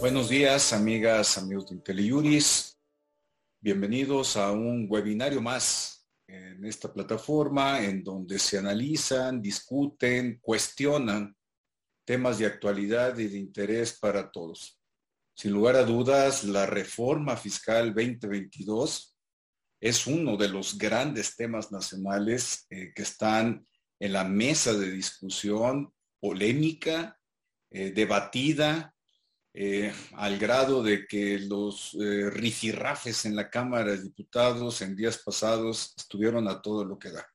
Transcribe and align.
Buenos 0.00 0.28
días, 0.28 0.72
amigas, 0.72 1.38
amigos 1.38 1.66
de 1.66 1.74
IntelliJuris. 1.74 2.78
Bienvenidos 3.60 4.36
a 4.36 4.52
un 4.52 4.86
webinario 4.88 5.40
más 5.40 6.08
en 6.28 6.64
esta 6.64 6.92
plataforma 6.92 7.82
en 7.82 8.04
donde 8.04 8.38
se 8.38 8.58
analizan, 8.58 9.42
discuten, 9.42 10.38
cuestionan 10.40 11.36
temas 12.04 12.38
de 12.38 12.46
actualidad 12.46 13.18
y 13.18 13.26
de 13.26 13.38
interés 13.38 13.98
para 13.98 14.30
todos. 14.30 14.80
Sin 15.34 15.50
lugar 15.50 15.74
a 15.74 15.82
dudas, 15.82 16.44
la 16.44 16.64
reforma 16.64 17.36
fiscal 17.36 17.92
2022 17.92 19.16
es 19.80 20.06
uno 20.06 20.36
de 20.36 20.48
los 20.48 20.78
grandes 20.78 21.34
temas 21.34 21.72
nacionales 21.72 22.66
eh, 22.70 22.92
que 22.94 23.02
están 23.02 23.66
en 23.98 24.12
la 24.12 24.22
mesa 24.22 24.74
de 24.74 24.92
discusión 24.92 25.92
polémica, 26.20 27.18
eh, 27.72 27.90
debatida, 27.90 28.94
eh, 29.54 29.92
al 30.12 30.38
grado 30.38 30.82
de 30.82 31.06
que 31.06 31.38
los 31.38 31.94
eh, 31.94 32.30
rifirrafes 32.30 33.24
en 33.24 33.34
la 33.34 33.50
Cámara 33.50 33.92
de 33.92 34.02
Diputados 34.02 34.82
en 34.82 34.94
días 34.94 35.18
pasados 35.18 35.94
estuvieron 35.96 36.48
a 36.48 36.60
todo 36.60 36.84
lo 36.84 36.98
que 36.98 37.10
da. 37.10 37.26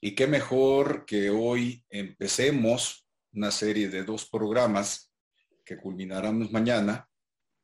Y 0.00 0.14
qué 0.14 0.26
mejor 0.26 1.04
que 1.06 1.30
hoy 1.30 1.84
empecemos 1.90 3.06
una 3.32 3.50
serie 3.50 3.88
de 3.88 4.04
dos 4.04 4.28
programas 4.28 5.12
que 5.64 5.76
culminaremos 5.76 6.50
mañana 6.50 7.08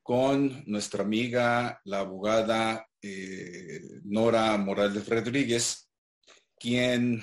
con 0.03 0.63
nuestra 0.67 1.03
amiga, 1.03 1.81
la 1.85 2.01
abogada 2.01 2.87
eh, 3.01 3.81
Nora 4.05 4.57
Morales 4.59 5.09
Rodríguez, 5.09 5.91
quien 6.59 7.23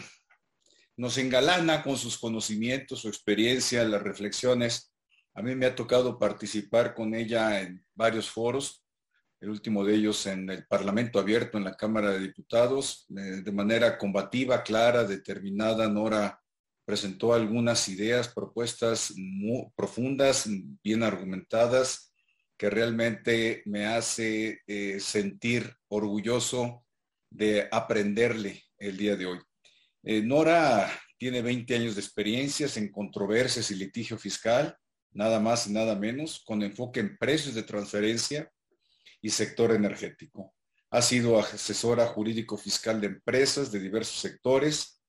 nos 0.97 1.17
engalana 1.17 1.83
con 1.83 1.98
sus 1.98 2.17
conocimientos, 2.17 3.01
su 3.01 3.07
experiencia, 3.07 3.83
las 3.83 4.01
reflexiones 4.01 4.90
a 5.34 5.41
mí 5.41 5.55
me 5.55 5.65
ha 5.65 5.76
tocado 5.76 6.20
participar 6.20 6.93
con 6.93 7.15
ella 7.15 7.62
en 7.62 7.85
varios 7.96 8.29
foros, 8.29 8.84
el 9.40 9.49
último 9.49 9.84
de 9.84 9.96
ellos 9.96 10.26
en 10.27 10.49
el 10.49 10.68
Parlamento 10.68 11.20
Abierto, 11.20 11.57
en 11.57 11.63
la 11.63 11.76
Cámara 11.76 12.12
de 12.12 12.20
Diputados, 12.20 13.07
eh, 13.10 13.41
de 13.43 13.51
manera 13.51 13.98
combativa, 13.98 14.62
clara, 14.62 15.04
determinada. 15.04 15.90
Nora 15.90 16.40
presentó 16.85 17.34
algunas 17.34 17.88
ideas, 17.90 18.27
propuestas 18.27 19.13
muy 19.15 19.68
profundas, 19.76 20.48
bien 20.84 21.01
argumentadas, 21.01 22.13
que 22.55 22.70
realmente 22.70 23.63
me 23.66 23.88
hace 23.88 24.62
eh, 24.68 24.99
sentir 24.99 25.73
orgulloso 25.88 26.85
de 27.32 27.68
aprenderle 27.71 28.62
el 28.77 28.98
día 28.98 29.16
de 29.16 29.26
hoy. 29.26 29.40
Eh, 30.04 30.21
Nora 30.21 30.91
tiene 31.18 31.41
20 31.41 31.76
años 31.76 31.95
de 31.95 32.01
experiencias 32.01 32.77
en 32.77 32.91
controversias 32.91 33.71
y 33.71 33.76
litigio 33.76 34.18
fiscal 34.18 34.77
nada 35.13 35.40
más 35.40 35.67
y 35.67 35.73
nada 35.73 35.95
menos, 35.95 36.43
con 36.45 36.63
enfoque 36.63 36.99
en 36.99 37.17
precios 37.17 37.55
de 37.55 37.63
transferencia 37.63 38.51
y 39.21 39.29
sector 39.29 39.71
energético. 39.71 40.54
Ha 40.90 41.01
sido 41.01 41.40
asesora 41.40 42.05
jurídico 42.07 42.57
fiscal 42.57 42.99
de 42.99 43.07
empresas 43.07 43.71
de 43.71 43.79
diversos 43.79 44.20
sectores 44.20 45.01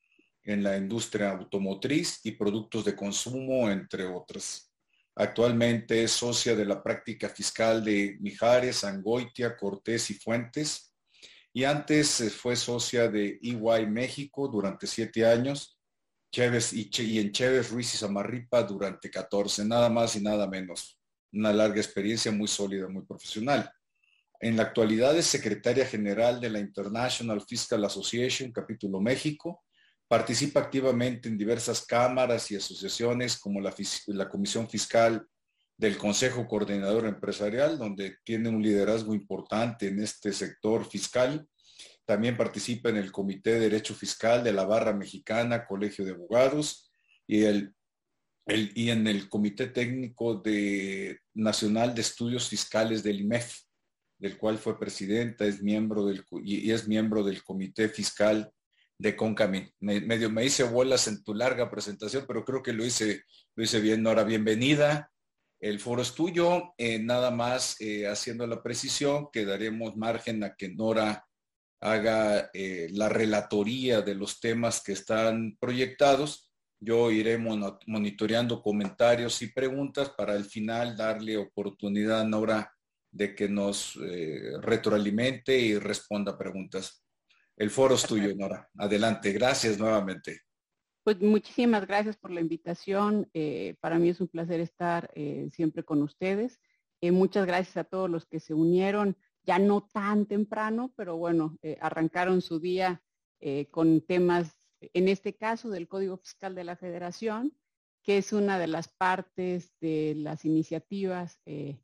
en 0.44 0.62
la 0.62 0.76
industria 0.76 1.30
automotriz 1.30 2.20
y 2.24 2.32
productos 2.32 2.84
de 2.84 2.96
consumo, 2.96 3.70
entre 3.70 4.06
otras. 4.06 4.72
Actualmente 5.14 6.04
es 6.04 6.12
socia 6.12 6.56
de 6.56 6.64
la 6.64 6.82
práctica 6.82 7.28
fiscal 7.28 7.84
de 7.84 8.16
Mijares, 8.20 8.82
Angoitia, 8.84 9.56
Cortés 9.56 10.10
y 10.10 10.14
Fuentes. 10.14 10.94
Y 11.52 11.64
antes 11.64 12.20
eh, 12.22 12.30
fue 12.30 12.56
socia 12.56 13.08
de 13.08 13.38
EY 13.42 13.86
México 13.86 14.48
durante 14.48 14.86
siete 14.86 15.26
años 15.26 15.78
Chévez 16.32 16.72
y, 16.72 17.18
en 17.18 17.30
Chévez, 17.30 17.70
Ruiz 17.70 17.92
y 17.94 17.98
Samarripa 17.98 18.62
durante 18.62 19.10
14, 19.10 19.66
nada 19.66 19.90
más 19.90 20.16
y 20.16 20.22
nada 20.22 20.46
menos. 20.46 20.98
Una 21.30 21.52
larga 21.52 21.76
experiencia 21.76 22.32
muy 22.32 22.48
sólida, 22.48 22.88
muy 22.88 23.04
profesional. 23.04 23.70
En 24.40 24.56
la 24.56 24.64
actualidad 24.64 25.16
es 25.16 25.26
secretaria 25.26 25.84
general 25.84 26.40
de 26.40 26.48
la 26.48 26.58
International 26.58 27.42
Fiscal 27.42 27.84
Association, 27.84 28.50
capítulo 28.50 28.98
México. 28.98 29.62
Participa 30.08 30.60
activamente 30.60 31.28
en 31.28 31.36
diversas 31.36 31.84
cámaras 31.84 32.50
y 32.50 32.56
asociaciones 32.56 33.38
como 33.38 33.60
la, 33.60 33.74
la 34.06 34.28
Comisión 34.28 34.68
Fiscal 34.68 35.26
del 35.76 35.98
Consejo 35.98 36.48
Coordinador 36.48 37.06
Empresarial, 37.06 37.76
donde 37.76 38.16
tiene 38.24 38.48
un 38.48 38.62
liderazgo 38.62 39.14
importante 39.14 39.88
en 39.88 40.02
este 40.02 40.32
sector 40.32 40.88
fiscal 40.88 41.46
también 42.04 42.36
participa 42.36 42.88
en 42.88 42.96
el 42.96 43.12
Comité 43.12 43.54
de 43.54 43.60
Derecho 43.60 43.94
Fiscal 43.94 44.42
de 44.42 44.52
la 44.52 44.64
Barra 44.64 44.92
Mexicana, 44.92 45.66
Colegio 45.66 46.04
de 46.04 46.12
Abogados, 46.12 46.92
y, 47.26 47.44
el, 47.44 47.74
y 48.46 48.90
en 48.90 49.06
el 49.06 49.28
Comité 49.28 49.68
Técnico 49.68 50.34
de, 50.36 51.18
Nacional 51.34 51.94
de 51.94 52.00
Estudios 52.00 52.48
Fiscales 52.48 53.02
del 53.02 53.20
IMEF, 53.20 53.60
del 54.18 54.36
cual 54.36 54.58
fue 54.58 54.78
presidenta, 54.78 55.44
es 55.44 55.62
miembro 55.62 56.06
del, 56.06 56.24
y, 56.44 56.70
es 56.70 56.86
miembro 56.86 57.22
del 57.24 57.42
Comité 57.42 57.88
Fiscal 57.88 58.52
de 58.98 59.16
Concamín. 59.16 59.70
Me, 59.80 60.00
medio 60.00 60.30
me 60.30 60.44
hice 60.44 60.64
bolas 60.64 61.08
en 61.08 61.22
tu 61.24 61.34
larga 61.34 61.70
presentación, 61.70 62.24
pero 62.26 62.44
creo 62.44 62.62
que 62.62 62.72
lo 62.72 62.84
hice, 62.84 63.22
lo 63.56 63.64
hice 63.64 63.80
bien. 63.80 64.02
Nora, 64.02 64.22
bienvenida. 64.22 65.10
El 65.60 65.80
foro 65.80 66.02
es 66.02 66.14
tuyo. 66.14 66.74
Eh, 66.78 66.98
nada 67.00 67.30
más 67.30 67.80
eh, 67.80 68.06
haciendo 68.06 68.46
la 68.46 68.62
precisión, 68.62 69.28
que 69.32 69.44
daremos 69.44 69.96
margen 69.96 70.44
a 70.44 70.54
que 70.54 70.68
Nora 70.68 71.24
haga 71.82 72.48
eh, 72.54 72.88
la 72.92 73.08
relatoría 73.08 74.02
de 74.02 74.14
los 74.14 74.40
temas 74.40 74.82
que 74.82 74.92
están 74.92 75.56
proyectados. 75.58 76.52
Yo 76.78 77.10
iré 77.10 77.38
monitoreando 77.38 78.62
comentarios 78.62 79.42
y 79.42 79.48
preguntas 79.48 80.10
para 80.10 80.32
al 80.34 80.44
final 80.44 80.96
darle 80.96 81.36
oportunidad 81.36 82.20
a 82.20 82.24
Nora 82.24 82.72
de 83.10 83.34
que 83.34 83.48
nos 83.48 83.98
eh, 84.00 84.52
retroalimente 84.60 85.58
y 85.58 85.76
responda 85.78 86.38
preguntas. 86.38 87.04
El 87.56 87.70
foro 87.70 87.96
es 87.96 88.06
tuyo, 88.06 88.32
Nora. 88.34 88.68
Adelante. 88.78 89.32
Gracias 89.32 89.76
nuevamente. 89.78 90.40
Pues 91.04 91.20
muchísimas 91.20 91.84
gracias 91.86 92.16
por 92.16 92.30
la 92.30 92.40
invitación. 92.40 93.28
Eh, 93.34 93.74
para 93.80 93.98
mí 93.98 94.08
es 94.08 94.20
un 94.20 94.28
placer 94.28 94.60
estar 94.60 95.12
siempre 95.50 95.82
con 95.82 96.00
ustedes. 96.02 96.60
muchas 97.02 97.44
gracias 97.44 97.76
a 97.76 97.84
todos 97.84 98.08
los 98.08 98.24
que 98.24 98.38
se 98.38 98.54
unieron 98.54 99.16
ya 99.44 99.58
no 99.58 99.82
tan 99.92 100.26
temprano, 100.26 100.92
pero 100.96 101.16
bueno, 101.16 101.58
eh, 101.62 101.78
arrancaron 101.80 102.40
su 102.42 102.60
día 102.60 103.02
eh, 103.40 103.66
con 103.70 104.00
temas, 104.00 104.54
en 104.80 105.08
este 105.08 105.34
caso 105.36 105.70
del 105.70 105.88
Código 105.88 106.16
Fiscal 106.16 106.54
de 106.54 106.64
la 106.64 106.76
Federación, 106.76 107.56
que 108.02 108.18
es 108.18 108.32
una 108.32 108.58
de 108.58 108.66
las 108.66 108.88
partes 108.88 109.72
de 109.80 110.14
las 110.16 110.44
iniciativas 110.44 111.40
eh, 111.46 111.80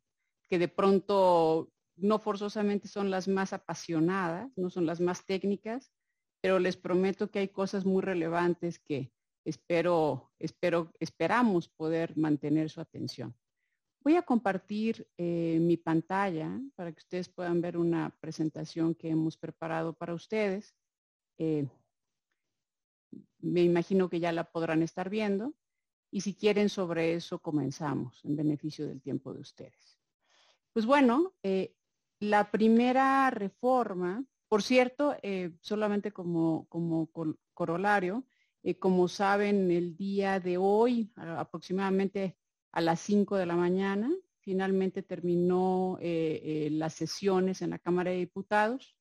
que 0.49 0.59
de 0.59 0.67
pronto 0.67 1.71
no 1.95 2.19
forzosamente 2.19 2.87
son 2.87 3.11
las 3.11 3.27
más 3.27 3.53
apasionadas, 3.53 4.51
no 4.57 4.69
son 4.69 4.85
las 4.85 4.99
más 4.99 5.25
técnicas, 5.25 5.91
pero 6.41 6.59
les 6.59 6.77
prometo 6.77 7.29
que 7.29 7.39
hay 7.39 7.49
cosas 7.49 7.85
muy 7.85 8.01
relevantes 8.01 8.79
que 8.79 9.11
espero, 9.45 10.31
espero, 10.39 10.91
esperamos 10.99 11.69
poder 11.69 12.17
mantener 12.17 12.69
su 12.69 12.81
atención. 12.81 13.35
Voy 14.01 14.15
a 14.15 14.21
compartir 14.21 15.07
eh, 15.17 15.57
mi 15.59 15.75
pantalla 15.75 16.57
para 16.75 16.91
que 16.93 16.99
ustedes 16.99 17.27
puedan 17.27 17.59
ver 17.59 17.77
una 17.77 18.15
presentación 18.21 18.95
que 18.95 19.09
hemos 19.09 19.35
preparado 19.35 19.93
para 19.93 20.13
ustedes. 20.13 20.73
Eh, 21.37 21.67
me 23.39 23.61
imagino 23.61 24.09
que 24.09 24.21
ya 24.21 24.31
la 24.31 24.45
podrán 24.45 24.83
estar 24.83 25.09
viendo 25.09 25.53
y 26.11 26.21
si 26.21 26.33
quieren 26.33 26.69
sobre 26.69 27.13
eso 27.13 27.39
comenzamos 27.39 28.23
en 28.23 28.37
beneficio 28.37 28.87
del 28.87 29.01
tiempo 29.01 29.33
de 29.33 29.41
ustedes. 29.41 29.99
Pues 30.71 30.85
bueno, 30.85 31.33
eh, 31.43 31.75
la 32.21 32.51
primera 32.51 33.29
reforma, 33.31 34.23
por 34.47 34.63
cierto, 34.63 35.15
solamente 35.61 36.11
como, 36.11 36.67
como 36.69 37.09
corolario, 37.53 38.25
como 38.79 39.07
saben, 39.07 39.71
el 39.71 39.95
día 39.95 40.39
de 40.39 40.57
hoy, 40.57 41.11
aproximadamente 41.15 42.37
a 42.71 42.81
las 42.81 42.99
5 43.01 43.37
de 43.37 43.45
la 43.45 43.55
mañana. 43.55 44.11
Finalmente 44.39 45.03
terminó 45.03 45.97
eh, 46.01 46.41
eh, 46.43 46.69
las 46.71 46.93
sesiones 46.93 47.61
en 47.61 47.71
la 47.71 47.79
Cámara 47.79 48.11
de 48.11 48.17
Diputados. 48.17 48.95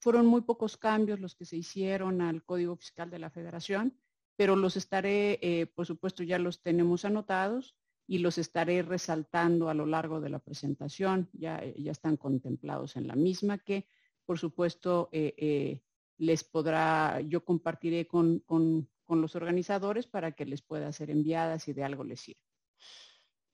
Fueron 0.00 0.26
muy 0.26 0.42
pocos 0.42 0.76
cambios 0.76 1.20
los 1.20 1.34
que 1.34 1.44
se 1.44 1.56
hicieron 1.56 2.22
al 2.22 2.42
Código 2.44 2.76
Fiscal 2.76 3.10
de 3.10 3.18
la 3.18 3.30
Federación, 3.30 3.98
pero 4.36 4.56
los 4.56 4.76
estaré, 4.76 5.38
eh, 5.42 5.66
por 5.66 5.86
supuesto, 5.86 6.22
ya 6.22 6.38
los 6.38 6.62
tenemos 6.62 7.04
anotados 7.04 7.76
y 8.06 8.18
los 8.18 8.38
estaré 8.38 8.82
resaltando 8.82 9.68
a 9.68 9.74
lo 9.74 9.86
largo 9.86 10.20
de 10.20 10.30
la 10.30 10.38
presentación. 10.38 11.28
Ya, 11.34 11.62
ya 11.76 11.92
están 11.92 12.16
contemplados 12.16 12.96
en 12.96 13.06
la 13.06 13.14
misma 13.14 13.58
que, 13.58 13.86
por 14.24 14.38
supuesto, 14.38 15.10
les 16.16 16.44
podrá, 16.44 17.20
yo 17.20 17.44
compartiré 17.44 18.08
con, 18.08 18.40
con 18.40 18.88
los 19.20 19.36
organizadores 19.36 20.06
para 20.06 20.32
que 20.32 20.46
les 20.46 20.62
pueda 20.62 20.90
ser 20.92 21.10
enviadas 21.10 21.64
si 21.64 21.72
de 21.72 21.84
algo 21.84 22.04
les 22.04 22.20
sirve. 22.20 22.49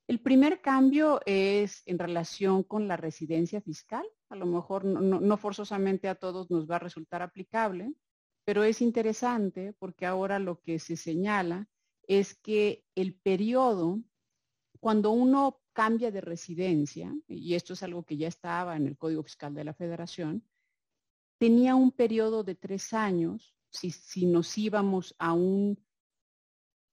El 0.08 0.20
primer 0.20 0.60
cambio 0.60 1.20
es 1.26 1.82
en 1.84 1.98
relación 1.98 2.62
con 2.62 2.86
la 2.86 2.96
residencia 2.96 3.60
fiscal. 3.60 4.06
A 4.28 4.36
lo 4.36 4.46
mejor 4.46 4.84
no, 4.84 5.36
forzosamente 5.36 6.08
a 6.08 6.14
todos 6.14 6.50
nos 6.50 6.70
va 6.70 6.76
a 6.76 6.80
resultar 6.80 7.22
aplicable, 7.22 7.92
pero 8.44 8.62
es 8.62 8.80
interesante 8.80 9.72
porque 9.72 10.06
ahora 10.06 10.38
lo 10.38 10.60
que 10.60 10.78
se 10.78 10.96
señala 10.96 11.68
es 12.06 12.36
que 12.36 12.84
el 12.94 13.14
periodo, 13.14 14.00
cuando 14.78 15.10
uno 15.10 15.60
cambia 15.72 16.12
de 16.12 16.20
residencia, 16.20 17.12
y 17.26 17.54
esto 17.54 17.72
es 17.72 17.82
algo 17.82 18.04
que 18.04 18.16
ya 18.16 18.28
estaba 18.28 18.76
en 18.76 18.86
el 18.86 18.96
Código 18.96 19.24
Fiscal 19.24 19.54
de 19.54 19.64
la 19.64 19.74
Federación, 19.74 20.44
tenía 21.38 21.74
un 21.74 21.90
periodo 21.90 22.44
de 22.44 22.54
tres 22.54 22.92
años 22.92 23.56
si, 23.70 23.90
si 23.90 24.26
nos 24.26 24.56
íbamos 24.56 25.16
a 25.18 25.32
un 25.32 25.84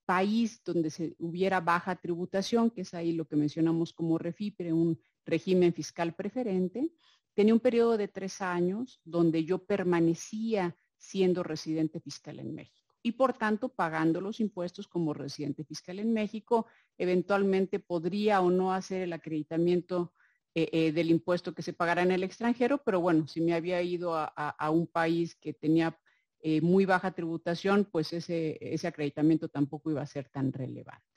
país 0.05 0.61
donde 0.63 0.89
se 0.89 1.15
hubiera 1.19 1.59
baja 1.59 1.95
tributación, 1.95 2.69
que 2.69 2.81
es 2.81 2.93
ahí 2.93 3.13
lo 3.13 3.25
que 3.25 3.35
mencionamos 3.35 3.93
como 3.93 4.17
REFIPRE, 4.17 4.73
un 4.73 4.99
régimen 5.25 5.73
fiscal 5.73 6.13
preferente, 6.15 6.91
tenía 7.33 7.53
un 7.53 7.59
periodo 7.59 7.97
de 7.97 8.07
tres 8.07 8.41
años 8.41 9.01
donde 9.03 9.43
yo 9.45 9.65
permanecía 9.65 10.75
siendo 10.97 11.43
residente 11.43 11.99
fiscal 11.99 12.39
en 12.39 12.53
México 12.53 12.83
y 13.03 13.11
por 13.11 13.33
tanto 13.33 13.69
pagando 13.69 14.21
los 14.21 14.39
impuestos 14.39 14.87
como 14.87 15.13
residente 15.13 15.65
fiscal 15.65 15.99
en 15.99 16.13
México, 16.13 16.67
eventualmente 16.97 17.79
podría 17.79 18.41
o 18.41 18.49
no 18.49 18.73
hacer 18.73 19.01
el 19.01 19.13
acreditamiento 19.13 20.13
eh, 20.55 20.69
eh, 20.71 20.91
del 20.93 21.09
impuesto 21.09 21.53
que 21.53 21.61
se 21.61 21.73
pagara 21.73 22.01
en 22.01 22.11
el 22.11 22.23
extranjero, 22.23 22.81
pero 22.83 23.01
bueno, 23.01 23.27
si 23.27 23.41
me 23.41 23.53
había 23.53 23.81
ido 23.81 24.15
a, 24.15 24.69
un 24.71 24.87
país 24.87 25.35
que 25.35 25.53
tenía 25.53 25.99
eh, 26.43 26.61
muy 26.61 26.85
baja 26.85 27.11
tributación, 27.11 27.85
pues 27.91 28.13
ese, 28.13 28.57
ese 28.61 28.87
acreditamiento 28.87 29.49
tampoco 29.49 29.89
iba 29.89 30.01
a 30.01 30.05
ser 30.05 30.29
tan 30.29 30.53
relevante. 30.53 31.07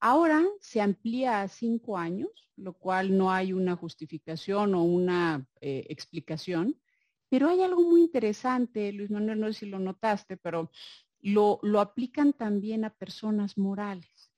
Ahora 0.00 0.44
se 0.60 0.82
amplía 0.82 1.40
a 1.40 1.48
cinco 1.48 1.96
años, 1.96 2.50
lo 2.56 2.74
cual 2.74 3.16
no 3.16 3.32
hay 3.32 3.54
una 3.54 3.76
justificación 3.76 4.74
o 4.74 4.82
una 4.82 5.46
explicación, 5.60 6.78
pero 7.28 7.48
hay 7.48 7.62
algo 7.62 7.82
muy 7.82 8.02
interesante, 8.02 8.92
Luis 8.92 9.10
Manuel, 9.10 9.40
no 9.40 9.46
sé 9.48 9.60
si 9.60 9.66
lo 9.66 9.78
notaste, 9.78 10.36
pero 10.36 10.70
lo, 11.20 11.58
lo 11.62 11.80
aplican 11.80 12.32
también 12.32 12.84
a 12.84 12.94
personas 12.94 13.58
morales. 13.58 14.32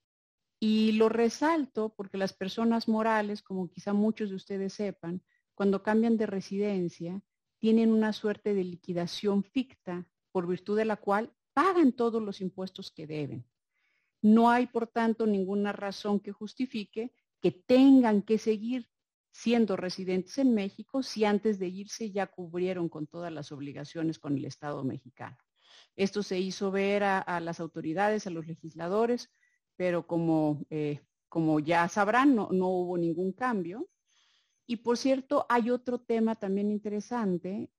Y 0.60 0.92
lo 0.92 1.08
resalto 1.08 1.94
porque 1.94 2.18
las 2.18 2.32
personas 2.32 2.88
morales, 2.88 3.42
como 3.42 3.70
quizá 3.70 3.92
muchos 3.92 4.30
de 4.30 4.36
ustedes 4.36 4.72
sepan, 4.72 5.22
cuando 5.54 5.82
cambian 5.82 6.16
de 6.16 6.26
residencia, 6.26 7.20
tienen 7.58 7.92
una 7.92 8.12
suerte 8.12 8.54
de 8.54 8.64
liquidación 8.64 9.44
ficta 9.44 10.06
por 10.32 10.46
virtud 10.46 10.76
de 10.76 10.84
la 10.84 10.96
cual 10.96 11.32
pagan 11.52 11.92
todos 11.92 12.22
los 12.22 12.40
impuestos 12.40 12.90
que 12.90 13.06
deben. 13.06 13.44
No 14.22 14.50
hay, 14.50 14.66
por 14.66 14.86
tanto, 14.86 15.26
ninguna 15.26 15.72
razón 15.72 16.20
que 16.20 16.32
justifique 16.32 17.12
que 17.40 17.52
tengan 17.52 18.22
que 18.22 18.38
seguir 18.38 18.88
siendo 19.30 19.76
residentes 19.76 20.38
en 20.38 20.54
México 20.54 21.02
si 21.02 21.24
antes 21.24 21.58
de 21.58 21.68
irse 21.68 22.10
ya 22.10 22.26
cubrieron 22.26 22.88
con 22.88 23.06
todas 23.06 23.32
las 23.32 23.52
obligaciones 23.52 24.18
con 24.18 24.36
el 24.36 24.44
Estado 24.44 24.82
mexicano. 24.82 25.36
Esto 25.94 26.22
se 26.22 26.38
hizo 26.38 26.70
ver 26.70 27.02
a, 27.04 27.40
las 27.40 27.60
autoridades, 27.60 28.26
a 28.26 28.30
los 28.30 28.46
legisladores, 28.46 29.30
pero 29.76 30.06
como, 30.06 30.64
eh, 30.70 31.00
como 31.28 31.60
ya 31.60 31.88
sabrán, 31.88 32.34
no, 32.34 32.48
hubo 32.50 32.98
ningún 32.98 33.32
cambio. 33.32 33.88
Y 34.70 34.76
por 34.76 34.98
cierto, 34.98 35.46
hay 35.48 35.70
otro 35.70 35.98
tema 35.98 36.34
también 36.34 36.70
interesante. 36.70 37.70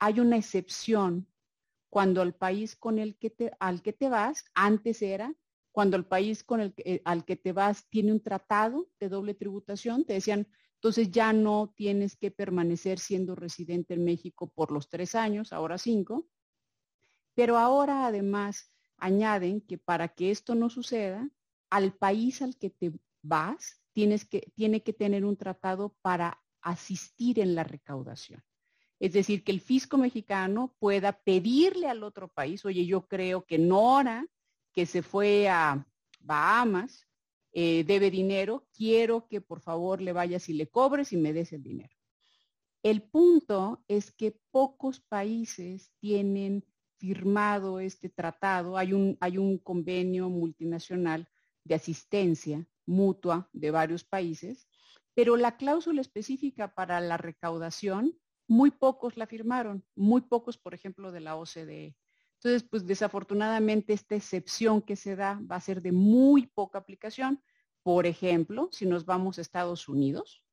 Hay 0.00 0.18
una 0.18 0.36
excepción 0.36 1.28
cuando 1.88 2.20
el 2.20 2.34
país 2.34 2.74
con 2.74 2.98
el 2.98 3.16
que 3.16 3.30
te, 3.30 3.52
al 3.60 3.80
que 3.80 3.92
te 3.92 4.08
vas, 4.08 4.44
antes 4.52 5.02
era, 5.02 5.32
cuando 5.70 5.96
el 5.96 6.04
país 6.04 6.42
con 6.42 6.60
el 6.60 6.74
eh, 6.78 7.00
al 7.04 7.24
que 7.24 7.36
te 7.36 7.52
vas 7.52 7.88
tiene 7.88 8.10
un 8.10 8.20
tratado 8.20 8.88
de 8.98 9.08
doble 9.08 9.34
tributación, 9.34 10.04
te 10.04 10.14
decían, 10.14 10.48
entonces 10.74 11.12
ya 11.12 11.32
no 11.32 11.72
tienes 11.76 12.16
que 12.16 12.32
permanecer 12.32 12.98
siendo 12.98 13.36
residente 13.36 13.94
en 13.94 14.04
México 14.04 14.50
por 14.50 14.72
los 14.72 14.88
tres 14.88 15.14
años, 15.14 15.52
ahora 15.52 15.78
cinco. 15.78 16.26
Pero 17.34 17.56
ahora 17.56 18.06
además 18.06 18.72
añaden 18.96 19.60
que 19.60 19.78
para 19.78 20.08
que 20.08 20.32
esto 20.32 20.56
no 20.56 20.70
suceda, 20.70 21.30
al 21.70 21.92
país 21.92 22.42
al 22.42 22.56
que 22.58 22.70
te 22.70 22.92
vas, 23.22 23.80
que, 24.28 24.52
tiene 24.54 24.82
que 24.82 24.92
tener 24.92 25.24
un 25.24 25.36
tratado 25.36 25.96
para 26.02 26.38
asistir 26.60 27.38
en 27.38 27.54
la 27.54 27.64
recaudación. 27.64 28.42
Es 28.98 29.12
decir, 29.12 29.42
que 29.42 29.52
el 29.52 29.60
fisco 29.60 29.96
mexicano 29.96 30.74
pueda 30.78 31.12
pedirle 31.12 31.88
al 31.88 32.02
otro 32.02 32.28
país, 32.28 32.64
oye, 32.64 32.84
yo 32.84 33.06
creo 33.06 33.44
que 33.44 33.58
Nora, 33.58 34.26
que 34.72 34.86
se 34.86 35.02
fue 35.02 35.48
a 35.48 35.86
Bahamas, 36.20 37.06
eh, 37.52 37.84
debe 37.84 38.10
dinero, 38.10 38.66
quiero 38.72 39.26
que 39.28 39.40
por 39.40 39.60
favor 39.60 40.02
le 40.02 40.12
vayas 40.12 40.48
y 40.48 40.52
le 40.52 40.68
cobres 40.68 41.12
y 41.12 41.16
me 41.16 41.32
des 41.32 41.52
el 41.52 41.62
dinero. 41.62 41.94
El 42.82 43.02
punto 43.02 43.82
es 43.88 44.12
que 44.12 44.38
pocos 44.50 45.00
países 45.00 45.92
tienen 45.98 46.64
firmado 46.98 47.80
este 47.80 48.08
tratado. 48.08 48.76
Hay 48.76 48.92
un, 48.92 49.16
hay 49.20 49.38
un 49.38 49.58
convenio 49.58 50.28
multinacional 50.28 51.28
de 51.64 51.74
asistencia 51.74 52.66
mutua 52.86 53.48
de 53.52 53.70
varios 53.70 54.04
países, 54.04 54.68
pero 55.14 55.36
la 55.36 55.56
cláusula 55.56 56.00
específica 56.00 56.74
para 56.74 57.00
la 57.00 57.16
recaudación, 57.16 58.18
muy 58.48 58.70
pocos 58.70 59.16
la 59.16 59.26
firmaron, 59.26 59.84
muy 59.94 60.22
pocos, 60.22 60.58
por 60.58 60.74
ejemplo, 60.74 61.10
de 61.10 61.20
la 61.20 61.36
OCDE. 61.36 61.96
Entonces, 62.34 62.68
pues 62.68 62.86
desafortunadamente 62.86 63.92
esta 63.92 64.14
excepción 64.14 64.82
que 64.82 64.94
se 64.94 65.16
da 65.16 65.40
va 65.50 65.56
a 65.56 65.60
ser 65.60 65.82
de 65.82 65.92
muy 65.92 66.46
poca 66.46 66.78
aplicación. 66.78 67.42
Por 67.82 68.06
ejemplo, 68.06 68.68
si 68.72 68.86
nos 68.86 69.04
vamos 69.04 69.38
a 69.38 69.40
Estados 69.40 69.88
Unidos, 69.88 70.44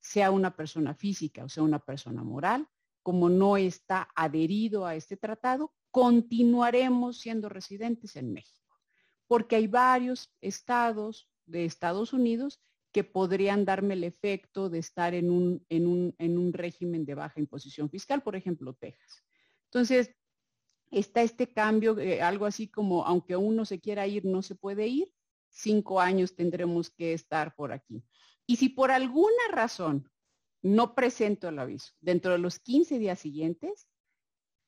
sea 0.00 0.30
una 0.30 0.54
persona 0.54 0.94
física 0.94 1.44
o 1.44 1.48
sea 1.48 1.62
una 1.62 1.78
persona 1.78 2.22
moral, 2.22 2.68
como 3.02 3.28
no 3.28 3.56
está 3.56 4.08
adherido 4.14 4.86
a 4.86 4.94
este 4.94 5.16
tratado, 5.16 5.72
continuaremos 5.90 7.18
siendo 7.18 7.48
residentes 7.48 8.16
en 8.16 8.32
México, 8.32 8.76
porque 9.26 9.56
hay 9.56 9.66
varios 9.66 10.34
estados 10.40 11.28
de 11.46 11.64
Estados 11.64 12.12
Unidos 12.12 12.60
que 12.92 13.04
podrían 13.04 13.64
darme 13.64 13.94
el 13.94 14.04
efecto 14.04 14.70
de 14.70 14.78
estar 14.78 15.14
en 15.14 15.30
un, 15.30 15.66
en 15.68 15.86
un, 15.86 16.14
en 16.18 16.38
un 16.38 16.52
régimen 16.52 17.04
de 17.04 17.14
baja 17.14 17.40
imposición 17.40 17.90
fiscal, 17.90 18.22
por 18.22 18.36
ejemplo, 18.36 18.74
Texas. 18.74 19.24
Entonces, 19.64 20.14
está 20.90 21.22
este 21.22 21.52
cambio, 21.52 21.98
eh, 21.98 22.22
algo 22.22 22.46
así 22.46 22.68
como, 22.68 23.04
aunque 23.04 23.36
uno 23.36 23.64
se 23.64 23.80
quiera 23.80 24.06
ir, 24.06 24.24
no 24.24 24.42
se 24.42 24.54
puede 24.54 24.86
ir, 24.86 25.12
cinco 25.50 26.00
años 26.00 26.36
tendremos 26.36 26.90
que 26.90 27.12
estar 27.12 27.54
por 27.56 27.72
aquí. 27.72 28.04
Y 28.46 28.56
si 28.56 28.68
por 28.68 28.90
alguna 28.90 29.48
razón 29.50 30.08
no 30.62 30.94
presento 30.94 31.48
el 31.48 31.58
aviso 31.58 31.92
dentro 32.00 32.32
de 32.32 32.38
los 32.38 32.58
15 32.58 32.98
días 32.98 33.18
siguientes, 33.18 33.88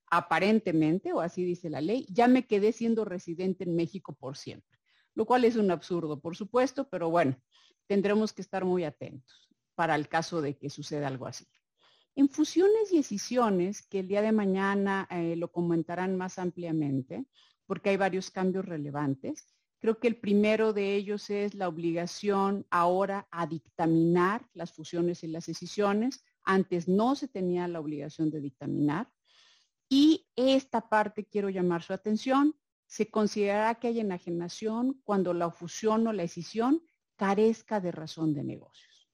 aparentemente, 0.08 1.12
o 1.12 1.20
así 1.20 1.44
dice 1.44 1.70
la 1.70 1.80
ley, 1.80 2.06
ya 2.10 2.28
me 2.28 2.46
quedé 2.46 2.72
siendo 2.72 3.04
residente 3.04 3.64
en 3.64 3.74
México 3.74 4.14
por 4.14 4.36
siempre, 4.36 4.75
lo 5.16 5.24
cual 5.24 5.44
es 5.44 5.56
un 5.56 5.72
absurdo, 5.72 6.20
por 6.20 6.36
supuesto, 6.36 6.88
pero 6.88 7.10
bueno, 7.10 7.36
tendremos 7.88 8.32
que 8.32 8.42
estar 8.42 8.64
muy 8.64 8.84
atentos 8.84 9.48
para 9.74 9.94
el 9.96 10.08
caso 10.08 10.40
de 10.40 10.56
que 10.56 10.70
suceda 10.70 11.08
algo 11.08 11.26
así. 11.26 11.46
En 12.14 12.28
fusiones 12.28 12.92
y 12.92 12.98
escisiones, 12.98 13.82
que 13.82 14.00
el 14.00 14.08
día 14.08 14.22
de 14.22 14.32
mañana 14.32 15.08
eh, 15.10 15.34
lo 15.36 15.50
comentarán 15.50 16.16
más 16.16 16.38
ampliamente, 16.38 17.26
porque 17.66 17.90
hay 17.90 17.96
varios 17.96 18.30
cambios 18.30 18.64
relevantes, 18.64 19.54
creo 19.80 19.98
que 19.98 20.08
el 20.08 20.16
primero 20.16 20.72
de 20.72 20.94
ellos 20.94 21.30
es 21.30 21.54
la 21.54 21.68
obligación 21.68 22.66
ahora 22.70 23.26
a 23.30 23.46
dictaminar 23.46 24.48
las 24.52 24.72
fusiones 24.72 25.24
y 25.24 25.28
las 25.28 25.48
escisiones. 25.48 26.24
Antes 26.42 26.88
no 26.88 27.14
se 27.16 27.28
tenía 27.28 27.68
la 27.68 27.80
obligación 27.80 28.30
de 28.30 28.40
dictaminar. 28.40 29.10
Y 29.88 30.26
esta 30.36 30.88
parte 30.88 31.24
quiero 31.24 31.48
llamar 31.48 31.82
su 31.82 31.92
atención. 31.92 32.54
Se 32.86 33.10
considerará 33.10 33.74
que 33.76 33.88
hay 33.88 34.00
enajenación 34.00 35.00
cuando 35.04 35.34
la 35.34 35.50
fusión 35.50 36.06
o 36.06 36.12
la 36.12 36.22
escisión 36.22 36.82
carezca 37.16 37.80
de 37.80 37.92
razón 37.92 38.32
de 38.34 38.44
negocios. 38.44 39.10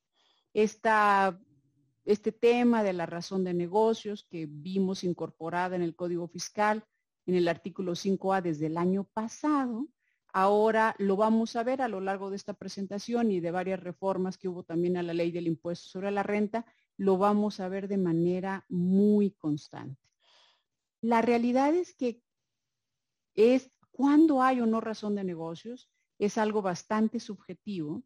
Este 0.54 2.32
tema 2.32 2.82
de 2.82 2.92
la 2.92 3.06
razón 3.06 3.44
de 3.44 3.54
negocios 3.54 4.26
que 4.28 4.46
vimos 4.48 5.04
incorporada 5.04 5.76
en 5.76 5.82
el 5.82 5.94
Código 5.94 6.28
Fiscal 6.28 6.84
en 7.26 7.34
el 7.36 7.48
artículo 7.48 7.92
5A 7.92 8.42
desde 8.42 8.66
el 8.66 8.76
año 8.76 9.04
pasado, 9.04 9.86
ahora 10.32 10.94
lo 10.98 11.16
vamos 11.16 11.56
a 11.56 11.62
ver 11.62 11.82
a 11.82 11.88
lo 11.88 12.00
largo 12.00 12.30
de 12.30 12.36
esta 12.36 12.54
presentación 12.54 13.30
y 13.30 13.40
de 13.40 13.50
varias 13.50 13.80
reformas 13.80 14.38
que 14.38 14.48
hubo 14.48 14.64
también 14.64 14.96
a 14.96 15.02
la 15.02 15.14
ley 15.14 15.30
del 15.30 15.46
impuesto 15.46 15.88
sobre 15.88 16.10
la 16.10 16.22
renta, 16.22 16.66
lo 16.96 17.18
vamos 17.18 17.60
a 17.60 17.68
ver 17.68 17.88
de 17.88 17.98
manera 17.98 18.64
muy 18.68 19.32
constante. 19.32 20.00
La 21.00 21.22
realidad 21.22 21.74
es 21.74 21.94
que 21.94 22.22
es 23.34 23.70
cuando 23.90 24.42
hay 24.42 24.60
o 24.60 24.66
no 24.66 24.80
razón 24.80 25.14
de 25.14 25.24
negocios, 25.24 25.90
es 26.18 26.38
algo 26.38 26.62
bastante 26.62 27.20
subjetivo 27.20 28.02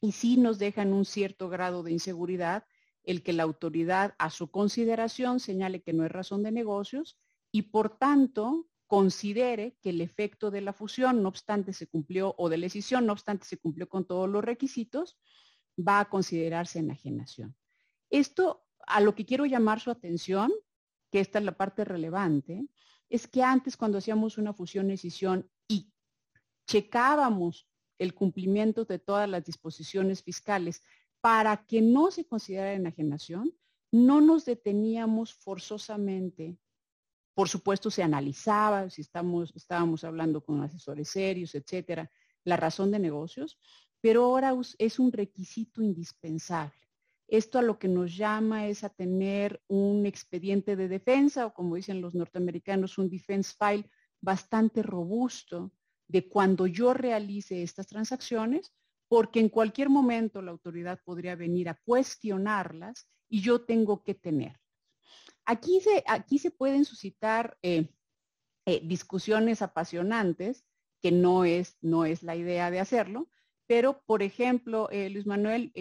y 0.00 0.12
sí 0.12 0.36
nos 0.36 0.58
dejan 0.58 0.92
un 0.92 1.04
cierto 1.04 1.48
grado 1.48 1.82
de 1.82 1.92
inseguridad 1.92 2.64
el 3.02 3.22
que 3.22 3.32
la 3.32 3.44
autoridad 3.44 4.14
a 4.18 4.30
su 4.30 4.50
consideración 4.50 5.40
señale 5.40 5.82
que 5.82 5.92
no 5.92 6.04
es 6.04 6.12
razón 6.12 6.42
de 6.42 6.52
negocios 6.52 7.18
y 7.52 7.62
por 7.62 7.96
tanto 7.96 8.66
considere 8.86 9.76
que 9.80 9.90
el 9.90 10.00
efecto 10.00 10.50
de 10.50 10.60
la 10.60 10.72
fusión, 10.72 11.22
no 11.22 11.28
obstante 11.28 11.72
se 11.72 11.88
cumplió, 11.88 12.34
o 12.38 12.48
de 12.48 12.58
la 12.58 12.66
decisión, 12.66 13.06
no 13.06 13.12
obstante 13.12 13.44
se 13.44 13.58
cumplió 13.58 13.88
con 13.88 14.06
todos 14.06 14.28
los 14.28 14.44
requisitos, 14.44 15.18
va 15.76 16.00
a 16.00 16.08
considerarse 16.08 16.78
enajenación. 16.78 17.56
Esto 18.10 18.64
a 18.86 19.00
lo 19.00 19.14
que 19.14 19.26
quiero 19.26 19.46
llamar 19.46 19.80
su 19.80 19.90
atención, 19.90 20.52
que 21.10 21.20
esta 21.20 21.38
es 21.38 21.44
la 21.44 21.56
parte 21.56 21.84
relevante, 21.84 22.66
es 23.08 23.26
que 23.26 23.42
antes 23.42 23.76
cuando 23.76 23.98
hacíamos 23.98 24.38
una 24.38 24.52
fusión-decisión 24.52 25.48
y 25.68 25.92
checábamos 26.66 27.68
el 27.98 28.14
cumplimiento 28.14 28.84
de 28.84 28.98
todas 28.98 29.28
las 29.28 29.44
disposiciones 29.44 30.22
fiscales 30.22 30.82
para 31.20 31.64
que 31.64 31.80
no 31.80 32.10
se 32.10 32.26
considerara 32.26 32.74
enajenación, 32.74 33.52
no 33.90 34.20
nos 34.20 34.44
deteníamos 34.44 35.34
forzosamente. 35.34 36.58
Por 37.34 37.48
supuesto, 37.48 37.90
se 37.90 38.02
analizaba 38.02 38.90
si 38.90 39.02
estamos, 39.02 39.52
estábamos 39.54 40.04
hablando 40.04 40.44
con 40.44 40.62
asesores 40.62 41.08
serios, 41.08 41.54
etcétera, 41.54 42.10
la 42.44 42.56
razón 42.56 42.90
de 42.90 42.98
negocios, 42.98 43.58
pero 44.00 44.24
ahora 44.24 44.54
es 44.78 44.98
un 44.98 45.12
requisito 45.12 45.82
indispensable. 45.82 46.85
Esto 47.28 47.58
a 47.58 47.62
lo 47.62 47.78
que 47.78 47.88
nos 47.88 48.16
llama 48.16 48.68
es 48.68 48.84
a 48.84 48.88
tener 48.88 49.60
un 49.66 50.06
expediente 50.06 50.76
de 50.76 50.88
defensa 50.88 51.46
o 51.46 51.54
como 51.54 51.74
dicen 51.74 52.00
los 52.00 52.14
norteamericanos, 52.14 52.98
un 52.98 53.10
defense 53.10 53.54
file 53.58 53.90
bastante 54.20 54.82
robusto 54.82 55.72
de 56.08 56.28
cuando 56.28 56.66
yo 56.66 56.94
realice 56.94 57.62
estas 57.62 57.88
transacciones, 57.88 58.72
porque 59.08 59.40
en 59.40 59.48
cualquier 59.48 59.88
momento 59.88 60.40
la 60.40 60.52
autoridad 60.52 61.00
podría 61.04 61.34
venir 61.34 61.68
a 61.68 61.80
cuestionarlas 61.84 63.08
y 63.28 63.40
yo 63.40 63.64
tengo 63.64 64.04
que 64.04 64.14
tener. 64.14 64.60
Aquí 65.44 65.80
se, 65.80 66.04
aquí 66.06 66.38
se 66.38 66.50
pueden 66.50 66.84
suscitar 66.84 67.56
eh, 67.62 67.88
eh, 68.66 68.80
discusiones 68.84 69.62
apasionantes, 69.62 70.64
que 71.00 71.12
no 71.12 71.44
es, 71.44 71.76
no 71.80 72.04
es 72.04 72.22
la 72.22 72.36
idea 72.36 72.70
de 72.70 72.80
hacerlo, 72.80 73.28
pero, 73.66 74.02
por 74.06 74.22
ejemplo, 74.22 74.88
eh, 74.90 75.10
Luis 75.10 75.26
Manuel, 75.26 75.72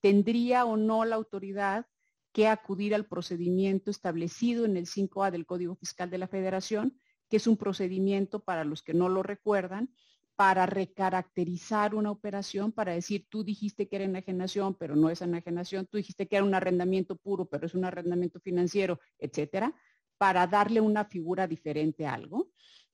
¿tendría 0.00 0.64
o 0.64 0.76
no 0.76 1.04
la 1.04 1.16
autoridad 1.16 1.86
que 2.32 2.48
acudir 2.48 2.94
al 2.94 3.06
procedimiento 3.06 3.90
establecido 3.90 4.64
en 4.64 4.76
el 4.76 4.86
5A 4.86 5.30
del 5.30 5.46
Código 5.46 5.76
Fiscal 5.76 6.10
de 6.10 6.18
la 6.18 6.28
Federación, 6.28 6.98
que 7.28 7.36
es 7.36 7.46
un 7.46 7.56
procedimiento, 7.56 8.40
para 8.40 8.64
los 8.64 8.82
que 8.82 8.94
no 8.94 9.08
lo 9.08 9.22
recuerdan, 9.22 9.90
para 10.34 10.66
recaracterizar 10.66 11.94
una 11.94 12.10
operación, 12.10 12.72
para 12.72 12.92
decir, 12.92 13.26
tú 13.28 13.44
dijiste 13.44 13.88
que 13.88 13.96
era 13.96 14.06
enajenación, 14.06 14.74
pero 14.74 14.96
no 14.96 15.10
es 15.10 15.20
enajenación, 15.20 15.86
tú 15.86 15.98
dijiste 15.98 16.26
que 16.26 16.36
era 16.36 16.44
un 16.44 16.54
arrendamiento 16.54 17.16
puro, 17.16 17.44
pero 17.46 17.66
es 17.66 17.74
un 17.74 17.84
arrendamiento 17.84 18.40
financiero, 18.40 18.98
etcétera, 19.18 19.74
para 20.16 20.46
darle 20.46 20.80
una 20.80 21.04
figura 21.04 21.46
diferente 21.46 22.06
a 22.06 22.14
algo. 22.14 22.50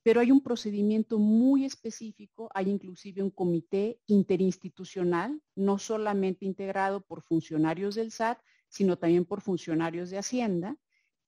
Pero 0.09 0.23
hay 0.23 0.31
un 0.31 0.41
procedimiento 0.41 1.19
muy 1.19 1.67
específico, 1.67 2.49
hay 2.55 2.71
inclusive 2.71 3.23
un 3.23 3.29
comité 3.31 4.01
interinstitucional, 4.07 5.43
no 5.55 5.79
solamente 5.79 6.47
integrado 6.47 7.03
por 7.03 7.21
funcionarios 7.21 7.95
del 7.95 8.11
SAT, 8.11 8.39
sino 8.71 8.97
también 8.97 9.27
por 9.27 9.43
funcionarios 9.43 10.09
de 10.09 10.17
Hacienda, 10.17 10.79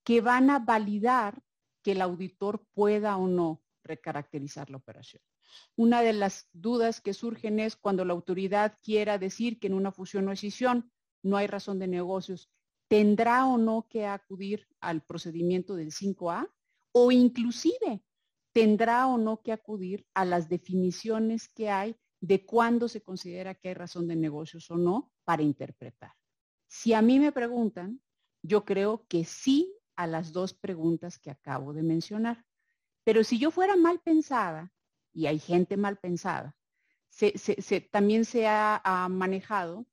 que 0.02 0.22
van 0.22 0.48
a 0.48 0.60
validar 0.60 1.42
que 1.82 1.92
el 1.92 2.00
auditor 2.00 2.64
pueda 2.72 3.18
o 3.18 3.28
no 3.28 3.62
recaracterizar 3.84 4.70
la 4.70 4.78
operación. 4.78 5.22
Una 5.76 6.00
de 6.00 6.14
las 6.14 6.48
dudas 6.54 7.02
que 7.02 7.12
surgen 7.12 7.60
es 7.60 7.76
cuando 7.76 8.06
la 8.06 8.14
autoridad 8.14 8.78
quiera 8.82 9.18
decir 9.18 9.60
que 9.60 9.66
en 9.66 9.74
una 9.74 9.92
fusión 9.92 10.26
o 10.26 10.32
escisión 10.32 10.90
no 11.22 11.36
hay 11.36 11.48
razón 11.48 11.78
de 11.78 11.86
negocios, 11.86 12.50
¿tendrá 12.88 13.44
o 13.44 13.58
no 13.58 13.86
que 13.90 14.06
acudir 14.06 14.66
al 14.80 15.02
procedimiento 15.02 15.74
del 15.74 15.92
5A? 15.92 16.50
O 16.92 17.12
inclusive, 17.12 18.02
¿tendrá 18.52 19.06
o 19.06 19.18
no 19.18 19.42
que 19.42 19.52
acudir 19.52 20.06
a 20.14 20.24
las 20.24 20.48
definiciones 20.48 21.48
que 21.48 21.70
hay 21.70 21.96
de 22.20 22.44
cuándo 22.44 22.88
se 22.88 23.02
considera 23.02 23.54
que 23.54 23.68
hay 23.68 23.74
razón 23.74 24.08
de 24.08 24.16
negocios 24.16 24.70
o 24.70 24.76
no 24.76 25.12
para 25.24 25.42
interpretar? 25.42 26.12
Si 26.68 26.92
a 26.92 27.02
mí 27.02 27.18
me 27.18 27.32
preguntan, 27.32 28.00
yo 28.42 28.64
creo 28.64 29.06
que 29.08 29.24
sí 29.24 29.74
a 29.96 30.06
las 30.06 30.32
dos 30.32 30.54
preguntas 30.54 31.18
que 31.18 31.30
acabo 31.30 31.72
de 31.72 31.82
mencionar. 31.82 32.44
Pero 33.04 33.24
si 33.24 33.38
yo 33.38 33.50
fuera 33.50 33.76
mal 33.76 34.00
pensada, 34.00 34.72
y 35.12 35.26
hay 35.26 35.38
gente 35.38 35.76
mal 35.76 35.98
pensada, 35.98 36.56
también 37.90 38.24
se 38.24 38.46
ha, 38.46 39.08
manejado 39.10 39.86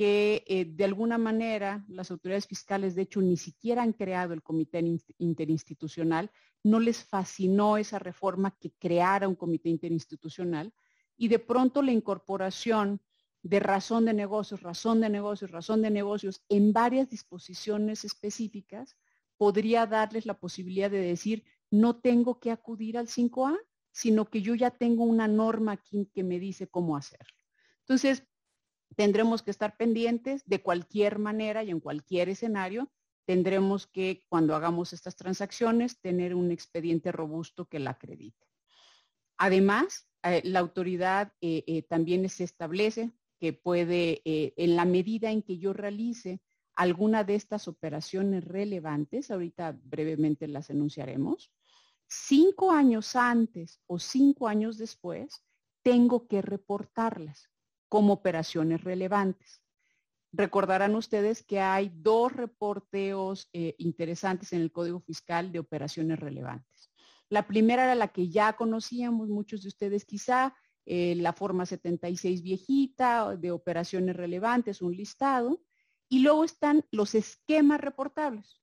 que 0.00 0.44
eh, 0.46 0.64
de 0.64 0.84
alguna 0.84 1.18
manera 1.18 1.84
las 1.86 2.10
autoridades 2.10 2.46
fiscales, 2.46 2.94
de 2.94 3.02
hecho, 3.02 3.20
ni 3.20 3.36
siquiera 3.36 3.82
han 3.82 3.92
creado 3.92 4.32
el 4.32 4.42
comité 4.42 4.82
interinstitucional, 5.18 6.30
no 6.64 6.80
les 6.80 7.04
fascinó 7.04 7.76
esa 7.76 7.98
reforma 7.98 8.56
que 8.58 8.72
creara 8.78 9.28
un 9.28 9.34
comité 9.34 9.68
interinstitucional 9.68 10.72
y 11.18 11.28
de 11.28 11.38
pronto 11.38 11.82
la 11.82 11.92
incorporación 11.92 13.02
de 13.42 13.60
razón 13.60 14.06
de 14.06 14.14
negocios, 14.14 14.62
razón 14.62 15.02
de 15.02 15.10
negocios, 15.10 15.50
razón 15.50 15.82
de 15.82 15.90
negocios 15.90 16.42
en 16.48 16.72
varias 16.72 17.10
disposiciones 17.10 18.06
específicas 18.06 18.96
podría 19.36 19.84
darles 19.84 20.24
la 20.24 20.40
posibilidad 20.40 20.90
de 20.90 21.00
decir, 21.00 21.44
no 21.70 22.00
tengo 22.00 22.40
que 22.40 22.50
acudir 22.50 22.96
al 22.96 23.08
5A, 23.08 23.54
sino 23.92 24.30
que 24.30 24.40
yo 24.40 24.54
ya 24.54 24.70
tengo 24.70 25.04
una 25.04 25.28
norma 25.28 25.72
aquí 25.72 26.08
que 26.14 26.24
me 26.24 26.38
dice 26.38 26.68
cómo 26.68 26.96
hacerlo. 26.96 27.36
Entonces, 27.80 28.29
tendremos 28.96 29.42
que 29.42 29.50
estar 29.50 29.76
pendientes 29.76 30.42
de 30.46 30.62
cualquier 30.62 31.18
manera 31.18 31.62
y 31.62 31.70
en 31.70 31.80
cualquier 31.80 32.28
escenario. 32.28 32.90
Tendremos 33.26 33.86
que, 33.86 34.24
cuando 34.28 34.54
hagamos 34.54 34.92
estas 34.92 35.16
transacciones, 35.16 36.00
tener 36.00 36.34
un 36.34 36.50
expediente 36.50 37.12
robusto 37.12 37.66
que 37.66 37.78
la 37.78 37.90
acredite. 37.90 38.46
Además, 39.38 40.08
eh, 40.22 40.42
la 40.44 40.60
autoridad 40.60 41.32
eh, 41.40 41.64
eh, 41.66 41.82
también 41.82 42.28
se 42.28 42.44
establece 42.44 43.10
que 43.38 43.54
puede, 43.54 44.20
en 44.24 44.76
la 44.76 44.84
medida 44.84 45.30
en 45.30 45.42
que 45.42 45.56
yo 45.56 45.72
realice 45.72 46.42
alguna 46.74 47.24
de 47.24 47.36
estas 47.36 47.68
operaciones 47.68 48.44
relevantes, 48.44 49.30
ahorita 49.30 49.78
brevemente 49.82 50.46
las 50.46 50.68
enunciaremos, 50.68 51.50
cinco 52.06 52.70
años 52.70 53.16
antes 53.16 53.80
o 53.86 53.98
cinco 53.98 54.46
años 54.46 54.76
después, 54.76 55.42
tengo 55.82 56.28
que 56.28 56.42
reportarlas 56.42 57.50
como 57.90 58.14
operaciones 58.14 58.82
relevantes. 58.82 59.60
Recordarán 60.32 60.94
ustedes 60.94 61.42
que 61.42 61.60
hay 61.60 61.90
dos 61.92 62.32
reporteos 62.32 63.48
eh, 63.52 63.74
interesantes 63.78 64.52
en 64.52 64.60
el 64.60 64.70
Código 64.70 65.00
Fiscal 65.00 65.50
de 65.50 65.58
operaciones 65.58 66.20
relevantes. 66.20 66.90
La 67.28 67.48
primera 67.48 67.84
era 67.84 67.96
la 67.96 68.08
que 68.08 68.28
ya 68.28 68.54
conocíamos 68.54 69.28
muchos 69.28 69.62
de 69.62 69.68
ustedes 69.68 70.04
quizá, 70.04 70.54
eh, 70.86 71.16
la 71.16 71.32
forma 71.32 71.66
76 71.66 72.42
viejita 72.42 73.36
de 73.36 73.50
operaciones 73.50 74.16
relevantes, 74.16 74.82
un 74.82 74.96
listado. 74.96 75.60
Y 76.08 76.20
luego 76.20 76.44
están 76.44 76.84
los 76.92 77.14
esquemas 77.14 77.80
reportables. 77.80 78.60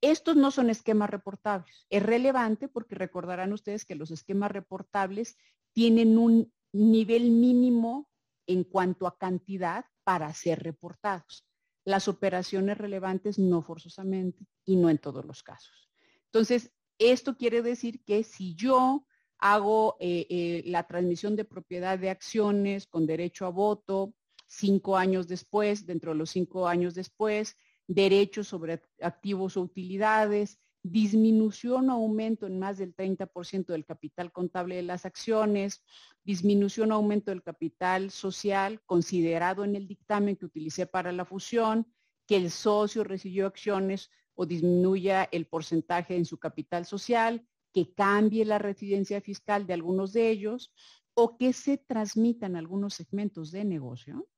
Estos 0.00 0.36
no 0.36 0.52
son 0.52 0.70
esquemas 0.70 1.10
reportables. 1.10 1.86
Es 1.90 2.02
relevante 2.02 2.68
porque 2.68 2.94
recordarán 2.94 3.52
ustedes 3.52 3.84
que 3.84 3.96
los 3.96 4.12
esquemas 4.12 4.52
reportables 4.52 5.36
tienen 5.72 6.18
un 6.18 6.52
nivel 6.76 7.30
mínimo 7.30 8.08
en 8.46 8.64
cuanto 8.64 9.06
a 9.06 9.18
cantidad 9.18 9.84
para 10.04 10.32
ser 10.32 10.62
reportados. 10.62 11.44
Las 11.84 12.08
operaciones 12.08 12.78
relevantes 12.78 13.38
no 13.38 13.62
forzosamente 13.62 14.46
y 14.64 14.76
no 14.76 14.90
en 14.90 14.98
todos 14.98 15.24
los 15.24 15.42
casos. 15.42 15.88
Entonces, 16.26 16.72
esto 16.98 17.36
quiere 17.36 17.62
decir 17.62 18.02
que 18.04 18.22
si 18.22 18.54
yo 18.54 19.06
hago 19.38 19.96
eh, 20.00 20.26
eh, 20.30 20.62
la 20.66 20.86
transmisión 20.86 21.36
de 21.36 21.44
propiedad 21.44 21.98
de 21.98 22.10
acciones 22.10 22.86
con 22.86 23.06
derecho 23.06 23.46
a 23.46 23.50
voto 23.50 24.14
cinco 24.46 24.96
años 24.96 25.26
después, 25.28 25.86
dentro 25.86 26.12
de 26.12 26.18
los 26.18 26.30
cinco 26.30 26.68
años 26.68 26.94
después, 26.94 27.56
derechos 27.86 28.48
sobre 28.48 28.82
activos 29.00 29.56
o 29.56 29.62
utilidades, 29.62 30.58
disminución 30.90 31.90
o 31.90 31.94
aumento 31.94 32.46
en 32.46 32.58
más 32.58 32.78
del 32.78 32.94
30% 32.94 33.66
del 33.66 33.84
capital 33.84 34.32
contable 34.32 34.76
de 34.76 34.82
las 34.82 35.04
acciones, 35.04 35.82
disminución 36.24 36.92
o 36.92 36.96
aumento 36.96 37.30
del 37.30 37.42
capital 37.42 38.10
social 38.10 38.80
considerado 38.86 39.64
en 39.64 39.76
el 39.76 39.86
dictamen 39.88 40.36
que 40.36 40.46
utilicé 40.46 40.86
para 40.86 41.12
la 41.12 41.24
fusión, 41.24 41.86
que 42.26 42.36
el 42.36 42.50
socio 42.50 43.04
recibió 43.04 43.46
acciones 43.46 44.10
o 44.34 44.46
disminuya 44.46 45.28
el 45.32 45.46
porcentaje 45.46 46.16
en 46.16 46.24
su 46.24 46.38
capital 46.38 46.84
social, 46.84 47.46
que 47.72 47.92
cambie 47.92 48.44
la 48.44 48.58
residencia 48.58 49.20
fiscal 49.20 49.66
de 49.66 49.74
algunos 49.74 50.12
de 50.12 50.30
ellos 50.30 50.72
o 51.14 51.36
que 51.36 51.52
se 51.52 51.78
transmitan 51.78 52.56
algunos 52.56 52.94
segmentos 52.94 53.50
de 53.50 53.64
negocio, 53.64 54.28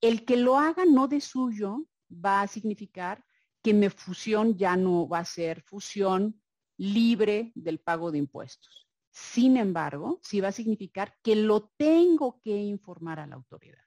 el 0.00 0.24
que 0.24 0.36
lo 0.36 0.58
haga 0.58 0.84
no 0.84 1.08
de 1.08 1.20
suyo 1.20 1.86
va 2.12 2.42
a 2.42 2.46
significar 2.48 3.24
que 3.62 3.74
mi 3.74 3.88
fusión 3.88 4.56
ya 4.56 4.76
no 4.76 5.08
va 5.08 5.18
a 5.18 5.24
ser 5.24 5.62
fusión 5.62 6.40
libre 6.76 7.52
del 7.54 7.78
pago 7.78 8.10
de 8.10 8.18
impuestos. 8.18 8.88
Sin 9.10 9.56
embargo, 9.56 10.20
sí 10.22 10.40
va 10.40 10.48
a 10.48 10.52
significar 10.52 11.14
que 11.22 11.36
lo 11.36 11.68
tengo 11.76 12.40
que 12.42 12.56
informar 12.56 13.20
a 13.20 13.26
la 13.26 13.36
autoridad. 13.36 13.84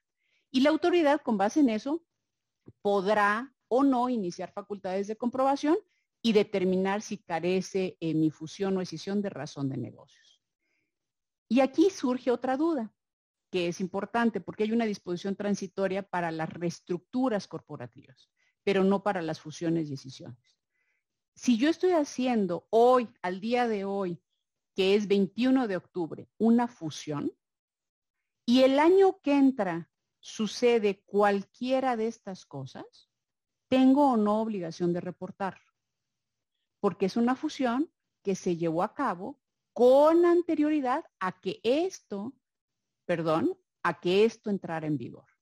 Y 0.50 0.60
la 0.60 0.70
autoridad, 0.70 1.20
con 1.22 1.36
base 1.36 1.60
en 1.60 1.70
eso, 1.70 2.04
podrá 2.82 3.52
o 3.68 3.82
no 3.82 4.08
iniciar 4.08 4.52
facultades 4.52 5.06
de 5.08 5.16
comprobación 5.16 5.76
y 6.22 6.32
determinar 6.32 7.02
si 7.02 7.18
carece 7.18 7.96
en 8.00 8.20
mi 8.20 8.30
fusión 8.30 8.76
o 8.76 8.80
decisión 8.80 9.20
de 9.20 9.30
razón 9.30 9.68
de 9.68 9.76
negocios. 9.76 10.40
Y 11.48 11.60
aquí 11.60 11.90
surge 11.90 12.30
otra 12.30 12.56
duda 12.56 12.94
que 13.50 13.68
es 13.68 13.80
importante 13.80 14.40
porque 14.40 14.64
hay 14.64 14.72
una 14.72 14.84
disposición 14.84 15.36
transitoria 15.36 16.02
para 16.02 16.32
las 16.32 16.48
reestructuras 16.48 17.46
corporativas, 17.46 18.30
pero 18.64 18.82
no 18.82 19.02
para 19.02 19.22
las 19.22 19.40
fusiones 19.40 19.86
y 19.86 19.90
decisiones. 19.90 20.58
Si 21.34 21.58
yo 21.58 21.68
estoy 21.68 21.92
haciendo 21.92 22.66
hoy, 22.70 23.08
al 23.22 23.40
día 23.40 23.68
de 23.68 23.84
hoy, 23.84 24.20
que 24.74 24.94
es 24.94 25.06
21 25.06 25.68
de 25.68 25.76
octubre, 25.76 26.28
una 26.38 26.66
fusión, 26.66 27.32
y 28.46 28.62
el 28.62 28.78
año 28.78 29.20
que 29.20 29.34
entra 29.36 29.90
sucede 30.20 31.02
cualquiera 31.04 31.96
de 31.96 32.08
estas 32.08 32.46
cosas, 32.46 33.10
tengo 33.68 34.12
o 34.12 34.16
no 34.16 34.40
obligación 34.40 34.92
de 34.92 35.00
reportarlo, 35.00 35.72
porque 36.80 37.06
es 37.06 37.16
una 37.16 37.34
fusión 37.34 37.90
que 38.22 38.34
se 38.34 38.56
llevó 38.56 38.82
a 38.82 38.94
cabo 38.94 39.40
con 39.72 40.24
anterioridad 40.24 41.04
a 41.18 41.40
que 41.40 41.60
esto, 41.62 42.32
perdón, 43.04 43.58
a 43.82 44.00
que 44.00 44.24
esto 44.24 44.50
entrara 44.50 44.86
en 44.86 44.96
vigor. 44.96 45.33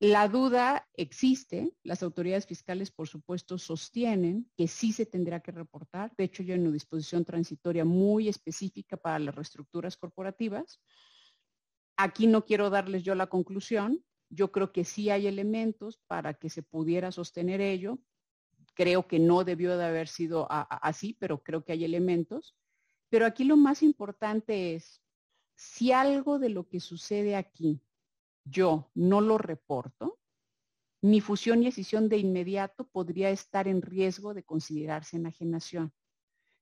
La 0.00 0.28
duda 0.28 0.88
existe, 0.94 1.74
las 1.82 2.04
autoridades 2.04 2.46
fiscales 2.46 2.92
por 2.92 3.08
supuesto 3.08 3.58
sostienen 3.58 4.48
que 4.56 4.68
sí 4.68 4.92
se 4.92 5.06
tendrá 5.06 5.40
que 5.40 5.50
reportar, 5.50 6.14
de 6.16 6.22
hecho 6.22 6.44
yo 6.44 6.54
en 6.54 6.62
una 6.62 6.70
disposición 6.70 7.24
transitoria 7.24 7.84
muy 7.84 8.28
específica 8.28 8.96
para 8.96 9.18
las 9.18 9.34
reestructuras 9.34 9.96
corporativas. 9.96 10.80
Aquí 11.96 12.28
no 12.28 12.44
quiero 12.44 12.70
darles 12.70 13.02
yo 13.02 13.16
la 13.16 13.26
conclusión, 13.26 14.04
yo 14.30 14.52
creo 14.52 14.70
que 14.72 14.84
sí 14.84 15.10
hay 15.10 15.26
elementos 15.26 15.98
para 16.06 16.34
que 16.34 16.48
se 16.48 16.62
pudiera 16.62 17.10
sostener 17.10 17.60
ello, 17.60 17.98
creo 18.74 19.08
que 19.08 19.18
no 19.18 19.42
debió 19.42 19.76
de 19.76 19.84
haber 19.84 20.06
sido 20.06 20.46
así, 20.48 21.16
pero 21.18 21.42
creo 21.42 21.64
que 21.64 21.72
hay 21.72 21.84
elementos. 21.84 22.56
Pero 23.08 23.26
aquí 23.26 23.42
lo 23.42 23.56
más 23.56 23.82
importante 23.82 24.76
es, 24.76 25.02
si 25.56 25.90
algo 25.90 26.38
de 26.38 26.50
lo 26.50 26.68
que 26.68 26.78
sucede 26.78 27.34
aquí 27.34 27.82
yo 28.48 28.90
no 28.94 29.20
lo 29.20 29.38
reporto, 29.38 30.18
mi 31.00 31.20
fusión 31.20 31.62
y 31.62 31.68
escisión 31.68 32.08
de 32.08 32.18
inmediato 32.18 32.88
podría 32.88 33.30
estar 33.30 33.68
en 33.68 33.82
riesgo 33.82 34.34
de 34.34 34.44
considerarse 34.44 35.16
enajenación. 35.16 35.92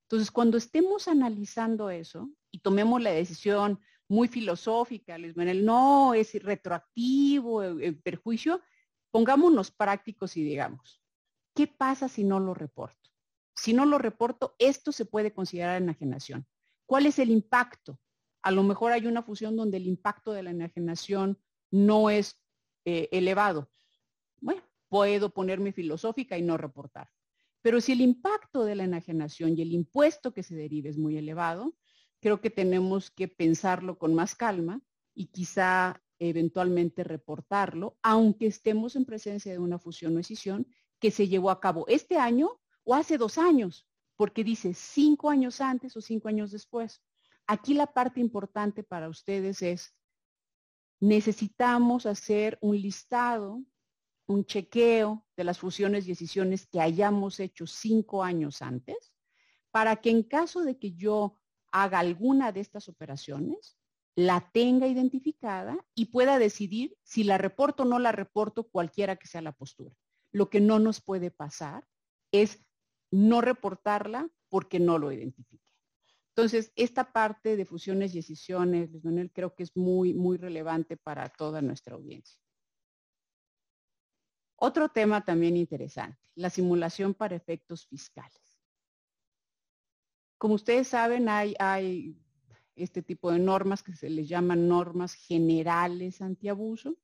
Entonces, 0.03 0.31
cuando 0.31 0.57
estemos 0.57 1.07
analizando 1.07 1.89
eso 1.89 2.29
y 2.51 2.59
tomemos 2.59 3.01
la 3.01 3.11
decisión 3.11 3.79
muy 4.07 4.27
filosófica, 4.27 5.17
Luis 5.17 5.35
Manuel, 5.35 5.65
no, 5.65 6.13
es 6.13 6.33
retroactivo, 6.41 7.63
el, 7.63 7.83
el 7.83 7.99
perjuicio, 7.99 8.61
pongámonos 9.11 9.71
prácticos 9.71 10.37
y 10.37 10.43
digamos, 10.43 11.01
¿qué 11.53 11.67
pasa 11.67 12.07
si 12.07 12.23
no 12.23 12.39
lo 12.39 12.53
reporto? 12.53 13.09
Si 13.55 13.73
no 13.73 13.85
lo 13.85 13.97
reporto, 13.97 14.55
esto 14.59 14.91
se 14.91 15.05
puede 15.05 15.33
considerar 15.33 15.81
enajenación. 15.81 16.45
¿Cuál 16.85 17.07
es 17.07 17.19
el 17.19 17.31
impacto? 17.31 17.99
A 18.43 18.51
lo 18.51 18.63
mejor 18.63 18.91
hay 18.91 19.07
una 19.07 19.23
fusión 19.23 19.55
donde 19.57 19.77
el 19.77 19.87
impacto 19.87 20.31
de 20.31 20.43
la 20.43 20.51
enajenación 20.51 21.37
no 21.71 22.09
es 22.09 22.39
eh, 22.85 23.09
elevado. 23.11 23.69
Bueno, 24.39 24.61
puedo 24.87 25.29
ponerme 25.29 25.71
filosófica 25.73 26.37
y 26.37 26.41
no 26.41 26.57
reportar. 26.57 27.09
Pero 27.61 27.81
si 27.81 27.91
el 27.91 28.01
impacto 28.01 28.63
de 28.63 28.75
la 28.75 28.85
enajenación 28.85 29.57
y 29.57 29.61
el 29.61 29.73
impuesto 29.73 30.33
que 30.33 30.43
se 30.43 30.55
derive 30.55 30.89
es 30.89 30.97
muy 30.97 31.17
elevado, 31.17 31.75
creo 32.19 32.39
que 32.39 32.49
tenemos 32.49 33.11
que 33.11 33.27
pensarlo 33.27 33.97
con 33.97 34.15
más 34.15 34.35
calma 34.35 34.81
y 35.13 35.27
quizá 35.27 36.01
eventualmente 36.19 37.03
reportarlo, 37.03 37.97
aunque 38.01 38.47
estemos 38.47 38.95
en 38.95 39.05
presencia 39.05 39.51
de 39.51 39.59
una 39.59 39.79
fusión 39.79 40.15
o 40.15 40.19
escisión 40.19 40.67
que 40.99 41.11
se 41.11 41.27
llevó 41.27 41.51
a 41.51 41.59
cabo 41.59 41.85
este 41.87 42.17
año 42.17 42.59
o 42.83 42.95
hace 42.95 43.17
dos 43.17 43.37
años, 43.37 43.87
porque 44.15 44.43
dice 44.43 44.73
cinco 44.73 45.29
años 45.29 45.61
antes 45.61 45.95
o 45.95 46.01
cinco 46.01 46.27
años 46.27 46.51
después. 46.51 47.01
Aquí 47.45 47.73
la 47.73 47.87
parte 47.87 48.19
importante 48.19 48.83
para 48.83 49.09
ustedes 49.09 49.61
es 49.61 49.95
necesitamos 50.99 52.05
hacer 52.05 52.57
un 52.61 52.79
listado, 52.79 53.63
un 54.27 54.45
chequeo 54.45 55.25
de 55.35 55.43
las 55.43 55.59
fusiones 55.59 56.05
y 56.05 56.09
decisiones 56.09 56.67
que 56.67 56.81
hayamos 56.81 57.39
hecho 57.39 57.67
cinco 57.67 58.23
años 58.23 58.61
antes, 58.61 59.13
para 59.71 59.97
que 59.97 60.09
en 60.09 60.23
caso 60.23 60.63
de 60.63 60.77
que 60.77 60.93
yo 60.93 61.39
haga 61.71 61.99
alguna 61.99 62.51
de 62.51 62.61
estas 62.61 62.89
operaciones, 62.89 63.77
la 64.15 64.49
tenga 64.51 64.87
identificada 64.87 65.77
y 65.93 66.05
pueda 66.05 66.39
decidir 66.39 66.97
si 67.03 67.23
la 67.23 67.37
reporto 67.37 67.83
o 67.83 67.85
no 67.85 67.99
la 67.99 68.11
reporto, 68.11 68.63
cualquiera 68.63 69.15
que 69.15 69.27
sea 69.27 69.41
la 69.41 69.51
postura. 69.51 69.95
Lo 70.31 70.49
que 70.49 70.59
no 70.59 70.79
nos 70.79 71.01
puede 71.01 71.29
pasar 71.29 71.87
es 72.31 72.65
no 73.11 73.41
reportarla 73.41 74.27
porque 74.49 74.79
no 74.79 74.97
lo 74.97 75.11
identifique. 75.11 75.66
Entonces, 76.37 76.71
esta 76.75 77.11
parte 77.11 77.57
de 77.57 77.65
fusiones 77.65 78.13
y 78.13 78.17
decisiones, 78.19 78.91
creo 79.33 79.55
que 79.55 79.63
es 79.63 79.75
muy, 79.75 80.13
muy 80.13 80.37
relevante 80.37 80.95
para 80.95 81.29
toda 81.29 81.63
nuestra 81.63 81.95
audiencia. 81.95 82.39
Otro 84.55 84.89
tema 84.89 85.25
también 85.25 85.57
interesante, 85.57 86.29
la 86.35 86.51
simulación 86.51 87.15
para 87.15 87.35
efectos 87.35 87.87
fiscales. 87.87 88.61
Como 90.37 90.53
ustedes 90.53 90.89
saben, 90.89 91.27
hay, 91.27 91.55
hay 91.57 92.15
este 92.75 93.01
tipo 93.01 93.31
de 93.31 93.39
normas 93.39 93.81
que 93.81 93.95
se 93.95 94.07
les 94.07 94.29
llaman 94.29 94.67
normas 94.67 95.15
generales 95.15 96.21
antiabuso. 96.21 96.99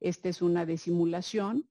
Esta 0.00 0.30
es 0.30 0.40
una 0.40 0.64
de 0.64 0.78
simulación 0.78 1.68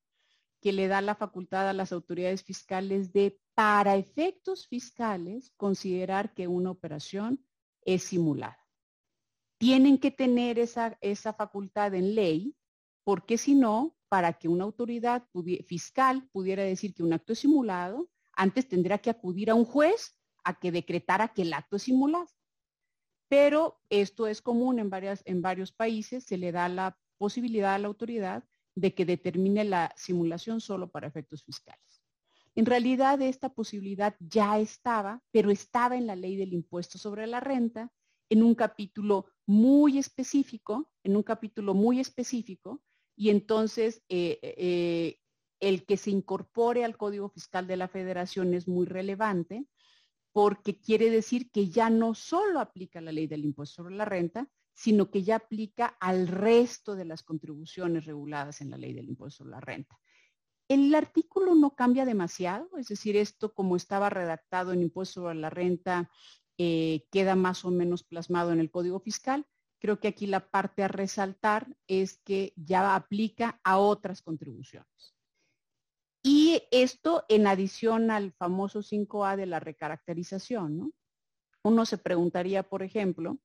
que 0.68 0.74
le 0.74 0.90
da 0.90 1.00
la 1.00 1.16
facultad 1.16 1.70
a 1.70 1.72
las 1.72 1.94
autoridades 1.94 2.44
fiscales 2.44 3.14
de 3.14 3.40
para 3.54 3.96
efectos 3.96 4.68
fiscales 4.68 5.54
considerar 5.56 6.34
que 6.34 6.50
una 6.50 6.72
operación 6.72 7.42
es 7.86 8.04
simulada. 8.04 8.60
Tienen 9.58 9.98
que 9.98 10.12
tener 10.12 10.60
esa, 10.60 10.98
esa 11.00 11.32
facultad 11.32 11.96
en 11.96 12.16
ley 12.16 12.54
porque 13.06 13.38
si 13.38 13.56
no, 13.56 13.96
para 14.10 14.34
que 14.34 14.50
una 14.50 14.66
autoridad 14.66 15.26
fiscal 15.66 16.28
pudiera 16.34 16.64
decir 16.64 16.94
que 16.94 17.04
un 17.04 17.14
acto 17.14 17.32
es 17.32 17.40
simulado, 17.40 18.10
antes 18.34 18.68
tendría 18.68 18.98
que 18.98 19.10
acudir 19.10 19.50
a 19.50 19.56
un 19.56 19.64
juez 19.64 20.20
a 20.44 20.60
que 20.60 20.74
decretara 20.74 21.30
que 21.30 21.44
el 21.44 21.54
acto 21.54 21.78
es 21.78 21.84
simulado. 21.84 22.28
Pero 23.30 23.80
esto 23.90 24.28
es 24.28 24.42
común 24.42 24.80
en, 24.80 24.90
varias, 24.90 25.22
en 25.24 25.42
varios 25.42 25.72
países, 25.72 26.26
se 26.26 26.38
le 26.38 26.52
da 26.52 26.68
la 26.68 27.00
posibilidad 27.18 27.74
a 27.74 27.80
la 27.80 27.88
autoridad 27.88 28.44
de 28.78 28.94
que 28.94 29.06
determine 29.06 29.64
la 29.64 29.92
simulación 29.96 30.62
solo 30.62 30.92
para 30.92 31.08
efectos 31.08 31.44
fiscales. 31.44 32.04
En 32.54 32.68
realidad 32.68 33.20
esta 33.24 33.50
posibilidad 33.50 34.16
ya 34.20 34.60
estaba, 34.60 35.24
pero 35.32 35.50
estaba 35.50 35.98
en 35.98 36.06
la 36.06 36.16
ley 36.16 36.36
del 36.36 36.54
impuesto 36.54 37.00
sobre 37.00 37.26
la 37.26 37.40
renta, 37.40 37.92
en 38.30 38.44
un 38.44 38.54
capítulo 38.54 39.26
muy 39.48 39.98
específico, 39.98 40.92
en 41.04 41.16
un 41.16 41.24
capítulo 41.24 41.74
muy 41.74 42.00
específico, 42.00 42.84
y 43.16 43.32
entonces 43.32 44.04
eh, 44.10 44.38
eh, 44.44 45.18
el 45.60 45.86
que 45.88 45.98
se 45.98 46.12
incorpore 46.12 46.86
al 46.86 46.98
Código 46.98 47.30
Fiscal 47.30 47.66
de 47.66 47.78
la 47.78 47.88
Federación 47.88 48.54
es 48.54 48.68
muy 48.68 48.86
relevante 48.86 49.66
porque 50.34 50.80
quiere 50.80 51.10
decir 51.10 51.50
que 51.50 51.70
ya 51.70 51.90
no 51.90 52.14
solo 52.14 52.60
aplica 52.60 53.02
la 53.02 53.12
ley 53.12 53.26
del 53.26 53.44
impuesto 53.44 53.82
sobre 53.82 53.96
la 53.96 54.06
renta, 54.06 54.48
sino 54.78 55.10
que 55.10 55.24
ya 55.24 55.38
aplica 55.38 55.98
al 56.00 56.28
resto 56.28 56.96
de 56.96 57.04
las 57.04 57.24
contribuciones 57.24 58.06
reguladas 58.06 58.62
en 58.62 58.70
la 58.70 58.78
ley 58.78 58.94
del 58.94 59.10
impuesto 59.10 59.40
sobre 59.40 59.56
la 59.56 59.60
renta. 59.60 60.00
El 60.70 60.94
artículo 60.94 61.56
no 61.56 61.76
cambia 61.76 62.06
demasiado, 62.06 62.70
es 62.78 62.88
decir, 62.88 63.18
esto 63.18 63.56
como 63.56 63.76
estaba 63.76 64.12
redactado 64.12 64.74
en 64.74 64.84
impuesto 64.84 65.22
sobre 65.22 65.34
la 65.34 65.50
renta 65.50 66.12
eh, 66.60 67.08
queda 67.12 67.36
más 67.36 67.66
o 67.66 67.72
menos 67.72 68.04
plasmado 68.04 68.52
en 68.52 68.60
el 68.60 68.70
Código 68.70 69.00
Fiscal. 69.00 69.48
Creo 69.80 70.00
que 70.00 70.10
aquí 70.10 70.28
la 70.28 70.48
parte 70.48 70.84
a 70.84 70.88
resaltar 70.88 71.76
es 71.88 72.20
que 72.20 72.54
ya 72.56 72.94
aplica 72.94 73.60
a 73.64 73.80
otras 73.80 74.22
contribuciones. 74.22 75.16
Y 76.22 76.62
esto 76.70 77.26
en 77.30 77.48
adición 77.48 78.12
al 78.12 78.32
famoso 78.34 78.84
5A 78.84 79.38
de 79.38 79.48
la 79.48 79.60
recaracterización, 79.60 80.78
¿no? 80.78 80.92
Uno 81.64 81.86
se 81.88 81.98
preguntaría, 81.98 82.62
por 82.62 82.84
ejemplo, 82.84 83.40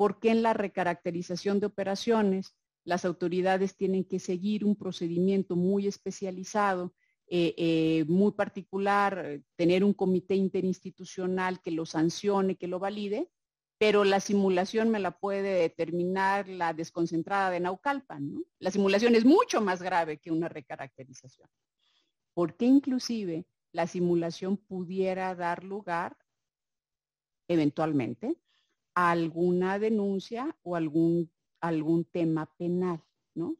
¿por 0.00 0.18
qué 0.18 0.30
en 0.30 0.42
la 0.42 0.54
recaracterización 0.54 1.60
de 1.60 1.66
operaciones 1.66 2.56
las 2.84 3.04
autoridades 3.04 3.76
tienen 3.76 4.02
que 4.02 4.18
seguir 4.18 4.64
un 4.64 4.74
procedimiento 4.74 5.56
muy 5.56 5.86
especializado, 5.86 6.94
eh, 7.26 7.52
eh, 7.58 8.06
muy 8.08 8.32
particular, 8.32 9.42
tener 9.56 9.84
un 9.84 9.92
comité 9.92 10.36
interinstitucional 10.36 11.60
que 11.60 11.70
lo 11.70 11.84
sancione, 11.84 12.56
que 12.56 12.66
lo 12.66 12.78
valide, 12.78 13.28
pero 13.76 14.04
la 14.04 14.20
simulación 14.20 14.88
me 14.88 15.00
la 15.00 15.18
puede 15.18 15.52
determinar 15.52 16.48
la 16.48 16.72
desconcentrada 16.72 17.50
de 17.50 17.60
Naucalpan. 17.60 18.42
La 18.58 18.70
simulación 18.70 19.14
es 19.16 19.26
mucho 19.26 19.60
más 19.60 19.82
grave 19.82 20.16
que 20.16 20.30
una 20.30 20.48
recaracterización. 20.48 21.50
Porque 22.32 22.64
inclusive 22.64 23.44
la 23.70 23.86
simulación 23.86 24.56
pudiera 24.56 25.34
dar 25.34 25.62
lugar 25.62 26.16
eventualmente 27.48 28.38
alguna 28.94 29.78
denuncia 29.78 30.56
o 30.62 30.76
algún 30.76 31.30
algún 31.60 32.04
tema 32.04 32.46
penal, 32.56 33.02
¿no? 33.34 33.56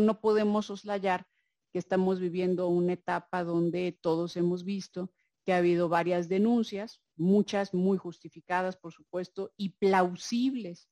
no 0.00 0.20
podemos 0.20 0.66
soslayar 0.66 1.26
que 1.72 1.78
estamos 1.78 2.20
viviendo 2.20 2.68
una 2.68 2.92
etapa 2.92 3.42
donde 3.42 3.98
todos 4.00 4.36
hemos 4.36 4.64
visto 4.64 5.12
que 5.44 5.52
ha 5.52 5.58
habido 5.58 5.88
varias 5.88 6.28
denuncias, 6.28 7.02
muchas 7.16 7.74
muy 7.74 7.98
justificadas, 7.98 8.76
por 8.76 8.92
supuesto, 8.92 9.52
y 9.56 9.70
plausibles 9.70 10.88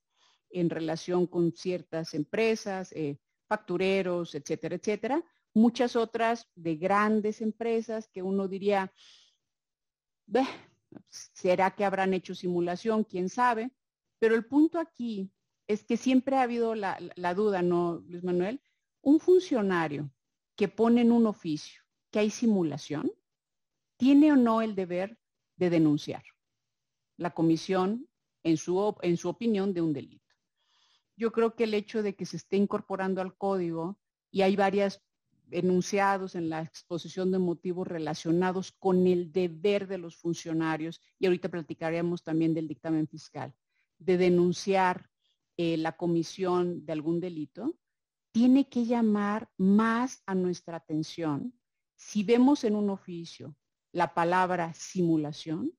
en 0.50 0.68
relación 0.68 1.26
con 1.26 1.52
ciertas 1.52 2.12
empresas, 2.12 2.92
eh, 2.92 3.18
factureros, 3.48 4.34
etcétera, 4.34 4.76
etcétera. 4.76 5.24
Muchas 5.54 5.96
otras 5.96 6.50
de 6.54 6.76
grandes 6.76 7.40
empresas 7.40 8.08
que 8.08 8.22
uno 8.22 8.46
diría, 8.46 8.92
¿será 11.08 11.74
que 11.74 11.84
habrán 11.84 12.14
hecho 12.14 12.34
simulación? 12.34 13.04
¿Quién 13.04 13.28
sabe? 13.28 13.72
Pero 14.18 14.34
el 14.34 14.44
punto 14.46 14.78
aquí 14.78 15.30
es 15.66 15.84
que 15.84 15.96
siempre 15.96 16.36
ha 16.36 16.42
habido 16.42 16.74
la, 16.74 16.98
duda, 17.34 17.62
¿no, 17.62 18.02
Luis 18.06 18.22
Manuel? 18.24 18.60
Un 19.00 19.20
funcionario 19.20 20.10
que 20.56 20.68
pone 20.68 21.00
en 21.00 21.12
un 21.12 21.26
oficio 21.26 21.82
que 22.10 22.18
hay 22.18 22.30
simulación, 22.30 23.10
¿tiene 23.96 24.32
o 24.32 24.36
no 24.36 24.60
el 24.60 24.74
deber 24.74 25.18
de 25.56 25.70
denunciar 25.70 26.22
la 27.16 27.30
comisión, 27.30 28.08
en 28.44 28.56
su, 28.56 28.96
en 29.02 29.16
su 29.16 29.28
opinión, 29.28 29.72
de 29.72 29.80
un 29.80 29.92
delito? 29.92 30.34
Yo 31.16 31.32
creo 31.32 31.54
que 31.54 31.64
el 31.64 31.74
hecho 31.74 32.02
de 32.02 32.14
que 32.14 32.26
se 32.26 32.36
esté 32.36 32.56
incorporando 32.56 33.20
al 33.20 33.36
código 33.36 33.98
y 34.30 34.42
hay 34.42 34.56
varios 34.56 35.00
enunciados 35.52 36.34
en 36.34 36.48
la 36.48 36.62
exposición 36.62 37.30
de 37.30 37.38
motivos 37.38 37.86
relacionados 37.86 38.72
con 38.72 39.06
el 39.06 39.32
deber 39.32 39.86
de 39.86 39.98
los 39.98 40.16
funcionarios, 40.16 41.00
y 41.18 41.26
ahorita 41.26 41.48
platicaremos 41.48 42.22
también 42.22 42.54
del 42.54 42.68
dictamen 42.68 43.06
fiscal, 43.06 43.54
de 43.98 44.16
denunciar 44.16 45.10
eh, 45.56 45.76
la 45.76 45.96
comisión 45.96 46.84
de 46.84 46.92
algún 46.92 47.20
delito, 47.20 47.78
tiene 48.32 48.68
que 48.68 48.86
llamar 48.86 49.50
más 49.58 50.22
a 50.26 50.34
nuestra 50.34 50.78
atención. 50.78 51.52
Si 51.94 52.24
vemos 52.24 52.64
en 52.64 52.74
un 52.74 52.90
oficio 52.90 53.54
la 53.92 54.14
palabra 54.14 54.72
simulación, 54.72 55.72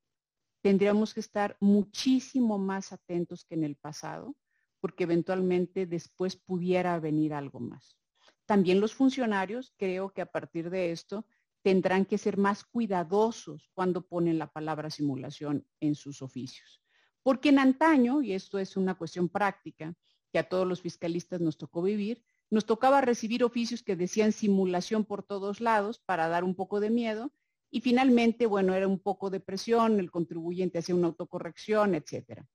tendríamos 0.61 1.13
que 1.13 1.19
estar 1.19 1.57
muchísimo 1.59 2.57
más 2.57 2.93
atentos 2.93 3.43
que 3.43 3.55
en 3.55 3.63
el 3.63 3.75
pasado, 3.75 4.35
porque 4.79 5.03
eventualmente 5.03 5.85
después 5.85 6.35
pudiera 6.35 6.99
venir 6.99 7.33
algo 7.33 7.59
más. 7.59 7.97
También 8.45 8.79
los 8.81 8.93
funcionarios, 8.93 9.73
creo 9.77 10.11
que 10.11 10.21
a 10.21 10.25
partir 10.25 10.69
de 10.69 10.91
esto, 10.91 11.25
tendrán 11.61 12.05
que 12.05 12.17
ser 12.17 12.37
más 12.37 12.65
cuidadosos 12.65 13.69
cuando 13.73 14.05
ponen 14.05 14.37
la 14.37 14.51
palabra 14.51 14.89
simulación 14.89 15.65
en 15.79 15.95
sus 15.95 16.21
oficios. 16.21 16.81
Porque 17.23 17.49
en 17.49 17.59
antaño, 17.59 18.21
y 18.21 18.33
esto 18.33 18.59
es 18.59 18.75
una 18.75 18.95
cuestión 18.95 19.29
práctica 19.29 19.95
que 20.31 20.39
a 20.39 20.49
todos 20.49 20.67
los 20.67 20.81
fiscalistas 20.81 21.39
nos 21.39 21.57
tocó 21.57 21.81
vivir, 21.81 22.21
nos 22.49 22.65
tocaba 22.65 23.01
recibir 23.01 23.43
oficios 23.43 23.81
que 23.81 23.95
decían 23.95 24.33
simulación 24.33 25.05
por 25.05 25.23
todos 25.23 25.61
lados 25.61 25.99
para 25.99 26.27
dar 26.27 26.43
un 26.43 26.53
poco 26.53 26.79
de 26.79 26.89
miedo 26.89 27.31
y 27.71 27.81
finalmente, 27.81 28.45
bueno, 28.45 28.73
era 28.73 28.87
un 28.87 28.99
poco 28.99 29.29
de 29.29 29.39
presión, 29.39 29.99
el 29.99 30.11
contribuyente 30.11 30.77
hacía 30.77 30.95
una 30.95 31.07
autocorrección, 31.07 31.95
etcétera. 31.95 32.45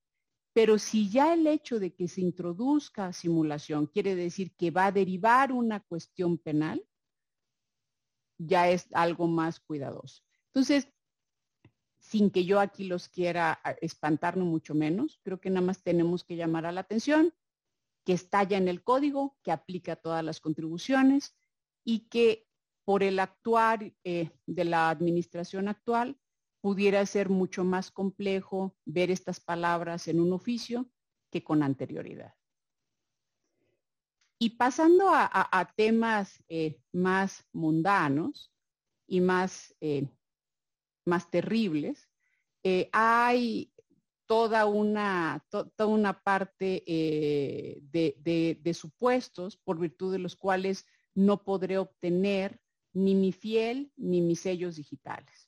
Pero 0.59 0.77
si 0.77 1.09
ya 1.09 1.35
el 1.35 1.47
hecho 1.47 1.79
de 1.79 1.95
que 1.95 2.09
se 2.09 2.21
introduzca 2.21 3.13
simulación 3.13 3.87
quiere 3.87 4.17
decir 4.17 4.57
que 4.57 4.73
va 4.73 4.87
a 4.87 4.91
derivar 4.93 5.53
una 5.53 5.79
cuestión 5.79 6.37
penal, 6.37 6.85
ya 8.39 8.69
es 8.69 8.89
algo 8.91 9.29
más 9.29 9.61
cuidadoso. 9.61 10.25
Entonces, 10.47 10.89
sin 12.01 12.33
que 12.33 12.45
yo 12.45 12.59
aquí 12.59 12.89
los 12.89 13.09
quiera 13.09 13.61
espantar, 13.81 14.37
no 14.37 14.47
mucho 14.47 14.75
menos, 14.75 15.21
creo 15.23 15.41
que 15.41 15.49
nada 15.49 15.65
más 15.65 15.85
tenemos 15.85 16.25
que 16.25 16.35
llamar 16.35 16.67
a 16.67 16.73
la 16.73 16.81
atención 16.81 17.33
que 18.05 18.15
está 18.15 18.43
ya 18.43 18.59
en 18.59 18.67
el 18.67 18.83
código, 18.83 19.39
que 19.45 19.53
aplica 19.53 19.95
todas 19.95 20.25
las 20.25 20.41
contribuciones 20.41 21.37
y 21.85 22.09
que 22.09 22.49
por 22.85 23.05
el 23.05 23.21
actuar 23.21 23.95
eh, 24.03 24.33
de 24.45 24.65
la 24.65 24.91
administración 24.91 25.69
actual 25.69 26.19
pudiera 26.61 27.05
ser 27.07 27.29
mucho 27.29 27.65
más 27.65 27.91
complejo 27.91 28.77
ver 28.85 29.11
estas 29.11 29.41
palabras 29.41 30.09
en 30.09 30.21
un 30.21 30.33
oficio 30.33 30.89
que 31.31 31.43
con 31.45 31.63
anterioridad. 31.63 32.35
Y 34.41 34.51
pasando 34.51 35.09
a, 35.11 35.73
temas 35.77 36.45
eh, 36.49 36.81
más 36.93 37.45
mundanos 37.53 38.53
y 39.07 39.21
más, 39.21 39.75
eh, 39.81 40.09
más 41.05 41.29
terribles, 41.31 42.09
hay 42.93 43.73
toda 44.29 44.67
una, 44.67 45.43
toda 45.49 45.87
una 45.87 46.23
parte 46.23 46.85
eh, 46.87 47.81
de, 47.91 48.75
supuestos 48.75 49.57
por 49.57 49.79
virtud 49.81 50.13
de 50.13 50.19
los 50.19 50.37
cuales 50.37 50.87
no 51.15 51.43
podré 51.43 51.79
obtener 51.79 52.61
ni 52.93 53.15
mi 53.15 53.33
fiel 53.33 53.91
ni 53.97 54.21
mis 54.21 54.41
sellos 54.41 54.77
digitales. 54.77 55.48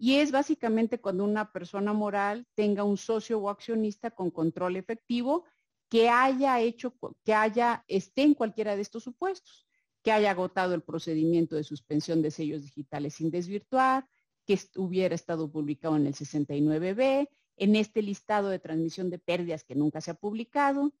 Y 0.00 0.14
es 0.14 0.30
básicamente 0.30 1.00
cuando 1.00 1.24
una 1.24 1.50
persona 1.52 1.92
moral 1.92 2.46
tenga 2.54 2.84
un 2.84 2.96
socio 2.96 3.40
o 3.40 3.50
accionista 3.50 4.12
con 4.12 4.30
control 4.30 4.76
efectivo 4.76 5.44
que 5.88 6.08
haya 6.08 6.60
hecho, 6.60 6.94
que 7.24 7.34
haya, 7.34 7.84
esté 7.88 8.22
en 8.22 8.34
cualquiera 8.34 8.76
de 8.76 8.82
estos 8.82 9.02
supuestos, 9.02 9.66
que 10.02 10.12
haya 10.12 10.30
agotado 10.30 10.74
el 10.74 10.82
procedimiento 10.82 11.56
de 11.56 11.64
suspensión 11.64 12.22
de 12.22 12.30
sellos 12.30 12.62
digitales 12.62 13.14
sin 13.14 13.30
desvirtuar, 13.30 14.06
que 14.46 14.56
hubiera 14.76 15.16
estado 15.16 15.50
publicado 15.50 15.96
en 15.96 16.06
el 16.06 16.14
69B, 16.14 17.28
en 17.56 17.76
este 17.76 18.00
listado 18.00 18.50
de 18.50 18.60
transmisión 18.60 19.10
de 19.10 19.18
pérdidas 19.18 19.64
que 19.64 19.74
nunca 19.74 20.00
se 20.00 20.12
ha 20.12 20.14
publicado. 20.14 20.94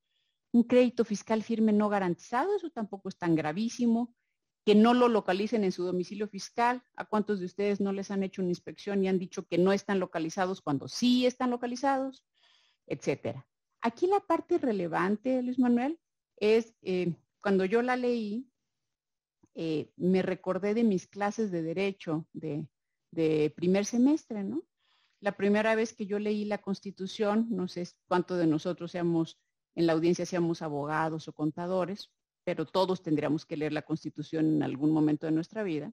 Un 0.52 0.64
crédito 0.64 1.04
fiscal 1.04 1.44
firme 1.44 1.72
no 1.72 1.88
garantizado, 1.88 2.56
eso 2.56 2.70
tampoco 2.70 3.08
es 3.08 3.16
tan 3.16 3.36
gravísimo. 3.36 4.12
Que 4.64 4.74
no 4.74 4.94
lo 4.94 5.08
localicen 5.08 5.64
en 5.64 5.72
su 5.72 5.84
domicilio 5.84 6.28
fiscal. 6.28 6.82
¿A 6.96 7.04
cuántos 7.04 7.40
de 7.40 7.46
ustedes 7.46 7.80
no 7.80 7.92
les 7.92 8.10
han 8.10 8.22
hecho 8.22 8.42
una 8.42 8.50
inspección 8.50 9.02
y 9.02 9.08
han 9.08 9.18
dicho 9.18 9.46
que 9.46 9.58
no 9.58 9.72
están 9.72 9.98
localizados 9.98 10.60
cuando 10.60 10.88
sí 10.88 11.26
están 11.26 11.50
localizados? 11.50 12.24
Etcétera. 12.86 13.46
Aquí 13.80 14.06
la 14.06 14.20
parte 14.20 14.58
relevante, 14.58 15.42
Luis 15.42 15.58
Manuel, 15.58 16.00
es 16.36 16.74
eh, 16.82 17.14
cuando 17.40 17.64
yo 17.64 17.82
la 17.82 17.96
leí, 17.96 18.48
eh, 19.54 19.92
me 19.96 20.22
recordé 20.22 20.74
de 20.74 20.84
mis 20.84 21.06
clases 21.06 21.50
de 21.50 21.62
derecho 21.62 22.26
de, 22.32 22.68
primer 23.56 23.84
semestre, 23.86 24.44
¿no? 24.44 24.62
La 25.20 25.32
primera 25.32 25.74
vez 25.74 25.94
que 25.94 26.06
yo 26.06 26.18
leí 26.18 26.44
la 26.44 26.58
Constitución, 26.58 27.48
no 27.50 27.66
sé 27.66 27.88
cuánto 28.06 28.36
de 28.36 28.46
nosotros 28.46 28.92
seamos 28.92 29.40
en 29.74 29.86
la 29.86 29.94
audiencia 29.94 30.26
seamos 30.26 30.62
abogados 30.62 31.26
o 31.28 31.32
contadores, 31.32 32.12
pero 32.48 32.64
todos 32.64 33.02
tendríamos 33.02 33.44
que 33.44 33.58
leer 33.58 33.74
la 33.74 33.82
Constitución 33.82 34.46
en 34.46 34.62
algún 34.62 34.90
momento 34.90 35.26
de 35.26 35.32
nuestra 35.32 35.62
vida, 35.62 35.92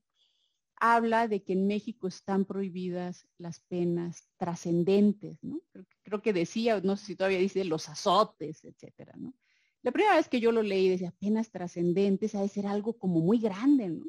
habla 0.77 1.27
de 1.27 1.43
que 1.43 1.51
en 1.51 1.67
México 1.67 2.07
están 2.07 2.45
prohibidas 2.45 3.27
las 3.37 3.59
penas 3.59 4.29
trascendentes, 4.37 5.43
¿no? 5.43 5.61
Creo, 6.03 6.21
que 6.21 6.31
decía, 6.31 6.79
no 6.79 6.95
sé 6.95 7.07
si 7.07 7.15
todavía 7.17 7.39
dice 7.39 7.65
los 7.65 7.89
azotes, 7.89 8.63
etcétera, 8.63 9.15
¿no? 9.17 9.33
La 9.81 9.91
primera 9.91 10.15
vez 10.15 10.29
que 10.29 10.39
yo 10.39 10.53
lo 10.53 10.61
leí 10.61 10.87
decía 10.87 11.13
penas 11.19 11.51
trascendentes 11.51 12.35
ha 12.35 12.41
de 12.41 12.47
ser 12.47 12.67
algo 12.67 12.97
como 12.97 13.19
muy 13.19 13.37
grande, 13.37 13.89
¿no? 13.89 14.05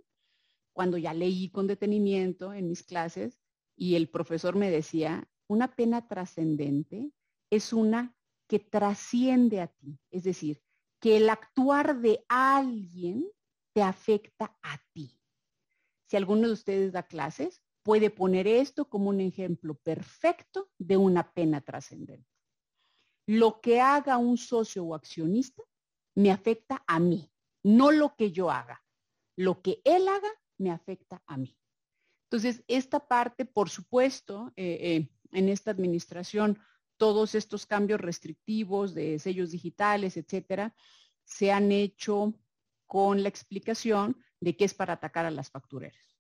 Cuando 0.73 0.99
ya 0.99 1.15
leí 1.15 1.51
con 1.51 1.67
detenimiento 1.67 2.55
en 2.55 2.69
mis 2.69 2.85
clases, 2.85 3.41
y 3.75 3.97
el 3.97 4.09
profesor 4.09 4.55
me 4.55 4.71
decía, 4.71 5.29
una 5.49 5.75
pena 5.75 6.07
trascendente 6.07 7.11
es 7.51 7.73
una 7.73 8.15
que 8.47 8.61
trasciende 8.61 9.63
a 9.63 9.67
ti, 9.67 9.99
es 10.13 10.23
decir, 10.23 10.63
que 11.07 11.19
el 11.19 11.31
actuar 11.31 12.01
de 12.01 12.25
alguien 12.29 13.31
te 13.73 13.81
afecta 13.81 14.59
a 14.61 14.77
ti. 14.93 15.17
Si 16.11 16.17
alguno 16.17 16.49
de 16.49 16.53
ustedes 16.53 16.91
da 16.91 17.05
clases, 17.05 17.63
puede 17.85 18.11
poner 18.11 18.49
esto 18.49 18.89
como 18.89 19.11
un 19.11 19.21
ejemplo 19.21 19.77
perfecto 19.77 20.69
de 20.79 20.97
una 20.97 21.33
pena 21.33 21.61
trascendente. 21.61 22.29
Lo 23.25 23.61
que 23.61 23.81
haga 23.81 24.19
un 24.19 24.37
socio 24.37 24.85
o 24.85 24.97
accionista 24.97 25.63
me 26.17 26.33
afecta 26.33 26.83
a 26.89 26.99
mí, 26.99 27.31
no 27.63 27.93
lo 27.93 28.17
que 28.17 28.33
yo 28.33 28.51
haga. 28.51 28.85
Lo 29.37 29.63
que 29.63 29.81
él 29.85 30.09
haga 30.09 30.31
me 30.59 30.73
afecta 30.73 31.23
a 31.25 31.37
mí. 31.37 31.57
Entonces, 32.25 32.65
esta 32.67 33.07
parte, 33.07 33.45
por 33.45 33.71
supuesto, 33.71 34.53
eh, 34.57 34.79
eh, 34.81 35.09
en 35.31 35.49
esta 35.51 35.71
administración, 35.71 36.59
todos 36.97 37.35
estos 37.35 37.67
cambios 37.67 38.01
restrictivos 38.01 38.95
de 38.95 39.19
sellos 39.19 39.51
digitales, 39.51 40.17
etcétera, 40.17 40.75
se 41.25 41.53
han 41.53 41.73
hecho 41.73 42.35
con 42.87 43.23
la 43.23 43.29
explicación 43.29 44.17
de 44.41 44.57
que 44.57 44.65
es 44.65 44.75
para 44.75 44.95
atacar 44.95 45.27
a 45.27 45.31
las 45.31 45.51
factureras. 45.51 46.17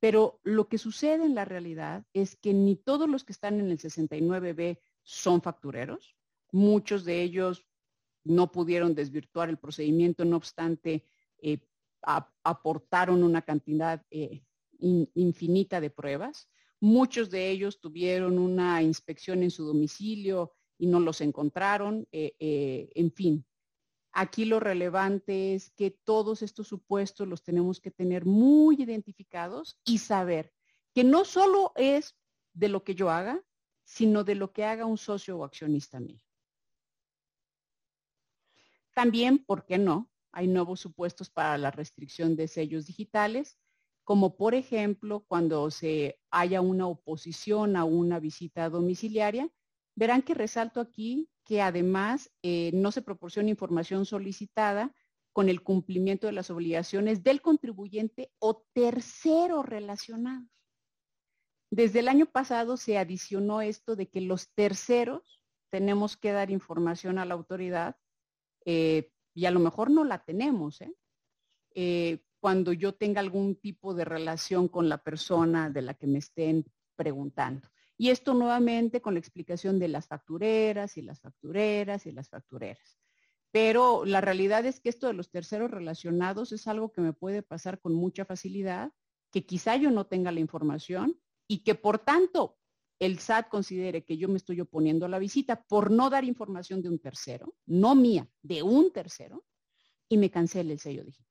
Pero 0.00 0.40
lo 0.42 0.68
que 0.68 0.78
sucede 0.78 1.24
en 1.24 1.34
la 1.34 1.44
realidad 1.44 2.04
es 2.14 2.36
que 2.36 2.54
ni 2.54 2.76
todos 2.76 3.08
los 3.08 3.22
que 3.22 3.32
están 3.32 3.60
en 3.60 3.70
el 3.70 3.78
69B 3.78 4.80
son 5.02 5.42
factureros. 5.42 6.16
Muchos 6.52 7.04
de 7.04 7.22
ellos 7.22 7.66
no 8.24 8.50
pudieron 8.50 8.94
desvirtuar 8.94 9.50
el 9.50 9.58
procedimiento, 9.58 10.24
no 10.24 10.36
obstante, 10.36 11.04
eh, 11.38 11.58
aportaron 12.02 13.22
una 13.22 13.42
cantidad 13.42 14.04
infinita 14.78 15.80
de 15.80 15.90
pruebas. 15.90 16.48
Muchos 16.80 17.28
de 17.30 17.50
ellos 17.50 17.78
tuvieron 17.78 18.38
una 18.38 18.82
inspección 18.82 19.42
en 19.42 19.50
su 19.50 19.66
domicilio 19.66 20.54
y 20.78 20.86
no 20.86 20.98
los 20.98 21.20
encontraron. 21.20 22.08
Eh, 22.10 22.34
eh, 22.38 22.90
en 22.94 23.12
fin, 23.12 23.46
aquí 24.12 24.46
lo 24.46 24.60
relevante 24.60 25.54
es 25.54 25.70
que 25.72 25.90
todos 25.90 26.40
estos 26.40 26.68
supuestos 26.68 27.28
los 27.28 27.42
tenemos 27.42 27.80
que 27.80 27.90
tener 27.90 28.24
muy 28.24 28.76
identificados 28.82 29.78
y 29.84 29.98
saber 29.98 30.54
que 30.94 31.04
no 31.04 31.26
solo 31.26 31.72
es 31.76 32.16
de 32.54 32.68
lo 32.68 32.82
que 32.82 32.94
yo 32.94 33.10
haga, 33.10 33.44
sino 33.84 34.24
de 34.24 34.34
lo 34.36 34.52
que 34.52 34.64
haga 34.64 34.86
un 34.86 34.96
socio 34.96 35.36
o 35.36 35.44
accionista 35.44 36.00
mío. 36.00 36.24
También, 38.94 39.38
¿por 39.44 39.66
qué 39.66 39.76
no? 39.76 40.10
Hay 40.32 40.48
nuevos 40.48 40.80
supuestos 40.80 41.28
para 41.28 41.58
la 41.58 41.70
restricción 41.70 42.36
de 42.36 42.48
sellos 42.48 42.86
digitales 42.86 43.58
como 44.10 44.36
por 44.36 44.56
ejemplo 44.56 45.24
cuando 45.28 45.70
se 45.70 46.18
haya 46.32 46.60
una 46.60 46.88
oposición 46.88 47.76
a 47.76 47.84
una 47.84 48.18
visita 48.18 48.68
domiciliaria, 48.68 49.48
verán 49.94 50.22
que 50.22 50.34
resalto 50.34 50.80
aquí 50.80 51.30
que 51.44 51.62
además 51.62 52.28
eh, 52.42 52.72
no 52.74 52.90
se 52.90 53.02
proporciona 53.02 53.50
información 53.50 54.06
solicitada 54.06 54.92
con 55.32 55.48
el 55.48 55.62
cumplimiento 55.62 56.26
de 56.26 56.32
las 56.32 56.50
obligaciones 56.50 57.22
del 57.22 57.40
contribuyente 57.40 58.32
o 58.40 58.64
terceros 58.72 59.64
relacionados. 59.64 60.50
Desde 61.70 62.00
el 62.00 62.08
año 62.08 62.26
pasado 62.26 62.76
se 62.76 62.98
adicionó 62.98 63.62
esto 63.62 63.94
de 63.94 64.08
que 64.08 64.22
los 64.22 64.52
terceros 64.54 65.40
tenemos 65.70 66.16
que 66.16 66.32
dar 66.32 66.50
información 66.50 67.20
a 67.20 67.26
la 67.26 67.34
autoridad 67.34 67.94
eh, 68.64 69.12
y 69.34 69.44
a 69.44 69.52
lo 69.52 69.60
mejor 69.60 69.88
no 69.88 70.02
la 70.02 70.24
tenemos. 70.24 70.80
¿eh? 70.80 72.24
Cuando 72.40 72.72
yo 72.72 72.94
tenga 72.94 73.20
algún 73.20 73.56
tipo 73.56 73.94
de 73.94 74.04
relación 74.04 74.68
con 74.68 74.88
la 74.88 75.02
persona 75.02 75.70
de 75.70 75.82
la 75.82 75.94
que 75.94 76.06
me 76.06 76.18
estén 76.18 76.64
preguntando. 76.96 77.68
Y 77.96 78.08
esto 78.08 78.32
nuevamente 78.32 79.02
con 79.02 79.14
la 79.14 79.20
explicación 79.20 79.78
de 79.78 79.88
las 79.88 80.06
factureras 80.06 80.96
y 80.96 81.02
las 81.02 81.20
factureras 81.20 82.06
y 82.06 82.12
las 82.12 82.30
factureras. 82.30 82.98
Pero 83.52 84.04
la 84.04 84.20
realidad 84.20 84.64
es 84.64 84.80
que 84.80 84.88
esto 84.88 85.06
de 85.06 85.12
los 85.12 85.30
terceros 85.30 85.70
relacionados 85.70 86.52
es 86.52 86.66
algo 86.66 86.92
que 86.92 87.02
me 87.02 87.12
puede 87.12 87.42
pasar 87.42 87.78
con 87.78 87.94
mucha 87.94 88.24
facilidad, 88.24 88.92
que 89.30 89.44
quizá 89.44 89.76
yo 89.76 89.90
no 89.90 90.06
tenga 90.06 90.32
la 90.32 90.40
información 90.40 91.20
y 91.46 91.62
que 91.62 91.74
por 91.74 91.98
tanto 91.98 92.56
el 93.00 93.18
SAT 93.18 93.48
considere 93.48 94.04
que 94.04 94.16
yo 94.16 94.28
me 94.28 94.36
estoy 94.36 94.60
oponiendo 94.60 95.06
a 95.06 95.08
la 95.08 95.18
visita 95.18 95.64
por 95.64 95.90
no 95.90 96.10
dar 96.10 96.24
información 96.24 96.80
de 96.82 96.88
un 96.88 96.98
tercero, 96.98 97.54
no 97.66 97.94
mía, 97.94 98.28
de 98.42 98.62
un 98.62 98.92
tercero, 98.92 99.44
y 100.08 100.16
me 100.16 100.30
cancele 100.30 100.72
el 100.72 100.80
sello 100.80 101.04
digital. 101.04 101.29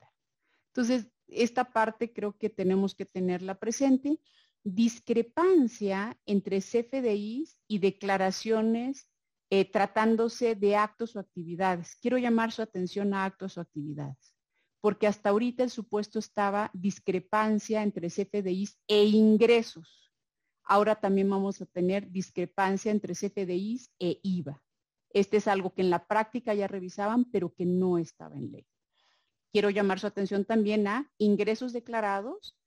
Entonces, 0.80 1.12
esta 1.28 1.66
parte 1.66 2.14
creo 2.14 2.38
que 2.38 2.50
tenemos 2.50 2.96
que 2.96 3.06
tenerla 3.06 3.60
presente. 3.60 4.22
Discrepancia 4.64 6.18
entre 6.26 6.62
CFDIs 6.62 7.62
y 7.68 7.80
declaraciones 7.80 9.10
eh, 9.50 9.70
tratándose 9.70 10.56
de 10.56 10.78
actos 10.78 11.18
o 11.18 11.20
actividades. 11.20 11.98
Quiero 12.02 12.18
llamar 12.18 12.54
su 12.54 12.62
atención 12.62 13.14
a 13.14 13.26
actos 13.26 13.58
o 13.58 13.62
actividades, 13.62 14.34
porque 14.80 15.06
hasta 15.06 15.30
ahorita 15.32 15.64
el 15.64 15.70
supuesto 15.70 16.18
estaba 16.18 16.72
discrepancia 16.74 17.84
entre 17.84 18.08
CFDIs 18.08 18.80
e 18.88 19.04
ingresos 19.04 20.10
ahora 20.70 20.96
también 20.96 21.30
vamos 21.30 21.60
a 21.62 21.66
tener 21.66 22.10
discrepancia 22.12 22.92
entre 22.92 23.16
CFDIs 23.16 23.92
e 24.00 24.20
IVA. 24.22 24.64
Este 25.10 25.38
es 25.38 25.48
algo 25.48 25.74
que 25.74 25.82
en 25.82 25.90
la 25.90 26.06
práctica 26.06 26.54
ya 26.54 26.68
revisaban, 26.68 27.26
pero 27.26 27.54
que 27.56 27.66
no 27.66 27.98
estaba 27.98 28.38
en 28.38 28.52
ley. 28.52 28.68
Quiero 29.52 29.70
llamar 29.70 30.00
su 30.00 30.08
atención 30.08 30.46
también 30.46 30.88
a 30.88 31.12
ingresos 31.18 31.74
declarados, 31.74 32.58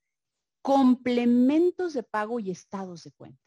complementos 0.61 1.93
de 1.93 2.03
pago 2.03 2.39
y 2.39 2.51
estados 2.51 3.03
de 3.03 3.11
cuenta. 3.11 3.41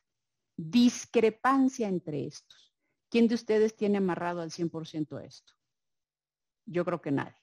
Discrepancia 0.56 1.88
entre 1.88 2.26
estos. 2.26 2.74
¿Quién 3.10 3.28
de 3.28 3.34
ustedes 3.34 3.76
tiene 3.76 3.98
amarrado 3.98 4.40
al 4.40 4.50
100% 4.50 5.18
esto? 5.24 5.52
Yo 6.66 6.84
creo 6.84 7.00
que 7.00 7.12
nadie. 7.12 7.36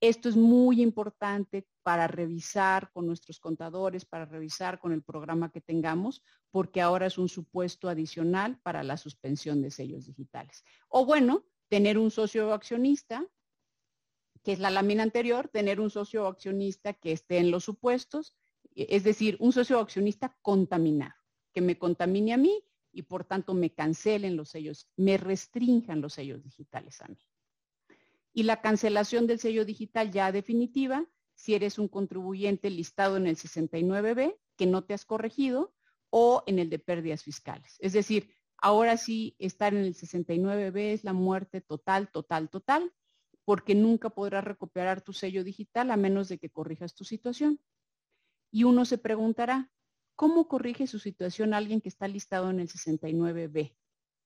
Esto 0.00 0.28
es 0.28 0.36
muy 0.36 0.82
importante 0.82 1.68
para 1.84 2.08
revisar 2.08 2.90
con 2.92 3.06
nuestros 3.06 3.38
contadores, 3.38 4.04
para 4.04 4.24
revisar 4.24 4.80
con 4.80 4.92
el 4.92 5.02
programa 5.02 5.52
que 5.52 5.60
tengamos, 5.60 6.24
porque 6.50 6.80
ahora 6.80 7.06
es 7.06 7.18
un 7.18 7.28
supuesto 7.28 7.88
adicional 7.88 8.58
para 8.62 8.82
la 8.82 8.96
suspensión 8.96 9.62
de 9.62 9.70
sellos 9.70 10.06
digitales. 10.06 10.64
O 10.88 11.04
bueno, 11.04 11.44
tener 11.68 11.98
un 11.98 12.10
socio 12.10 12.52
accionista, 12.52 13.24
que 14.42 14.52
es 14.52 14.58
la 14.58 14.70
lámina 14.70 15.02
anterior, 15.02 15.48
tener 15.48 15.80
un 15.80 15.90
socio 15.90 16.26
accionista 16.26 16.94
que 16.94 17.12
esté 17.12 17.38
en 17.38 17.50
los 17.50 17.64
supuestos, 17.64 18.34
e, 18.74 18.86
es 18.90 19.04
decir, 19.04 19.36
un 19.40 19.52
socio 19.52 19.78
accionista 19.78 20.36
contaminado, 20.42 21.14
que 21.52 21.60
me 21.60 21.78
contamine 21.78 22.32
a 22.32 22.36
mí 22.36 22.64
y 22.92 23.02
por 23.02 23.24
tanto 23.24 23.54
me 23.54 23.72
cancelen 23.72 24.36
los 24.36 24.50
sellos, 24.50 24.88
me 24.96 25.16
restrinjan 25.16 26.00
los 26.00 26.14
sellos 26.14 26.42
digitales 26.42 27.00
a 27.00 27.08
mí 27.08 27.18
y 28.32 28.44
la 28.44 28.60
cancelación 28.60 29.26
del 29.26 29.38
sello 29.38 29.64
digital 29.64 30.10
ya 30.10 30.32
definitiva 30.32 31.06
si 31.34 31.54
eres 31.54 31.78
un 31.78 31.88
contribuyente 31.88 32.70
listado 32.70 33.16
en 33.16 33.26
el 33.26 33.36
69B 33.36 34.36
que 34.56 34.66
no 34.66 34.84
te 34.84 34.94
has 34.94 35.04
corregido 35.04 35.74
o 36.10 36.42
en 36.46 36.58
el 36.58 36.70
de 36.70 36.78
pérdidas 36.78 37.22
fiscales. 37.22 37.76
Es 37.80 37.92
decir, 37.92 38.34
ahora 38.58 38.96
sí 38.96 39.34
estar 39.38 39.74
en 39.74 39.84
el 39.84 39.94
69B 39.94 40.92
es 40.92 41.04
la 41.04 41.12
muerte 41.12 41.60
total, 41.60 42.10
total, 42.10 42.48
total, 42.48 42.92
porque 43.44 43.74
nunca 43.74 44.10
podrás 44.10 44.44
recuperar 44.44 45.02
tu 45.02 45.12
sello 45.12 45.44
digital 45.44 45.90
a 45.90 45.96
menos 45.96 46.28
de 46.28 46.38
que 46.38 46.50
corrijas 46.50 46.94
tu 46.94 47.04
situación. 47.04 47.60
Y 48.50 48.64
uno 48.64 48.84
se 48.84 48.98
preguntará, 48.98 49.70
¿cómo 50.14 50.48
corrige 50.48 50.86
su 50.86 50.98
situación 50.98 51.54
alguien 51.54 51.80
que 51.80 51.88
está 51.88 52.06
listado 52.06 52.50
en 52.50 52.60
el 52.60 52.68
69B? 52.68 53.76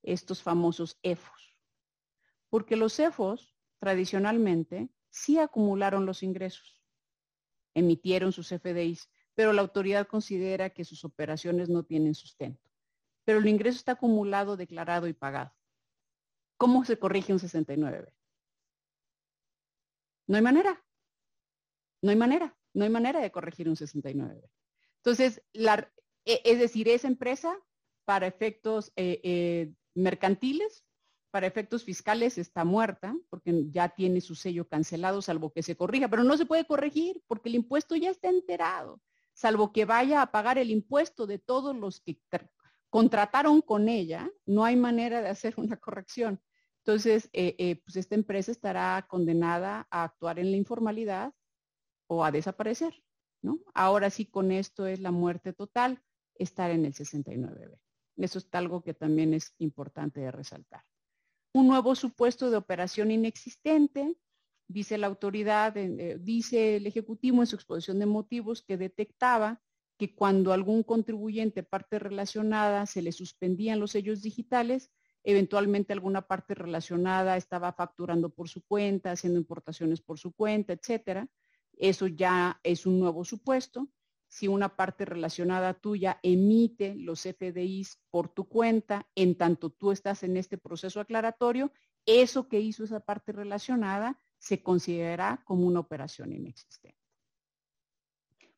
Estos 0.02 0.42
famosos 0.42 0.98
EFOS. 1.02 1.56
Porque 2.50 2.76
los 2.76 2.98
EFOS 2.98 3.56
tradicionalmente 3.78 4.90
sí 5.08 5.38
acumularon 5.38 6.06
los 6.06 6.22
ingresos, 6.22 6.82
emitieron 7.74 8.32
sus 8.32 8.48
FDIs, 8.48 9.10
pero 9.34 9.52
la 9.52 9.62
autoridad 9.62 10.06
considera 10.06 10.70
que 10.70 10.84
sus 10.84 11.04
operaciones 11.04 11.68
no 11.68 11.84
tienen 11.84 12.14
sustento. 12.14 12.70
Pero 13.24 13.38
el 13.38 13.48
ingreso 13.48 13.76
está 13.76 13.92
acumulado, 13.92 14.56
declarado 14.56 15.08
y 15.08 15.12
pagado. 15.12 15.52
¿Cómo 16.56 16.84
se 16.84 16.98
corrige 16.98 17.32
un 17.32 17.38
69B? 17.38 18.12
No 20.26 20.36
hay 20.36 20.42
manera. 20.42 20.84
No 22.02 22.10
hay 22.10 22.16
manera. 22.16 22.56
No 22.74 22.84
hay 22.84 22.90
manera 22.90 23.20
de 23.20 23.30
corregir 23.30 23.68
un 23.68 23.76
69B. 23.76 24.48
Entonces, 24.96 25.42
e, 25.54 26.42
es 26.44 26.58
decir, 26.58 26.88
esa 26.88 27.08
empresa 27.08 27.56
para 28.04 28.26
efectos 28.26 28.92
eh, 28.96 29.20
eh, 29.22 29.72
mercantiles 29.94 30.84
para 31.36 31.46
efectos 31.46 31.84
fiscales 31.84 32.38
está 32.38 32.64
muerta 32.64 33.14
porque 33.28 33.66
ya 33.70 33.90
tiene 33.90 34.22
su 34.22 34.34
sello 34.34 34.66
cancelado, 34.66 35.20
salvo 35.20 35.52
que 35.52 35.62
se 35.62 35.76
corrija, 35.76 36.08
pero 36.08 36.24
no 36.24 36.34
se 36.38 36.46
puede 36.46 36.64
corregir 36.64 37.22
porque 37.26 37.50
el 37.50 37.56
impuesto 37.56 37.94
ya 37.94 38.08
está 38.08 38.30
enterado, 38.30 39.02
salvo 39.34 39.70
que 39.70 39.84
vaya 39.84 40.22
a 40.22 40.32
pagar 40.32 40.56
el 40.56 40.70
impuesto 40.70 41.26
de 41.26 41.38
todos 41.38 41.76
los 41.76 42.00
que 42.00 42.18
contrataron 42.88 43.60
con 43.60 43.90
ella, 43.90 44.30
no 44.46 44.64
hay 44.64 44.76
manera 44.76 45.20
de 45.20 45.28
hacer 45.28 45.52
una 45.58 45.76
corrección. 45.76 46.40
Entonces, 46.86 47.28
eh, 47.32 47.56
eh, 47.58 47.82
pues 47.84 47.96
esta 47.96 48.14
empresa 48.14 48.52
estará 48.52 49.04
condenada 49.08 49.88
a 49.90 50.04
actuar 50.04 50.38
en 50.38 50.52
la 50.52 50.56
informalidad 50.56 51.34
o 52.06 52.24
a 52.24 52.30
desaparecer, 52.30 52.94
¿no? 53.42 53.58
Ahora 53.74 54.10
sí, 54.10 54.26
con 54.26 54.52
esto 54.52 54.86
es 54.86 55.00
la 55.00 55.10
muerte 55.10 55.52
total, 55.52 56.00
estar 56.36 56.70
en 56.70 56.84
el 56.84 56.94
69B. 56.94 57.78
Eso 58.18 58.38
es 58.38 58.48
algo 58.52 58.82
que 58.82 58.94
también 58.94 59.34
es 59.34 59.54
importante 59.58 60.20
de 60.20 60.30
resaltar 60.30 60.84
un 61.56 61.68
nuevo 61.68 61.94
supuesto 61.94 62.50
de 62.50 62.58
operación 62.58 63.10
inexistente, 63.10 64.14
dice 64.68 64.98
la 64.98 65.06
autoridad, 65.06 65.74
eh, 65.76 66.18
dice 66.20 66.76
el 66.76 66.86
Ejecutivo 66.86 67.40
en 67.40 67.46
su 67.46 67.56
exposición 67.56 67.98
de 67.98 68.04
motivos 68.04 68.62
que 68.62 68.76
detectaba 68.76 69.62
que 69.98 70.14
cuando 70.14 70.52
algún 70.52 70.82
contribuyente 70.82 71.62
parte 71.62 71.98
relacionada 71.98 72.84
se 72.84 73.00
le 73.00 73.10
suspendían 73.10 73.80
los 73.80 73.92
sellos 73.92 74.20
digitales, 74.20 74.90
eventualmente 75.26 75.92
alguna 75.92 76.22
parte 76.22 76.54
relacionada 76.54 77.36
estaba 77.36 77.72
facturando 77.72 78.30
por 78.30 78.48
su 78.48 78.62
cuenta, 78.62 79.10
haciendo 79.10 79.38
importaciones 79.38 80.00
por 80.00 80.18
su 80.18 80.32
cuenta, 80.32 80.72
etcétera. 80.72 81.28
Eso 81.76 82.06
ya 82.06 82.60
es 82.62 82.86
un 82.86 82.98
nuevo 82.98 83.24
supuesto 83.24 83.88
si 84.28 84.48
una 84.48 84.76
parte 84.76 85.04
relacionada 85.04 85.74
tuya 85.74 86.18
emite 86.22 86.94
los 86.94 87.22
FDIs 87.22 88.00
por 88.10 88.28
tu 88.28 88.48
cuenta, 88.48 89.06
en 89.14 89.36
tanto 89.36 89.70
tú 89.70 89.92
estás 89.92 90.22
en 90.22 90.36
este 90.36 90.58
proceso 90.58 91.00
aclaratorio, 91.00 91.72
eso 92.04 92.48
que 92.48 92.60
hizo 92.60 92.84
esa 92.84 93.00
parte 93.00 93.32
relacionada 93.32 94.20
se 94.38 94.62
considerará 94.62 95.42
como 95.44 95.66
una 95.66 95.80
operación 95.80 96.32
inexistente. 96.32 96.98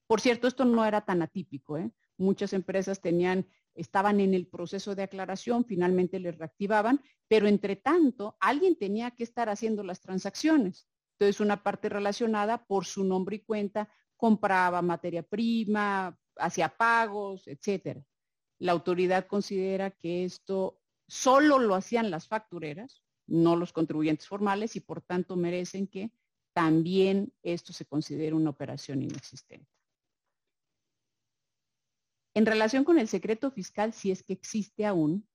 Por 0.07 0.21
cierto, 0.21 0.49
esto 0.49 0.65
no 0.65 0.85
era 0.85 1.03
tan 1.03 1.23
atípico. 1.23 1.79
¿eh? 1.79 1.91
Muchas 2.17 2.53
empresas 2.53 3.01
tenían, 3.01 3.47
estaban 3.79 4.21
en 4.21 4.35
el 4.35 4.47
proceso 4.47 4.95
de 4.95 5.05
aclaración, 5.05 5.65
finalmente 5.65 6.19
les 6.19 6.37
reactivaban, 6.37 7.01
pero 7.29 7.47
entre 7.47 7.77
tanto, 7.77 8.37
alguien 8.41 8.77
tenía 8.77 9.13
que 9.13 9.23
estar 9.23 9.49
haciendo 9.49 9.83
las 9.83 10.01
transacciones. 10.01 10.89
Entonces, 11.13 11.41
una 11.41 11.63
parte 11.63 11.89
relacionada 11.89 12.65
por 12.67 12.85
su 12.85 13.05
nombre 13.05 13.37
y 13.37 13.41
cuenta 13.41 13.89
compraba 14.17 14.83
materia 14.83 15.23
prima, 15.23 16.19
hacía 16.37 16.69
pagos, 16.69 17.47
etcétera. 17.47 18.05
La 18.59 18.73
autoridad 18.73 19.27
considera 19.27 19.93
que 19.93 20.25
esto 20.25 20.81
solo 21.07 21.59
lo 21.59 21.75
hacían 21.75 22.11
las 22.11 22.27
factureras, 22.27 23.03
no 23.27 23.57
los 23.57 23.73
contribuyentes 23.73 24.27
formales, 24.27 24.75
y 24.75 24.81
por 24.81 25.03
tanto 25.03 25.37
merecen 25.37 25.87
que 25.87 26.11
también 26.53 27.33
esto 27.43 27.73
se 27.73 27.85
considere 27.85 28.35
una 28.35 28.51
operación 28.51 29.03
inexistente. 29.03 29.78
En 32.39 32.47
relación 32.47 32.85
con 32.85 33.01
el 33.01 33.09
secreto 33.09 33.51
fiscal, 33.51 33.93
si 33.93 34.13
es 34.13 34.23
que 34.23 34.33
existe 34.33 34.87
aún, 34.87 35.27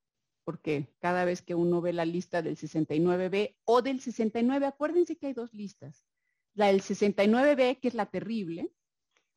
porque 0.46 0.88
cada 1.00 1.26
vez 1.26 1.42
que 1.42 1.54
uno 1.54 1.82
ve 1.82 1.92
la 1.92 2.06
lista 2.06 2.42
del 2.42 2.56
69B 2.56 3.58
o 3.66 3.82
del 3.82 4.00
69, 4.00 4.66
acuérdense 4.66 5.18
que 5.18 5.28
hay 5.28 5.34
dos 5.34 5.54
listas 5.54 6.06
la 6.54 6.68
del 6.68 6.82
69B, 6.82 7.82
que 7.82 7.90
es 7.90 7.94
la 7.94 8.06
terrible, 8.06 8.72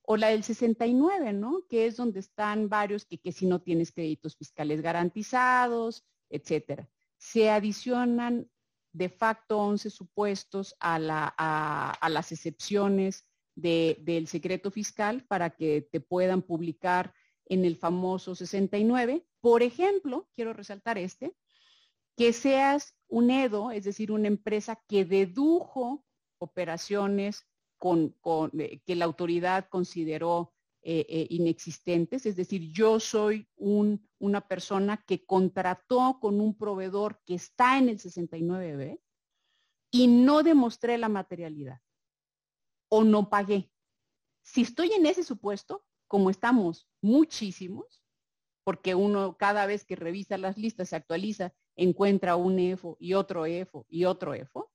o 0.02 0.16
la 0.16 0.28
del 0.28 0.44
69, 0.44 1.32
¿no? 1.32 1.66
Que 1.68 1.86
es 1.86 1.96
donde 1.96 2.20
están 2.20 2.68
varios 2.68 3.04
que, 3.04 3.18
que 3.18 3.32
si 3.32 3.46
no 3.46 3.60
tienes 3.60 3.90
créditos 3.90 4.36
fiscales 4.36 4.80
garantizados, 4.80 6.04
etcétera. 6.30 6.88
se 7.18 7.50
adicionan 7.50 8.48
de 8.92 9.08
facto 9.08 9.58
11 9.58 9.90
supuestos 9.90 10.76
a, 10.78 11.00
las 12.08 12.30
excepciones 12.30 13.26
del 13.56 14.28
secreto 14.28 14.70
fiscal 14.70 15.24
para 15.26 15.50
que 15.50 15.88
te 15.90 15.98
puedan 15.98 16.42
publicar 16.42 17.12
en 17.46 17.64
el 17.64 17.76
famoso 17.76 18.34
69. 18.34 19.24
Por 19.40 19.62
ejemplo, 19.62 20.28
quiero 20.34 20.52
resaltar 20.52 20.98
este, 20.98 21.34
que 22.16 22.32
seas 22.32 22.96
un 23.08 23.30
EDO, 23.30 23.70
es 23.70 23.84
decir, 23.84 24.10
una 24.10 24.28
empresa 24.28 24.82
que 24.88 25.04
dedujo 25.04 26.04
operaciones 26.38 27.46
con, 27.78 28.16
eh, 28.58 28.80
que 28.84 28.96
la 28.96 29.04
autoridad 29.04 29.68
consideró 29.68 30.52
eh, 30.82 31.04
eh, 31.08 31.26
inexistentes, 31.30 32.26
es 32.26 32.36
decir, 32.36 32.72
yo 32.72 33.00
soy 33.00 33.48
una 33.56 34.46
persona 34.46 35.02
que 35.04 35.24
contrató 35.24 36.18
con 36.20 36.40
un 36.40 36.56
proveedor 36.56 37.20
que 37.24 37.34
está 37.34 37.76
en 37.78 37.88
el 37.88 37.98
69B 37.98 39.00
y 39.90 40.06
no 40.06 40.42
demostré 40.42 40.96
la 40.96 41.08
materialidad 41.08 41.80
o 42.88 43.02
no 43.02 43.28
pagué. 43.28 43.70
Si 44.42 44.62
estoy 44.62 44.92
en 44.92 45.06
ese 45.06 45.24
supuesto, 45.24 45.84
como 46.08 46.30
estamos 46.30 46.88
muchísimos, 47.00 48.02
porque 48.64 48.94
uno 48.94 49.36
cada 49.36 49.66
vez 49.66 49.84
que 49.84 49.96
revisa 49.96 50.38
las 50.38 50.58
listas 50.58 50.88
se 50.88 50.96
actualiza, 50.96 51.54
encuentra 51.76 52.36
un 52.36 52.58
EFO 52.58 52.96
y 52.98 53.14
otro 53.14 53.46
EFO 53.46 53.86
y 53.88 54.04
otro 54.04 54.34
EFO, 54.34 54.72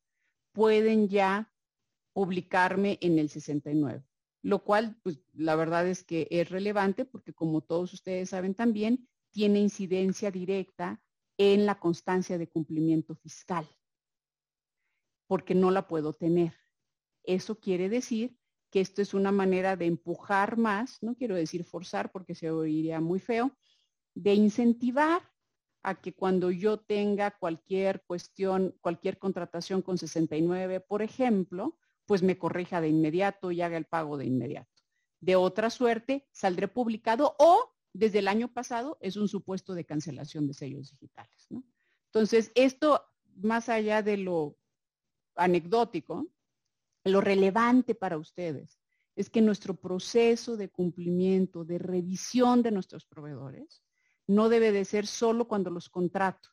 pueden 0.54 1.10
ya 1.10 1.52
publicarme 2.13 2.98
en 3.02 3.20
el 3.20 3.30
69 3.30 4.06
lo 4.44 4.63
cual, 4.63 5.00
pues 5.04 5.22
la 5.34 5.56
verdad 5.56 5.88
es 5.88 6.04
que 6.04 6.28
es 6.32 6.50
relevante 6.50 7.06
porque 7.06 7.34
como 7.34 7.62
todos 7.62 7.94
ustedes 7.94 8.30
saben 8.30 8.56
también, 8.56 9.08
tiene 9.32 9.60
incidencia 9.60 10.32
directa 10.32 11.02
en 11.38 11.65
la 11.65 11.80
constancia 11.80 12.38
de 12.38 12.50
cumplimiento 12.50 13.15
fiscal, 13.15 13.67
porque 15.28 15.56
no 15.56 15.72
la 15.72 15.88
puedo 15.88 16.13
tener. 16.13 16.54
Eso 17.24 17.60
quiere 17.60 17.88
decir 17.88 18.38
que 18.71 18.79
esto 18.79 19.01
es 19.01 19.13
una 19.13 19.31
manera 19.31 19.75
de 19.75 19.86
empujar 19.86 20.57
más, 20.57 21.03
no 21.03 21.15
quiero 21.15 21.36
decir 21.36 21.65
forzar 21.65 22.12
porque 22.12 22.34
se 22.34 22.49
oiría 22.49 23.01
muy 23.01 23.19
feo, 23.19 23.51
de 24.15 24.34
incentivar 24.34 25.21
a 25.84 25.99
que 25.99 26.13
cuando 26.13 26.51
yo 26.51 26.79
tenga 26.79 27.31
cualquier 27.31 28.03
cuestión, 28.05 28.75
cualquier 28.81 29.17
contratación 29.17 29.81
con 29.81 29.97
69, 29.97 30.79
por 30.79 31.01
ejemplo, 31.01 31.77
pues 32.05 32.23
me 32.23 32.38
corrija 32.38 32.81
de 32.81 32.89
inmediato 32.89 33.51
y 33.51 33.62
haga 33.62 33.77
el 33.77 33.86
pago 33.86 34.17
de 34.17 34.25
inmediato. 34.25 34.69
De 35.19 35.36
otra 35.36 35.69
suerte, 35.69 36.27
saldré 36.31 36.67
publicado 36.67 37.36
o 37.39 37.75
desde 37.93 38.19
el 38.19 38.27
año 38.27 38.47
pasado 38.53 38.97
es 39.01 39.17
un 39.17 39.27
supuesto 39.27 39.73
de 39.73 39.86
cancelación 39.86 40.47
de 40.47 40.53
sellos 40.53 40.91
digitales. 40.91 41.47
Entonces, 42.05 42.51
esto, 42.55 43.03
más 43.36 43.69
allá 43.69 44.01
de 44.01 44.17
lo 44.17 44.57
anecdótico, 45.36 46.27
lo 47.03 47.21
relevante 47.21 47.95
para 47.95 48.17
ustedes 48.17 48.79
es 49.15 49.29
que 49.29 49.41
nuestro 49.41 49.75
proceso 49.75 50.57
de 50.57 50.69
cumplimiento, 50.69 51.65
de 51.65 51.77
revisión 51.77 52.63
de 52.63 52.71
nuestros 52.71 53.05
proveedores, 53.05 53.83
no 54.27 54.49
debe 54.49 54.71
de 54.71 54.85
ser 54.85 55.07
solo 55.07 55.47
cuando 55.47 55.69
los 55.69 55.89
contrato. 55.89 56.49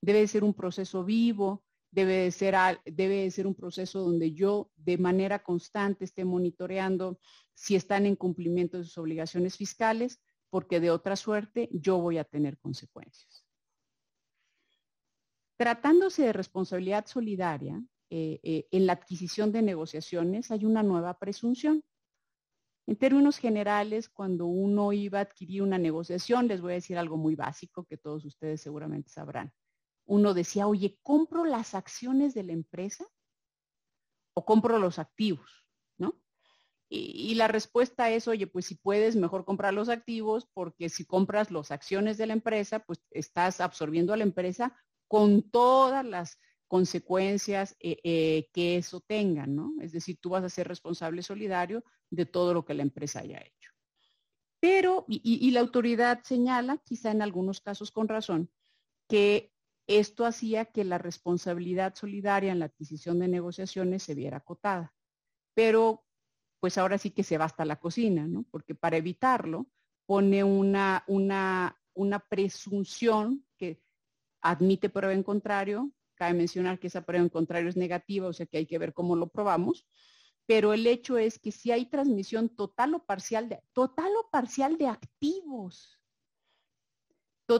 Debe 0.00 0.20
de 0.20 0.28
ser 0.28 0.44
un 0.44 0.54
proceso 0.54 1.04
vivo, 1.04 1.64
debe 1.90 2.30
de 2.30 3.30
ser, 3.30 3.46
un 3.46 3.54
proceso 3.54 4.00
donde 4.00 4.32
yo 4.32 4.70
de 4.76 4.98
manera 4.98 5.42
constante 5.42 6.04
esté 6.04 6.24
monitoreando 6.24 7.18
si 7.54 7.74
están 7.74 8.06
en 8.06 8.16
cumplimiento 8.16 8.78
de 8.78 8.84
sus 8.84 8.98
obligaciones 8.98 9.56
fiscales, 9.56 10.20
porque 10.50 10.78
de 10.78 10.90
otra 10.90 11.16
suerte 11.16 11.68
yo 11.72 11.98
voy 11.98 12.18
a 12.18 12.24
tener 12.24 12.58
consecuencias. 12.58 13.46
Tratándose 15.56 16.22
de 16.22 16.32
responsabilidad 16.34 17.06
solidaria, 17.06 17.82
eh, 18.10 18.40
eh, 18.42 18.68
en 18.70 18.86
la 18.86 18.94
adquisición 18.94 19.52
de 19.52 19.62
negociaciones 19.62 20.50
hay 20.50 20.64
una 20.64 20.82
nueva 20.82 21.18
presunción. 21.18 21.82
En 22.86 22.96
términos 22.96 23.38
generales, 23.38 24.08
cuando 24.08 24.46
uno 24.46 24.92
iba 24.92 25.18
a 25.18 25.22
adquirir 25.22 25.62
una 25.62 25.78
negociación, 25.78 26.46
les 26.46 26.60
voy 26.60 26.72
a 26.72 26.76
decir 26.76 26.98
algo 26.98 27.16
muy 27.16 27.34
básico 27.34 27.84
que 27.84 27.96
todos 27.96 28.24
ustedes 28.24 28.60
seguramente 28.60 29.10
sabrán 29.10 29.52
uno 30.06 30.34
decía, 30.34 30.66
oye, 30.66 30.98
¿compro 31.02 31.44
las 31.44 31.74
acciones 31.74 32.32
de 32.34 32.44
la 32.44 32.52
empresa 32.52 33.06
o 34.34 34.44
compro 34.44 34.78
los 34.78 34.98
activos? 34.98 35.66
¿No? 35.98 36.14
Y, 36.88 37.34
la 37.34 37.48
respuesta 37.48 38.10
es, 38.10 38.28
oye, 38.28 38.46
pues 38.46 38.66
si 38.66 38.76
puedes, 38.76 39.16
mejor 39.16 39.44
comprar 39.44 39.74
los 39.74 39.88
activos 39.88 40.48
porque 40.54 40.88
si 40.88 41.04
compras 41.04 41.50
las 41.50 41.72
acciones 41.72 42.16
de 42.16 42.28
la 42.28 42.32
empresa, 42.32 42.78
pues 42.80 43.00
estás 43.10 43.60
absorbiendo 43.60 44.12
a 44.12 44.16
la 44.16 44.22
empresa 44.22 44.76
con 45.08 45.42
todas 45.50 46.04
las 46.04 46.38
consecuencias 46.68 47.76
eh, 47.80 47.98
eh, 48.02 48.48
que 48.52 48.76
eso 48.76 49.00
tenga, 49.00 49.46
¿no? 49.46 49.74
Es 49.80 49.92
decir, 49.92 50.18
tú 50.20 50.30
vas 50.30 50.44
a 50.44 50.48
ser 50.48 50.68
responsable 50.68 51.22
solidario 51.22 51.84
de 52.10 52.26
todo 52.26 52.54
lo 52.54 52.64
que 52.64 52.74
la 52.74 52.82
empresa 52.82 53.20
haya 53.20 53.38
hecho. 53.38 53.70
Pero, 54.58 55.04
y 55.08 55.50
la 55.50 55.60
autoridad 55.60 56.22
señala, 56.24 56.78
quizá 56.78 57.10
en 57.12 57.22
algunos 57.22 57.60
casos 57.60 57.92
con 57.92 58.08
razón, 58.08 58.50
que 59.06 59.52
esto 59.86 60.24
hacía 60.24 60.64
que 60.64 60.84
la 60.84 60.98
responsabilidad 60.98 61.94
solidaria 61.94 62.52
en 62.52 62.58
la 62.58 62.64
adquisición 62.64 63.18
de 63.18 63.28
negociaciones 63.28 64.02
se 64.02 64.14
viera 64.14 64.38
acotada. 64.38 64.94
Pero 65.54 66.04
pues 66.60 66.78
ahora 66.78 66.98
sí 66.98 67.10
que 67.10 67.22
se 67.22 67.38
va 67.38 67.44
hasta 67.44 67.64
la 67.64 67.78
cocina, 67.78 68.26
¿no? 68.26 68.44
Porque 68.50 68.74
para 68.74 68.96
evitarlo 68.96 69.66
pone 70.06 70.42
una, 70.42 71.04
una, 71.06 71.80
una 71.94 72.18
presunción 72.18 73.44
que 73.56 73.82
admite 74.42 74.88
prueba 74.88 75.12
en 75.12 75.22
contrario. 75.22 75.92
Cabe 76.16 76.34
mencionar 76.34 76.80
que 76.80 76.88
esa 76.88 77.02
prueba 77.02 77.22
en 77.22 77.28
contrario 77.28 77.68
es 77.68 77.76
negativa, 77.76 78.26
o 78.26 78.32
sea 78.32 78.46
que 78.46 78.58
hay 78.58 78.66
que 78.66 78.78
ver 78.78 78.92
cómo 78.92 79.14
lo 79.14 79.28
probamos. 79.28 79.86
Pero 80.46 80.72
el 80.72 80.86
hecho 80.86 81.18
es 81.18 81.38
que 81.38 81.52
si 81.52 81.70
hay 81.70 81.86
transmisión 81.86 82.48
total 82.48 82.94
o 82.94 83.04
parcial 83.04 83.48
de, 83.48 83.60
total 83.72 84.10
o 84.16 84.28
parcial 84.30 84.78
de 84.78 84.88
activos, 84.88 86.00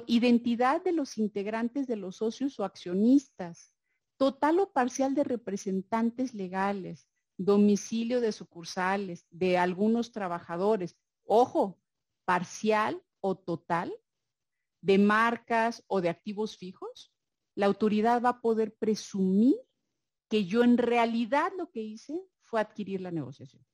identidad 0.06 0.82
de 0.82 0.92
los 0.92 1.18
integrantes 1.18 1.86
de 1.86 1.96
los 1.96 2.16
socios 2.16 2.58
o 2.58 2.64
accionistas, 2.64 3.72
total 4.16 4.58
o 4.58 4.72
parcial 4.72 5.14
de 5.14 5.24
representantes 5.24 6.34
legales, 6.34 7.08
domicilio 7.36 8.20
de 8.20 8.32
sucursales, 8.32 9.26
de 9.30 9.58
algunos 9.58 10.10
trabajadores, 10.10 10.96
ojo, 11.24 11.78
parcial 12.24 13.02
o 13.20 13.36
total, 13.36 13.92
de 14.80 14.98
marcas 14.98 15.84
o 15.86 16.00
de 16.00 16.08
activos 16.08 16.56
fijos, 16.56 17.12
la 17.56 17.66
autoridad 17.66 18.22
va 18.22 18.28
a 18.28 18.40
poder 18.40 18.74
presumir 18.74 19.56
que 20.28 20.44
yo 20.44 20.62
en 20.62 20.78
realidad 20.78 21.50
lo 21.56 21.70
que 21.70 21.80
hice 21.80 22.20
fue 22.42 22.60
adquirir 22.60 23.00
la 23.00 23.10
negociación. 23.10 23.64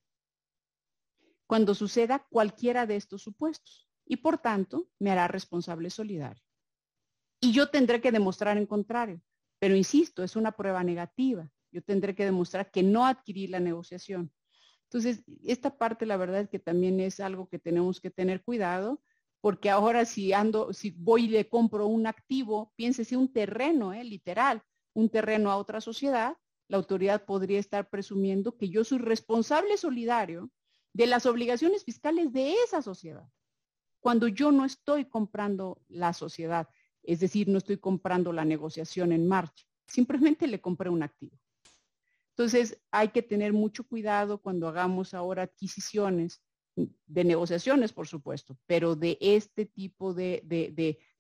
Cuando 1.46 1.74
suceda 1.74 2.26
cualquiera 2.30 2.86
de 2.86 2.96
estos 2.96 3.22
supuestos 3.22 3.90
y 4.06 4.16
por 4.16 4.38
tanto 4.38 4.88
me 4.98 5.10
hará 5.10 5.28
responsable 5.28 5.90
solidario. 5.90 6.42
Y 7.40 7.52
yo 7.52 7.70
tendré 7.70 8.00
que 8.00 8.12
demostrar 8.12 8.56
en 8.56 8.66
contrario. 8.66 9.20
Pero 9.58 9.76
insisto, 9.76 10.22
es 10.22 10.36
una 10.36 10.52
prueba 10.52 10.82
negativa. 10.84 11.50
Yo 11.72 11.82
tendré 11.82 12.14
que 12.14 12.24
demostrar 12.24 12.70
que 12.70 12.82
no 12.82 13.04
adquirí 13.04 13.48
la 13.48 13.60
negociación. 13.60 14.32
Entonces, 14.84 15.24
esta 15.44 15.76
parte 15.76 16.06
la 16.06 16.16
verdad 16.16 16.42
es 16.42 16.48
que 16.48 16.58
también 16.58 17.00
es 17.00 17.18
algo 17.18 17.48
que 17.48 17.58
tenemos 17.58 18.00
que 18.00 18.10
tener 18.10 18.42
cuidado, 18.42 19.02
porque 19.42 19.68
ahora 19.68 20.06
si 20.06 20.32
ando, 20.32 20.72
si 20.72 20.92
voy 20.92 21.26
y 21.26 21.28
le 21.28 21.50
compro 21.50 21.86
un 21.86 22.06
activo, 22.06 22.72
piénsese 22.76 23.18
un 23.18 23.30
terreno, 23.30 23.92
¿eh? 23.92 24.02
literal, 24.02 24.62
un 24.94 25.10
terreno 25.10 25.50
a 25.50 25.58
otra 25.58 25.82
sociedad, 25.82 26.38
la 26.68 26.78
autoridad 26.78 27.26
podría 27.26 27.60
estar 27.60 27.90
presumiendo 27.90 28.56
que 28.56 28.70
yo 28.70 28.84
soy 28.84 28.98
responsable 28.98 29.76
solidario 29.76 30.50
de 30.94 31.06
las 31.06 31.26
obligaciones 31.26 31.84
fiscales 31.84 32.32
de 32.32 32.54
esa 32.64 32.80
sociedad 32.80 33.28
cuando 34.02 34.26
yo 34.26 34.50
no 34.50 34.64
estoy 34.64 35.04
comprando 35.04 35.80
la 35.88 36.12
sociedad, 36.12 36.68
es 37.04 37.20
decir, 37.20 37.48
no 37.48 37.58
estoy 37.58 37.78
comprando 37.78 38.32
la 38.32 38.44
negociación 38.44 39.12
en 39.12 39.28
marcha, 39.28 39.64
simplemente 39.86 40.48
le 40.48 40.60
compré 40.60 40.90
un 40.90 41.04
activo. 41.04 41.38
Entonces, 42.30 42.82
hay 42.90 43.10
que 43.10 43.22
tener 43.22 43.52
mucho 43.52 43.86
cuidado 43.86 44.38
cuando 44.42 44.66
hagamos 44.66 45.14
ahora 45.14 45.44
adquisiciones 45.44 46.42
de 46.74 47.24
negociaciones, 47.24 47.92
por 47.92 48.06
supuesto, 48.06 48.56
pero 48.66 48.96
de 48.96 49.18
este 49.20 49.66
tipo 49.66 50.14
de, 50.14 50.42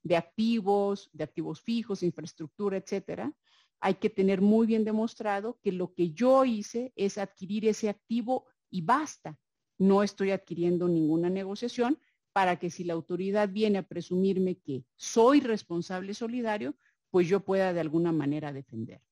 de 0.02 0.16
activos, 0.16 1.10
de 1.12 1.24
activos 1.24 1.60
fijos, 1.60 2.02
infraestructura, 2.02 2.76
etcétera, 2.76 3.32
hay 3.80 3.94
que 3.94 4.10
tener 4.10 4.40
muy 4.40 4.66
bien 4.66 4.84
demostrado 4.84 5.58
que 5.62 5.72
lo 5.72 5.92
que 5.92 6.12
yo 6.12 6.44
hice 6.44 6.92
es 6.96 7.18
adquirir 7.18 7.66
ese 7.66 7.88
activo 7.88 8.46
y 8.70 8.82
basta. 8.82 9.38
No 9.78 10.02
estoy 10.02 10.30
adquiriendo 10.30 10.86
ninguna 10.88 11.28
negociación, 11.28 11.98
para 12.32 12.58
que 12.58 12.70
si 12.70 12.84
la 12.84 12.94
autoridad 12.94 13.48
viene 13.48 13.78
a 13.78 13.86
presumirme 13.86 14.58
que 14.58 14.84
soy 14.96 15.40
responsable 15.40 16.14
solidario, 16.14 16.74
pues 17.10 17.28
yo 17.28 17.40
pueda 17.40 17.72
de 17.72 17.80
alguna 17.80 18.10
manera 18.10 18.52
defender. 18.52 19.02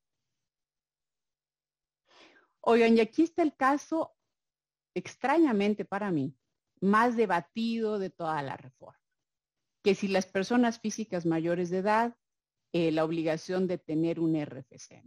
Oigan, 2.63 2.97
y 2.97 3.01
aquí 3.01 3.23
está 3.23 3.43
el 3.43 3.55
caso, 3.55 4.13
extrañamente 4.95 5.85
para 5.85 6.11
mí, 6.11 6.35
más 6.81 7.17
debatido 7.17 7.99
de 7.99 8.11
toda 8.11 8.43
la 8.43 8.57
reforma, 8.57 9.01
que 9.83 9.95
si 9.95 10.09
las 10.09 10.27
personas 10.27 10.81
físicas 10.81 11.27
mayores 11.27 11.71
de 11.71 11.79
edad 11.79 12.17
eh, 12.73 12.93
la 12.93 13.05
obligación 13.05 13.67
de 13.67 13.79
tener 13.79 14.21
un 14.21 14.37
RFC. 14.37 15.03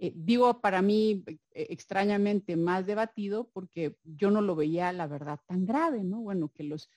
Eh, 0.00 0.12
digo, 0.14 0.60
para 0.60 0.80
mí 0.80 1.24
extrañamente 1.50 2.56
más 2.56 2.86
debatido 2.86 3.50
porque 3.52 3.96
yo 4.04 4.30
no 4.30 4.40
lo 4.40 4.54
veía, 4.54 4.92
la 4.92 5.08
verdad, 5.08 5.40
tan 5.46 5.66
grave, 5.66 6.04
¿no? 6.04 6.20
Bueno, 6.20 6.52
que 6.54 6.62
los, 6.62 6.88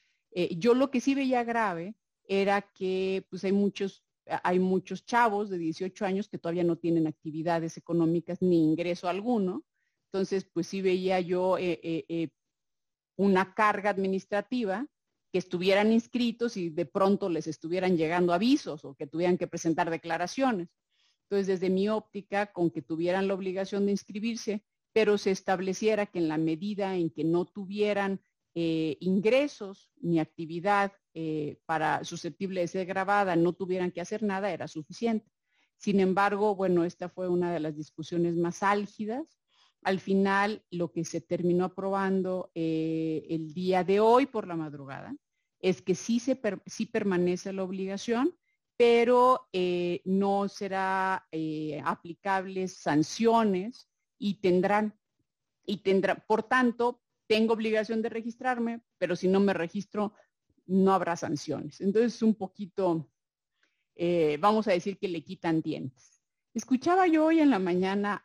yo 0.51 0.75
lo 0.75 0.91
que 0.91 1.01
sí 1.01 1.15
veía 1.15 1.43
grave 1.43 1.95
era 2.25 2.61
que 2.61 3.25
pues 3.29 3.43
hay 3.43 3.53
muchos 3.53 4.05
hay 4.43 4.59
muchos 4.59 5.05
chavos 5.05 5.49
de 5.49 5.57
18 5.57 6.05
años 6.05 6.29
que 6.29 6.37
todavía 6.37 6.63
no 6.63 6.77
tienen 6.77 7.07
actividades 7.07 7.77
económicas 7.77 8.41
ni 8.41 8.63
ingreso 8.63 9.07
alguno. 9.07 9.63
Entonces, 10.14 10.45
pues 10.51 10.68
sí 10.68 10.82
veía 10.82 11.22
yo 11.22 11.57
eh, 11.57 11.80
eh, 11.84 12.05
eh, 12.09 12.30
una 13.16 13.53
carga 13.53 13.91
administrativa 13.91 14.86
que 15.32 15.39
estuvieran 15.39 15.93
inscritos 15.93 16.57
y 16.57 16.70
de 16.70 16.86
pronto 16.86 17.30
les 17.30 17.47
estuvieran 17.47 17.95
llegando 17.95 18.34
avisos 18.34 18.84
o 18.84 18.93
que 18.93 19.07
tuvieran 19.07 19.38
que 19.38 19.47
presentar 19.47 19.89
declaraciones. 19.89 20.68
Entonces, 21.24 21.47
desde 21.47 21.70
mi 21.70 21.88
óptica, 21.88 22.51
con 22.51 22.72
que 22.72 22.82
tuvieran 22.82 23.30
la 23.30 23.36
obligación 23.36 23.86
de 23.86 23.93
inscribirse, 23.93 24.66
pero 24.91 25.18
se 25.18 25.32
estableciera 25.32 26.05
que 26.05 26.20
en 26.20 26.28
la 26.28 26.38
medida 26.38 26.97
en 26.97 27.09
que 27.09 27.24
no 27.24 27.45
tuvieran 27.45 28.20
ingresos 28.53 29.89
ni 30.01 30.20
actividad 30.20 30.91
para 31.66 32.03
susceptible 32.03 32.59
de 32.59 32.68
ser 32.68 32.86
grabada 32.86 33.38
no 33.38 33.53
tuvieran 33.53 33.91
que 33.91 34.01
hacer 34.01 34.24
nada, 34.24 34.51
era 34.51 34.68
suficiente. 34.68 35.32
Sin 35.78 36.01
embargo, 36.01 36.53
bueno, 36.53 36.84
esta 36.84 37.07
fue 37.07 37.30
una 37.30 37.53
de 37.53 37.62
las 37.62 37.78
discusiones 37.78 38.36
más 38.36 38.62
álgidas. 38.62 39.40
Al 39.84 39.99
final, 39.99 40.63
lo 40.69 40.91
que 40.91 41.03
se 41.05 41.21
terminó 41.21 41.65
aprobando 41.65 42.51
eh, 42.53 43.25
el 43.29 43.53
día 43.53 43.84
de 43.84 43.99
hoy 43.99 44.27
por 44.27 44.47
la 44.47 44.55
madrugada 44.55 45.15
es 45.59 45.82
que 45.82 45.95
sí, 45.95 46.19
se 46.19 46.39
sí 46.65 46.86
permanece 46.86 47.53
la 47.53 47.63
obligación, 47.63 48.36
pero 48.77 49.47
eh, 49.53 50.01
no 50.05 50.47
será 50.49 51.27
aplicables 51.84 52.77
sanciones 52.77 53.88
y 54.17 54.36
tendrán, 54.36 54.97
y 55.65 55.77
tendrá, 55.77 56.15
por 56.15 56.43
tanto, 56.43 57.01
tengo 57.27 57.53
obligación 57.53 58.01
de 58.01 58.09
registrarme, 58.09 58.82
pero 58.97 59.15
si 59.15 59.27
no 59.29 59.39
me 59.39 59.53
registro, 59.53 60.13
no 60.65 60.93
habrá 60.93 61.15
sanciones. 61.15 61.82
Entonces, 61.82 62.21
un 62.21 62.36
poquito, 62.36 63.09
eh, 63.95 64.38
vamos 64.39 64.67
a 64.67 64.71
decir 64.73 64.97
que 64.97 65.07
le 65.07 65.23
quitan 65.23 65.61
dientes. 65.61 66.21
Escuchaba 66.53 67.07
yo 67.07 67.25
hoy 67.25 67.39
en 67.39 67.49
la 67.49 67.59
mañana 67.59 68.21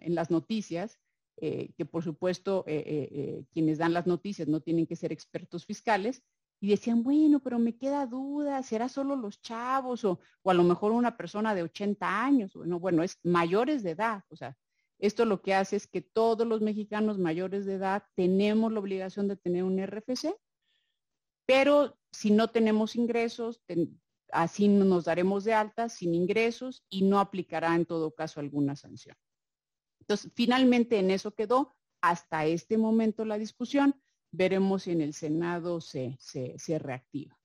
en 0.00 0.14
las 0.14 0.30
noticias, 0.30 0.98
eh, 1.36 1.72
que 1.76 1.84
por 1.84 2.02
supuesto 2.04 2.64
eh, 2.66 3.44
quienes 3.52 3.78
dan 3.78 3.94
las 3.94 4.06
noticias 4.06 4.48
no 4.48 4.60
tienen 4.60 4.86
que 4.86 4.96
ser 4.96 5.12
expertos 5.12 5.66
fiscales, 5.66 6.22
y 6.62 6.68
decían, 6.68 7.02
bueno, 7.02 7.40
pero 7.40 7.58
me 7.58 7.78
queda 7.78 8.04
duda, 8.04 8.62
¿será 8.62 8.90
solo 8.90 9.16
los 9.16 9.40
chavos 9.40 10.04
o, 10.04 10.20
o 10.42 10.50
a 10.50 10.54
lo 10.54 10.62
mejor 10.62 10.92
una 10.92 11.16
persona 11.16 11.54
de 11.54 11.62
80 11.62 12.22
años? 12.22 12.52
Bueno, 12.52 12.78
bueno, 12.78 13.02
es 13.02 13.18
mayores 13.22 13.82
de 13.82 13.92
edad, 13.92 14.24
o 14.28 14.36
sea, 14.36 14.58
esto 14.98 15.24
lo 15.24 15.40
que 15.40 15.54
hace 15.54 15.76
es 15.76 15.86
que 15.86 16.02
todos 16.02 16.46
los 16.46 16.60
mexicanos 16.60 17.18
mayores 17.18 17.64
de 17.64 17.74
edad 17.74 18.02
tenemos 18.14 18.70
la 18.70 18.80
obligación 18.80 19.26
de 19.28 19.36
tener 19.36 19.64
un 19.64 19.78
RFC 19.78 20.34
pero 21.50 21.98
si 22.12 22.30
no 22.30 22.46
tenemos 22.46 22.94
ingresos, 22.94 23.60
así 24.30 24.68
nos 24.68 25.06
daremos 25.06 25.42
de 25.42 25.52
alta 25.52 25.88
sin 25.88 26.14
ingresos 26.14 26.84
y 26.88 27.02
no 27.02 27.18
aplicará 27.18 27.74
en 27.74 27.86
todo 27.86 28.14
caso 28.14 28.38
alguna 28.38 28.76
sanción. 28.76 29.16
Entonces, 30.10 30.32
finalmente 30.34 30.98
en 30.98 31.12
eso 31.12 31.36
quedó 31.36 31.72
hasta 32.00 32.44
este 32.44 32.76
momento 32.76 33.24
la 33.24 33.38
discusión. 33.38 33.94
Veremos 34.32 34.82
si 34.82 34.90
en 34.90 35.02
el 35.02 35.14
Senado 35.14 35.80
se, 35.80 36.18
reactiva. 36.80 37.38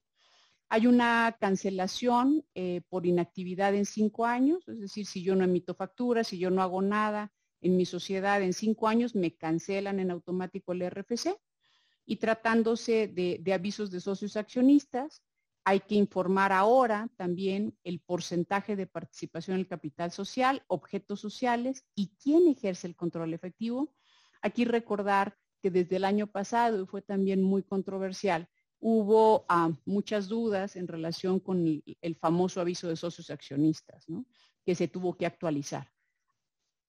Hay 0.70 0.88
una 0.88 1.38
cancelación 1.39 2.43
eh, 2.55 2.82
por 2.89 3.05
inactividad 3.05 3.76
en 3.76 3.86
cinco 3.86 4.26
años, 4.26 4.68
es 4.68 4.80
decir, 4.80 5.05
si 5.05 5.22
yo 5.22 5.36
no 5.36 5.43
emito 5.43 5.76
facturas, 5.76 6.30
si 6.30 6.39
yo 6.39 6.49
no 6.49 6.63
hago 6.63 6.82
nada 6.82 7.32
en 7.61 7.78
mi 7.78 7.86
sociedad 7.86 8.41
en 8.41 8.53
cinco 8.53 8.88
años, 8.88 9.13
me 9.13 9.36
cancelan 9.36 9.99
en 9.99 10.09
automático 10.09 10.74
el 10.74 10.89
RFC 10.89 11.38
y 12.03 12.16
tratándose 12.16 13.07
de, 13.07 13.53
avisos 13.53 13.91
de 13.91 13.99
socios 13.99 14.38
accionistas, 14.38 15.22
hay 15.68 15.80
que 15.80 15.95
informar 15.95 16.51
ahora 16.51 17.09
también 17.18 17.76
el 17.84 17.99
porcentaje 17.99 18.76
de 18.76 18.86
participación 18.86 19.55
en 19.55 19.61
el 19.61 19.68
capital 19.68 20.11
social, 20.11 20.63
objetos 20.68 21.20
sociales 21.20 21.84
y 21.95 22.11
quién 22.22 22.47
ejerce 22.47 22.86
el 22.86 22.95
control 22.95 23.34
efectivo. 23.34 23.91
Aquí 24.43 24.63
recordar 24.63 25.36
que 25.63 25.72
desde 25.72 25.95
el 25.95 26.05
año 26.05 26.28
pasado, 26.28 26.84
y 26.84 26.86
fue 26.86 27.01
también 27.01 27.41
muy 27.41 27.63
controversial, 27.63 28.47
hubo 28.80 29.45
ah, 29.49 29.72
muchas 29.86 30.28
dudas 30.28 30.76
en 30.76 30.88
relación 30.88 31.39
con 31.39 31.66
el, 31.66 32.16
famoso 32.18 32.61
aviso 32.61 32.88
de 32.88 32.95
socios 32.95 33.32
accionistas, 33.32 34.05
que 34.63 34.76
se 34.76 34.88
tuvo 34.88 35.18
que 35.18 35.26
actualizar. 35.26 35.91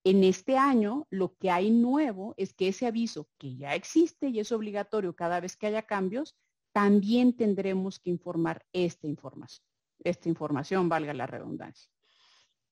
En 0.03 0.23
este 0.23 0.55
año, 0.55 1.07
lo 1.09 1.35
que 1.35 1.49
hay 1.49 1.71
nuevo 1.71 2.35
es 2.37 2.53
que 2.53 2.67
ese 2.67 2.85
aviso, 2.85 3.27
que 3.39 3.55
ya 3.55 3.73
existe 3.73 4.29
y 4.29 4.39
es 4.39 4.51
obligatorio 4.51 5.15
cada 5.15 5.39
vez 5.39 5.57
que 5.57 5.65
haya 5.65 5.81
cambios, 5.81 6.37
también 6.77 7.35
tendremos 7.35 7.97
que 7.97 8.11
informar 8.11 8.63
esta 8.71 9.07
información. 9.07 9.65
Esta 10.03 10.29
información, 10.29 10.87
valga 10.87 11.11
la 11.11 11.25
redundancia. 11.25 11.89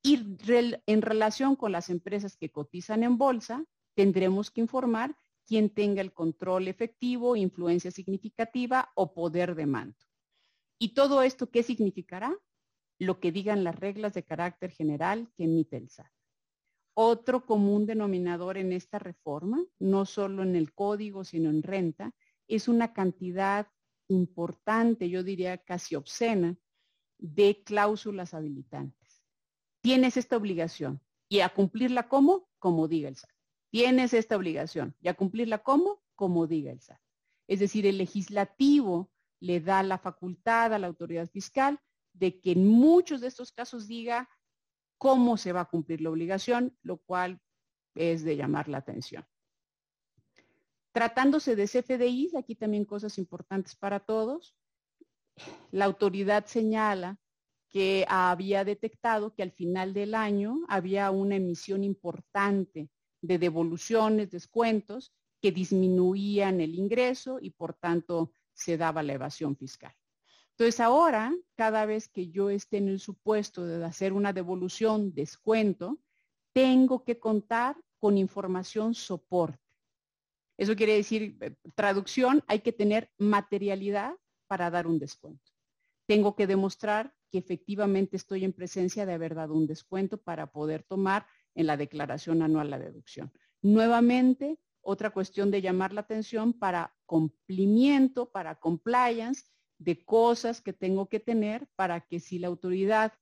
Y 0.03 0.37
en 0.85 1.01
relación 1.01 1.55
con 1.55 1.71
las 1.71 1.89
empresas 1.89 2.37
que 2.37 2.51
cotizan 2.51 3.01
en 3.01 3.17
bolsa, 3.17 3.65
tendremos 3.95 4.51
que 4.51 4.61
informar 4.61 5.17
quien 5.47 5.71
tenga 5.71 6.01
el 6.01 6.13
control 6.13 6.67
efectivo, 6.67 7.35
influencia 7.35 7.89
significativa 7.89 8.91
o 8.93 9.11
poder 9.11 9.55
de 9.55 9.65
mando. 9.65 9.97
¿Y 10.77 10.93
todo 10.93 11.23
esto 11.23 11.49
qué 11.49 11.63
significará? 11.63 12.37
Lo 12.99 13.19
que 13.19 13.31
digan 13.31 13.63
las 13.63 13.75
reglas 13.75 14.13
de 14.13 14.21
carácter 14.21 14.69
general 14.69 15.31
que 15.35 15.45
emite 15.45 15.77
el 15.77 15.89
SAT. 15.89 16.11
Otro 16.93 17.47
común 17.47 17.87
denominador 17.87 18.57
en 18.57 18.71
esta 18.71 18.99
reforma, 18.99 19.65
no 19.79 20.05
solo 20.05 20.43
en 20.43 20.55
el 20.55 20.75
código, 20.75 21.23
sino 21.23 21.49
en 21.49 21.63
renta, 21.63 22.13
es 22.47 22.67
una 22.67 22.93
cantidad 22.93 23.67
importante, 24.07 25.09
yo 25.09 25.23
diría 25.23 25.57
casi 25.57 25.95
obscena, 25.95 26.57
de 27.17 27.63
cláusulas 27.63 28.33
habilitantes. 28.33 29.23
Tienes 29.81 30.17
esta 30.17 30.37
obligación 30.37 31.01
y 31.29 31.39
a 31.39 31.49
cumplirla 31.49 32.07
como, 32.07 32.49
como 32.59 32.87
diga 32.87 33.09
el 33.09 33.15
SAT. 33.15 33.29
Tienes 33.71 34.13
esta 34.13 34.35
obligación 34.35 34.95
y 35.01 35.07
a 35.07 35.13
cumplirla 35.13 35.63
como, 35.63 36.01
como 36.15 36.47
diga 36.47 36.71
el 36.71 36.81
SAT. 36.81 36.99
Es 37.47 37.59
decir, 37.59 37.85
el 37.85 37.97
legislativo 37.97 39.11
le 39.39 39.59
da 39.59 39.83
la 39.83 39.97
facultad 39.97 40.73
a 40.73 40.79
la 40.79 40.87
autoridad 40.87 41.29
fiscal 41.29 41.79
de 42.13 42.39
que 42.39 42.51
en 42.51 42.67
muchos 42.67 43.21
de 43.21 43.27
estos 43.27 43.51
casos 43.51 43.87
diga 43.87 44.29
cómo 44.97 45.37
se 45.37 45.51
va 45.51 45.61
a 45.61 45.69
cumplir 45.69 46.01
la 46.01 46.09
obligación, 46.09 46.77
lo 46.81 46.97
cual 46.97 47.41
es 47.95 48.23
de 48.23 48.37
llamar 48.37 48.67
la 48.67 48.77
atención. 48.77 49.25
Tratándose 50.95 51.57
de 51.57 51.67
CFDIs, 51.67 52.35
aquí 52.35 52.55
también 52.55 52.85
cosas 52.85 53.17
importantes 53.17 53.75
para 53.75 53.99
todos. 53.99 54.55
La 55.69 55.83
autoridad 55.83 56.45
señala 56.45 57.19
que 57.67 58.05
había 58.07 58.63
detectado 58.63 59.33
que 59.35 59.43
al 59.43 59.51
final 59.51 59.93
del 59.93 60.15
año 60.15 60.61
había 60.69 61.11
una 61.11 61.35
emisión 61.35 61.83
importante 61.83 62.89
de 63.21 63.37
devoluciones, 63.37 64.31
descuentos, 64.31 65.13
que 65.41 65.51
disminuían 65.51 66.61
el 66.61 66.75
ingreso 66.75 67.39
y 67.41 67.49
por 67.49 67.73
tanto 67.73 68.31
se 68.53 68.77
daba 68.77 69.03
la 69.03 69.15
evasión 69.15 69.57
fiscal. 69.57 69.93
Entonces 70.51 70.79
ahora, 70.79 71.35
cada 71.57 71.85
vez 71.85 72.07
que 72.07 72.29
yo 72.29 72.49
esté 72.49 72.77
en 72.77 72.87
el 72.87 73.01
supuesto 73.01 73.65
de 73.65 73.83
hacer 73.83 74.13
una 74.13 74.31
devolución, 74.31 75.13
descuento, 75.13 75.99
tengo 76.53 77.03
que 77.03 77.19
contar 77.19 77.75
con 77.99 78.17
información 78.17 78.93
soporte. 78.93 79.64
Eso 80.57 80.75
quiere 80.75 80.95
decir, 80.95 81.37
eh, 81.41 81.55
traducción, 81.75 82.43
hay 82.47 82.59
que 82.59 82.71
tener 82.71 83.11
materialidad 83.17 84.13
para 84.47 84.69
dar 84.69 84.87
un 84.87 84.99
descuento. 84.99 85.51
Tengo 86.07 86.35
que 86.35 86.47
demostrar 86.47 87.13
que 87.31 87.39
efectivamente 87.39 88.15
estoy 88.15 88.45
en 88.45 88.53
presencia 88.53 89.05
de 89.05 89.13
haber 89.13 89.35
dado 89.35 89.53
un 89.53 89.67
descuento 89.67 90.17
para 90.17 90.51
poder 90.51 90.83
tomar 90.83 91.25
en 91.55 91.67
la 91.67 91.77
declaración 91.77 92.41
anual 92.41 92.69
la 92.69 92.79
deducción. 92.79 93.31
Nuevamente, 93.61 94.59
otra 94.81 95.09
cuestión 95.09 95.49
de 95.49 95.61
llamar 95.61 95.93
la 95.93 96.01
atención 96.01 96.53
para 96.53 96.95
cumplimiento, 97.05 98.29
para 98.29 98.55
compliance, 98.59 99.45
de 99.77 100.05
cosas 100.05 100.61
que 100.61 100.73
tengo 100.73 101.09
que 101.09 101.19
tener 101.19 101.67
para 101.75 102.01
que 102.01 102.19
si 102.19 102.39
la 102.39 102.47
autoridad 102.47 103.13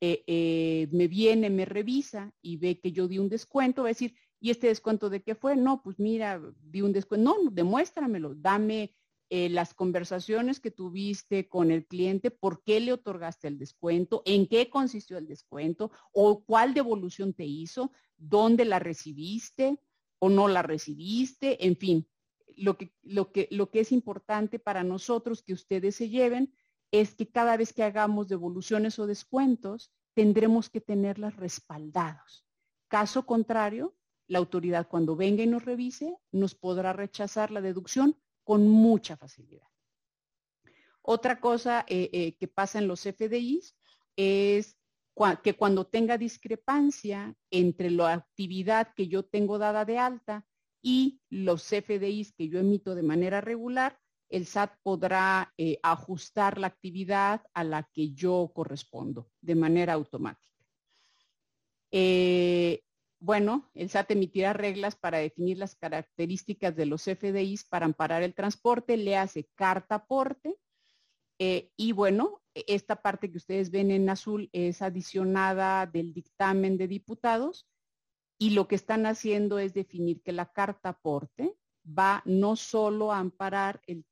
eh, 0.00 0.24
eh, 0.26 0.88
me 0.90 1.06
viene, 1.06 1.48
me 1.48 1.64
revisa 1.64 2.32
y 2.40 2.56
ve 2.56 2.80
que 2.80 2.90
yo 2.90 3.06
di 3.06 3.18
un 3.18 3.28
descuento, 3.28 3.82
va 3.82 3.88
a 3.88 3.90
decir, 3.90 4.16
¿y 4.42 4.50
este 4.50 4.66
descuento 4.66 5.08
de 5.08 5.22
qué 5.22 5.36
fue? 5.36 5.54
No, 5.54 5.82
pues 5.82 6.00
mira, 6.00 6.42
di 6.60 6.82
un 6.82 6.92
descuento. 6.92 7.32
No, 7.32 7.50
demuéstramelo, 7.50 8.34
dame 8.34 8.92
eh, 9.30 9.48
las 9.48 9.72
conversaciones 9.72 10.58
que 10.58 10.72
tuviste 10.72 11.48
con 11.48 11.70
el 11.70 11.86
cliente, 11.86 12.32
por 12.32 12.64
qué 12.64 12.80
le 12.80 12.92
otorgaste 12.92 13.46
el 13.46 13.56
descuento, 13.56 14.20
en 14.26 14.48
qué 14.48 14.68
consistió 14.68 15.16
el 15.16 15.28
descuento 15.28 15.92
o 16.12 16.44
cuál 16.44 16.74
devolución 16.74 17.34
te 17.34 17.44
hizo, 17.44 17.92
dónde 18.16 18.64
la 18.64 18.80
recibiste 18.80 19.78
o 20.18 20.28
no 20.28 20.48
la 20.48 20.62
recibiste, 20.62 21.64
en 21.64 21.76
fin, 21.76 22.08
lo 22.56 22.76
que, 22.76 22.92
lo, 23.02 23.30
que, 23.30 23.46
lo 23.52 23.70
que 23.70 23.80
es 23.80 23.92
importante 23.92 24.58
para 24.58 24.82
nosotros 24.82 25.44
que 25.44 25.52
ustedes 25.52 25.94
se 25.94 26.08
lleven 26.08 26.52
es 26.90 27.14
que 27.14 27.30
cada 27.30 27.56
vez 27.56 27.72
que 27.72 27.84
hagamos 27.84 28.28
devoluciones 28.28 28.98
o 28.98 29.06
descuentos, 29.06 29.92
tendremos 30.14 30.68
que 30.68 30.80
tenerlas 30.80 31.36
respaldados. 31.36 32.44
Caso 32.88 33.24
contrario, 33.24 33.94
la 34.32 34.38
autoridad 34.38 34.88
cuando 34.88 35.14
venga 35.14 35.42
y 35.42 35.46
nos 35.46 35.66
revise 35.66 36.16
nos 36.30 36.54
podrá 36.54 36.94
rechazar 36.94 37.50
la 37.50 37.60
deducción 37.60 38.16
con 38.44 38.66
mucha 38.66 39.14
facilidad. 39.14 39.68
Otra 41.02 41.38
cosa 41.38 41.84
eh, 41.86 42.08
eh, 42.14 42.36
que 42.38 42.48
pasa 42.48 42.78
en 42.78 42.88
los 42.88 43.02
FDIs 43.02 43.76
es 44.16 44.78
que 45.42 45.54
cuando 45.54 45.86
tenga 45.86 46.16
discrepancia 46.16 47.34
entre 47.50 47.90
la 47.90 48.14
actividad 48.14 48.94
que 48.94 49.06
yo 49.06 49.22
tengo 49.22 49.58
dada 49.58 49.84
de 49.84 49.98
alta 49.98 50.46
y 50.80 51.20
los 51.28 51.64
FDIs 51.64 52.32
que 52.32 52.48
yo 52.48 52.58
emito 52.58 52.94
de 52.94 53.02
manera 53.02 53.42
regular, 53.42 54.00
el 54.30 54.46
SAT 54.46 54.78
podrá 54.82 55.52
eh, 55.58 55.78
ajustar 55.82 56.56
la 56.56 56.68
actividad 56.68 57.42
a 57.52 57.64
la 57.64 57.82
que 57.92 58.12
yo 58.12 58.50
correspondo 58.54 59.28
de 59.42 59.56
manera 59.56 59.92
automática. 59.92 60.48
Bueno, 63.22 63.70
el 63.74 63.88
SAT 63.88 64.10
emitirá 64.10 64.52
reglas 64.52 64.96
para 64.96 65.18
definir 65.18 65.56
las 65.56 65.76
características 65.76 66.74
de 66.74 66.86
los 66.86 67.04
FDIs 67.04 67.62
para 67.62 67.86
amparar 67.86 68.24
el 68.24 68.34
transporte, 68.34 68.96
le 68.96 69.16
hace 69.16 69.48
carta 69.54 69.94
aporte 69.94 70.56
eh, 71.38 71.70
y 71.76 71.92
bueno, 71.92 72.42
esta 72.54 73.00
parte 73.00 73.30
que 73.30 73.36
ustedes 73.36 73.70
ven 73.70 73.92
en 73.92 74.08
azul 74.10 74.50
es 74.52 74.82
adicionada 74.82 75.86
del 75.86 76.12
dictamen 76.12 76.76
de 76.76 76.88
diputados 76.88 77.68
y 78.38 78.50
lo 78.50 78.66
que 78.66 78.74
están 78.74 79.06
haciendo 79.06 79.60
es 79.60 79.72
definir 79.72 80.20
que 80.22 80.32
la 80.32 80.50
carta 80.52 80.88
aporte 80.88 81.56
va 81.86 82.22
no 82.26 82.56
solo 82.56 83.12
a 83.12 83.20
amparar 83.20 83.80
el, 83.86 84.04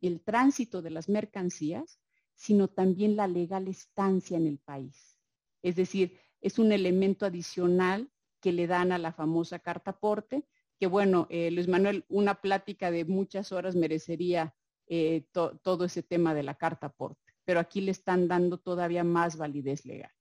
el 0.00 0.20
tránsito 0.22 0.80
de 0.80 0.90
las 0.90 1.08
mercancías, 1.08 2.00
sino 2.34 2.68
también 2.68 3.16
la 3.16 3.26
legal 3.26 3.66
estancia 3.66 4.36
en 4.36 4.46
el 4.46 4.58
país. 4.58 5.18
Es 5.60 5.74
decir, 5.74 6.20
es 6.40 6.60
un 6.60 6.70
elemento 6.70 7.26
adicional 7.26 8.08
que 8.40 8.52
le 8.52 8.66
dan 8.66 8.92
a 8.92 8.98
la 8.98 9.12
famosa 9.12 9.58
carta 9.58 9.92
aporte, 9.92 10.46
que 10.78 10.86
bueno, 10.86 11.26
eh, 11.30 11.50
Luis 11.50 11.68
Manuel, 11.68 12.04
una 12.08 12.40
plática 12.40 12.90
de 12.90 13.04
muchas 13.04 13.52
horas 13.52 13.74
merecería 13.74 14.54
eh, 14.86 15.26
todo 15.32 15.84
ese 15.84 16.02
tema 16.02 16.34
de 16.34 16.42
la 16.42 16.54
carta 16.54 16.86
aporte, 16.86 17.34
pero 17.44 17.60
aquí 17.60 17.80
le 17.80 17.90
están 17.90 18.28
dando 18.28 18.58
todavía 18.58 19.04
más 19.04 19.36
validez 19.36 19.84
legal. 19.84 20.12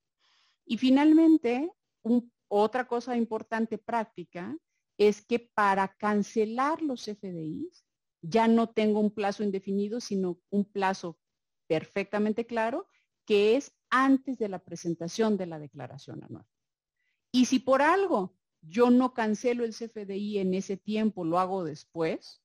Y 0.65 0.77
finalmente, 0.77 1.71
otra 2.49 2.87
cosa 2.87 3.15
importante 3.15 3.77
práctica 3.77 4.57
es 4.97 5.21
que 5.21 5.39
para 5.39 5.87
cancelar 5.87 6.81
los 6.81 7.05
FDIs 7.05 7.85
ya 8.21 8.47
no 8.47 8.67
tengo 8.67 8.99
un 8.99 9.11
plazo 9.11 9.43
indefinido, 9.43 10.01
sino 10.01 10.39
un 10.49 10.65
plazo 10.65 11.17
perfectamente 11.67 12.45
claro, 12.45 12.87
que 13.25 13.55
es 13.55 13.71
antes 13.89 14.37
de 14.37 14.49
la 14.49 14.59
presentación 14.59 15.37
de 15.37 15.45
la 15.45 15.59
declaración 15.59 16.23
anual. 16.23 16.45
Y 17.31 17.45
si 17.45 17.59
por 17.59 17.81
algo 17.81 18.35
yo 18.61 18.89
no 18.89 19.13
cancelo 19.13 19.63
el 19.63 19.73
CFDI 19.73 20.39
en 20.39 20.53
ese 20.53 20.77
tiempo, 20.77 21.23
lo 21.23 21.39
hago 21.39 21.63
después, 21.63 22.41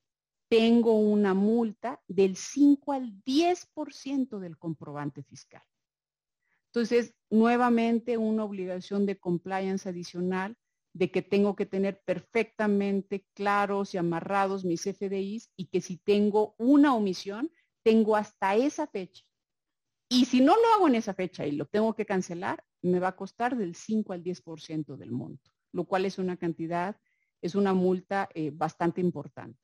tengo 0.48 0.98
una 0.98 1.34
multa 1.34 2.02
del 2.08 2.36
5 2.36 2.92
al 2.92 3.22
10% 3.24 4.38
del 4.38 4.58
comprobante 4.58 5.22
fiscal. 5.22 5.62
Entonces, 6.66 7.14
nuevamente 7.30 8.18
una 8.18 8.44
obligación 8.44 9.06
de 9.06 9.18
compliance 9.18 9.88
adicional 9.88 10.56
de 10.94 11.10
que 11.10 11.22
tengo 11.22 11.56
que 11.56 11.66
tener 11.66 12.02
perfectamente 12.02 13.26
claros 13.34 13.94
y 13.94 13.98
amarrados 13.98 14.64
mis 14.64 14.82
FDIs 14.82 15.50
y 15.56 15.66
que 15.66 15.80
si 15.80 15.96
tengo 15.96 16.54
una 16.58 16.94
omisión, 16.94 17.50
tengo 17.82 18.16
hasta 18.16 18.54
esa 18.54 18.86
fecha. 18.86 19.24
Y 20.08 20.26
si 20.26 20.40
no 20.40 20.54
lo 20.54 20.74
hago 20.74 20.88
en 20.88 20.96
esa 20.96 21.14
fecha 21.14 21.46
y 21.46 21.52
lo 21.52 21.66
tengo 21.66 21.94
que 21.94 22.04
cancelar, 22.04 22.62
me 22.82 22.98
va 22.98 23.08
a 23.08 23.16
costar 23.16 23.56
del 23.56 23.74
5 23.74 24.12
al 24.12 24.22
10% 24.22 24.96
del 24.96 25.12
monto, 25.12 25.50
lo 25.72 25.84
cual 25.84 26.04
es 26.04 26.18
una 26.18 26.36
cantidad, 26.36 26.96
es 27.40 27.54
una 27.54 27.72
multa 27.72 28.28
eh, 28.34 28.50
bastante 28.52 29.00
importante. 29.00 29.58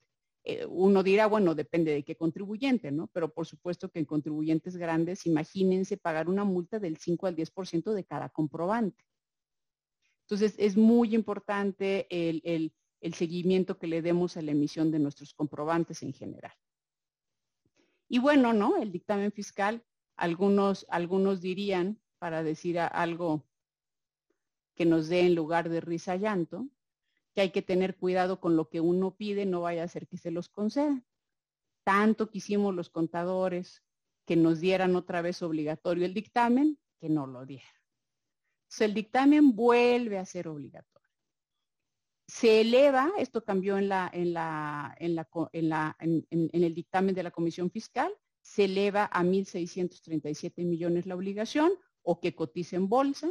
Eh, 0.44 0.64
uno 0.66 1.02
dirá, 1.02 1.26
bueno, 1.26 1.54
depende 1.54 1.92
de 1.92 2.04
qué 2.04 2.16
contribuyente, 2.16 2.90
¿no? 2.90 3.08
Pero 3.08 3.32
por 3.32 3.46
supuesto 3.46 3.90
que 3.90 3.98
en 3.98 4.06
contribuyentes 4.06 4.76
grandes, 4.76 5.26
imagínense 5.26 5.96
pagar 5.96 6.28
una 6.28 6.44
multa 6.44 6.78
del 6.78 6.96
5 6.96 7.26
al 7.26 7.36
10% 7.36 7.92
de 7.92 8.04
cada 8.04 8.30
comprobante. 8.30 9.04
Entonces, 10.22 10.54
es 10.58 10.76
muy 10.76 11.14
importante 11.14 12.06
el, 12.10 12.72
seguimiento 13.14 13.78
que 13.78 13.86
le 13.86 14.02
demos 14.02 14.36
a 14.36 14.42
la 14.42 14.52
emisión 14.52 14.90
de 14.90 14.98
nuestros 14.98 15.32
comprobantes 15.34 16.02
en 16.02 16.12
general. 16.12 16.52
Y 18.08 18.18
bueno, 18.18 18.52
¿no? 18.52 18.76
El 18.76 18.92
dictamen 18.92 19.32
fiscal, 19.32 19.82
algunos, 20.16 20.86
algunos 20.88 21.40
dirían, 21.40 21.98
para 22.18 22.42
decir 22.42 22.78
algo 22.78 23.44
que 24.74 24.84
nos 24.84 25.08
dé 25.08 25.20
en 25.20 25.34
lugar 25.34 25.68
de 25.68 25.80
risa 25.80 26.16
llanto, 26.16 26.68
que 27.34 27.40
hay 27.42 27.50
que 27.50 27.62
tener 27.62 27.96
cuidado 27.96 28.40
con 28.40 28.56
lo 28.56 28.68
que 28.68 28.80
uno 28.80 29.16
pide, 29.16 29.46
no 29.46 29.62
vaya 29.62 29.84
a 29.84 29.88
ser 29.88 30.06
que 30.06 30.18
se 30.18 30.30
los 30.30 30.48
conceda. 30.48 31.02
Tanto 31.84 32.30
quisimos 32.30 32.74
los 32.74 32.90
contadores 32.90 33.82
que 34.26 34.36
nos 34.36 34.60
dieran 34.60 34.96
otra 34.96 35.22
vez 35.22 35.42
obligatorio 35.42 36.04
el 36.04 36.14
dictamen, 36.14 36.78
que 37.00 37.08
no 37.08 37.26
lo 37.26 37.46
dieron 37.46 37.78
el 38.80 38.94
dictamen 38.94 39.54
vuelve 39.54 40.18
a 40.18 40.24
ser 40.24 40.48
obligatorio. 40.48 41.08
Se 42.26 42.60
eleva, 42.60 43.10
esto 43.18 43.42
cambió 43.42 43.78
en, 43.78 43.88
la, 43.88 44.10
en, 44.12 44.34
la, 44.34 44.94
en, 45.00 45.16
la, 45.16 45.96
en, 45.98 46.26
en 46.30 46.64
el 46.64 46.74
dictamen 46.74 47.14
de 47.14 47.22
la 47.22 47.30
Comisión 47.30 47.70
Fiscal, 47.70 48.12
se 48.42 48.64
eleva 48.64 49.06
a 49.06 49.22
1.637 49.24 50.64
millones 50.64 51.06
la 51.06 51.16
obligación 51.16 51.72
o 52.10 52.20
que 52.20 52.34
cotice 52.34 52.76
en 52.76 52.88
bolsa. 52.88 53.28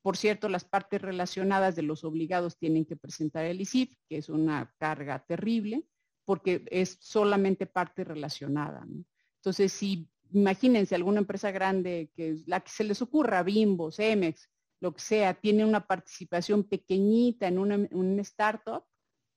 Por 0.00 0.16
cierto, 0.16 0.48
las 0.48 0.64
partes 0.64 1.02
relacionadas 1.02 1.74
de 1.74 1.82
los 1.82 2.04
obligados 2.04 2.56
tienen 2.56 2.84
que 2.84 2.94
presentar 2.94 3.44
el 3.46 3.60
ISIF, 3.60 3.96
que 4.08 4.18
es 4.18 4.28
una 4.28 4.72
carga 4.78 5.24
terrible, 5.26 5.88
porque 6.24 6.64
es 6.70 6.98
solamente 7.00 7.66
parte 7.66 8.04
relacionada. 8.04 8.86
Entonces, 9.38 9.72
si 9.72 10.08
imagínense 10.30 10.94
alguna 10.94 11.18
empresa 11.18 11.50
grande 11.50 12.12
que 12.14 12.36
la 12.46 12.60
que 12.60 12.70
se 12.70 12.84
les 12.84 13.02
ocurra, 13.02 13.42
Bimbo, 13.42 13.90
Cemex, 13.90 14.48
lo 14.80 14.94
que 14.94 15.00
sea, 15.00 15.34
tiene 15.34 15.64
una 15.64 15.84
participación 15.84 16.62
pequeñita 16.62 17.48
en 17.48 17.58
una, 17.58 17.88
un 17.90 18.20
startup, 18.20 18.84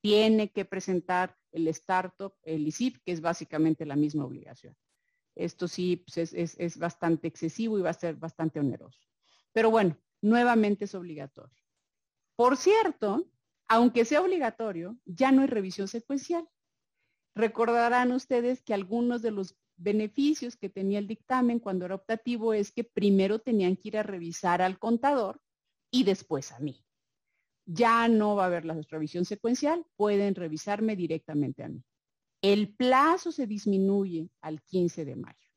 tiene 0.00 0.52
que 0.52 0.64
presentar 0.64 1.36
el 1.50 1.66
startup, 1.68 2.34
el 2.44 2.68
ISIP, 2.68 2.98
que 3.04 3.10
es 3.10 3.20
básicamente 3.20 3.84
la 3.84 3.96
misma 3.96 4.24
obligación. 4.24 4.76
Esto 5.36 5.68
sí 5.68 5.96
pues, 5.98 6.32
es, 6.32 6.56
es 6.58 6.78
bastante 6.78 7.28
excesivo 7.28 7.78
y 7.78 7.82
va 7.82 7.90
a 7.90 7.94
ser 7.94 8.16
bastante 8.16 8.58
oneroso. 8.58 8.98
Pero 9.52 9.70
bueno, 9.70 9.96
nuevamente 10.22 10.86
es 10.86 10.94
obligatorio. 10.94 11.62
Por 12.36 12.56
cierto, 12.56 13.30
aunque 13.68 14.04
sea 14.04 14.22
obligatorio, 14.22 14.98
ya 15.04 15.32
no 15.32 15.42
hay 15.42 15.48
revisión 15.48 15.88
secuencial. 15.88 16.48
Recordarán 17.34 18.12
ustedes 18.12 18.62
que 18.62 18.74
algunos 18.74 19.22
de 19.22 19.30
los 19.30 19.56
beneficios 19.76 20.56
que 20.56 20.70
tenía 20.70 20.98
el 20.98 21.06
dictamen 21.06 21.60
cuando 21.60 21.84
era 21.84 21.94
optativo 21.94 22.54
es 22.54 22.72
que 22.72 22.84
primero 22.84 23.38
tenían 23.40 23.76
que 23.76 23.88
ir 23.88 23.98
a 23.98 24.02
revisar 24.02 24.62
al 24.62 24.78
contador 24.78 25.40
y 25.90 26.04
después 26.04 26.52
a 26.52 26.58
mí. 26.60 26.82
Ya 27.66 28.08
no 28.08 28.36
va 28.36 28.44
a 28.44 28.46
haber 28.46 28.64
la 28.64 28.80
revisión 28.88 29.24
secuencial, 29.24 29.84
pueden 29.96 30.34
revisarme 30.34 30.96
directamente 30.96 31.62
a 31.62 31.68
mí. 31.68 31.84
El 32.46 32.72
plazo 32.72 33.32
se 33.32 33.48
disminuye 33.48 34.30
al 34.40 34.62
15 34.62 35.04
de 35.04 35.16
mayo. 35.16 35.48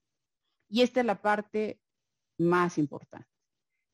Y 0.68 0.82
esta 0.82 1.02
es 1.02 1.06
la 1.06 1.22
parte 1.22 1.80
más 2.40 2.80
importante. 2.80 3.30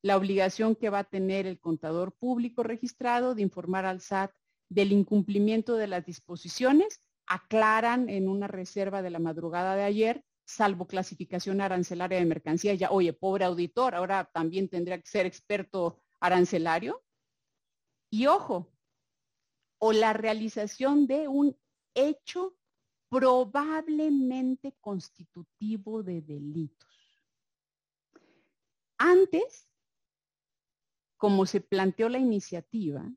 La 0.01 0.15
obligación 0.15 0.77
que 0.77 0.89
va 0.89 0.99
a 0.99 1.03
tener 1.03 1.45
el 1.45 1.59
contador 1.59 2.13
público 2.13 2.63
registrado 2.63 3.35
de 3.35 3.41
informar 3.41 3.85
al 3.85 3.99
SAT 3.99 4.31
del 4.69 4.93
incumplimiento 4.93 5.75
de 5.75 5.87
las 5.87 6.05
disposiciones 6.05 7.01
aclaran 7.27 8.07
en 8.07 8.29
una 8.29 8.47
reserva 8.47 9.01
de 9.01 9.09
la 9.09 9.19
madrugada 9.19 9.75
de 9.75 9.83
ayer, 9.83 10.23
salvo 10.45 10.87
clasificación 10.87 11.59
arancelaria 11.59 12.19
de 12.19 12.25
mercancía, 12.25 12.75
ya, 12.75 12.91
oye, 12.91 13.11
pobre 13.11 13.43
auditor, 13.43 13.93
ahora 13.93 14.29
también 14.33 14.69
tendría 14.69 15.01
que 15.01 15.09
ser 15.09 15.25
experto 15.25 15.99
arancelario. 16.21 17.03
Y 18.09 18.27
ojo, 18.27 18.71
o 19.79 19.91
la 19.91 20.13
realización 20.13 21.07
de 21.07 21.27
un 21.27 21.57
hecho 21.93 22.55
probablemente 23.10 24.76
constitutivo 24.82 26.03
de 26.03 26.22
delitos. 26.22 26.89
Antes, 28.97 29.70
como 31.18 31.45
se 31.45 31.62
planteó 31.62 32.10
la 32.10 32.20
iniciativa, 32.20 33.12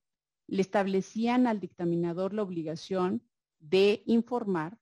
le 0.47 0.63
establecían 0.63 1.47
al 1.47 1.61
dictaminador 1.61 2.33
la 2.33 2.43
obligación 2.43 3.23
de 3.59 4.03
informar 4.07 4.79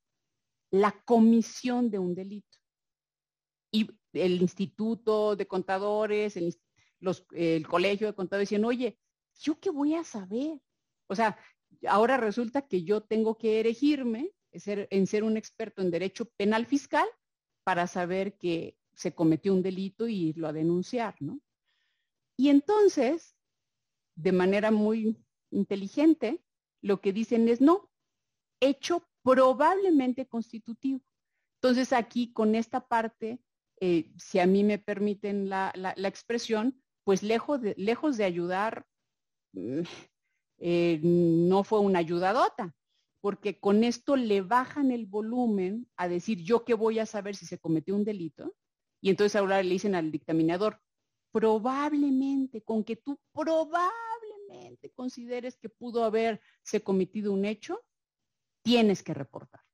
la 0.71 0.93
comisión 1.05 1.91
de 1.91 1.99
un 1.99 2.15
delito. 2.15 2.59
Y 3.71 3.91
el 4.13 4.41
Instituto 4.41 5.37
de 5.37 5.47
Contadores, 5.47 6.37
el, 6.37 6.57
Colegio 7.67 8.07
de 8.07 8.15
Contadores 8.15 8.49
decían, 8.49 8.65
oye, 8.65 8.99
¿yo 9.41 9.59
qué 9.61 9.71
voy 9.71 9.95
a 9.95 10.05
saber? 10.05 10.61
O 11.09 11.15
sea, 11.15 11.39
ahora 11.89 12.17
resulta 12.17 12.63
que 12.63 12.85
yo 12.85 13.03
tengo 13.03 13.37
que 13.37 13.61
erigirme 13.61 14.31
en 14.53 15.07
ser 15.07 15.25
un 15.25 15.37
experto 15.37 15.83
en 15.83 15.91
derecho 15.91 16.27
penal 16.37 16.67
fiscal 16.67 17.07
para 17.65 17.87
saber 17.87 18.37
que 18.39 18.77
se 18.95 19.15
cometió 19.15 19.53
un 19.53 19.63
delito 19.63 20.09
y 20.09 20.29
irlo 20.29 20.49
a 20.49 20.53
denunciar, 20.53 21.17
¿no? 21.21 21.41
Y 22.39 22.49
entonces, 22.49 23.37
de 24.15 24.33
manera 24.33 24.71
muy 24.71 25.17
inteligente, 25.51 26.43
lo 26.83 27.01
que 27.01 27.13
dicen 27.13 27.49
es 27.49 27.61
no, 27.61 27.91
hecho 28.61 29.07
probablemente 29.23 30.27
constitutivo. 30.27 31.01
Entonces 31.61 31.93
aquí 31.93 32.33
con 32.33 32.55
esta 32.55 32.87
parte, 32.87 33.41
eh, 33.81 34.13
si 34.17 34.39
a 34.39 34.47
mí 34.47 34.65
me 34.65 34.79
permiten 34.79 35.49
la, 35.49 35.73
expresión, 35.97 36.81
pues 37.05 37.23
lejos 37.23 37.61
de, 37.61 37.75
lejos 37.77 38.17
de 38.17 38.25
ayudar, 38.25 38.87
mm, 39.53 39.81
eh, 40.59 41.01
no 41.03 41.65
fue 41.65 41.81
una 41.81 41.99
ayudadota, 41.99 42.75
porque 43.27 43.59
con 43.59 43.83
esto 43.83 44.15
le 44.15 44.41
bajan 44.41 44.93
el 44.93 45.07
volumen 45.07 45.91
a 45.97 46.07
decir 46.07 46.45
yo 46.45 46.65
qué 46.65 46.75
voy 46.75 47.01
a 47.01 47.07
saber 47.07 47.35
si 47.35 47.45
se 47.45 47.59
cometió 47.59 47.97
un 47.97 48.05
delito. 48.05 48.55
Y 49.01 49.11
entonces 49.11 49.35
ahora 49.35 49.61
le 49.65 49.69
dicen 49.69 49.97
al 49.97 50.13
dictaminador, 50.13 50.81
probablemente, 51.33 52.63
con 52.63 52.85
que 52.85 52.95
tú 52.95 53.19
probablemente 53.33 54.93
consideres 54.95 55.57
que 55.57 55.69
pudo 55.69 56.05
haberse 56.05 56.85
cometido 56.85 57.33
un 57.33 57.47
hecho, 57.47 57.85
tienes 58.63 59.03
que 59.03 59.13
reportarlo. 59.13 59.73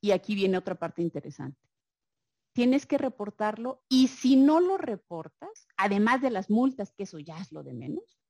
Y 0.00 0.12
aquí 0.12 0.34
viene 0.34 0.56
otra 0.56 0.76
parte 0.76 1.02
interesante. 1.02 1.60
Tienes 2.54 2.86
que 2.86 2.96
reportarlo 2.96 3.84
y 3.90 4.08
si 4.08 4.36
no 4.36 4.60
lo 4.60 4.78
reportas, 4.78 5.68
además 5.76 6.22
de 6.22 6.30
las 6.30 6.48
multas, 6.48 6.90
que 6.94 7.02
eso 7.02 7.18
ya 7.18 7.36
es 7.36 7.52
lo 7.52 7.62
de 7.62 7.74
menos, 7.74 8.21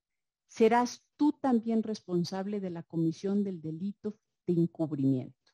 serás 0.53 1.03
tú 1.17 1.33
también 1.33 1.83
responsable 1.83 2.61
de 2.61 2.69
la 2.69 2.83
comisión 2.83 3.43
del 3.43 3.63
delito 3.63 4.19
de 4.47 4.53
encubrimiento. 4.53 5.51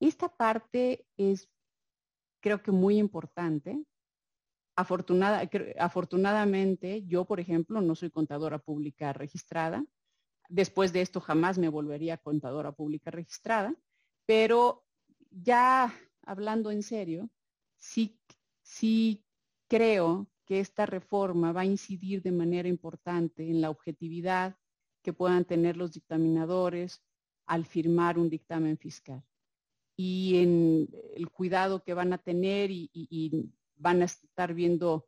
Esta 0.00 0.34
parte 0.34 1.06
es, 1.18 1.50
creo 2.40 2.62
que 2.62 2.72
muy 2.72 2.96
importante. 2.96 3.84
afortunadamente, 4.76 7.04
yo, 7.04 7.26
por 7.26 7.38
ejemplo, 7.38 7.82
no 7.82 7.94
soy 7.94 8.10
contadora 8.10 8.58
pública 8.58 9.12
registrada. 9.12 9.84
Después 10.48 10.94
de 10.94 11.02
esto 11.02 11.20
jamás 11.20 11.58
me 11.58 11.68
volvería 11.68 12.16
contadora 12.16 12.72
pública 12.72 13.10
registrada, 13.10 13.74
pero 14.24 14.86
ya 15.30 15.94
hablando 16.22 16.70
en 16.70 16.82
serio, 16.82 17.28
sí, 17.76 18.18
sí 18.62 19.22
creo 19.68 20.29
que 20.50 20.58
esta 20.58 20.84
reforma 20.84 21.52
va 21.52 21.60
a 21.60 21.64
incidir 21.64 22.22
de 22.22 22.32
manera 22.32 22.68
importante 22.68 23.48
en 23.48 23.60
la 23.60 23.70
objetividad 23.70 24.56
que 25.00 25.12
puedan 25.12 25.44
tener 25.44 25.76
los 25.76 25.92
dictaminadores 25.92 27.04
al 27.46 27.64
firmar 27.64 28.18
un 28.18 28.28
dictamen 28.28 28.76
fiscal 28.76 29.22
y 29.96 30.38
en 30.38 30.88
el 31.14 31.30
cuidado 31.30 31.84
que 31.84 31.94
van 31.94 32.12
a 32.12 32.18
tener 32.18 32.72
y, 32.72 33.48
van 33.76 34.02
a 34.02 34.06
estar 34.06 34.52
viendo 34.52 35.06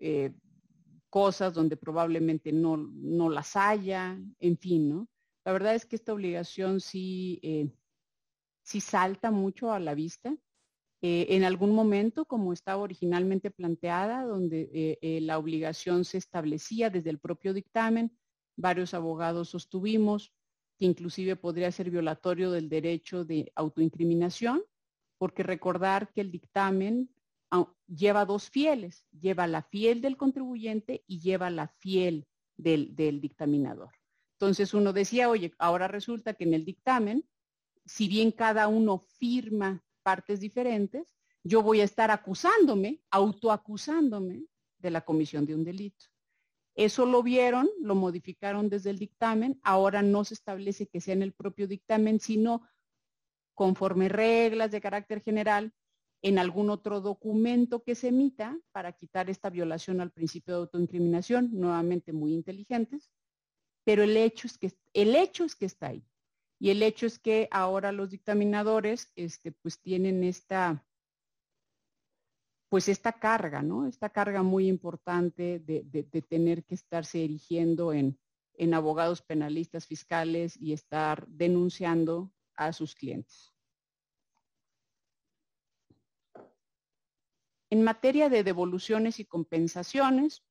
eh, 0.00 0.34
cosas 1.10 1.54
donde 1.54 1.76
probablemente 1.76 2.50
no, 2.50 2.76
no, 2.76 3.30
las 3.30 3.54
haya, 3.54 4.18
en 4.40 4.58
fin, 4.58 4.88
¿no? 4.88 5.08
La 5.44 5.52
verdad 5.52 5.76
es 5.76 5.86
que 5.86 5.94
esta 5.94 6.12
obligación 6.12 6.80
sí, 6.80 7.38
eh, 7.40 7.70
sí 8.64 8.80
salta 8.80 9.30
mucho 9.30 9.70
a 9.70 9.78
la 9.78 9.94
vista 9.94 10.36
eh, 11.02 11.26
en 11.30 11.44
algún 11.44 11.74
momento, 11.74 12.24
como 12.24 12.52
estaba 12.52 12.82
originalmente 12.82 13.50
planteada, 13.50 14.24
donde 14.24 14.70
eh, 14.72 14.98
eh, 15.02 15.20
la 15.20 15.38
obligación 15.38 16.04
se 16.04 16.18
establecía 16.18 16.88
desde 16.88 17.10
el 17.10 17.18
propio 17.18 17.52
dictamen, 17.52 18.16
varios 18.56 18.94
abogados 18.94 19.50
sostuvimos 19.50 20.32
que 20.78 20.86
inclusive 20.86 21.36
podría 21.36 21.70
ser 21.70 21.90
violatorio 21.90 22.50
del 22.50 22.68
derecho 22.68 23.24
de 23.24 23.52
autoincriminación, 23.54 24.62
porque 25.18 25.42
recordar 25.42 26.12
que 26.12 26.20
el 26.22 26.30
dictamen 26.30 27.10
lleva 27.86 28.26
dos 28.26 28.50
fieles, 28.50 29.06
lleva 29.10 29.46
la 29.46 29.62
fiel 29.62 30.00
del 30.00 30.16
contribuyente 30.16 31.04
y 31.06 31.20
lleva 31.20 31.48
la 31.48 31.68
fiel 31.68 32.26
del 32.56 33.20
dictaminador. 33.20 33.92
Entonces 34.38 34.74
uno 34.74 34.92
decía, 34.92 35.30
oye, 35.30 35.54
ahora 35.58 35.88
resulta 35.88 36.34
que 36.34 36.44
en 36.44 36.52
el 36.52 36.66
dictamen, 36.66 37.26
si 37.86 38.08
bien 38.08 38.32
cada 38.32 38.68
uno 38.68 38.98
firma 38.98 39.85
partes 40.06 40.38
diferentes, 40.38 41.16
yo 41.42 41.62
voy 41.62 41.80
a 41.80 41.84
estar 41.84 42.12
acusándome, 42.12 43.00
autoacusándome 43.10 44.44
de 44.78 44.90
la 44.92 45.00
comisión 45.00 45.44
de 45.46 45.56
un 45.56 45.64
delito. 45.64 46.04
Eso 46.76 47.06
lo 47.06 47.24
vieron, 47.24 47.68
lo 47.80 47.96
modificaron 47.96 48.68
desde 48.68 48.90
el 48.90 49.00
dictamen, 49.00 49.58
ahora 49.64 50.02
no 50.02 50.22
se 50.22 50.34
establece 50.34 50.86
que 50.86 51.00
sea 51.00 51.14
en 51.14 51.22
el 51.22 51.32
propio 51.32 51.66
dictamen, 51.66 52.20
sino 52.20 52.62
conforme 53.56 54.08
reglas 54.08 54.70
de 54.70 54.80
carácter 54.80 55.22
general 55.22 55.72
en 56.22 56.38
algún 56.38 56.70
otro 56.70 57.00
documento 57.00 57.82
que 57.82 57.96
se 57.96 58.08
emita 58.08 58.56
para 58.70 58.92
quitar 58.92 59.28
esta 59.28 59.50
violación 59.50 60.00
al 60.00 60.12
principio 60.12 60.54
de 60.54 60.60
autoincriminación, 60.60 61.50
nuevamente 61.52 62.12
muy 62.12 62.32
inteligentes, 62.32 63.10
pero 63.82 64.04
el 64.04 64.16
hecho 64.16 64.46
es 64.46 64.56
que, 64.56 64.70
el 64.92 65.16
hecho 65.16 65.42
es 65.42 65.56
que 65.56 65.66
está 65.66 65.88
ahí. 65.88 66.06
Y 66.58 66.70
el 66.70 66.82
hecho 66.82 67.06
es 67.06 67.18
que 67.18 67.48
ahora 67.50 67.92
los 67.92 68.10
dictaminadores 68.10 69.12
este, 69.14 69.52
pues 69.52 69.80
tienen 69.80 70.24
esta, 70.24 70.84
pues 72.68 72.88
esta 72.88 73.12
carga, 73.12 73.62
¿no? 73.62 73.86
Esta 73.86 74.08
carga 74.08 74.42
muy 74.42 74.68
importante 74.68 75.58
de, 75.60 76.04
tener 76.22 76.64
que 76.64 76.74
estarse 76.74 77.22
erigiendo 77.22 77.92
en, 77.92 78.18
en 78.54 78.72
abogados 78.72 79.20
penalistas 79.22 79.86
fiscales 79.86 80.56
y 80.56 80.72
estar 80.72 81.26
denunciando 81.28 82.32
a 82.54 82.72
sus 82.72 82.94
clientes. 82.94 83.52
En 87.68 87.82
materia 87.82 88.30
de 88.30 88.44
devoluciones 88.44 89.20
y 89.20 89.26
compensaciones, 89.26 90.44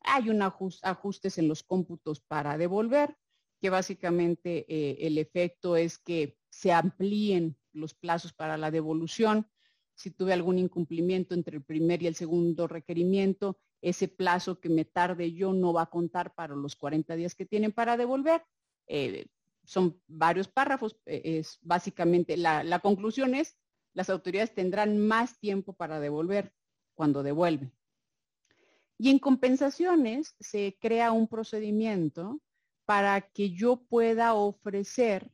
hay 0.00 0.30
un 0.30 0.42
ajustes 0.42 1.38
en 1.38 1.48
los 1.48 1.62
cómputos 1.62 2.20
para 2.20 2.58
devolver 2.58 3.16
que 3.62 3.70
básicamente 3.70 4.66
eh, 4.68 5.06
el 5.06 5.18
efecto 5.18 5.76
es 5.76 5.96
que 5.96 6.36
se 6.50 6.72
amplíen 6.72 7.56
los 7.72 7.94
plazos 7.94 8.32
para 8.32 8.56
la 8.56 8.72
devolución. 8.72 9.46
Si 9.94 10.10
tuve 10.10 10.32
algún 10.32 10.58
incumplimiento 10.58 11.32
entre 11.32 11.58
el 11.58 11.62
primer 11.62 12.02
y 12.02 12.08
el 12.08 12.16
segundo 12.16 12.66
requerimiento, 12.66 13.60
ese 13.80 14.08
plazo 14.08 14.58
que 14.58 14.68
me 14.68 14.84
tarde 14.84 15.32
yo 15.32 15.52
no 15.52 15.72
va 15.72 15.82
a 15.82 15.90
contar 15.90 16.34
para 16.34 16.56
los 16.56 16.74
40 16.74 17.14
días 17.14 17.36
que 17.36 17.46
tienen 17.46 17.70
para 17.70 17.96
devolver. 17.96 18.42
Eh, 18.88 19.26
son 19.62 19.96
varios 20.08 20.48
párrafos. 20.48 20.96
Eh, 21.06 21.38
es 21.38 21.60
básicamente 21.62 22.36
la, 22.36 22.64
la 22.64 22.80
conclusión 22.80 23.36
es, 23.36 23.56
las 23.94 24.10
autoridades 24.10 24.54
tendrán 24.54 24.98
más 24.98 25.38
tiempo 25.38 25.72
para 25.72 26.00
devolver 26.00 26.52
cuando 26.94 27.22
devuelven. 27.22 27.72
Y 28.98 29.10
en 29.10 29.20
compensaciones 29.20 30.34
se 30.40 30.76
crea 30.80 31.12
un 31.12 31.28
procedimiento 31.28 32.40
para 32.84 33.20
que 33.20 33.50
yo 33.50 33.76
pueda 33.76 34.34
ofrecer 34.34 35.30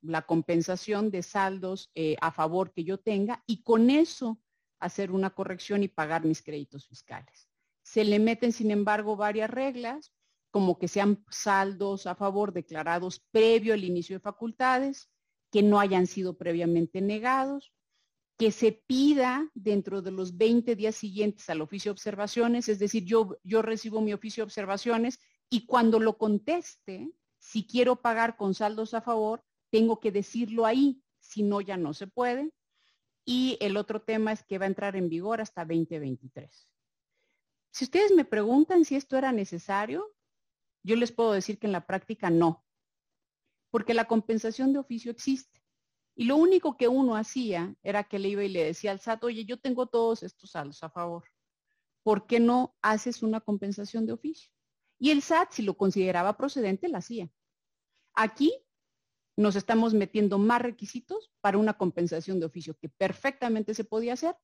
la 0.00 0.22
compensación 0.22 1.10
de 1.10 1.22
saldos 1.22 1.90
eh, 1.94 2.16
a 2.20 2.30
favor 2.32 2.72
que 2.72 2.84
yo 2.84 2.98
tenga 2.98 3.42
y 3.46 3.62
con 3.62 3.90
eso 3.90 4.40
hacer 4.78 5.10
una 5.10 5.30
corrección 5.30 5.82
y 5.82 5.88
pagar 5.88 6.24
mis 6.24 6.42
créditos 6.42 6.86
fiscales. 6.86 7.48
Se 7.82 8.04
le 8.04 8.18
meten, 8.18 8.52
sin 8.52 8.70
embargo, 8.70 9.16
varias 9.16 9.50
reglas, 9.50 10.12
como 10.50 10.78
que 10.78 10.88
sean 10.88 11.24
saldos 11.30 12.06
a 12.06 12.14
favor 12.14 12.52
declarados 12.52 13.20
previo 13.30 13.74
al 13.74 13.84
inicio 13.84 14.16
de 14.16 14.20
facultades, 14.20 15.10
que 15.50 15.62
no 15.62 15.80
hayan 15.80 16.06
sido 16.06 16.36
previamente 16.36 17.00
negados, 17.00 17.72
que 18.38 18.52
se 18.52 18.72
pida 18.72 19.50
dentro 19.54 20.00
de 20.00 20.12
los 20.12 20.36
20 20.36 20.76
días 20.76 20.94
siguientes 20.94 21.50
al 21.50 21.60
oficio 21.60 21.90
de 21.90 21.94
observaciones, 21.94 22.68
es 22.68 22.78
decir, 22.78 23.04
yo, 23.04 23.36
yo 23.42 23.62
recibo 23.62 24.00
mi 24.00 24.12
oficio 24.12 24.42
de 24.42 24.46
observaciones 24.46 25.18
y 25.50 25.66
cuando 25.66 26.00
lo 26.00 26.18
conteste, 26.18 27.10
si 27.38 27.66
quiero 27.66 27.96
pagar 27.96 28.36
con 28.36 28.54
saldos 28.54 28.94
a 28.94 29.00
favor, 29.00 29.44
tengo 29.70 30.00
que 30.00 30.12
decirlo 30.12 30.66
ahí, 30.66 31.02
si 31.18 31.42
no 31.42 31.60
ya 31.60 31.76
no 31.76 31.94
se 31.94 32.06
puede. 32.06 32.52
Y 33.24 33.58
el 33.60 33.76
otro 33.76 34.02
tema 34.02 34.32
es 34.32 34.42
que 34.42 34.58
va 34.58 34.64
a 34.64 34.68
entrar 34.68 34.96
en 34.96 35.08
vigor 35.08 35.40
hasta 35.40 35.64
2023. 35.64 36.72
Si 37.70 37.84
ustedes 37.84 38.12
me 38.12 38.24
preguntan 38.24 38.84
si 38.84 38.96
esto 38.96 39.16
era 39.16 39.32
necesario, 39.32 40.14
yo 40.82 40.96
les 40.96 41.12
puedo 41.12 41.32
decir 41.32 41.58
que 41.58 41.66
en 41.66 41.72
la 41.72 41.86
práctica 41.86 42.30
no, 42.30 42.64
porque 43.70 43.94
la 43.94 44.06
compensación 44.06 44.72
de 44.72 44.78
oficio 44.78 45.10
existe. 45.10 45.62
Y 46.14 46.24
lo 46.24 46.36
único 46.36 46.76
que 46.76 46.88
uno 46.88 47.14
hacía 47.14 47.76
era 47.82 48.04
que 48.04 48.18
le 48.18 48.28
iba 48.28 48.42
y 48.42 48.48
le 48.48 48.64
decía 48.64 48.90
al 48.90 49.00
SAT, 49.00 49.22
oye, 49.24 49.44
yo 49.44 49.60
tengo 49.60 49.86
todos 49.86 50.22
estos 50.22 50.50
saldos 50.50 50.82
a 50.82 50.90
favor. 50.90 51.24
¿Por 52.02 52.26
qué 52.26 52.40
no 52.40 52.76
haces 52.82 53.22
una 53.22 53.40
compensación 53.40 54.06
de 54.06 54.14
oficio? 54.14 54.50
Y 54.98 55.10
el 55.10 55.22
SAT, 55.22 55.52
si 55.52 55.62
lo 55.62 55.76
consideraba 55.76 56.36
procedente, 56.36 56.88
la 56.88 56.98
hacía. 56.98 57.30
Aquí 58.14 58.52
nos 59.36 59.54
estamos 59.54 59.94
metiendo 59.94 60.38
más 60.38 60.60
requisitos 60.60 61.32
para 61.40 61.58
una 61.58 61.74
compensación 61.74 62.40
de 62.40 62.46
oficio 62.46 62.76
que 62.76 62.88
perfectamente 62.88 63.74
se 63.74 63.84
podía 63.84 64.14
hacer. 64.14 64.36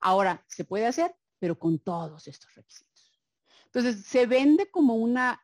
Ahora 0.00 0.44
se 0.46 0.64
puede 0.64 0.86
hacer, 0.86 1.16
pero 1.38 1.58
con 1.58 1.78
todos 1.78 2.28
estos 2.28 2.54
requisitos. 2.54 3.22
Entonces, 3.66 4.04
se 4.04 4.26
vende 4.26 4.70
como 4.70 4.96
una 4.96 5.42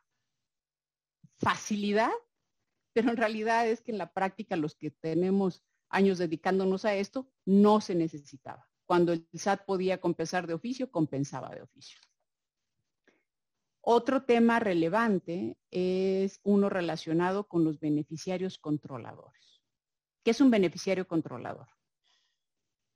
facilidad, 1.39 2.11
pero 2.93 3.09
en 3.09 3.17
realidad 3.17 3.67
es 3.67 3.81
que 3.81 3.91
en 3.91 3.97
la 3.97 4.13
práctica 4.13 4.55
los 4.55 4.75
que 4.75 4.91
tenemos 4.91 5.63
años 5.89 6.19
dedicándonos 6.19 6.85
a 6.85 6.93
esto, 6.93 7.31
no 7.45 7.81
se 7.81 7.95
necesitaba. 7.95 8.69
Cuando 8.85 9.13
el 9.13 9.27
SAT 9.33 9.65
podía 9.65 9.99
compensar 9.99 10.45
de 10.45 10.53
oficio, 10.53 10.91
compensaba 10.91 11.49
de 11.49 11.63
oficio. 11.63 11.99
Otro 13.81 14.23
tema 14.23 14.59
relevante 14.59 15.57
es 15.71 16.39
uno 16.43 16.69
relacionado 16.69 17.47
con 17.47 17.63
los 17.63 17.79
beneficiarios 17.79 18.57
controladores. 18.57 19.61
¿Qué 20.23 20.31
es 20.31 20.41
un 20.41 20.51
beneficiario 20.51 21.07
controlador? 21.07 21.67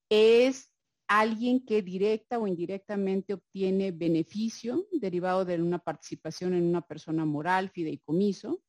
Es 0.10 0.74
alguien 1.08 1.66
que 1.66 1.82
directa 1.82 2.40
o 2.40 2.48
indirectamente 2.48 3.34
obtiene 3.34 3.92
beneficio 3.92 4.88
derivado 4.92 5.46
de 5.46 5.62
una 5.62 5.80
participación 5.80 6.54
en 6.54 6.66
una 6.66 6.82
persona 6.82 7.26
moral, 7.26 7.70
fideicomiso, 7.70 8.62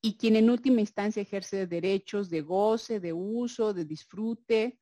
y 0.00 0.16
quien 0.16 0.36
en 0.36 0.50
última 0.50 0.80
instancia 0.80 1.22
ejerce 1.22 1.66
derechos 1.66 2.28
de 2.28 2.42
goce, 2.42 2.98
de 2.98 3.12
uso, 3.12 3.72
de 3.72 3.84
disfrute, 3.84 4.78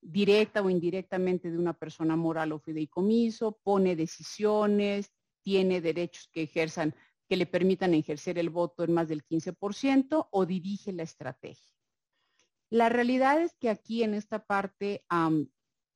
directa 0.00 0.62
o 0.62 0.70
indirectamente 0.70 1.50
de 1.50 1.58
una 1.58 1.74
persona 1.74 2.16
moral 2.16 2.52
o 2.52 2.58
fideicomiso, 2.58 3.58
pone 3.62 3.94
decisiones, 3.94 5.12
tiene 5.42 5.80
derechos 5.80 6.28
que 6.32 6.42
ejerzan, 6.42 6.94
que 7.28 7.36
le 7.36 7.46
permitan 7.46 7.94
ejercer 7.94 8.38
el 8.38 8.50
voto 8.50 8.84
en 8.84 8.92
más 8.92 9.08
del 9.08 9.24
15% 9.24 10.28
o 10.30 10.46
dirige 10.46 10.92
la 10.92 11.02
estrategia. 11.02 11.72
La 12.70 12.88
realidad 12.88 13.40
es 13.42 13.54
que 13.58 13.68
aquí 13.68 14.02
en 14.02 14.14
esta 14.14 14.46
parte 14.46 15.04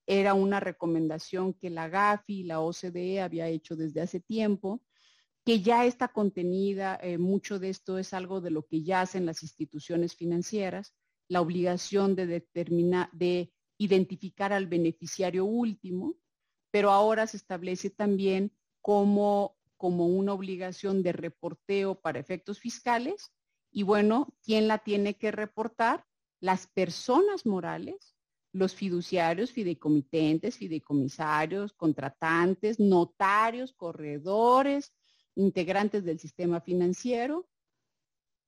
era 0.06 0.34
una 0.34 0.60
recomendación 0.60 1.54
que 1.54 1.70
la 1.70 1.88
GAFI 1.88 2.40
y 2.40 2.44
la 2.44 2.60
OCDE 2.60 3.22
había 3.22 3.48
hecho 3.48 3.76
desde 3.76 4.02
hace 4.02 4.20
tiempo, 4.20 4.82
que 5.44 5.62
ya 5.62 5.86
está 5.86 6.08
contenida, 6.08 6.98
eh, 7.02 7.18
mucho 7.18 7.58
de 7.58 7.70
esto 7.70 7.98
es 7.98 8.12
algo 8.12 8.40
de 8.40 8.50
lo 8.50 8.66
que 8.66 8.82
ya 8.82 9.00
hacen 9.00 9.26
las 9.26 9.42
instituciones 9.42 10.14
financieras, 10.16 10.94
la 11.28 11.40
obligación 11.40 12.14
de 12.14 12.26
determinar, 12.26 13.08
de 13.12 13.52
identificar 13.78 14.52
al 14.52 14.66
beneficiario 14.66 15.44
último, 15.44 16.16
pero 16.70 16.90
ahora 16.90 17.26
se 17.26 17.36
establece 17.36 17.90
también 17.90 18.52
como, 18.86 19.56
como 19.76 20.06
una 20.06 20.32
obligación 20.32 21.02
de 21.02 21.10
reporteo 21.10 21.96
para 22.00 22.20
efectos 22.20 22.60
fiscales. 22.60 23.32
Y 23.72 23.82
bueno, 23.82 24.32
¿quién 24.44 24.68
la 24.68 24.78
tiene 24.78 25.14
que 25.14 25.32
reportar? 25.32 26.04
Las 26.38 26.68
personas 26.68 27.46
morales 27.46 28.14
los 28.52 28.76
fiduciarios, 28.76 29.50
fideicomitentes, 29.50 30.56
fideicomisarios, 30.56 31.72
contratantes, 31.72 32.78
notarios, 32.78 33.72
corredores, 33.72 34.94
integrantes 35.34 36.04
del 36.04 36.20
sistema 36.20 36.60
financiero, 36.60 37.48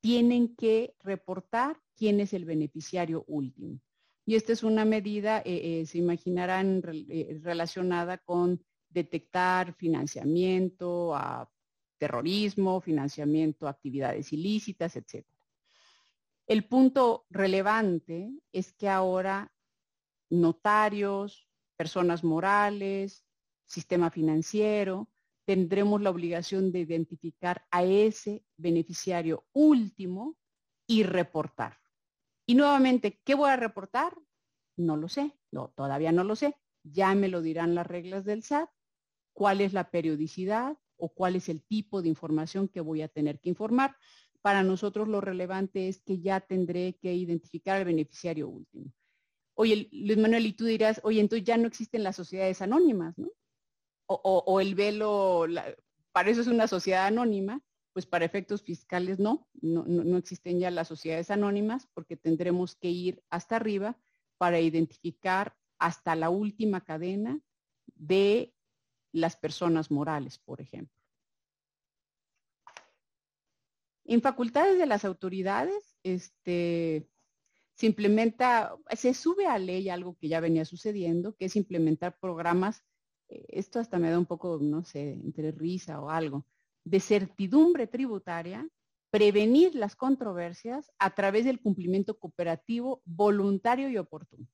tienen 0.01 0.55
que 0.55 0.95
reportar 1.01 1.79
quién 1.97 2.21
es 2.21 2.33
el 2.33 2.45
beneficiario 2.45 3.25
último. 3.27 3.81
Y 4.25 4.35
esta 4.35 4.53
es 4.53 4.63
una 4.63 4.85
medida, 4.85 5.39
eh, 5.39 5.81
eh, 5.81 5.85
se 5.85 5.97
imaginarán, 5.97 6.81
eh, 7.09 7.37
relacionada 7.43 8.19
con 8.19 8.63
detectar 8.89 9.73
financiamiento 9.73 11.15
a 11.15 11.49
terrorismo, 11.97 12.81
financiamiento 12.81 13.67
a 13.67 13.71
actividades 13.71 14.33
ilícitas, 14.33 14.95
etc. 14.95 15.25
El 16.47 16.65
punto 16.65 17.25
relevante 17.29 18.31
es 18.51 18.73
que 18.73 18.89
ahora 18.89 19.51
notarios, 20.29 21.47
personas 21.75 22.23
morales, 22.23 23.25
sistema 23.65 24.09
financiero, 24.09 25.09
tendremos 25.45 26.01
la 26.01 26.09
obligación 26.09 26.71
de 26.71 26.79
identificar 26.79 27.65
a 27.71 27.83
ese 27.83 28.43
beneficiario 28.57 29.45
último 29.53 30.37
y 30.87 31.03
reportar. 31.03 31.79
Y 32.45 32.55
nuevamente, 32.55 33.19
¿qué 33.23 33.35
voy 33.35 33.49
a 33.49 33.55
reportar? 33.55 34.17
No 34.75 34.97
lo 34.97 35.07
sé, 35.07 35.33
todavía 35.75 36.11
no 36.11 36.23
lo 36.23 36.35
sé. 36.35 36.55
Ya 36.83 37.13
me 37.13 37.27
lo 37.27 37.41
dirán 37.41 37.75
las 37.75 37.85
reglas 37.85 38.25
del 38.25 38.43
SAT, 38.43 38.69
cuál 39.39 39.61
es 39.61 39.71
la 39.71 39.89
periodicidad 39.89 40.77
o 40.97 41.13
cuál 41.13 41.37
es 41.37 41.47
el 41.47 41.63
tipo 41.63 42.01
de 42.01 42.09
información 42.09 42.67
que 42.67 42.81
voy 42.81 43.01
a 43.01 43.07
tener 43.07 43.39
que 43.39 43.47
informar. 43.47 43.95
Para 44.41 44.63
nosotros 44.63 45.07
lo 45.07 45.21
relevante 45.21 45.87
es 45.87 46.01
que 46.01 46.19
ya 46.19 46.41
tendré 46.41 46.97
que 47.01 47.13
identificar 47.13 47.77
al 47.77 47.85
beneficiario 47.85 48.49
último. 48.49 48.91
Oye, 49.53 49.87
Luis 49.93 50.17
Manuel, 50.17 50.45
y 50.45 50.51
tú 50.51 50.65
dirás, 50.65 50.99
oye, 51.05 51.21
entonces 51.21 51.45
ya 51.45 51.55
no 51.55 51.67
existen 51.67 52.03
las 52.03 52.17
sociedades 52.17 52.61
anónimas, 52.61 53.17
¿no? 53.17 53.29
O, 54.07 54.59
el 54.59 54.75
velo, 54.75 55.45
para 56.11 56.29
eso 56.29 56.41
es 56.41 56.47
una 56.47 56.67
sociedad 56.67 57.05
anónima, 57.05 57.61
pues 57.93 58.05
para 58.05 58.25
efectos 58.25 58.61
fiscales 58.61 59.19
no, 59.19 59.47
no, 59.61 59.85
no 59.85 60.17
existen 60.17 60.59
ya 60.59 60.69
las 60.69 60.89
sociedades 60.89 61.31
anónimas 61.31 61.87
porque 61.93 62.17
tendremos 62.17 62.75
que 62.75 62.89
ir 62.89 63.23
hasta 63.29 63.55
arriba 63.55 63.97
para 64.37 64.59
identificar 64.59 65.55
hasta 65.77 66.15
la 66.17 66.29
última 66.29 66.83
cadena 66.83 67.39
de 67.95 68.53
las 69.11 69.35
personas 69.35 69.91
morales, 69.91 70.39
por 70.39 70.61
ejemplo. 70.61 70.95
En 74.05 74.21
facultades 74.21 74.79
de 74.79 74.87
las 74.87 75.05
autoridades, 75.05 75.95
este, 76.03 77.07
se 77.75 77.95
se 78.95 79.13
sube 79.13 79.45
a 79.45 79.59
ley 79.59 79.89
algo 79.89 80.17
que 80.19 80.27
ya 80.27 80.39
venía 80.39 80.65
sucediendo, 80.65 81.35
que 81.35 81.45
es 81.45 81.55
implementar 81.55 82.17
programas, 82.19 82.83
eh, 83.29 83.45
esto 83.49 83.79
hasta 83.79 83.99
me 83.99 84.09
da 84.09 84.17
un 84.17 84.25
poco, 84.25 84.57
no 84.61 84.83
sé, 84.83 85.11
entre 85.11 85.51
risa 85.51 86.01
o 86.01 86.09
algo, 86.09 86.45
de 86.83 86.99
certidumbre 86.99 87.87
tributaria, 87.87 88.67
prevenir 89.11 89.75
las 89.75 89.95
controversias 89.95 90.91
a 90.99 91.13
través 91.15 91.45
del 91.45 91.61
cumplimiento 91.61 92.17
cooperativo 92.17 93.01
voluntario 93.05 93.89
y 93.89 93.97
oportuno. 93.97 94.47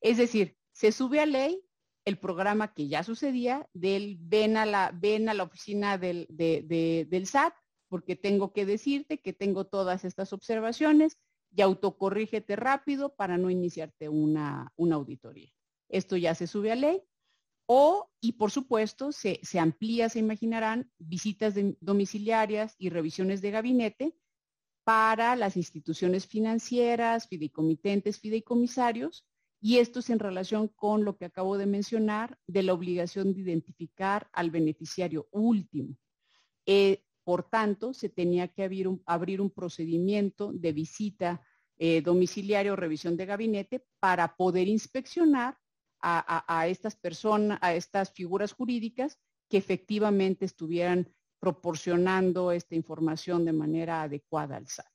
Es 0.00 0.16
decir, 0.18 0.56
se 0.72 0.92
sube 0.92 1.20
a 1.20 1.26
ley 1.26 1.62
el 2.06 2.18
programa 2.18 2.72
que 2.72 2.88
ya 2.88 3.02
sucedía 3.02 3.68
del 3.74 4.16
ven 4.18 4.56
a 4.56 4.64
la, 4.64 4.92
ven 4.94 5.28
a 5.28 5.34
la 5.34 5.42
oficina 5.42 5.98
del, 5.98 6.26
del 6.30 7.26
SAT 7.26 7.52
porque 7.88 8.16
tengo 8.16 8.52
que 8.52 8.64
decirte 8.64 9.20
que 9.20 9.32
tengo 9.32 9.66
todas 9.66 10.04
estas 10.04 10.32
observaciones, 10.32 11.18
y 11.56 11.62
autocorrígete 11.62 12.54
rápido 12.54 13.14
para 13.14 13.38
no 13.38 13.50
iniciarte 13.50 14.08
una, 14.08 14.72
auditoría. 14.76 15.50
Esto 15.88 16.16
ya 16.16 16.34
se 16.34 16.46
sube 16.46 16.70
a 16.70 16.76
ley. 16.76 17.02
O, 17.68 18.10
y 18.20 18.32
por 18.32 18.50
supuesto, 18.50 19.10
se, 19.10 19.40
amplía, 19.58 20.08
se 20.08 20.20
imaginarán, 20.20 20.90
visitas 20.98 21.54
domiciliarias 21.80 22.76
y 22.78 22.90
revisiones 22.90 23.40
de 23.40 23.50
gabinete 23.50 24.14
para 24.84 25.34
las 25.34 25.56
instituciones 25.56 26.26
financieras, 26.26 27.26
fideicomitentes, 27.26 28.20
fideicomisarios, 28.20 29.26
y 29.66 29.78
esto 29.78 29.98
es 29.98 30.10
en 30.10 30.20
relación 30.20 30.68
con 30.68 31.04
lo 31.04 31.16
que 31.16 31.24
acabo 31.24 31.58
de 31.58 31.66
mencionar 31.66 32.38
de 32.46 32.62
la 32.62 32.72
obligación 32.72 33.34
de 33.34 33.40
identificar 33.40 34.30
al 34.32 34.52
beneficiario 34.52 35.26
último. 35.32 35.96
Eh, 36.66 37.02
por 37.24 37.50
tanto, 37.50 37.92
se 37.92 38.08
tenía 38.08 38.46
que 38.46 38.62
abrir 38.62 38.86
un, 38.86 39.02
abrir 39.06 39.40
un 39.40 39.50
procedimiento 39.50 40.52
de 40.52 40.70
visita 40.70 41.42
eh, 41.78 42.00
domiciliaria 42.00 42.72
o 42.72 42.76
revisión 42.76 43.16
de 43.16 43.26
gabinete 43.26 43.84
para 43.98 44.36
poder 44.36 44.68
inspeccionar 44.68 45.58
a, 46.00 46.68
estas 46.68 46.94
personas, 46.94 47.58
a 47.60 47.74
estas 47.74 48.12
figuras 48.12 48.52
jurídicas 48.52 49.18
que 49.48 49.56
efectivamente 49.56 50.44
estuvieran 50.44 51.12
proporcionando 51.40 52.52
esta 52.52 52.76
información 52.76 53.44
de 53.44 53.52
manera 53.52 54.02
adecuada 54.02 54.58
al 54.58 54.68
SAT. 54.68 54.86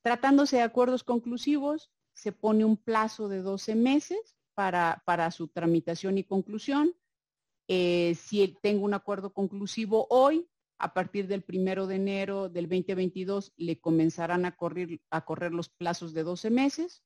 Tratándose 0.00 0.56
de 0.56 0.62
acuerdos 0.62 1.04
conclusivos, 1.04 1.92
se 2.18 2.32
pone 2.32 2.64
un 2.64 2.76
plazo 2.76 3.28
de 3.28 3.42
12 3.42 3.76
meses 3.76 4.36
para, 4.54 5.02
para 5.06 5.30
su 5.30 5.46
tramitación 5.46 6.18
y 6.18 6.24
conclusión. 6.24 6.96
Eh, 7.68 8.16
si 8.16 8.58
tengo 8.60 8.84
un 8.84 8.94
acuerdo 8.94 9.32
conclusivo 9.32 10.08
hoy, 10.10 10.48
a 10.78 10.94
partir 10.94 11.28
del 11.28 11.42
primero 11.42 11.86
de 11.86 11.94
enero 11.94 12.48
del 12.48 12.68
2022 12.68 13.52
le 13.56 13.80
comenzarán 13.80 14.46
a 14.46 14.56
correr, 14.56 15.00
a 15.10 15.24
correr 15.24 15.52
los 15.52 15.68
plazos 15.68 16.12
de 16.12 16.24
12 16.24 16.50
meses. 16.50 17.04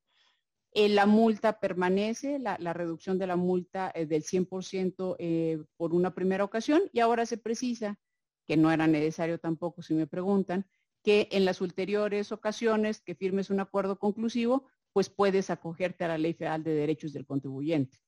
Eh, 0.72 0.88
la 0.88 1.04
multa 1.04 1.60
permanece, 1.60 2.38
la, 2.38 2.56
reducción 2.72 3.18
de 3.18 3.26
la 3.26 3.36
multa 3.36 3.90
es 3.90 4.08
del 4.08 4.22
100% 4.22 5.16
eh, 5.18 5.62
por 5.76 5.92
una 5.92 6.14
primera 6.14 6.44
ocasión 6.44 6.80
y 6.90 7.00
ahora 7.00 7.26
se 7.26 7.36
precisa, 7.36 7.98
que 8.46 8.56
no 8.56 8.72
era 8.72 8.86
necesario 8.86 9.38
tampoco 9.38 9.82
si 9.82 9.92
me 9.92 10.06
preguntan, 10.06 10.66
que 11.02 11.28
en 11.32 11.44
las 11.44 11.60
ulteriores 11.60 12.32
ocasiones 12.32 13.02
que 13.02 13.14
firmes 13.14 13.50
un 13.50 13.60
acuerdo 13.60 13.98
conclusivo, 13.98 14.68
pues 14.92 15.08
puedes 15.08 15.50
acogerte 15.50 16.04
a 16.04 16.08
la 16.08 16.18
Ley 16.18 16.34
Federal 16.34 16.62
de 16.62 16.74
Derechos 16.74 17.12
del 17.12 17.26
Contribuyente 17.26 17.98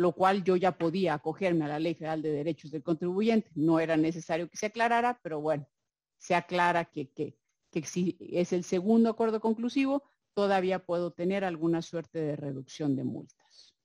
lo 0.00 0.12
cual 0.12 0.42
yo 0.42 0.56
ya 0.56 0.78
podía 0.78 1.14
acogerme 1.14 1.66
a 1.66 1.68
la 1.68 1.78
Ley 1.78 1.94
Federal 1.94 2.22
de 2.22 2.32
Derechos 2.32 2.70
del 2.70 2.82
Contribuyente. 2.82 3.50
No 3.54 3.78
era 3.80 3.98
necesario 3.98 4.48
que 4.48 4.56
se 4.56 4.66
aclarara, 4.66 5.20
pero 5.22 5.40
bueno, 5.42 5.68
se 6.16 6.34
aclara 6.34 6.86
que, 6.86 7.10
que, 7.12 7.36
si 7.84 8.16
es 8.18 8.54
el 8.54 8.64
segundo 8.64 9.10
acuerdo 9.10 9.40
conclusivo, 9.40 10.02
todavía 10.32 10.84
puedo 10.86 11.12
tener 11.12 11.44
alguna 11.44 11.82
suerte 11.82 12.18
de 12.18 12.36
reducción 12.36 12.96
de 12.96 13.04
multas. 13.04 13.76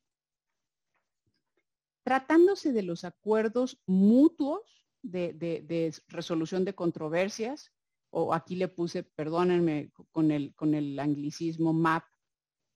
Tratándose 2.03 2.71
de 2.71 2.83
los 2.83 3.03
acuerdos 3.03 3.81
mutuos 3.85 4.87
de, 5.01 5.93
resolución 6.07 6.63
de 6.63 6.75
controversias, 6.75 7.73
o 8.09 8.33
aquí 8.33 8.55
le 8.55 8.69
puse, 8.69 9.03
perdónenme, 9.03 9.91
con 10.11 10.31
el, 10.31 10.55
con 10.55 10.75
el 10.75 10.97
anglicismo 10.97 11.73
MAP, 11.73 12.05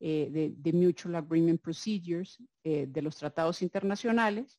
eh, 0.01 0.53
de, 0.55 0.73
Mutual 0.73 1.15
Agreement 1.15 1.61
Procedures 1.61 2.37
eh, 2.63 2.87
de 2.87 3.01
los 3.01 3.17
tratados 3.17 3.61
internacionales, 3.61 4.57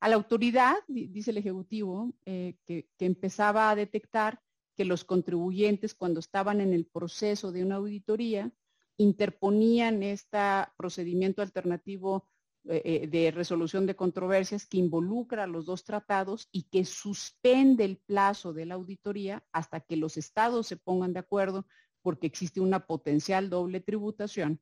A 0.00 0.08
la 0.10 0.16
autoridad, 0.16 0.76
dice 0.88 1.30
el 1.30 1.38
Ejecutivo, 1.38 2.12
eh, 2.26 2.56
que, 2.66 2.90
empezaba 2.98 3.70
a 3.70 3.76
detectar 3.76 4.42
que 4.76 4.84
los 4.84 5.04
contribuyentes 5.04 5.94
cuando 5.94 6.20
estaban 6.20 6.60
en 6.60 6.74
el 6.74 6.84
proceso 6.84 7.50
de 7.50 7.64
una 7.64 7.76
auditoría 7.76 8.52
interponían 8.98 10.02
este 10.02 10.38
procedimiento 10.76 11.40
alternativo 11.40 12.28
de 12.64 13.30
resolución 13.34 13.84
de 13.86 13.94
controversias 13.94 14.66
que 14.66 14.78
involucra 14.78 15.44
a 15.44 15.46
los 15.46 15.66
dos 15.66 15.84
tratados 15.84 16.48
y 16.50 16.62
que 16.62 16.86
suspende 16.86 17.84
el 17.84 17.98
plazo 17.98 18.54
de 18.54 18.64
la 18.64 18.74
auditoría 18.74 19.44
hasta 19.52 19.80
que 19.80 19.98
los 19.98 20.16
estados 20.16 20.66
se 20.66 20.78
pongan 20.78 21.12
de 21.12 21.20
acuerdo 21.20 21.66
porque 22.00 22.26
existe 22.26 22.60
una 22.60 22.86
potencial 22.86 23.50
doble 23.50 23.80
tributación 23.80 24.60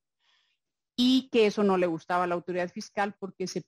y 1.05 1.28
que 1.32 1.46
eso 1.46 1.64
no 1.64 1.78
le 1.78 1.88
gustaba 1.88 2.22
a 2.22 2.26
la 2.28 2.36
autoridad 2.36 2.70
fiscal 2.70 3.16
porque 3.18 3.48
se, 3.48 3.61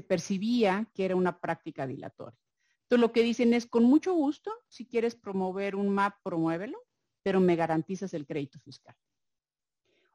percibía 0.00 0.90
que 0.94 1.04
era 1.04 1.14
una 1.14 1.38
práctica 1.40 1.86
dilatoria. 1.86 2.38
Entonces 2.84 3.00
lo 3.02 3.12
que 3.12 3.22
dicen 3.22 3.52
es, 3.52 3.66
con 3.66 3.84
mucho 3.84 4.14
gusto, 4.14 4.50
si 4.66 4.86
quieres 4.86 5.14
promover 5.14 5.76
un 5.76 5.90
MAP, 5.90 6.14
promuévelo, 6.22 6.78
pero 7.22 7.38
me 7.38 7.54
garantizas 7.54 8.14
el 8.14 8.24
crédito 8.24 8.58
fiscal. 8.60 8.96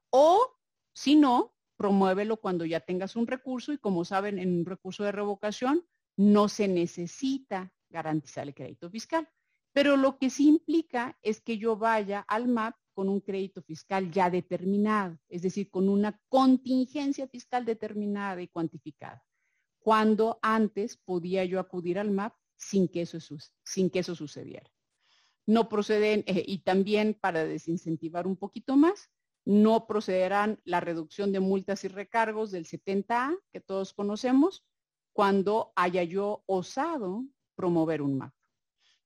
O, 0.09 0.57
si 0.91 1.15
no, 1.15 1.53
promuévelo 1.77 2.37
cuando 2.37 2.65
ya 2.65 2.79
tengas 2.79 3.15
un 3.15 3.27
recurso 3.27 3.71
y 3.71 3.77
como 3.77 4.03
saben, 4.03 4.39
en 4.39 4.57
un 4.57 4.65
recurso 4.65 5.03
de 5.03 5.11
revocación 5.11 5.85
no 6.17 6.49
se 6.49 6.67
necesita 6.67 7.71
garantizar 7.89 8.47
el 8.47 8.55
crédito 8.55 8.89
fiscal. 8.89 9.29
Pero 9.71 9.97
lo 9.97 10.17
que 10.17 10.31
sí 10.31 10.47
implica 10.47 11.15
es 11.21 11.41
que 11.41 11.59
yo 11.59 11.77
vaya 11.77 12.21
al 12.21 12.47
MAP 12.47 12.75
con 12.93 13.09
un 13.09 13.19
crédito 13.19 13.61
fiscal 13.61 14.11
ya 14.11 14.29
determinado, 14.29 15.17
es 15.29 15.41
decir, 15.41 15.69
con 15.69 15.89
una 15.89 16.19
contingencia 16.29 17.27
fiscal 17.27 17.65
determinada 17.65 18.41
y 18.41 18.47
cuantificada, 18.47 19.23
cuando 19.79 20.39
antes 20.41 20.97
podía 20.97 21.43
yo 21.45 21.59
acudir 21.59 21.99
al 21.99 22.11
MAP 22.11 22.33
sin 22.55 22.87
que 22.87 23.01
eso, 23.01 24.15
sucediera. 24.15 24.69
No 25.45 25.67
proceden, 25.67 26.23
eh, 26.27 26.43
y 26.47 26.59
también 26.59 27.17
para 27.19 27.43
desincentivar 27.43 28.25
un 28.27 28.37
poquito 28.37 28.77
más, 28.77 29.09
no 29.45 29.87
procederán 29.87 30.61
la 30.63 30.79
reducción 30.79 31.33
de 31.33 31.41
multas 31.41 31.83
y 31.83 31.89
recargos 31.89 32.51
del 32.51 32.65
70A, 32.65 33.37
que 33.51 33.59
todos 33.59 33.93
conocemos, 33.93 34.65
cuando 35.11 35.73
haya 35.75 36.03
yo 36.03 36.43
osado 36.45 37.25
promover 37.55 38.01
un 38.01 38.17
MAP. 38.17 38.33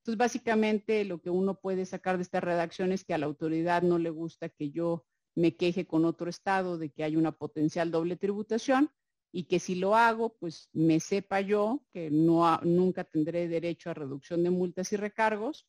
Entonces, 0.08 0.20
básicamente 0.20 1.04
lo 1.04 1.22
que 1.22 1.30
uno 1.30 1.60
puede 1.60 1.86
sacar 1.86 2.16
de 2.16 2.24
esta 2.24 2.40
redacción 2.40 2.94
es 2.94 3.04
que 3.04 3.14
a 3.14 3.18
la 3.18 3.26
autoridad 3.26 3.82
no 3.82 3.98
le 3.98 4.10
gusta 4.10 4.48
que 4.48 4.72
yo 4.72 5.06
me 5.36 5.58
queje 5.58 5.86
con 5.86 6.06
otro 6.06 6.30
estado 6.30 6.78
de 6.78 6.92
que 6.92 7.04
hay 7.04 7.18
una 7.18 7.34
potencial 7.34 7.92
doble 7.92 8.16
tributación, 8.16 8.90
y 9.34 9.44
que 9.44 9.60
si 9.60 9.76
lo 9.76 9.98
hago, 9.98 10.38
pues 10.38 10.70
me 10.72 11.02
sepa 11.02 11.42
yo 11.42 11.84
que 11.92 12.10
nunca 12.10 13.04
tendré 13.04 13.50
derecho 13.50 13.90
a 13.90 13.94
reducción 13.94 14.44
de 14.44 14.50
multas 14.50 14.94
y 14.94 14.96
recargos 14.96 15.68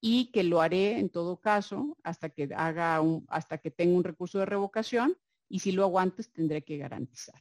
y 0.00 0.32
que 0.32 0.42
lo 0.42 0.60
haré 0.60 0.98
en 0.98 1.08
todo 1.08 1.40
caso 1.40 1.96
hasta 2.02 2.30
que 2.30 2.48
haga 2.56 3.00
un, 3.00 3.24
hasta 3.28 3.58
que 3.58 3.70
tenga 3.70 3.96
un 3.96 4.02
recurso 4.02 4.40
de 4.40 4.46
revocación 4.46 5.16
y 5.48 5.60
si 5.60 5.70
lo 5.70 5.84
hago 5.84 6.00
antes 6.00 6.32
tendré 6.32 6.64
que 6.64 6.78
garantizar. 6.78 7.40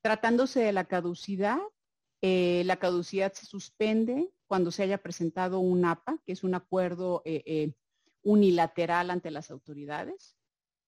Tratándose 0.00 0.60
de 0.60 0.72
la 0.72 0.86
caducidad, 0.86 1.60
eh, 2.22 2.62
la 2.66 2.76
caducidad 2.76 3.32
se 3.32 3.46
suspende 3.46 4.30
cuando 4.46 4.70
se 4.70 4.84
haya 4.84 4.98
presentado 4.98 5.58
un 5.58 5.84
APA, 5.84 6.18
que 6.24 6.32
es 6.32 6.44
un 6.44 6.54
acuerdo 6.54 7.20
eh, 7.24 7.42
eh, 7.46 7.74
unilateral 8.22 9.10
ante 9.10 9.32
las 9.32 9.50
autoridades 9.50 10.36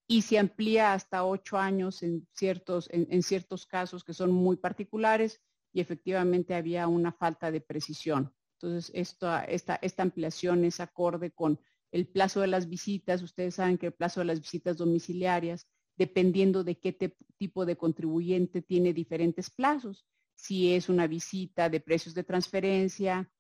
y 0.06 0.22
se 0.22 0.38
amplía 0.38 0.92
hasta 0.92 1.24
ocho 1.24 1.58
años 1.58 2.02
en 2.04 2.28
ciertos, 2.32 2.88
en, 2.92 3.22
ciertos 3.22 3.66
casos 3.66 4.04
que 4.04 4.14
son 4.14 4.30
muy 4.30 4.56
particulares 4.56 5.40
y 5.72 5.80
efectivamente 5.80 6.54
había 6.54 6.86
una 6.86 7.10
falta 7.10 7.50
de 7.50 7.60
precisión. 7.60 8.32
Entonces, 8.60 8.92
esta, 8.94 9.44
esta 9.44 10.02
ampliación 10.02 10.64
es 10.64 10.78
acorde 10.78 11.32
con 11.32 11.58
el 11.90 12.06
plazo 12.06 12.42
de 12.42 12.46
las 12.46 12.68
visitas. 12.68 13.22
Ustedes 13.22 13.56
saben 13.56 13.78
que 13.78 13.86
el 13.86 13.92
plazo 13.92 14.20
de 14.20 14.26
las 14.26 14.40
visitas 14.40 14.76
domiciliarias, 14.76 15.66
dependiendo 15.96 16.62
de 16.64 16.78
qué 16.78 16.92
tipo 17.38 17.66
de 17.66 17.76
contribuyente, 17.76 18.62
tiene 18.62 18.92
diferentes 18.92 19.50
plazos. 19.50 20.06
Si 20.44 20.74
es 20.74 20.90
una 20.90 21.06
visita 21.06 21.70
de 21.70 21.80
precios 21.80 22.14
de 22.14 22.22
transferencia, 22.22 23.30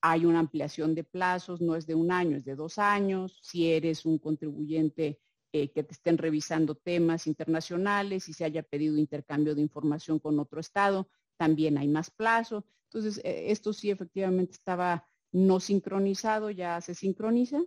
hay 0.00 0.24
una 0.24 0.38
ampliación 0.38 0.94
de 0.94 1.04
plazos, 1.04 1.60
no 1.60 1.76
es 1.76 1.86
de 1.86 1.94
un 1.94 2.10
año, 2.10 2.38
es 2.38 2.46
de 2.46 2.54
dos 2.54 2.78
años. 2.78 3.38
Si 3.42 3.70
eres 3.70 4.06
un 4.06 4.18
contribuyente 4.18 5.20
eh, 5.52 5.70
que 5.70 5.82
te 5.82 5.92
estén 5.92 6.16
revisando 6.16 6.76
temas 6.76 7.26
internacionales 7.26 8.26
y 8.30 8.32
se 8.32 8.46
haya 8.46 8.62
pedido 8.62 8.96
intercambio 8.96 9.54
de 9.54 9.60
información 9.60 10.18
con 10.18 10.40
otro 10.40 10.60
estado, 10.60 11.10
también 11.36 11.76
hay 11.76 11.88
más 11.88 12.10
plazo. 12.10 12.64
Entonces, 12.84 13.18
eh, 13.22 13.50
esto 13.50 13.74
sí 13.74 13.90
efectivamente 13.90 14.52
estaba 14.52 15.06
no 15.32 15.60
sincronizado, 15.60 16.50
ya 16.50 16.80
se 16.80 16.94
sincroniza. 16.94 17.62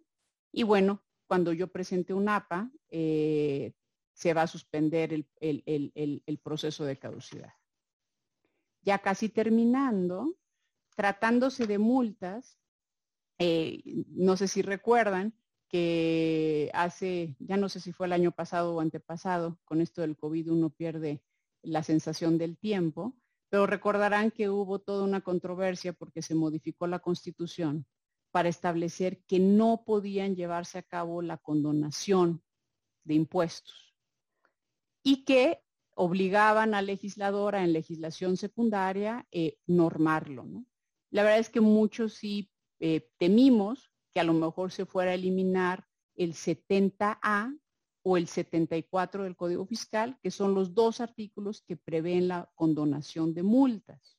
Y 0.51 0.63
bueno, 0.63 1.03
cuando 1.27 1.53
yo 1.53 1.67
presente 1.67 2.15
un 2.15 2.27
APA, 2.27 2.71
eh, 2.89 3.73
se 4.13 4.33
va 4.33 4.41
a 4.41 4.47
suspender 4.47 5.13
el, 5.13 6.39
proceso 6.41 6.85
de 6.85 6.97
caducidad. 6.97 7.53
Ya 8.83 8.99
casi 8.99 9.29
terminando, 9.29 10.35
tratándose 10.95 11.67
de 11.67 11.77
multas, 11.77 12.59
no 13.39 14.37
sé 14.37 14.47
si 14.47 14.61
recuerdan, 14.61 15.33
que 15.73 16.69
hace, 16.75 17.35
ya 17.39 17.57
no 17.57 17.67
sé 17.67 17.79
si 17.79 17.93
fue 17.93 18.05
el 18.05 18.13
año 18.13 18.31
pasado 18.31 18.75
o 18.75 18.79
antepasado, 18.79 19.59
con 19.65 19.81
esto 19.81 20.01
del 20.01 20.15
COVID 20.15 20.51
uno 20.51 20.69
pierde 20.69 21.23
la 21.63 21.81
sensación 21.81 22.37
del 22.37 22.59
tiempo, 22.59 23.15
pero 23.49 23.65
recordarán 23.65 24.29
que 24.29 24.49
hubo 24.49 24.77
toda 24.77 25.03
una 25.03 25.21
controversia 25.21 25.93
porque 25.93 26.21
se 26.21 26.35
modificó 26.35 26.85
la 26.85 26.99
constitución 26.99 27.87
para 28.29 28.49
establecer 28.49 29.23
que 29.25 29.39
no 29.39 29.83
podían 29.83 30.35
llevarse 30.35 30.77
a 30.77 30.83
cabo 30.83 31.23
la 31.23 31.37
condonación 31.37 32.43
de 33.03 33.15
impuestos 33.15 33.95
y 35.01 35.25
que 35.25 35.62
obligaban 35.95 36.73
al 36.73 36.87
legislador 36.87 37.55
en 37.55 37.73
legislación 37.73 38.37
secundaria 38.37 39.27
eh, 39.31 39.57
normarlo. 39.67 40.45
La 41.11 41.23
verdad 41.23 41.39
es 41.39 41.49
que 41.49 41.61
muchos 41.61 42.13
sí 42.13 42.51
eh, 42.79 43.09
temimos 43.17 43.91
que 44.13 44.19
a 44.19 44.23
lo 44.23 44.33
mejor 44.33 44.71
se 44.71 44.85
fuera 44.85 45.11
a 45.11 45.15
eliminar 45.15 45.85
el 46.15 46.33
70A 46.33 47.57
o 48.03 48.17
el 48.17 48.27
74 48.27 49.23
del 49.23 49.35
Código 49.35 49.65
Fiscal, 49.65 50.17
que 50.21 50.31
son 50.31 50.53
los 50.53 50.73
dos 50.73 50.99
artículos 51.01 51.61
que 51.61 51.77
prevén 51.77 52.27
la 52.27 52.51
condonación 52.55 53.33
de 53.33 53.43
multas. 53.43 54.17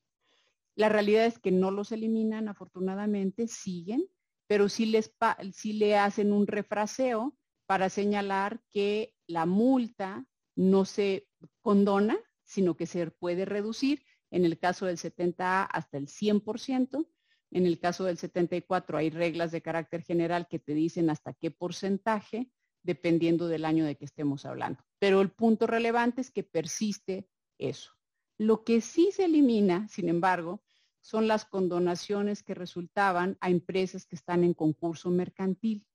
La 0.74 0.88
realidad 0.88 1.26
es 1.26 1.38
que 1.38 1.52
no 1.52 1.70
los 1.70 1.92
eliminan, 1.92 2.48
afortunadamente, 2.48 3.46
siguen, 3.46 4.08
pero 4.46 4.68
sí, 4.68 4.86
les, 4.86 5.14
sí 5.52 5.74
le 5.74 5.96
hacen 5.96 6.32
un 6.32 6.46
refraseo 6.46 7.36
para 7.66 7.88
señalar 7.88 8.60
que 8.70 9.14
la 9.26 9.46
multa 9.46 10.26
no 10.56 10.84
se 10.84 11.28
condona, 11.60 12.18
sino 12.42 12.76
que 12.76 12.86
se 12.86 13.10
puede 13.10 13.44
reducir, 13.44 14.04
en 14.30 14.44
el 14.44 14.58
caso 14.58 14.86
del 14.86 14.98
70A 14.98 15.68
hasta 15.70 15.96
el 15.96 16.08
100%, 16.08 17.06
en 17.50 17.66
el 17.66 17.78
caso 17.78 18.04
del 18.04 18.18
74 18.18 18.98
hay 18.98 19.10
reglas 19.10 19.52
de 19.52 19.62
carácter 19.62 20.02
general 20.02 20.48
que 20.48 20.58
te 20.58 20.74
dicen 20.74 21.08
hasta 21.08 21.34
qué 21.34 21.50
porcentaje, 21.50 22.50
dependiendo 22.82 23.48
del 23.48 23.64
año 23.64 23.84
de 23.84 23.96
que 23.96 24.04
estemos 24.04 24.44
hablando. 24.44 24.84
Pero 24.98 25.20
el 25.20 25.30
punto 25.30 25.66
relevante 25.66 26.20
es 26.20 26.30
que 26.30 26.42
persiste 26.42 27.28
eso. 27.58 27.92
Lo 28.38 28.64
que 28.64 28.80
sí 28.80 29.10
se 29.12 29.26
elimina, 29.26 29.88
sin 29.88 30.08
embargo, 30.08 30.62
son 31.00 31.28
las 31.28 31.44
condonaciones 31.44 32.42
que 32.42 32.54
resultaban 32.54 33.38
a 33.40 33.50
empresas 33.50 34.06
que 34.06 34.16
están 34.16 34.42
en 34.42 34.54
concurso 34.54 35.10
mercantil. 35.10 35.86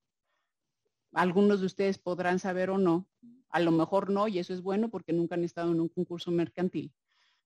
Algunos 1.11 1.59
de 1.59 1.65
ustedes 1.65 1.97
podrán 1.97 2.39
saber 2.39 2.69
o 2.69 2.77
no, 2.77 3.09
a 3.49 3.59
lo 3.59 3.71
mejor 3.71 4.09
no, 4.09 4.27
y 4.27 4.39
eso 4.39 4.53
es 4.53 4.61
bueno 4.61 4.89
porque 4.89 5.13
nunca 5.13 5.35
han 5.35 5.43
estado 5.43 5.71
en 5.71 5.79
un 5.79 5.89
concurso 5.89 6.31
mercantil, 6.31 6.93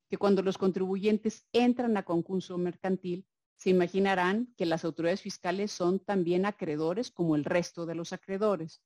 que 0.10 0.18
cuando 0.18 0.41
los 0.41 0.58
contribuyentes 0.58 1.47
entran 1.54 1.97
a 1.97 2.04
concurso 2.04 2.58
mercantil, 2.58 3.26
se 3.58 3.70
imaginarán 3.70 4.54
que 4.58 4.66
las 4.66 4.84
autoridades 4.84 5.22
fiscales 5.22 5.72
son 5.72 5.99
también 5.99 6.45
acreedores 6.45 7.12
como 7.12 7.36
el 7.36 7.45
resto 7.45 7.86
de 7.86 7.95
los 7.95 8.12
acreedores. 8.12 8.82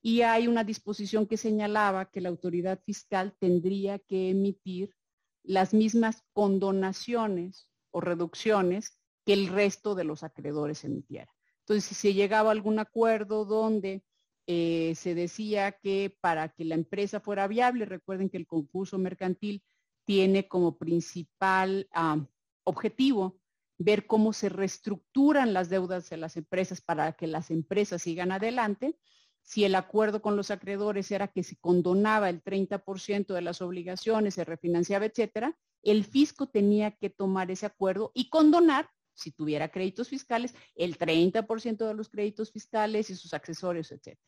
Y 0.00 0.22
hay 0.22 0.48
una 0.48 0.64
disposición 0.64 1.26
que 1.26 1.36
señalaba 1.36 2.10
que 2.10 2.20
la 2.20 2.28
autoridad 2.28 2.80
fiscal 2.84 3.34
tendría 3.38 3.98
que 3.98 4.30
emitir 4.30 4.94
las 5.42 5.74
mismas 5.74 6.22
condonaciones 6.32 7.68
o 7.90 8.00
reducciones 8.00 9.00
que 9.24 9.32
el 9.32 9.48
resto 9.48 9.94
de 9.94 10.04
los 10.04 10.22
acreedores 10.22 10.84
emitiera. 10.84 11.32
Entonces, 11.60 11.84
si 11.84 11.94
se 11.94 12.14
llegaba 12.14 12.50
a 12.50 12.52
algún 12.52 12.78
acuerdo 12.78 13.44
donde 13.44 14.04
eh, 14.46 14.94
se 14.96 15.14
decía 15.14 15.72
que 15.72 16.16
para 16.20 16.48
que 16.48 16.64
la 16.64 16.74
empresa 16.74 17.20
fuera 17.20 17.46
viable, 17.46 17.84
recuerden 17.84 18.28
que 18.28 18.38
el 18.38 18.46
concurso 18.46 18.98
mercantil 18.98 19.62
tiene 20.04 20.48
como 20.48 20.78
principal 20.78 21.88
ah, 21.92 22.26
objetivo 22.64 23.38
ver 23.78 24.06
cómo 24.06 24.32
se 24.32 24.48
reestructuran 24.48 25.52
las 25.52 25.68
deudas 25.68 26.08
de 26.10 26.16
las 26.16 26.36
empresas 26.36 26.80
para 26.80 27.12
que 27.12 27.26
las 27.26 27.50
empresas 27.50 28.02
sigan 28.02 28.32
adelante. 28.32 28.98
Si 29.42 29.64
el 29.64 29.74
acuerdo 29.74 30.22
con 30.22 30.36
los 30.36 30.50
acreedores 30.50 31.10
era 31.10 31.28
que 31.28 31.42
se 31.42 31.56
condonaba 31.56 32.30
el 32.30 32.42
30% 32.42 33.34
de 33.34 33.42
las 33.42 33.60
obligaciones, 33.60 34.34
se 34.34 34.44
refinanciaba, 34.44 35.06
etcétera, 35.06 35.56
el 35.82 36.04
fisco 36.04 36.46
tenía 36.46 36.92
que 36.92 37.10
tomar 37.10 37.50
ese 37.50 37.66
acuerdo 37.66 38.12
y 38.14 38.28
condonar, 38.28 38.88
si 39.14 39.30
tuviera 39.30 39.70
créditos 39.70 40.08
fiscales, 40.08 40.54
el 40.74 40.98
30% 40.98 41.86
de 41.86 41.94
los 41.94 42.08
créditos 42.08 42.50
fiscales 42.50 43.10
y 43.10 43.14
sus 43.14 43.34
accesorios, 43.34 43.92
etc. 43.92 44.18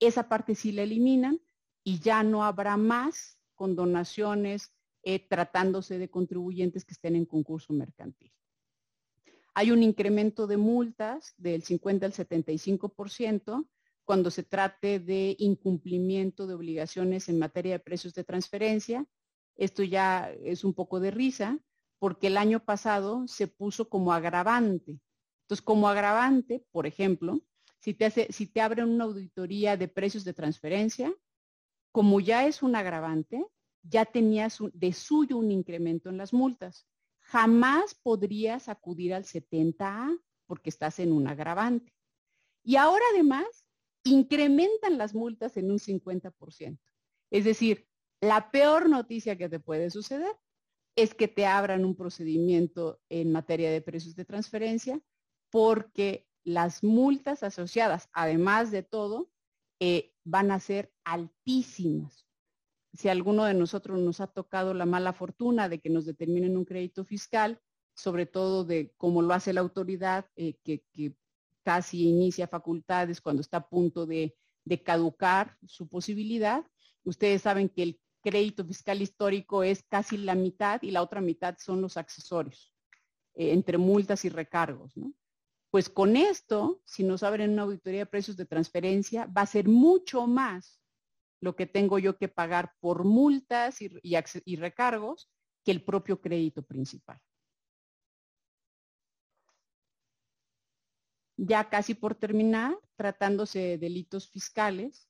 Esa 0.00 0.28
parte 0.28 0.54
sí 0.54 0.72
la 0.72 0.82
eliminan 0.82 1.40
y 1.84 2.00
ya 2.00 2.22
no 2.22 2.44
habrá 2.44 2.76
más 2.76 3.38
condonaciones 3.54 4.72
eh, 5.02 5.20
tratándose 5.28 5.98
de 5.98 6.10
contribuyentes 6.10 6.84
que 6.84 6.92
estén 6.92 7.16
en 7.16 7.26
concurso 7.26 7.72
mercantil. 7.72 8.32
Hay 9.54 9.70
un 9.70 9.82
incremento 9.82 10.46
de 10.46 10.56
multas 10.56 11.34
del 11.38 11.62
50 11.62 12.06
al 12.06 12.12
75% 12.12 13.66
cuando 14.04 14.30
se 14.30 14.42
trate 14.42 14.98
de 15.00 15.34
incumplimiento 15.38 16.46
de 16.46 16.54
obligaciones 16.54 17.28
en 17.28 17.38
materia 17.38 17.72
de 17.72 17.78
precios 17.78 18.14
de 18.14 18.24
transferencia. 18.24 19.06
Esto 19.56 19.82
ya 19.82 20.30
es 20.44 20.62
un 20.62 20.74
poco 20.74 21.00
de 21.00 21.10
risa 21.10 21.58
porque 21.98 22.28
el 22.28 22.36
año 22.36 22.64
pasado 22.64 23.26
se 23.26 23.46
puso 23.46 23.88
como 23.88 24.12
agravante. 24.12 25.00
Entonces, 25.42 25.62
como 25.64 25.88
agravante, 25.88 26.64
por 26.72 26.86
ejemplo, 26.86 27.40
si 27.78 27.94
te, 27.94 28.06
hace, 28.06 28.32
si 28.32 28.46
te 28.46 28.60
abren 28.60 28.88
una 28.88 29.04
auditoría 29.04 29.76
de 29.76 29.88
precios 29.88 30.24
de 30.24 30.34
transferencia, 30.34 31.14
como 31.92 32.20
ya 32.20 32.46
es 32.46 32.62
un 32.62 32.74
agravante, 32.74 33.44
ya 33.82 34.04
tenías 34.04 34.58
de 34.72 34.92
suyo 34.92 35.38
un 35.38 35.50
incremento 35.50 36.08
en 36.10 36.18
las 36.18 36.32
multas. 36.32 36.86
Jamás 37.20 37.94
podrías 37.94 38.68
acudir 38.68 39.14
al 39.14 39.24
70A 39.24 40.18
porque 40.46 40.70
estás 40.70 40.98
en 40.98 41.12
un 41.12 41.28
agravante. 41.28 41.94
Y 42.64 42.76
ahora 42.76 43.04
además 43.12 43.46
incrementan 44.04 44.98
las 44.98 45.14
multas 45.14 45.56
en 45.56 45.70
un 45.70 45.78
50%. 45.78 46.78
Es 47.30 47.44
decir, 47.44 47.88
la 48.20 48.50
peor 48.50 48.88
noticia 48.88 49.36
que 49.36 49.48
te 49.48 49.60
puede 49.60 49.90
suceder 49.90 50.36
es 50.96 51.14
que 51.14 51.28
te 51.28 51.46
abran 51.46 51.84
un 51.84 51.94
procedimiento 51.94 53.00
en 53.08 53.32
materia 53.32 53.70
de 53.70 53.82
precios 53.82 54.16
de 54.16 54.24
transferencia 54.24 55.00
porque 55.50 56.26
las 56.44 56.82
multas 56.82 57.42
asociadas, 57.42 58.08
además 58.12 58.70
de 58.70 58.82
todo, 58.82 59.30
eh, 59.78 60.12
van 60.24 60.50
a 60.50 60.58
ser 60.60 60.92
altísimas 61.04 62.26
si 62.96 63.08
alguno 63.08 63.44
de 63.44 63.54
nosotros 63.54 63.98
nos 63.98 64.20
ha 64.20 64.26
tocado 64.26 64.72
la 64.72 64.86
mala 64.86 65.12
fortuna 65.12 65.68
de 65.68 65.80
que 65.80 65.90
nos 65.90 66.06
determinen 66.06 66.56
un 66.56 66.64
crédito 66.64 67.04
fiscal, 67.04 67.60
sobre 67.94 68.26
todo 68.26 68.64
de 68.64 68.92
cómo 68.96 69.22
lo 69.22 69.34
hace 69.34 69.52
la 69.52 69.60
autoridad, 69.60 70.26
eh, 70.36 70.54
que, 70.64 70.82
casi 71.62 72.08
inicia 72.08 72.46
facultades 72.46 73.20
cuando 73.20 73.40
está 73.40 73.58
a 73.58 73.68
punto 73.68 74.06
de, 74.06 74.36
caducar 74.84 75.56
su 75.66 75.88
posibilidad. 75.88 76.64
Ustedes 77.04 77.42
saben 77.42 77.68
que 77.68 77.82
el 77.82 78.00
crédito 78.26 78.64
fiscal 78.64 79.00
histórico 79.00 79.62
es 79.62 79.84
casi 79.84 80.16
la 80.18 80.34
mitad 80.34 80.82
y 80.82 80.90
la 80.90 81.00
otra 81.00 81.20
mitad 81.20 81.56
son 81.60 81.80
los 81.80 81.96
accesorios, 81.96 82.74
eh, 83.34 83.52
entre 83.52 83.78
multas 83.78 84.24
y 84.24 84.30
recargos. 84.30 84.94
Pues 85.70 85.88
con 85.88 86.16
esto, 86.16 86.82
si 86.84 87.04
nos 87.04 87.22
abren 87.22 87.52
una 87.52 87.62
auditoría 87.62 88.00
de 88.00 88.06
precios 88.06 88.36
de 88.36 88.44
transferencia, 88.44 89.26
va 89.26 89.42
a 89.42 89.46
ser 89.46 89.68
mucho 89.68 90.26
más 90.26 90.82
lo 91.40 91.54
que 91.54 91.66
tengo 91.66 92.00
yo 92.00 92.18
que 92.18 92.26
pagar 92.26 92.74
por 92.80 93.04
multas 93.04 93.78
y, 93.80 94.56
recargos 94.56 95.30
que 95.64 95.70
el 95.70 95.84
propio 95.84 96.20
crédito 96.20 96.64
principal. 96.64 97.20
Ya 101.36 101.68
casi 101.68 101.94
por 101.94 102.16
terminar, 102.16 102.76
tratándose 102.96 103.60
de 103.60 103.78
delitos 103.78 104.28
fiscales, 104.28 105.05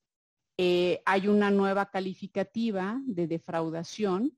eh, 0.59 1.02
hay 1.04 1.28
una 1.28 1.50
nueva 1.50 1.90
calificativa 1.90 3.00
de 3.04 3.26
defraudación 3.26 4.36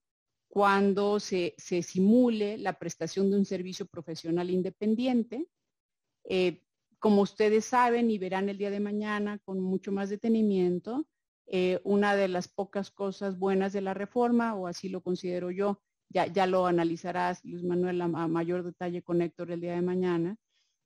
cuando 0.49 1.21
se, 1.21 1.55
simule 1.59 2.59
la 2.59 2.79
prestación 2.79 3.31
de 3.31 3.37
un 3.37 3.45
servicio 3.45 3.87
profesional 3.87 4.51
independiente. 4.51 5.47
Eh, 6.25 6.63
como 6.99 7.23
ustedes 7.23 7.65
saben 7.67 8.11
y 8.11 8.19
verán 8.19 8.49
el 8.49 8.59
día 8.59 8.71
de 8.71 8.81
mañana 8.81 9.39
con 9.45 9.61
mucho 9.61 9.93
más 9.93 10.11
detenimiento, 10.11 11.07
eh, 11.47 11.81
una 11.85 12.17
de 12.17 12.29
las 12.29 12.49
pocas 12.49 12.91
cosas 12.91 13.39
buenas 13.39 13.73
de 13.73 13.81
la 13.81 13.95
reforma, 13.95 14.55
o 14.55 14.67
así 14.67 14.89
lo 14.89 15.01
considero 15.01 15.51
yo, 15.51 15.81
ya, 16.11 16.27
ya 16.27 16.47
lo 16.47 16.67
analizarás 16.67 17.45
Luis 17.45 17.63
Manuel 17.63 18.01
a, 18.01 18.09
mayor 18.09 18.65
detalle 18.65 19.03
con 19.03 19.23
Héctor 19.23 19.51
el 19.51 19.61
día 19.61 19.75
de 19.75 19.83
mañana, 19.83 20.37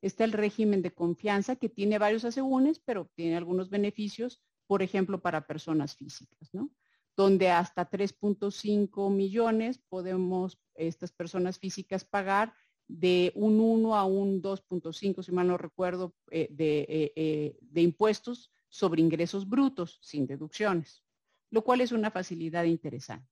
está 0.02 0.24
el 0.24 0.32
régimen 0.32 0.82
de 0.82 0.92
confianza 0.92 1.56
que 1.56 1.68
tiene 1.68 1.98
varios 1.98 2.24
asegúnes, 2.24 2.80
pero 2.80 3.08
tiene 3.14 3.36
algunos 3.36 3.70
beneficios, 3.70 4.40
por 4.66 4.82
ejemplo, 4.82 5.20
para 5.20 5.46
personas 5.46 5.96
físicas, 5.96 6.52
¿no? 6.52 6.70
Donde 7.16 7.50
hasta 7.50 7.88
3.5 7.90 9.10
millones 9.10 9.78
podemos 9.88 10.58
estas 10.74 11.12
personas 11.12 11.58
físicas 11.58 12.04
pagar 12.04 12.54
de 12.88 13.32
un 13.34 13.60
1 13.60 13.96
a 13.96 14.04
un 14.04 14.42
2.5, 14.42 15.22
si 15.22 15.32
mal 15.32 15.46
no 15.46 15.58
recuerdo, 15.58 16.14
eh, 16.30 16.48
de, 16.50 17.12
eh, 17.14 17.58
de 17.60 17.80
impuestos 17.82 18.50
sobre 18.68 19.02
ingresos 19.02 19.48
brutos 19.48 19.98
sin 20.02 20.26
deducciones, 20.26 21.04
lo 21.50 21.62
cual 21.62 21.80
es 21.80 21.92
una 21.92 22.10
facilidad 22.10 22.64
interesante. 22.64 23.28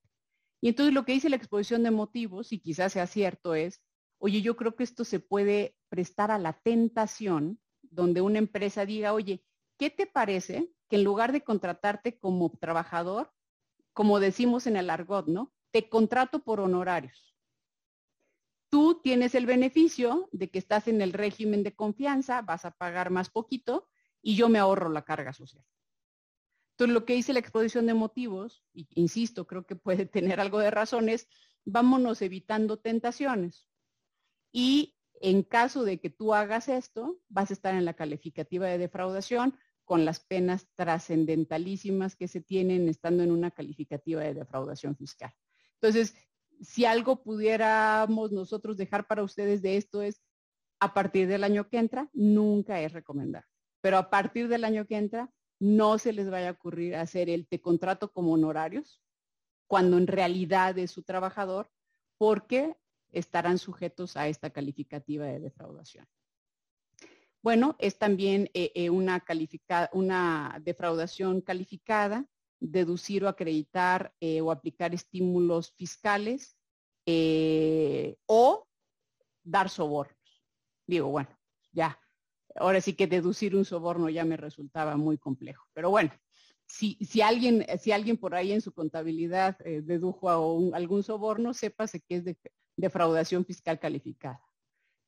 Y 0.61 0.69
entonces 0.69 0.93
lo 0.93 1.03
que 1.05 1.13
dice 1.13 1.29
la 1.29 1.35
exposición 1.35 1.83
de 1.83 1.91
motivos, 1.91 2.53
y 2.53 2.59
quizás 2.59 2.93
sea 2.93 3.07
cierto, 3.07 3.55
es, 3.55 3.81
oye, 4.19 4.41
yo 4.41 4.55
creo 4.55 4.75
que 4.75 4.83
esto 4.83 5.03
se 5.03 5.19
puede 5.19 5.75
prestar 5.89 6.29
a 6.29 6.37
la 6.37 6.53
tentación 6.53 7.59
donde 7.81 8.21
una 8.21 8.37
empresa 8.37 8.85
diga, 8.85 9.13
oye, 9.13 9.43
¿qué 9.77 9.89
te 9.89 10.05
parece 10.05 10.71
que 10.91 10.97
en 10.97 11.05
lugar 11.05 11.31
de 11.31 11.41
contratarte 11.41 12.19
como 12.19 12.51
trabajador, 12.59 13.31
como 13.93 14.19
decimos 14.19 14.67
en 14.67 14.75
el 14.75 14.89
argot, 14.89 15.25
¿no? 15.25 15.53
Te 15.71 15.87
contrato 15.87 16.43
por 16.43 16.59
honorarios. 16.59 17.33
Tú 18.69 18.99
tienes 19.01 19.33
el 19.33 19.45
beneficio 19.45 20.27
de 20.33 20.49
que 20.49 20.59
estás 20.59 20.89
en 20.89 21.01
el 21.01 21.13
régimen 21.13 21.63
de 21.63 21.73
confianza, 21.73 22.41
vas 22.41 22.65
a 22.65 22.71
pagar 22.71 23.09
más 23.09 23.29
poquito, 23.29 23.87
y 24.21 24.35
yo 24.35 24.49
me 24.49 24.59
ahorro 24.59 24.89
la 24.89 25.05
carga 25.05 25.31
social. 25.31 25.63
Entonces, 26.73 26.93
lo 26.93 27.05
que 27.05 27.13
dice 27.13 27.31
la 27.31 27.39
exposición 27.39 27.85
de 27.85 27.93
motivos, 27.93 28.65
insisto, 28.73 29.47
creo 29.47 29.65
que 29.65 29.77
puede 29.77 30.05
tener 30.17 30.41
algo 30.41 30.59
de 30.59 30.71
razones, 30.71 31.29
vámonos 31.63 32.21
evitando 32.21 32.79
tentaciones. 32.79 33.65
Y 34.51 34.97
en 35.21 35.43
caso 35.43 35.85
de 35.85 36.01
que 36.01 36.09
tú 36.09 36.33
hagas 36.33 36.67
esto, 36.67 37.17
vas 37.29 37.49
a 37.49 37.53
estar 37.53 37.75
en 37.75 37.85
la 37.85 37.93
calificativa 37.93 38.67
de 38.67 38.77
defraudación 38.77 39.57
con 39.91 40.05
las 40.05 40.21
penas 40.21 40.69
trascendentalísimas 40.75 42.15
que 42.15 42.29
se 42.29 42.39
tienen 42.39 42.87
estando 42.87 43.23
en 43.23 43.31
una 43.31 43.51
calificativa 43.51 44.21
de 44.21 44.33
defraudación 44.33 44.95
fiscal. 44.95 45.33
Entonces, 45.81 46.15
si 46.61 46.85
algo 46.85 47.23
pudiéramos 47.23 48.31
nosotros 48.31 48.77
dejar 48.77 49.05
para 49.05 49.23
ustedes 49.23 49.61
de 49.61 49.75
esto 49.75 50.01
es, 50.01 50.21
a 50.79 50.93
partir 50.93 51.27
del 51.27 51.43
año 51.43 51.67
que 51.67 51.77
entra, 51.77 52.09
nunca 52.13 52.79
es 52.79 52.93
recomendable 52.93 53.51
pero 53.81 53.97
a 53.97 54.09
partir 54.09 54.47
del 54.47 54.63
año 54.63 54.85
que 54.85 54.95
entra 54.95 55.29
no 55.59 55.97
se 55.97 56.13
les 56.13 56.29
vaya 56.29 56.49
a 56.49 56.53
ocurrir 56.53 56.95
hacer 56.95 57.29
el 57.29 57.47
te 57.47 57.59
contrato 57.61 58.11
como 58.11 58.31
honorarios, 58.31 59.01
cuando 59.67 59.97
en 59.97 60.07
realidad 60.07 60.77
es 60.77 60.91
su 60.91 61.03
trabajador, 61.03 61.69
porque 62.17 62.75
estarán 63.11 63.57
sujetos 63.57 64.17
a 64.17 64.27
esta 64.27 64.51
calificativa 64.51 65.25
de 65.25 65.39
defraudación. 65.39 66.07
Bueno, 67.43 67.75
es 67.79 67.97
también 67.97 68.49
eh, 68.53 68.71
eh, 68.75 68.89
una, 68.91 70.59
defraudación 70.61 71.41
calificada, 71.41 72.27
deducir 72.59 73.23
o 73.25 73.27
acreditar 73.27 74.13
eh, 74.19 74.41
o 74.41 74.51
aplicar 74.51 74.93
estímulos 74.93 75.73
fiscales 75.75 76.55
o 78.27 78.67
dar 79.43 79.69
sobornos. 79.69 80.45
Digo, 80.85 81.09
bueno, 81.09 81.29
ya 81.71 81.99
ahora 82.55 82.79
sí 82.79 82.93
que 82.93 83.07
deducir 83.07 83.55
un 83.55 83.65
soborno 83.65 84.07
ya 84.09 84.23
me 84.23 84.37
resultaba 84.37 84.95
muy 84.95 85.17
complejo. 85.17 85.65
Pero 85.73 85.89
bueno, 85.89 86.11
si, 86.67 86.97
alguien, 87.21 87.65
si 87.79 87.91
alguien 87.91 88.17
por 88.17 88.35
ahí 88.35 88.51
en 88.51 88.61
su 88.61 88.71
contabilidad 88.71 89.57
dedujo 89.57 90.29
algún 90.29 91.01
soborno, 91.03 91.53
sépase 91.55 92.01
que 92.01 92.17
es 92.17 92.23
de, 92.23 92.37
defraudación 92.77 93.45
fiscal 93.45 93.79
calificada. 93.79 94.41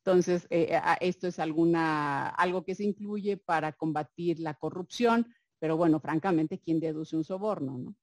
Entonces, 0.06 0.46
eh, 0.50 0.78
esto 1.00 1.28
es 1.28 1.38
alguna, 1.38 2.28
algo 2.28 2.62
que 2.62 2.74
se 2.74 2.84
incluye 2.84 3.38
para 3.38 3.72
combatir 3.72 4.38
la 4.38 4.52
corrupción, 4.52 5.34
pero 5.58 5.78
bueno, 5.78 5.98
francamente, 5.98 6.58
¿quién 6.58 6.78
deduce 6.78 7.16
un 7.16 7.24
soborno? 7.24 7.78
No? 7.78 7.96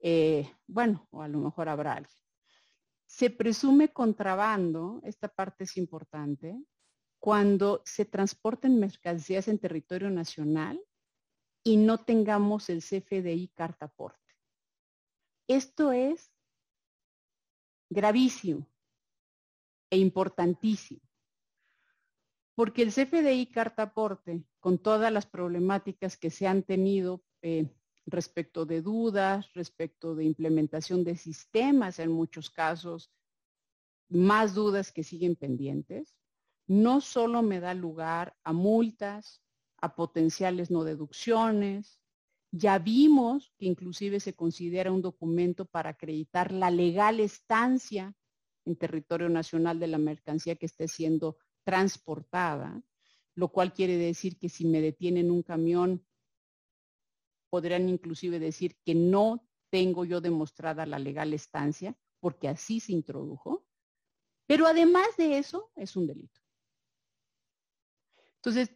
Eh, 0.00 0.50
bueno, 0.66 1.06
o 1.12 1.22
a 1.22 1.28
lo 1.28 1.38
mejor 1.38 1.68
habrá 1.68 1.92
alguien. 1.92 2.18
Se 3.06 3.30
presume 3.30 3.92
contrabando, 3.92 5.00
esta 5.04 5.28
parte 5.28 5.62
es 5.64 5.76
importante, 5.76 6.60
cuando 7.20 7.80
se 7.84 8.04
transporten 8.04 8.80
mercancías 8.80 9.46
en 9.46 9.60
territorio 9.60 10.10
nacional 10.10 10.82
y 11.62 11.76
no 11.76 11.98
tengamos 11.98 12.68
el 12.70 12.82
CFDI 12.82 13.52
cartaporte. 13.54 14.34
Esto 15.46 15.92
es 15.92 16.32
gravísimo 17.88 18.66
e 19.90 19.98
importantísimo, 19.98 21.00
porque 22.56 22.82
el 22.82 22.90
CFDI 22.90 23.46
cartaporte, 23.46 24.42
con 24.60 24.78
todas 24.78 25.12
las 25.12 25.26
problemáticas 25.26 26.16
que 26.16 26.30
se 26.30 26.46
han 26.46 26.62
tenido 26.62 27.22
eh, 27.42 27.70
respecto 28.06 28.64
de 28.64 28.80
dudas, 28.80 29.52
respecto 29.52 30.14
de 30.14 30.24
implementación 30.24 31.04
de 31.04 31.16
sistemas 31.16 31.98
en 31.98 32.10
muchos 32.10 32.48
casos, 32.48 33.12
más 34.08 34.54
dudas 34.54 34.90
que 34.90 35.04
siguen 35.04 35.36
pendientes, 35.36 36.16
no 36.66 37.02
solo 37.02 37.42
me 37.42 37.60
da 37.60 37.74
lugar 37.74 38.34
a 38.42 38.54
multas, 38.54 39.42
a 39.76 39.94
potenciales 39.94 40.70
no 40.70 40.82
deducciones, 40.82 42.00
ya 42.52 42.78
vimos 42.78 43.52
que 43.58 43.66
inclusive 43.66 44.18
se 44.18 44.32
considera 44.32 44.92
un 44.92 45.02
documento 45.02 45.66
para 45.66 45.90
acreditar 45.90 46.52
la 46.52 46.70
legal 46.70 47.20
estancia 47.20 48.14
en 48.64 48.76
territorio 48.76 49.28
nacional 49.28 49.78
de 49.78 49.88
la 49.88 49.98
mercancía 49.98 50.56
que 50.56 50.66
esté 50.66 50.88
siendo 50.88 51.36
transportada, 51.66 52.80
lo 53.34 53.48
cual 53.48 53.72
quiere 53.72 53.96
decir 53.96 54.38
que 54.38 54.48
si 54.48 54.64
me 54.64 54.80
detienen 54.80 55.32
un 55.32 55.42
camión, 55.42 56.06
podrían 57.50 57.88
inclusive 57.88 58.38
decir 58.38 58.76
que 58.84 58.94
no 58.94 59.44
tengo 59.68 60.04
yo 60.04 60.20
demostrada 60.20 60.86
la 60.86 61.00
legal 61.00 61.34
estancia, 61.34 61.98
porque 62.20 62.46
así 62.46 62.78
se 62.78 62.92
introdujo. 62.92 63.66
Pero 64.46 64.68
además 64.68 65.08
de 65.18 65.38
eso, 65.38 65.72
es 65.74 65.96
un 65.96 66.06
delito. 66.06 66.40
Entonces, 68.36 68.70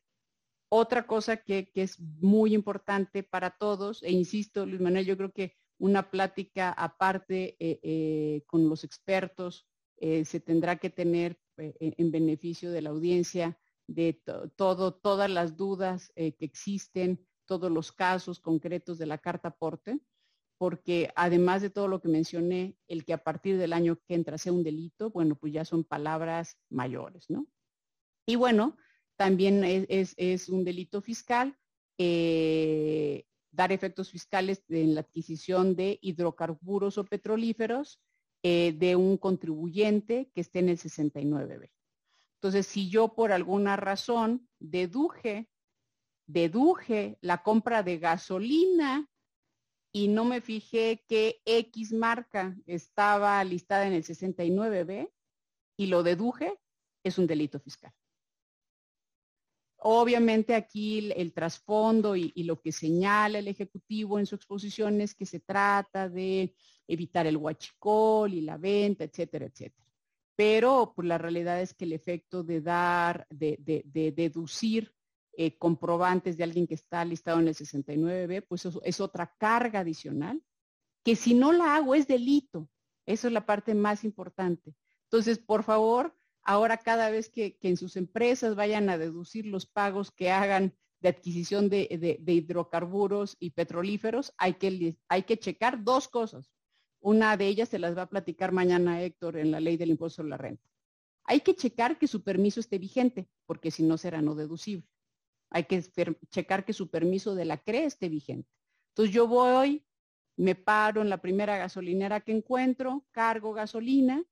otra 0.68 1.06
cosa 1.06 1.36
que, 1.36 1.70
es 1.74 2.00
muy 2.00 2.54
importante 2.54 3.22
para 3.22 3.52
todos, 3.52 4.02
e 4.02 4.10
insisto, 4.10 4.66
Luis 4.66 4.80
Manuel, 4.80 5.06
yo 5.06 5.16
creo 5.16 5.30
que 5.30 5.54
una 5.78 6.10
plática 6.10 6.72
aparte 6.72 7.56
eh, 7.60 7.78
eh, 7.84 8.42
con 8.46 8.68
los 8.68 8.82
expertos 8.82 9.68
eh, 9.96 10.24
se 10.24 10.40
tendrá 10.40 10.76
que 10.76 10.90
tener 10.90 11.38
en 11.60 12.10
beneficio 12.10 12.70
de 12.70 12.82
la 12.82 12.90
audiencia 12.90 13.58
de 13.86 14.20
todo, 14.56 14.94
todas 14.94 15.30
las 15.30 15.56
dudas 15.56 16.12
que 16.14 16.34
existen, 16.40 17.26
todos 17.44 17.70
los 17.70 17.92
casos 17.92 18.40
concretos 18.40 18.98
de 18.98 19.06
la 19.06 19.18
carta 19.18 19.48
aporte 19.48 20.00
porque 20.60 21.10
además 21.16 21.62
de 21.62 21.70
todo 21.70 21.88
lo 21.88 22.02
que 22.02 22.08
mencioné, 22.08 22.76
el 22.86 23.06
que 23.06 23.14
a 23.14 23.24
partir 23.24 23.56
del 23.56 23.72
año 23.72 23.98
que 24.06 24.12
entra 24.12 24.36
sea 24.36 24.52
un 24.52 24.62
delito, 24.62 25.10
bueno, 25.10 25.34
pues 25.34 25.54
ya 25.54 25.64
son 25.64 25.84
palabras 25.84 26.58
mayores, 26.68 27.30
¿no? 27.30 27.46
Y 28.26 28.36
bueno, 28.36 28.76
también 29.16 29.64
es, 29.64 30.48
un 30.50 30.62
delito 30.62 31.00
fiscal 31.00 31.56
eh, 31.96 33.24
dar 33.50 33.72
efectos 33.72 34.10
fiscales 34.10 34.62
en 34.68 34.94
la 34.94 35.00
adquisición 35.00 35.76
de 35.76 35.98
hidrocarburos 36.02 36.98
o 36.98 37.04
petrolíferos 37.04 37.98
eh, 38.42 38.72
de 38.72 38.96
un 38.96 39.16
contribuyente 39.16 40.30
que 40.34 40.40
esté 40.40 40.60
en 40.60 40.70
el 40.70 40.78
69B. 40.78 41.70
Entonces, 42.36 42.66
si 42.66 42.88
yo 42.88 43.14
por 43.14 43.32
alguna 43.32 43.76
razón 43.76 44.48
deduje, 44.58 45.50
deduje 46.26 47.18
la 47.20 47.42
compra 47.42 47.82
de 47.82 47.98
gasolina 47.98 49.10
y 49.92 50.08
no 50.08 50.24
me 50.24 50.40
fijé 50.40 51.04
que 51.06 51.42
X 51.44 51.92
marca 51.92 52.56
estaba 52.66 53.42
listada 53.44 53.86
en 53.86 53.92
el 53.92 54.04
69B 54.04 55.10
y 55.76 55.86
lo 55.86 56.02
deduje, 56.02 56.58
es 57.04 57.18
un 57.18 57.26
delito 57.26 57.60
fiscal. 57.60 57.92
Obviamente 59.82 60.54
aquí 60.54 61.10
el, 61.12 61.32
trasfondo 61.32 62.14
y, 62.14 62.32
lo 62.44 62.60
que 62.60 62.72
señala 62.72 63.38
el 63.38 63.48
Ejecutivo 63.48 64.18
en 64.18 64.26
su 64.26 64.34
exposición 64.34 65.00
es 65.00 65.14
que 65.14 65.26
se 65.26 65.40
trata 65.40 66.08
de 66.08 66.54
evitar 66.86 67.26
el 67.26 67.36
huachicol 67.36 68.34
y 68.34 68.42
la 68.42 68.58
venta, 68.58 69.04
etcétera, 69.04 69.46
etcétera. 69.46 69.86
Pero 70.36 70.92
pues, 70.94 71.08
la 71.08 71.18
realidad 71.18 71.60
es 71.60 71.74
que 71.74 71.84
el 71.84 71.92
efecto 71.92 72.42
de 72.42 72.60
dar, 72.60 73.26
de, 73.30 73.56
de 73.58 74.12
deducir 74.12 74.94
eh, 75.32 75.56
comprobantes 75.56 76.36
de 76.36 76.44
alguien 76.44 76.66
que 76.66 76.74
está 76.74 77.04
listado 77.04 77.40
en 77.40 77.48
el 77.48 77.54
69B, 77.54 78.44
pues 78.46 78.66
eso 78.66 78.82
es 78.84 79.00
otra 79.00 79.34
carga 79.38 79.80
adicional, 79.80 80.42
que 81.02 81.16
si 81.16 81.32
no 81.32 81.52
la 81.52 81.76
hago 81.76 81.94
es 81.94 82.06
delito. 82.06 82.68
Eso 83.06 83.26
es 83.26 83.32
la 83.32 83.46
parte 83.46 83.74
más 83.74 84.04
importante. 84.04 84.74
Entonces, 85.04 85.38
por 85.38 85.64
favor, 85.64 86.14
ahora 86.42 86.78
cada 86.78 87.10
vez 87.10 87.28
que, 87.28 87.58
en 87.62 87.76
sus 87.76 87.96
empresas 87.96 88.54
vayan 88.54 88.88
a 88.88 88.98
deducir 88.98 89.46
los 89.46 89.66
pagos 89.66 90.10
que 90.10 90.30
hagan 90.30 90.74
de 91.00 91.08
adquisición 91.08 91.68
de, 91.68 92.20
hidrocarburos 92.26 93.36
y 93.40 93.50
petrolíferos, 93.50 94.34
hay 94.36 94.54
que, 94.54 94.96
hay 95.08 95.22
que 95.22 95.38
checar 95.38 95.82
dos 95.82 96.08
cosas. 96.08 96.50
Una 97.00 97.36
de 97.36 97.46
ellas 97.46 97.70
se 97.70 97.78
las 97.78 97.96
va 97.96 98.02
a 98.02 98.10
platicar 98.10 98.52
mañana 98.52 99.02
Héctor 99.02 99.38
en 99.38 99.50
la 99.50 99.60
ley 99.60 99.76
del 99.76 99.90
impuesto 99.90 100.16
sobre 100.16 100.30
la 100.30 100.36
renta. 100.36 100.68
Hay 101.24 101.40
que 101.40 101.54
checar 101.54 101.98
que 101.98 102.06
su 102.06 102.22
permiso 102.22 102.60
esté 102.60 102.78
vigente, 102.78 103.28
porque 103.46 103.70
si 103.70 103.82
no 103.82 103.96
será 103.96 104.20
no 104.20 104.34
deducible. 104.34 104.86
Hay 105.50 105.64
que 105.64 105.82
checar 106.30 106.64
que 106.64 106.72
su 106.72 106.90
permiso 106.90 107.34
de 107.34 107.44
la 107.44 107.58
CRE 107.58 107.84
esté 107.84 108.08
vigente. 108.08 108.48
Entonces 108.90 109.14
yo 109.14 109.26
voy, 109.26 109.84
me 110.36 110.54
paro 110.54 111.02
en 111.02 111.08
la 111.08 111.20
primera 111.20 111.56
gasolinera 111.56 112.20
que 112.20 112.32
encuentro, 112.32 113.06
cargo 113.10 113.52
gasolina 113.52 114.24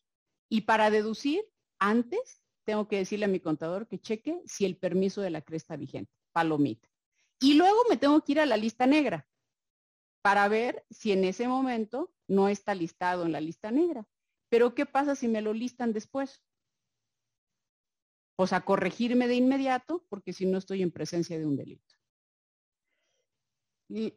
y 0.49 0.63
para 0.63 0.91
deducir, 0.91 1.45
antes 1.79 2.43
tengo 2.64 2.89
que 2.89 2.99
decirle 2.99 3.24
a 3.24 3.29
mi 3.29 3.41
contador 3.41 3.89
que 3.89 3.99
cheque 3.99 4.41
si 4.47 4.64
el 4.64 4.76
permiso 4.76 5.20
de 5.20 5.31
la 5.31 5.43
CRE 5.43 5.57
está 5.57 5.76
vigente, 5.76 6.12
palomita. 6.33 6.89
Y 7.41 7.55
luego 7.55 7.79
me 7.89 7.97
tengo 7.97 8.22
que 8.22 8.33
ir 8.33 8.41
a 8.41 8.47
la 8.47 8.57
lista 8.57 8.87
negra 8.87 9.26
para 10.22 10.49
ver 10.49 10.85
si 10.91 11.12
en 11.12 11.24
ese 11.24 11.49
momento 11.49 12.12
no 12.26 12.49
está 12.49 12.74
listado 12.74 13.24
en 13.24 13.33
la 13.33 13.41
lista 13.41 13.70
negra. 13.70 14.07
Pero 14.51 14.74
¿qué 14.74 14.87
pasa 14.87 15.14
si 15.14 15.29
me 15.29 15.41
lo 15.41 15.55
listan 15.55 15.93
después? 15.93 16.43
pues 18.39 18.53
a 18.53 18.61
corregirme 18.61 19.26
de 19.26 19.35
inmediato, 19.35 20.07
porque 20.09 20.33
si 20.33 20.47
no 20.47 20.59
estoy 20.59 20.83
en 20.83 20.93
presencia 20.93 21.37
de 21.37 21.45
un 21.45 21.57
delito. 21.57 21.97
Y, 23.89 24.14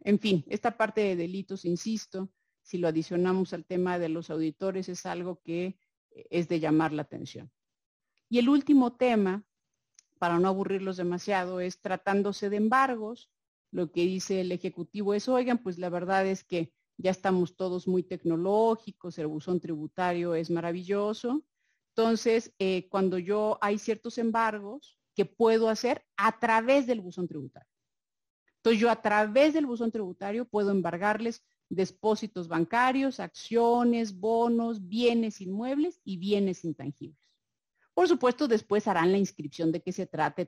en 0.00 0.18
fin, 0.18 0.44
esta 0.48 0.76
parte 0.76 1.00
de 1.02 1.14
delitos, 1.14 1.64
insisto, 1.64 2.32
si 2.60 2.78
lo 2.78 2.88
adicionamos 2.88 3.52
al 3.52 3.64
tema 3.64 4.00
de 4.00 4.08
los 4.08 4.30
auditores, 4.30 4.88
es 4.88 5.06
algo 5.06 5.40
que 5.44 5.78
es 6.10 6.48
de 6.48 6.60
llamar 6.60 6.92
la 6.92 7.02
atención. 7.02 7.50
Y 8.28 8.38
el 8.38 8.48
último 8.48 8.96
tema, 8.96 9.44
para 10.18 10.38
no 10.38 10.48
aburrirlos 10.48 10.96
demasiado, 10.96 11.60
es 11.60 11.80
tratándose 11.80 12.50
de 12.50 12.56
embargos, 12.56 13.30
lo 13.72 13.92
que 13.92 14.02
dice 14.02 14.40
el 14.40 14.52
Ejecutivo 14.52 15.14
es, 15.14 15.28
oigan, 15.28 15.58
pues 15.58 15.78
la 15.78 15.88
verdad 15.88 16.26
es 16.26 16.44
que 16.44 16.72
ya 16.96 17.10
estamos 17.10 17.56
todos 17.56 17.88
muy 17.88 18.02
tecnológicos, 18.02 19.18
el 19.18 19.28
buzón 19.28 19.60
tributario 19.60 20.34
es 20.34 20.50
maravilloso, 20.50 21.44
entonces, 21.96 22.54
eh, 22.58 22.88
cuando 22.88 23.18
yo 23.18 23.58
hay 23.60 23.78
ciertos 23.78 24.18
embargos 24.18 24.98
que 25.14 25.26
puedo 25.26 25.68
hacer 25.68 26.04
a 26.16 26.38
través 26.38 26.86
del 26.86 27.00
buzón 27.00 27.28
tributario. 27.28 27.68
Entonces, 28.56 28.80
yo 28.80 28.90
a 28.90 29.02
través 29.02 29.54
del 29.54 29.66
buzón 29.66 29.90
tributario 29.90 30.46
puedo 30.46 30.70
embargarles 30.70 31.44
depósitos 31.70 32.48
bancarios, 32.48 33.18
acciones, 33.18 34.18
bonos, 34.18 34.86
bienes 34.86 35.40
inmuebles 35.40 36.00
y 36.04 36.18
bienes 36.18 36.64
intangibles. 36.64 37.30
Por 37.94 38.06
supuesto, 38.08 38.46
después 38.46 38.86
harán 38.86 39.12
la 39.12 39.18
inscripción 39.18 39.72
de 39.72 39.82
qué 39.82 39.92
se 39.92 40.06
trate 40.06 40.46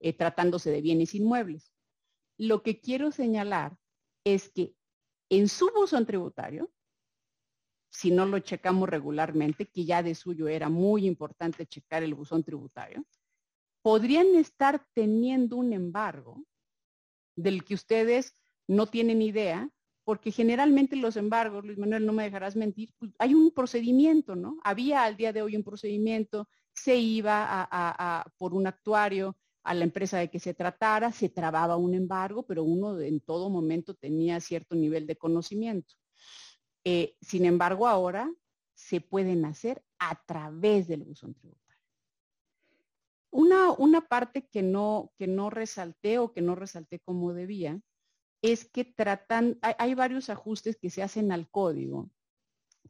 eh, 0.00 0.12
tratándose 0.12 0.70
de 0.70 0.80
bienes 0.80 1.14
inmuebles. 1.14 1.72
Lo 2.36 2.62
que 2.62 2.80
quiero 2.80 3.12
señalar 3.12 3.76
es 4.24 4.50
que 4.50 4.74
en 5.30 5.48
su 5.48 5.70
buzón 5.72 6.06
tributario 6.06 6.72
si 7.96 8.10
no 8.10 8.26
lo 8.26 8.40
checamos 8.40 8.90
regularmente, 8.90 9.70
que 9.70 9.86
ya 9.86 10.02
de 10.02 10.14
suyo 10.14 10.48
era 10.48 10.68
muy 10.68 11.06
importante 11.06 11.66
checar 11.66 12.02
el 12.02 12.14
buzón 12.14 12.44
tributario, 12.44 13.06
podrían 13.80 14.34
estar 14.34 14.86
teniendo 14.92 15.56
un 15.56 15.72
embargo 15.72 16.44
del 17.36 17.64
que 17.64 17.72
ustedes 17.72 18.34
no 18.68 18.86
tienen 18.86 19.22
idea, 19.22 19.70
porque 20.06 20.30
generalmente 20.30 20.94
los 20.94 21.16
embargos, 21.16 21.64
Luis 21.64 21.78
Manuel, 21.78 22.06
no 22.06 22.12
me 22.12 22.22
dejarás 22.22 22.54
mentir, 22.54 22.94
pues, 22.96 23.10
hay 23.18 23.34
un 23.34 23.50
procedimiento, 23.50 24.36
¿no? 24.36 24.56
Había 24.62 25.02
al 25.02 25.16
día 25.16 25.32
de 25.32 25.42
hoy 25.42 25.56
un 25.56 25.64
procedimiento, 25.64 26.48
se 26.72 26.94
iba 26.94 27.68
por 28.38 28.54
un 28.54 28.68
actuario 28.68 29.36
a 29.64 29.74
la 29.74 29.82
empresa 29.82 30.18
de 30.18 30.30
que 30.30 30.38
se 30.38 30.54
tratara, 30.54 31.10
se 31.10 31.28
trababa 31.28 31.76
un 31.76 31.92
embargo, 31.92 32.44
pero 32.46 32.62
uno 32.62 33.00
en 33.00 33.18
todo 33.18 33.50
momento 33.50 33.94
tenía 33.94 34.38
cierto 34.38 34.76
nivel 34.76 35.08
de 35.08 35.16
conocimiento. 35.16 35.96
Eh, 36.84 37.16
sin 37.20 37.44
embargo, 37.44 37.88
ahora 37.88 38.32
se 38.74 39.00
pueden 39.00 39.44
hacer 39.44 39.82
a 39.98 40.22
través 40.24 40.86
del 40.86 41.02
buzón 41.02 41.34
tributario. 41.34 41.82
Una, 43.30 43.72
una 43.72 44.02
parte 44.02 44.46
que 44.46 44.62
no, 44.62 45.10
que 45.18 45.26
no 45.26 45.50
resalté 45.50 46.20
o 46.20 46.32
que 46.32 46.42
no 46.42 46.54
resalté 46.54 47.00
como 47.00 47.34
debía 47.34 47.80
es 48.42 48.64
que 48.64 48.84
tratan, 48.84 49.58
hay, 49.62 49.94
varios 49.94 50.30
ajustes 50.30 50.76
que 50.76 50.90
se 50.90 51.02
hacen 51.02 51.32
al 51.32 51.48
código 51.50 52.10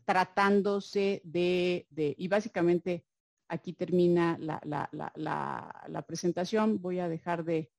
tratándose 0.05 1.21
de, 1.25 1.87
y 1.97 2.29
básicamente 2.29 3.05
aquí 3.49 3.73
termina 3.73 4.39
la, 4.39 6.05
presentación. 6.07 6.81
Voy 6.81 6.99
a 6.99 7.09
dejar 7.09 7.45
de, 7.45 7.71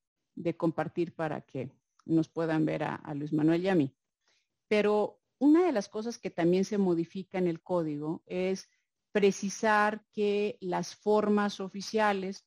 compartir 0.55 1.13
para 1.13 1.41
que 1.41 1.71
nos 2.05 2.29
puedan 2.29 2.65
ver 2.65 2.83
a, 2.83 2.95
a, 2.95 3.13
Luis 3.13 3.33
Manuel 3.33 3.63
y 3.63 3.69
a 3.69 3.75
mí. 3.75 3.93
Pero 4.67 5.21
una 5.39 5.65
de 5.65 5.71
las 5.71 5.89
cosas 5.89 6.17
que 6.17 6.29
también 6.29 6.65
se 6.65 6.77
modifica 6.77 7.37
en 7.37 7.47
el 7.47 7.61
código 7.61 8.23
es 8.25 8.69
precisar 9.11 10.05
que 10.13 10.57
las 10.61 10.95
formas 10.95 11.59
oficiales, 11.59 12.46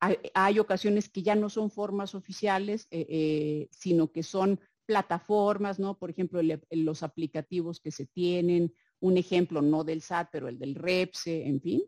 hay, 0.00 0.58
ocasiones 0.58 1.08
que 1.08 1.22
ya 1.22 1.34
no 1.34 1.48
son 1.48 1.70
formas 1.70 2.14
oficiales, 2.14 2.86
eh, 2.90 3.06
eh, 3.08 3.68
sino 3.70 4.12
que 4.12 4.22
son 4.22 4.60
plataformas, 4.86 5.78
¿no? 5.78 5.98
Por 5.98 6.10
ejemplo, 6.10 6.40
los 6.70 7.02
aplicativos 7.02 7.80
que 7.80 7.90
se 7.90 8.06
tienen, 8.06 8.74
un 9.00 9.16
ejemplo 9.16 9.62
no 9.62 9.82
del 9.84 10.02
SAT, 10.02 10.28
pero 10.30 10.48
el 10.48 10.58
del 10.58 10.74
REPSE, 10.74 11.46
en 11.46 11.60
fin. 11.60 11.82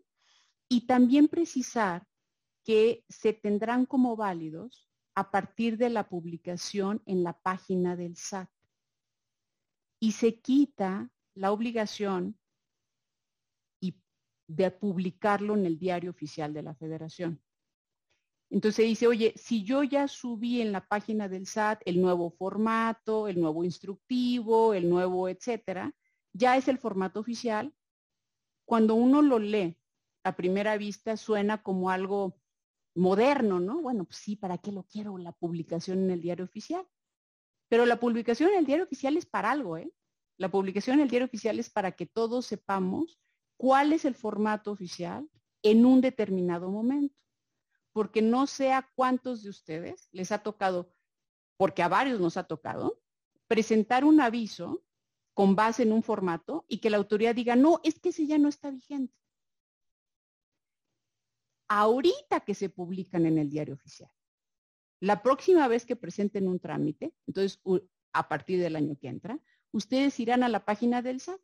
Y 0.68 0.86
también 0.86 1.28
precisar 1.28 2.06
que 2.64 3.04
se 3.08 3.32
tendrán 3.32 3.86
como 3.86 4.16
válidos 4.16 4.88
a 5.14 5.30
partir 5.30 5.76
de 5.76 5.90
la 5.90 6.08
publicación 6.08 7.02
en 7.06 7.22
la 7.22 7.38
página 7.38 7.96
del 7.96 8.16
SAT. 8.16 8.50
Y 10.00 10.12
se 10.12 10.40
quita 10.40 11.10
la 11.34 11.52
obligación 11.52 12.38
de 14.48 14.70
publicarlo 14.70 15.54
en 15.54 15.66
el 15.66 15.78
diario 15.78 16.10
oficial 16.10 16.52
de 16.54 16.62
la 16.62 16.74
federación. 16.74 17.40
Entonces 18.50 18.86
dice, 18.86 19.06
oye, 19.06 19.34
si 19.36 19.64
yo 19.64 19.82
ya 19.82 20.06
subí 20.06 20.60
en 20.60 20.70
la 20.70 20.86
página 20.86 21.28
del 21.28 21.46
SAT 21.46 21.82
el 21.84 22.00
nuevo 22.00 22.30
formato, 22.30 23.26
el 23.26 23.40
nuevo 23.40 23.64
instructivo, 23.64 24.72
el 24.72 24.88
nuevo, 24.88 25.28
etcétera, 25.28 25.92
ya 26.32 26.56
es 26.56 26.68
el 26.68 26.78
formato 26.78 27.20
oficial. 27.20 27.74
Cuando 28.64 28.94
uno 28.94 29.20
lo 29.22 29.38
lee 29.38 29.76
a 30.22 30.36
primera 30.36 30.76
vista 30.76 31.16
suena 31.16 31.62
como 31.62 31.90
algo 31.90 32.38
moderno, 32.94 33.58
¿no? 33.60 33.82
Bueno, 33.82 34.04
pues 34.04 34.18
sí, 34.18 34.36
¿para 34.36 34.58
qué 34.58 34.72
lo 34.72 34.84
quiero 34.84 35.18
la 35.18 35.32
publicación 35.32 36.04
en 36.04 36.10
el 36.10 36.20
diario 36.20 36.44
oficial? 36.44 36.86
Pero 37.68 37.84
la 37.84 37.98
publicación 37.98 38.50
en 38.50 38.58
el 38.58 38.66
diario 38.66 38.84
oficial 38.84 39.16
es 39.16 39.26
para 39.26 39.50
algo, 39.50 39.76
¿eh? 39.76 39.92
La 40.38 40.50
publicación 40.50 40.96
en 40.96 41.02
el 41.02 41.10
diario 41.10 41.26
oficial 41.26 41.58
es 41.58 41.68
para 41.68 41.92
que 41.92 42.06
todos 42.06 42.46
sepamos 42.46 43.18
cuál 43.56 43.92
es 43.92 44.04
el 44.04 44.14
formato 44.14 44.70
oficial 44.70 45.28
en 45.62 45.84
un 45.84 46.00
determinado 46.00 46.70
momento 46.70 47.25
porque 47.96 48.20
no 48.20 48.46
sé 48.46 48.74
a 48.74 48.86
cuántos 48.94 49.42
de 49.42 49.48
ustedes 49.48 50.10
les 50.12 50.30
ha 50.30 50.42
tocado, 50.42 50.92
porque 51.56 51.82
a 51.82 51.88
varios 51.88 52.20
nos 52.20 52.36
ha 52.36 52.44
tocado, 52.44 53.00
presentar 53.48 54.04
un 54.04 54.20
aviso 54.20 54.84
con 55.32 55.56
base 55.56 55.84
en 55.84 55.92
un 55.92 56.02
formato 56.02 56.66
y 56.68 56.80
que 56.80 56.90
la 56.90 56.98
autoridad 56.98 57.34
diga, 57.34 57.56
no, 57.56 57.80
es 57.84 57.98
que 57.98 58.10
ese 58.10 58.26
ya 58.26 58.36
no 58.36 58.50
está 58.50 58.70
vigente. 58.70 59.16
Ahorita 61.68 62.40
que 62.40 62.52
se 62.54 62.68
publican 62.68 63.24
en 63.24 63.38
el 63.38 63.48
diario 63.48 63.72
oficial. 63.72 64.10
La 65.00 65.22
próxima 65.22 65.66
vez 65.66 65.86
que 65.86 65.96
presenten 65.96 66.48
un 66.48 66.60
trámite, 66.60 67.14
entonces 67.26 67.62
a 68.12 68.28
partir 68.28 68.60
del 68.60 68.76
año 68.76 68.98
que 68.98 69.08
entra, 69.08 69.40
ustedes 69.72 70.20
irán 70.20 70.42
a 70.42 70.50
la 70.50 70.66
página 70.66 71.00
del 71.00 71.20
SAT 71.20 71.40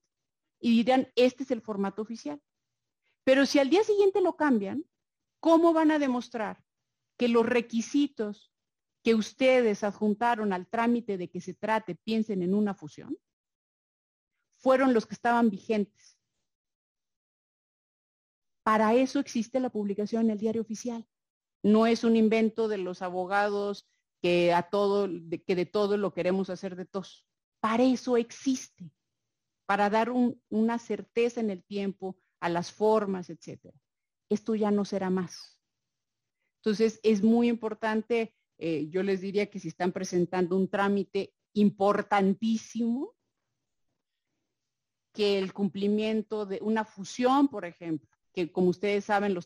y 0.61 0.77
dirán, 0.77 1.11
este 1.17 1.45
es 1.45 1.51
el 1.51 1.63
formato 1.63 2.03
oficial. 2.03 2.43
Pero 3.25 3.47
si 3.47 3.59
al 3.59 3.71
día 3.71 3.85
siguiente 3.85 4.21
lo 4.21 4.37
cambian, 4.37 4.85
¿Cómo 5.43 5.73
van 5.73 5.91
a 5.91 5.99
demostrar 5.99 6.63
que 7.19 7.27
los 7.27 7.45
requisitos 7.45 8.53
que 9.03 9.17
ustedes 9.17 9.83
adjuntaron 9.83 10.53
al 10.53 10.69
trámite 10.69 11.19
de 11.19 11.31
que 11.31 11.41
se 11.41 11.53
trate, 11.53 11.97
piensen 11.97 12.45
en 12.45 12.55
una 12.55 12.75
fusión, 12.75 13.19
fueron 14.55 14.95
los 14.95 15.05
que 15.05 15.15
estaban 15.15 15.51
vigentes? 15.51 16.17
Para 18.63 18.95
eso 18.95 19.19
existe 19.19 19.59
la 19.59 19.71
publicación 19.71 20.27
en 20.27 20.31
el 20.31 20.39
diario 20.39 20.63
oficial. 20.63 21.09
No 21.65 21.89
es 21.89 22.05
un 22.05 22.15
invento 22.15 22.69
de 22.69 22.79
los 22.79 23.03
abogados 23.03 23.91
que 24.21 24.55
a 24.55 24.71
todo, 24.71 25.09
de, 25.09 25.43
que 25.43 25.57
de 25.57 25.67
todo 25.67 25.97
lo 25.97 26.15
queremos 26.15 26.51
hacer 26.51 26.77
de 26.77 26.85
todos. 26.85 27.27
Para 27.59 27.83
eso 27.83 28.17
existe, 28.17 28.93
para 29.67 29.91
dar 29.91 30.13
una 30.51 30.79
certeza 30.79 31.41
en 31.41 31.51
el 31.51 31.65
tiempo, 31.65 32.17
a 32.39 32.49
las 32.49 32.71
formas, 32.71 33.29
etcétera 33.29 33.77
esto 34.33 34.55
ya 34.55 34.71
no 34.71 34.85
será 34.85 35.11
más. 35.11 35.61
Entonces, 36.59 37.01
es 37.03 37.23
muy 37.23 37.49
importante, 37.49 38.35
eh, 38.59 38.89
yo 38.89 39.03
les 39.03 39.21
diría 39.21 39.51
que 39.51 39.59
si 39.59 39.69
están 39.69 39.93
presentando 39.93 40.57
un 40.57 40.69
trámite 40.69 41.35
importantísimo, 41.55 43.15
que 45.13 45.39
el 45.39 45.53
cumplimiento 45.53 46.47
de 46.47 46.59
una 46.63 46.85
fusión, 46.85 47.49
por 47.49 47.65
ejemplo, 47.65 48.09
que 48.33 48.51
como 48.51 48.69
ustedes 48.69 49.05
saben, 49.05 49.37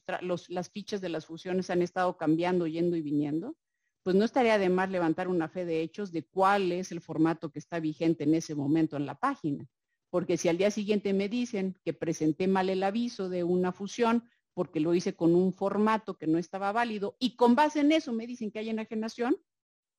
las 0.48 0.70
fichas 0.70 1.00
de 1.00 1.08
las 1.08 1.26
fusiones 1.26 1.70
han 1.70 1.82
estado 1.82 2.16
cambiando, 2.16 2.66
yendo 2.66 2.96
y 2.96 3.02
viniendo, 3.02 3.56
pues 4.04 4.14
no 4.14 4.24
estaría 4.24 4.58
de 4.58 4.68
más 4.68 4.88
levantar 4.90 5.26
una 5.26 5.48
fe 5.48 5.64
de 5.64 5.82
hechos 5.82 6.12
de 6.12 6.24
cuál 6.24 6.70
es 6.70 6.92
el 6.92 7.00
formato 7.00 7.50
que 7.50 7.58
está 7.58 7.80
vigente 7.80 8.22
en 8.22 8.34
ese 8.34 8.54
momento 8.54 8.96
en 8.96 9.06
la 9.06 9.18
página. 9.18 9.66
Porque 10.10 10.36
si 10.36 10.48
al 10.48 10.58
día 10.58 10.70
siguiente 10.70 11.12
me 11.12 11.28
dicen 11.28 11.76
que 11.84 11.92
presenté 11.92 12.46
mal 12.46 12.70
el 12.70 12.84
aviso 12.84 13.28
de 13.28 13.42
una 13.42 13.72
fusión, 13.72 14.22
porque 14.57 14.81
lo 14.81 14.95
hice 14.95 15.15
con 15.15 15.35
un 15.35 15.53
formato 15.53 16.16
que 16.16 16.27
no 16.27 16.39
estaba 16.39 16.73
válido 16.73 17.15
y 17.19 17.37
con 17.37 17.55
base 17.55 17.81
en 17.81 17.93
eso 17.93 18.15
me 18.15 18.27
dicen 18.27 18.51
que 18.51 18.59
hay 18.59 18.70
enajenación, 18.70 19.37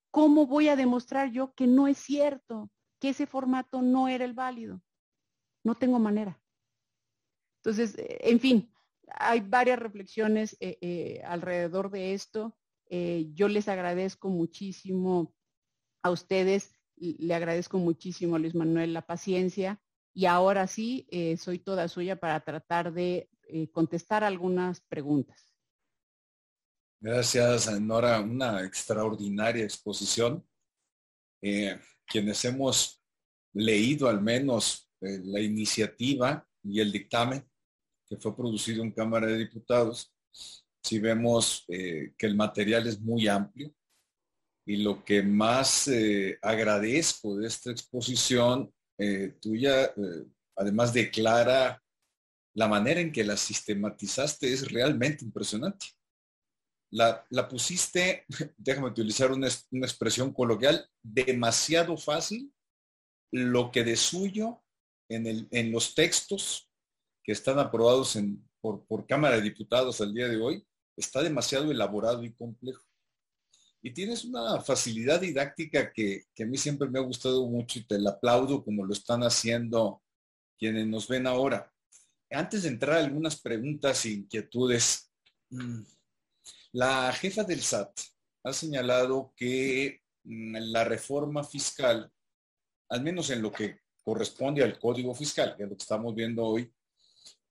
¿cómo 0.10 0.48
voy 0.48 0.68
a 0.68 0.76
demostrar 0.76 1.32
yo 1.32 1.54
que 1.54 1.68
no 1.68 1.88
es 1.88 2.00
cierto, 2.00 2.72
que 3.00 3.10
ese 3.10 3.28
formato 3.28 3.84
no 3.84 4.08
era 4.08 4.26
el 4.26 4.34
válido? 4.34 4.82
No 5.64 5.76
tengo 5.76 6.00
manera. 6.00 6.42
Entonces, 7.58 8.00
eh, 8.00 8.18
en 8.22 8.40
fin, 8.40 8.74
hay 9.10 9.42
varias 9.42 9.78
reflexiones 9.78 10.58
eh, 10.60 10.80
eh, 10.82 11.22
alrededor 11.24 11.92
de 11.92 12.16
esto. 12.16 12.58
yo 12.90 13.48
les 13.50 13.68
agradezco 13.68 14.30
muchísimo 14.30 15.36
a 16.02 16.10
ustedes, 16.10 16.74
le 16.96 17.36
agradezco 17.36 17.78
muchísimo 17.78 18.38
a 18.38 18.40
Luis 18.40 18.56
Manuel 18.56 18.92
la 18.92 19.06
paciencia 19.06 19.80
y 20.16 20.26
ahora 20.26 20.66
sí 20.66 21.08
soy 21.38 21.60
toda 21.60 21.90
suya 21.90 22.16
para 22.16 22.40
tratar 22.40 22.92
de 22.94 23.30
eh, 23.50 23.70
contestar 23.72 24.24
algunas 24.24 24.82
preguntas. 24.82 25.54
Gracias, 27.00 27.80
Nora. 27.80 28.20
Una 28.20 28.64
extraordinaria 28.64 29.64
exposición. 29.64 30.46
Eh, 31.42 31.80
quienes 32.06 32.44
hemos 32.46 33.02
leído 33.54 34.10
al 34.10 34.22
menos 34.22 34.90
eh, 35.02 35.20
la 35.24 35.40
iniciativa 35.40 36.46
y 36.64 36.80
el 36.82 36.92
dictamen 36.92 37.48
que 38.08 38.18
fue 38.18 38.36
producido 38.36 38.84
en 38.84 38.92
Cámara 38.92 39.28
de 39.28 39.38
Diputados, 39.38 40.14
si 40.84 41.00
vemos 41.00 41.66
que 41.68 42.14
el 42.20 42.36
material 42.36 42.88
es 42.88 43.02
muy 43.02 43.28
amplio 43.28 43.74
y 44.66 44.78
lo 44.78 45.04
que 45.04 45.22
más 45.22 45.90
agradezco 46.42 47.36
de 47.36 47.48
esta 47.48 47.72
exposición 47.72 48.74
tuya, 49.42 49.94
además 50.56 50.94
de 50.94 51.12
clara 51.12 51.84
la 52.58 52.68
manera 52.68 53.00
en 53.00 53.12
que 53.12 53.24
la 53.24 53.38
sistematizaste 53.38 54.52
es 54.52 54.72
realmente 54.72 55.24
impresionante. 55.24 55.86
La, 56.90 57.24
pusiste, 57.48 58.26
déjame 58.58 58.88
utilizar 58.88 59.32
una, 59.32 59.48
expresión 59.48 60.34
coloquial, 60.34 60.90
demasiado 61.04 61.96
fácil, 61.98 62.52
lo 63.32 63.72
que 63.72 63.84
de 63.84 63.96
suyo 63.96 64.64
en, 65.08 65.48
en 65.52 65.72
los 65.72 65.94
textos 65.94 66.68
que 67.24 67.34
están 67.34 67.60
aprobados 67.60 68.18
por, 68.60 68.84
por 68.88 69.06
Cámara 69.06 69.36
de 69.36 69.44
Diputados 69.44 70.02
al 70.02 70.16
día 70.16 70.28
de 70.28 70.38
hoy, 70.38 70.66
está 70.96 71.22
demasiado 71.22 71.72
elaborado 71.72 72.24
y 72.24 72.34
complejo. 72.34 72.84
Y 73.84 73.92
tienes 73.92 74.26
una 74.26 74.62
facilidad 74.62 75.22
didáctica 75.22 75.94
que, 75.94 76.24
que, 76.34 76.44
a 76.44 76.48
mí 76.48 76.58
siempre 76.58 76.90
me 76.90 76.98
ha 76.98 77.04
gustado 77.04 77.46
mucho 77.46 77.78
y 77.78 77.84
te 77.86 78.00
la 78.00 78.12
aplaudo 78.12 78.64
como 78.64 78.84
lo 78.84 78.94
están 78.94 79.22
haciendo 79.22 80.02
quienes 80.58 80.88
nos 80.88 81.08
ven 81.08 81.28
ahora 81.28 81.72
antes 82.32 82.64
de 82.64 82.70
entrar 82.70 82.98
a 82.98 83.06
algunas 83.06 83.40
preguntas 83.40 84.06
e 84.06 84.12
inquietudes, 84.12 85.12
mm, 85.50 85.82
la 86.74 87.12
jefa 87.14 87.44
del 87.44 87.62
SAT 87.62 88.00
ha 88.44 88.54
señalado 88.54 89.34
que 89.36 90.02
mm, 90.24 90.58
la 90.72 90.84
reforma 90.84 91.44
fiscal, 91.44 92.12
al 92.90 93.04
menos 93.04 93.30
en 93.30 93.42
lo 93.42 93.52
que 93.52 93.80
corresponde 94.04 94.64
al 94.64 94.80
código 94.80 95.14
fiscal, 95.14 95.56
que 95.56 95.64
es 95.64 95.70
lo 95.70 95.76
que 95.76 95.84
estamos 95.84 96.16
viendo 96.16 96.46
hoy, 96.46 96.72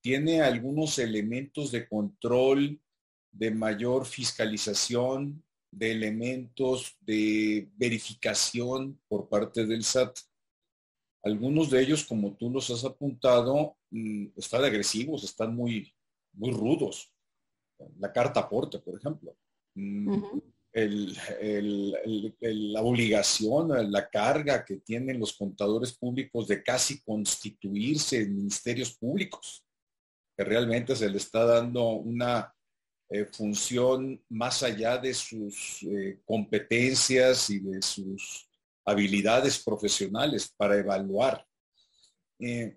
tiene 0.01 0.41
algunos 0.41 0.99
elementos 0.99 1.73
de 1.73 1.89
control, 1.89 2.81
de 3.33 3.51
mayor 3.51 4.07
fiscalización, 4.07 5.45
de 5.71 5.93
elementos 5.93 6.97
de 7.01 7.69
verificación 7.77 8.99
por 9.09 9.29
parte 9.29 9.67
del 9.67 9.85
SAT. 9.85 10.19
Algunos 11.23 11.71
de 11.71 11.83
ellos, 11.83 12.05
como 12.05 12.35
tú 12.35 12.51
los 12.51 12.71
has 12.71 12.85
apuntado, 12.85 13.76
están 14.37 14.65
agresivos, 14.65 15.25
están 15.25 15.55
muy, 15.55 15.93
muy 16.33 16.51
rudos. 16.51 17.13
La 17.99 18.13
carta 18.13 18.41
aporte, 18.41 18.79
por 18.79 18.99
ejemplo. 18.99 19.37
Mm, 19.75 20.39
la 20.73 22.83
obligación, 22.83 23.91
la 23.91 24.09
carga 24.09 24.65
que 24.65 24.77
tienen 24.77 25.19
los 25.19 25.35
contadores 25.35 25.97
públicos 25.97 26.49
de 26.49 26.63
casi 26.63 27.03
constituirse 27.03 28.21
en 28.21 28.37
ministerios 28.37 28.97
públicos, 28.97 29.65
que 30.37 30.45
realmente 30.45 30.95
se 30.95 31.09
le 31.09 31.17
está 31.17 31.47
dando 31.47 31.93
una 31.93 32.55
eh, 33.09 33.25
función 33.25 34.23
más 34.29 34.63
allá 34.63 34.99
de 34.99 35.15
sus 35.15 35.83
eh, 35.85 36.21
competencias 36.25 37.49
y 37.51 37.61
de 37.61 37.81
sus 37.81 38.49
habilidades 38.85 39.63
profesionales 39.63 40.53
para 40.57 40.77
evaluar. 40.77 41.47
Eh, 42.41 42.77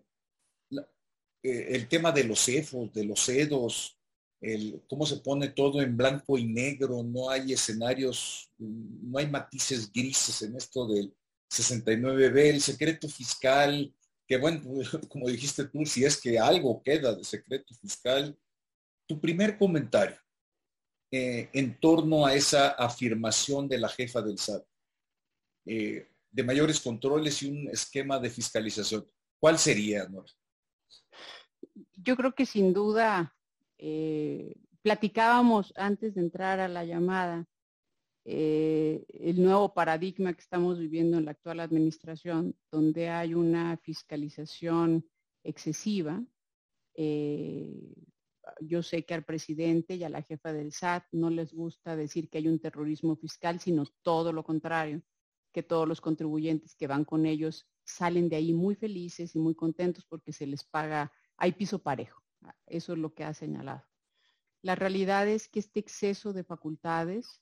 eh, 1.44 1.68
el 1.70 1.88
tema 1.88 2.12
de 2.12 2.24
los 2.24 2.46
CEFOS, 2.46 2.94
de 2.94 3.06
los 3.06 3.26
CEDOS, 3.26 3.98
el, 4.42 4.82
cómo 4.88 5.06
se 5.06 5.18
pone 5.18 5.50
todo 5.50 5.82
en 5.82 5.98
blanco 5.98 6.38
y 6.38 6.46
negro, 6.46 7.04
no 7.04 7.30
hay 7.30 7.54
escenarios, 7.54 8.52
no 8.58 9.18
hay 9.18 9.28
matices 9.28 9.92
grises 9.92 10.42
en 10.42 10.56
esto 10.56 10.88
del 10.88 11.14
69B, 11.52 12.38
el 12.50 12.62
secreto 12.62 13.10
fiscal, 13.10 13.94
que 14.28 14.38
bueno, 14.38 14.62
como 15.10 15.28
dijiste 15.28 15.66
tú, 15.66 15.86
si 15.86 16.06
es 16.06 16.20
que 16.20 16.40
algo 16.40 16.82
queda 16.84 17.14
de 17.14 17.24
secreto 17.24 17.74
fiscal, 17.76 18.38
tu 19.08 19.20
primer 19.20 19.58
comentario 19.58 20.18
eh, 21.12 21.50
en 21.54 21.80
torno 21.80 22.26
a 22.26 22.36
esa 22.36 22.70
afirmación 22.70 23.68
de 23.68 23.80
la 23.80 23.90
jefa 23.90 24.22
del 24.22 24.38
SAT 24.38 24.64
eh, 25.66 26.08
de 26.32 26.44
mayores 26.44 26.80
controles 26.80 27.42
y 27.42 27.50
un 27.50 27.68
esquema 27.70 28.20
de 28.20 28.30
fiscalización. 28.30 29.06
¿Cuál 29.40 29.58
sería, 29.58 30.08
Nora? 30.08 30.32
Yo 32.02 32.16
creo 32.16 32.34
que 32.34 32.46
sin 32.46 32.74
duda, 32.74 33.36
eh, 33.78 34.56
platicábamos 34.82 35.74
antes 35.76 36.16
de 36.16 36.22
entrar 36.22 36.60
a 36.60 36.68
la 36.68 36.86
llamada, 36.86 37.46
el 38.26 39.42
nuevo 39.42 39.74
paradigma 39.74 40.34
que 40.34 40.42
estamos 40.42 40.78
viviendo 40.78 41.18
en 41.18 41.26
la 41.26 41.32
actual 41.32 41.60
administración, 41.62 42.56
donde 42.72 43.10
hay 43.10 43.34
una 43.34 43.76
fiscalización 43.78 45.04
excesiva, 45.44 46.24
yo 48.62 48.84
sé 48.84 49.06
que 49.06 49.14
al 49.14 49.24
presidente 49.24 49.96
y 49.96 50.04
a 50.04 50.10
la 50.10 50.22
jefa 50.22 50.54
del 50.54 50.72
SAT 50.72 51.06
no 51.12 51.30
les 51.30 51.54
gusta 51.54 51.96
decir 51.96 52.30
que 52.30 52.40
hay 52.40 52.48
un 52.48 52.60
terrorismo 52.60 53.16
fiscal, 53.16 53.60
sino 53.60 53.86
todo 54.02 54.34
lo 54.34 54.44
contrario, 54.44 55.02
que 55.54 55.64
todos 55.64 55.88
los 55.88 56.02
contribuyentes 56.02 56.76
que 56.76 56.88
van 56.88 57.06
con 57.06 57.26
ellos 57.26 57.68
salen 57.84 58.30
de 58.30 58.36
ahí 58.38 58.54
muy 58.54 58.76
felices 58.76 59.36
y 59.36 59.40
muy 59.40 59.56
contentos 59.56 60.06
porque 60.06 60.32
se 60.32 60.46
les 60.46 60.64
paga, 60.64 61.12
hay 61.40 61.54
piso 61.54 61.80
parejo. 61.80 62.22
Eso 62.68 62.94
es 62.94 63.00
lo 63.00 63.14
que 63.14 63.24
ha 63.24 63.34
señalado. 63.34 63.86
La 64.62 64.76
realidad 64.76 65.28
es 65.28 65.48
que 65.48 65.60
este 65.60 65.80
exceso 65.80 66.34
de 66.34 66.44
facultades 66.44 67.42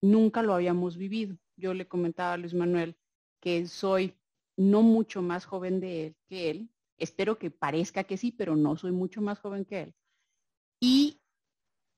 nunca 0.00 0.42
lo 0.42 0.54
habíamos 0.54 0.96
vivido. 0.96 1.36
Yo 1.56 1.74
le 1.74 1.88
comentaba 1.88 2.32
a 2.32 2.36
Luis 2.36 2.54
Manuel 2.54 2.96
que 3.40 3.66
soy 3.66 4.14
no 4.56 4.82
mucho 4.82 5.20
más 5.20 5.44
joven 5.44 5.80
de 5.80 6.06
él 6.06 6.16
que 6.26 6.50
él, 6.50 6.70
Espero 6.98 7.38
que 7.38 7.50
parezca 7.50 8.04
que 8.04 8.16
sí, 8.16 8.32
pero 8.32 8.56
no 8.56 8.76
soy 8.76 8.92
mucho 8.92 9.20
más 9.20 9.38
joven 9.38 9.64
que 9.64 9.82
él. 9.82 9.94
Y 10.80 11.20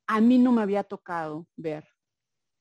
a 0.06 0.20
mí 0.20 0.38
no 0.38 0.52
me 0.52 0.62
había 0.62 0.84
tocado 0.84 1.46
ver 1.56 1.86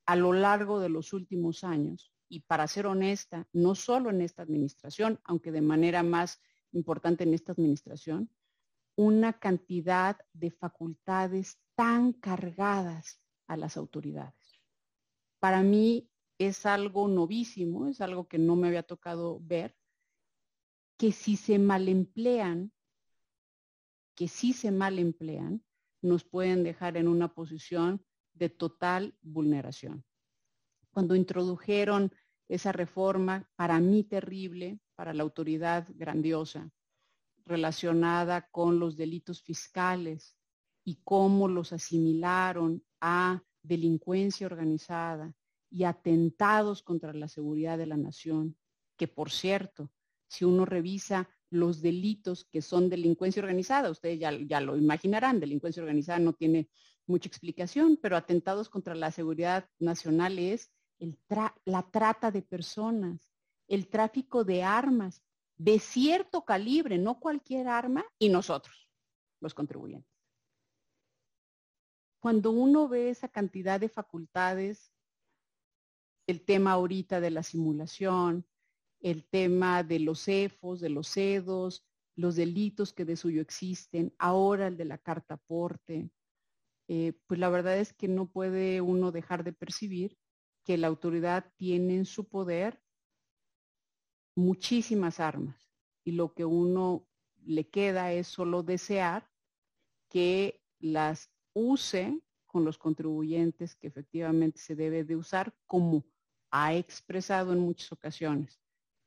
a 0.05 0.15
lo 0.15 0.33
largo 0.33 0.79
de 0.79 0.89
los 0.89 1.13
últimos 1.13 1.63
años, 1.63 2.13
y 2.29 2.41
para 2.41 2.67
ser 2.67 2.87
honesta, 2.87 3.47
no 3.53 3.75
solo 3.75 4.09
en 4.09 4.21
esta 4.21 4.41
administración, 4.41 5.19
aunque 5.23 5.51
de 5.51 5.61
manera 5.61 6.03
más 6.03 6.41
importante 6.71 7.23
en 7.23 7.33
esta 7.33 7.51
administración, 7.51 8.29
una 8.95 9.39
cantidad 9.39 10.17
de 10.33 10.51
facultades 10.51 11.59
tan 11.75 12.13
cargadas 12.13 13.21
a 13.47 13.55
las 13.55 13.77
autoridades. 13.77 14.61
Para 15.39 15.61
mí 15.61 16.09
es 16.39 16.65
algo 16.65 17.07
novísimo, 17.07 17.87
es 17.87 18.01
algo 18.01 18.27
que 18.27 18.37
no 18.37 18.55
me 18.55 18.67
había 18.67 18.83
tocado 18.83 19.39
ver 19.41 19.75
que 20.97 21.11
si 21.11 21.35
se 21.37 21.59
mal 21.59 21.87
emplean, 21.87 22.71
que 24.15 24.27
si 24.27 24.53
se 24.53 24.71
mal 24.71 24.97
emplean, 24.97 25.63
nos 26.01 26.23
pueden 26.23 26.63
dejar 26.63 26.97
en 26.97 27.07
una 27.07 27.33
posición 27.33 28.03
de 28.33 28.49
total 28.49 29.15
vulneración. 29.21 30.03
Cuando 30.91 31.15
introdujeron 31.15 32.11
esa 32.49 32.71
reforma, 32.71 33.49
para 33.55 33.79
mí 33.79 34.03
terrible, 34.03 34.79
para 34.95 35.13
la 35.13 35.23
autoridad 35.23 35.87
grandiosa, 35.95 36.71
relacionada 37.45 38.49
con 38.49 38.79
los 38.79 38.97
delitos 38.97 39.41
fiscales 39.41 40.37
y 40.83 41.01
cómo 41.03 41.47
los 41.47 41.73
asimilaron 41.73 42.83
a 43.01 43.43
delincuencia 43.61 44.47
organizada 44.47 45.35
y 45.69 45.83
atentados 45.83 46.81
contra 46.81 47.13
la 47.13 47.27
seguridad 47.27 47.77
de 47.77 47.87
la 47.87 47.97
nación, 47.97 48.57
que 48.95 49.07
por 49.07 49.31
cierto, 49.31 49.91
si 50.27 50.45
uno 50.45 50.65
revisa 50.65 51.29
los 51.49 51.81
delitos 51.81 52.45
que 52.45 52.61
son 52.61 52.89
delincuencia 52.89 53.41
organizada, 53.41 53.89
ustedes 53.89 54.19
ya, 54.19 54.31
ya 54.31 54.59
lo 54.61 54.77
imaginarán, 54.77 55.39
delincuencia 55.39 55.81
organizada 55.81 56.19
no 56.19 56.33
tiene 56.33 56.69
mucha 57.05 57.29
explicación, 57.29 57.97
pero 58.01 58.17
atentados 58.17 58.69
contra 58.69 58.95
la 58.95 59.11
seguridad 59.11 59.69
nacional 59.79 60.39
es 60.39 60.71
la 61.65 61.83
trata 61.91 62.31
de 62.31 62.41
personas, 62.41 63.29
el 63.67 63.87
tráfico 63.87 64.43
de 64.43 64.63
armas 64.63 65.23
de 65.57 65.79
cierto 65.79 66.45
calibre, 66.45 66.97
no 66.97 67.19
cualquier 67.19 67.67
arma, 67.67 68.05
y 68.19 68.29
nosotros, 68.29 68.89
los 69.39 69.53
contribuyentes. 69.53 70.11
Cuando 72.19 72.51
uno 72.51 72.87
ve 72.87 73.09
esa 73.09 73.27
cantidad 73.27 73.79
de 73.79 73.89
facultades, 73.89 74.93
el 76.27 76.43
tema 76.43 76.73
ahorita 76.73 77.19
de 77.19 77.31
la 77.31 77.43
simulación, 77.43 78.45
el 78.99 79.25
tema 79.27 79.83
de 79.83 79.99
los 79.99 80.25
CEFOS, 80.25 80.79
de 80.79 80.89
los 80.89 81.13
CEDOS, 81.13 81.85
los 82.15 82.35
delitos 82.35 82.93
que 82.93 83.05
de 83.05 83.15
suyo 83.15 83.41
existen, 83.41 84.13
ahora 84.17 84.67
el 84.67 84.77
de 84.77 84.85
la 84.85 84.97
carta 84.97 85.35
aporte, 85.35 86.09
eh, 86.87 87.13
pues 87.27 87.39
la 87.39 87.49
verdad 87.49 87.77
es 87.77 87.93
que 87.93 88.07
no 88.07 88.27
puede 88.27 88.81
uno 88.81 89.11
dejar 89.11 89.43
de 89.43 89.53
percibir 89.53 90.17
que 90.67 90.77
la 90.77 90.87
autoridad 90.87 91.45
tiene 91.55 91.95
en 91.95 92.03
su 92.03 92.27
poder 92.27 92.83
muchísimas 94.35 95.21
armas 95.21 95.71
y 96.03 96.11
lo 96.11 96.33
que 96.33 96.43
uno 96.43 97.07
le 97.45 97.69
queda 97.69 98.11
es 98.11 98.27
solo 98.27 98.63
desear 98.63 99.31
que 100.09 100.61
las 100.79 101.31
use 101.53 102.21
con 102.45 102.65
los 102.65 102.77
contribuyentes 102.77 103.77
que 103.77 103.87
efectivamente 103.87 104.59
se 104.59 104.75
debe 104.75 105.05
de 105.05 105.15
usar 105.15 105.55
como 105.67 106.05
ha 106.51 106.75
expresado 106.75 107.53
en 107.53 107.59
muchas 107.59 107.89
ocasiones 107.93 108.59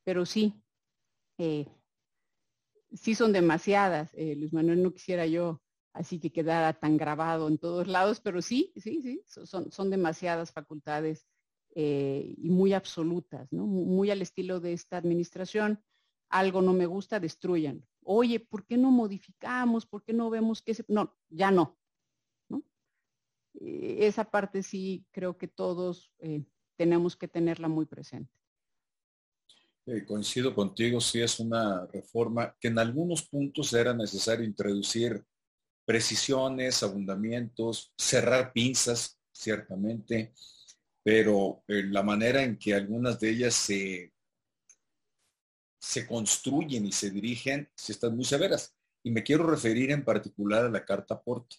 pero 0.03 0.25
sí, 0.25 0.65
eh, 1.37 1.67
sí 2.93 3.15
son 3.15 3.33
demasiadas. 3.33 4.11
Eh, 4.15 4.35
Luis 4.35 4.53
Manuel 4.53 4.83
no 4.83 4.93
quisiera 4.93 5.27
yo 5.27 5.63
así 5.93 6.19
que 6.19 6.33
quedara 6.33 6.73
tan 6.73 6.97
grabado 6.97 7.49
en 7.49 7.59
todos 7.59 7.87
lados, 7.87 8.21
pero 8.21 8.41
sí, 8.41 8.73
sí, 8.77 9.03
sí, 9.03 9.23
son, 9.27 9.71
son 9.71 9.91
demasiadas 9.91 10.53
facultades 10.53 11.27
eh, 11.75 12.35
y 12.37 12.51
muy 12.51 12.73
absolutas, 12.73 13.53
¿no? 13.53 13.67
Muy 13.67 14.11
al 14.11 14.23
estilo 14.23 14.61
de 14.61 14.73
esta 14.73 14.97
administración. 14.97 15.83
Algo 16.29 16.63
no 16.63 16.73
me 16.73 16.87
gusta, 16.87 17.21
destruyan. 17.21 17.85
Oye, 18.03 18.41
¿por 18.41 18.67
qué 18.67 18.77
no 18.77 18.91
modificamos? 18.91 19.87
¿Por 19.87 20.05
qué 20.05 20.13
no 20.13 20.31
vemos 20.31 20.63
que 20.63 20.75
se... 20.75 20.85
No, 20.89 21.17
ya 21.29 21.51
no. 21.51 21.79
¿no? 22.49 22.63
esa 23.55 24.31
parte 24.31 24.63
sí 24.63 25.05
creo 25.11 25.37
que 25.37 25.49
todos 25.49 26.13
tenemos 26.77 27.17
que 27.17 27.29
tenerla 27.29 27.69
muy 27.69 27.87
presente. 27.87 28.33
Eh, 29.87 30.05
coincido 30.05 30.55
contigo, 30.55 31.01
sí 31.01 31.21
es 31.21 31.41
una 31.41 31.87
reforma 31.87 32.55
que 32.61 32.69
en 32.69 32.79
algunos 32.79 33.23
puntos 33.23 33.73
era 33.73 33.93
necesario 33.93 34.45
introducir 34.45 35.25
precisiones, 35.85 36.83
abundamientos, 36.83 37.93
cerrar 37.99 38.53
pinzas, 38.53 39.19
ciertamente, 39.33 40.33
pero 41.11 41.65
la 41.67 42.05
manera 42.05 42.41
en 42.41 42.57
que 42.57 42.73
algunas 42.73 43.19
de 43.19 43.31
ellas 43.31 43.55
se, 43.55 44.13
se 45.77 46.07
construyen 46.07 46.87
y 46.87 46.93
se 46.93 47.11
dirigen, 47.11 47.69
sí 47.75 47.91
están 47.91 48.15
muy 48.15 48.25
severas. 48.25 48.77
Y 49.03 49.11
me 49.11 49.25
quiero 49.25 49.51
referir 49.51 49.91
en 49.91 50.05
particular 50.05 50.67
a 50.67 50.71
la 50.71 50.85
carta 50.85 51.15
aporte, 51.15 51.57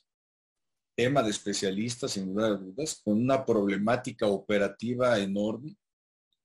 tema 0.95 1.21
de 1.21 1.31
especialistas, 1.31 2.11
sin 2.11 2.33
duda 2.33 2.51
de 2.51 2.63
dudas, 2.63 3.01
con 3.03 3.17
una 3.21 3.45
problemática 3.45 4.25
operativa 4.25 5.19
enorme 5.19 5.75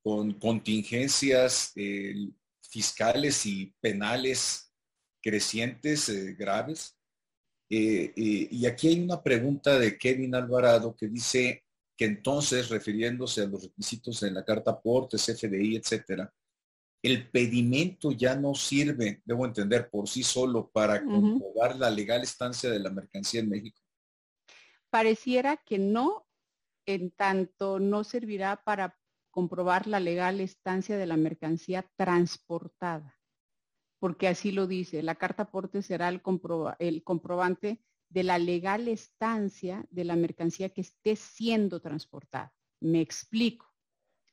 con 0.03 0.33
contingencias 0.41 1.71
eh, 1.77 2.13
fiscales 2.61 3.47
y 3.47 3.73
penales 3.81 4.73
crecientes, 5.23 6.09
eh, 6.09 6.35
graves. 6.37 6.99
Eh, 7.71 8.13
y 8.17 8.67
aquí 8.67 8.89
hay 8.89 9.01
una 9.01 9.23
pregunta 9.23 9.79
de 9.79 9.97
Kevin 9.97 10.35
Alvarado 10.35 10.97
que 10.97 11.07
dice 11.07 11.66
que 11.97 12.05
entonces, 12.05 12.69
refiriéndose 12.69 13.43
a 13.43 13.47
los 13.47 13.63
requisitos 13.63 14.23
en 14.23 14.35
la 14.35 14.45
carta 14.45 14.73
aportes, 14.73 15.23
FDI, 15.23 15.77
etcétera, 15.77 16.33
el 17.03 17.31
pedimento 17.31 18.11
ya 18.13 18.35
no 18.37 18.55
sirve, 18.55 19.23
debo 19.25 19.47
entender, 19.47 19.89
por 19.91 20.09
sí 20.09 20.23
solo 20.23 20.69
para 20.71 21.05
comprobar 21.05 21.77
la 21.77 21.91
legal 21.91 22.23
estancia 22.23 22.71
de 22.71 22.81
la 22.81 22.91
mercancía 22.91 23.41
en 23.41 23.49
México. 23.49 23.81
Pareciera 24.91 25.57
que 25.57 25.79
no, 25.79 26.27
en 26.85 27.11
tanto 27.11 27.79
no 27.79 28.05
servirá 28.05 28.63
para 28.65 28.99
comprobar 29.31 29.87
la 29.87 30.01
legal 30.01 30.41
estancia 30.41 30.97
de 30.97 31.07
la 31.07 31.17
mercancía 31.17 31.89
transportada, 31.97 33.19
porque 33.99 34.29
así 34.29 34.51
lo 34.51 34.67
dice, 34.67 35.03
la 35.03 35.15
carta 35.15 35.45
aporte 35.45 35.83
será 35.83 36.09
el, 36.09 36.23
el 36.79 37.05
comprobante 37.05 37.85
de 38.09 38.23
la 38.23 38.39
legal 38.39 38.89
estancia 38.89 39.87
de 39.91 40.05
la 40.05 40.17
mercancía 40.17 40.71
que 40.71 40.81
esté 40.81 41.17
siendo 41.17 41.81
transportada. 41.81 42.53
Me 42.81 43.01
explico. 43.01 43.67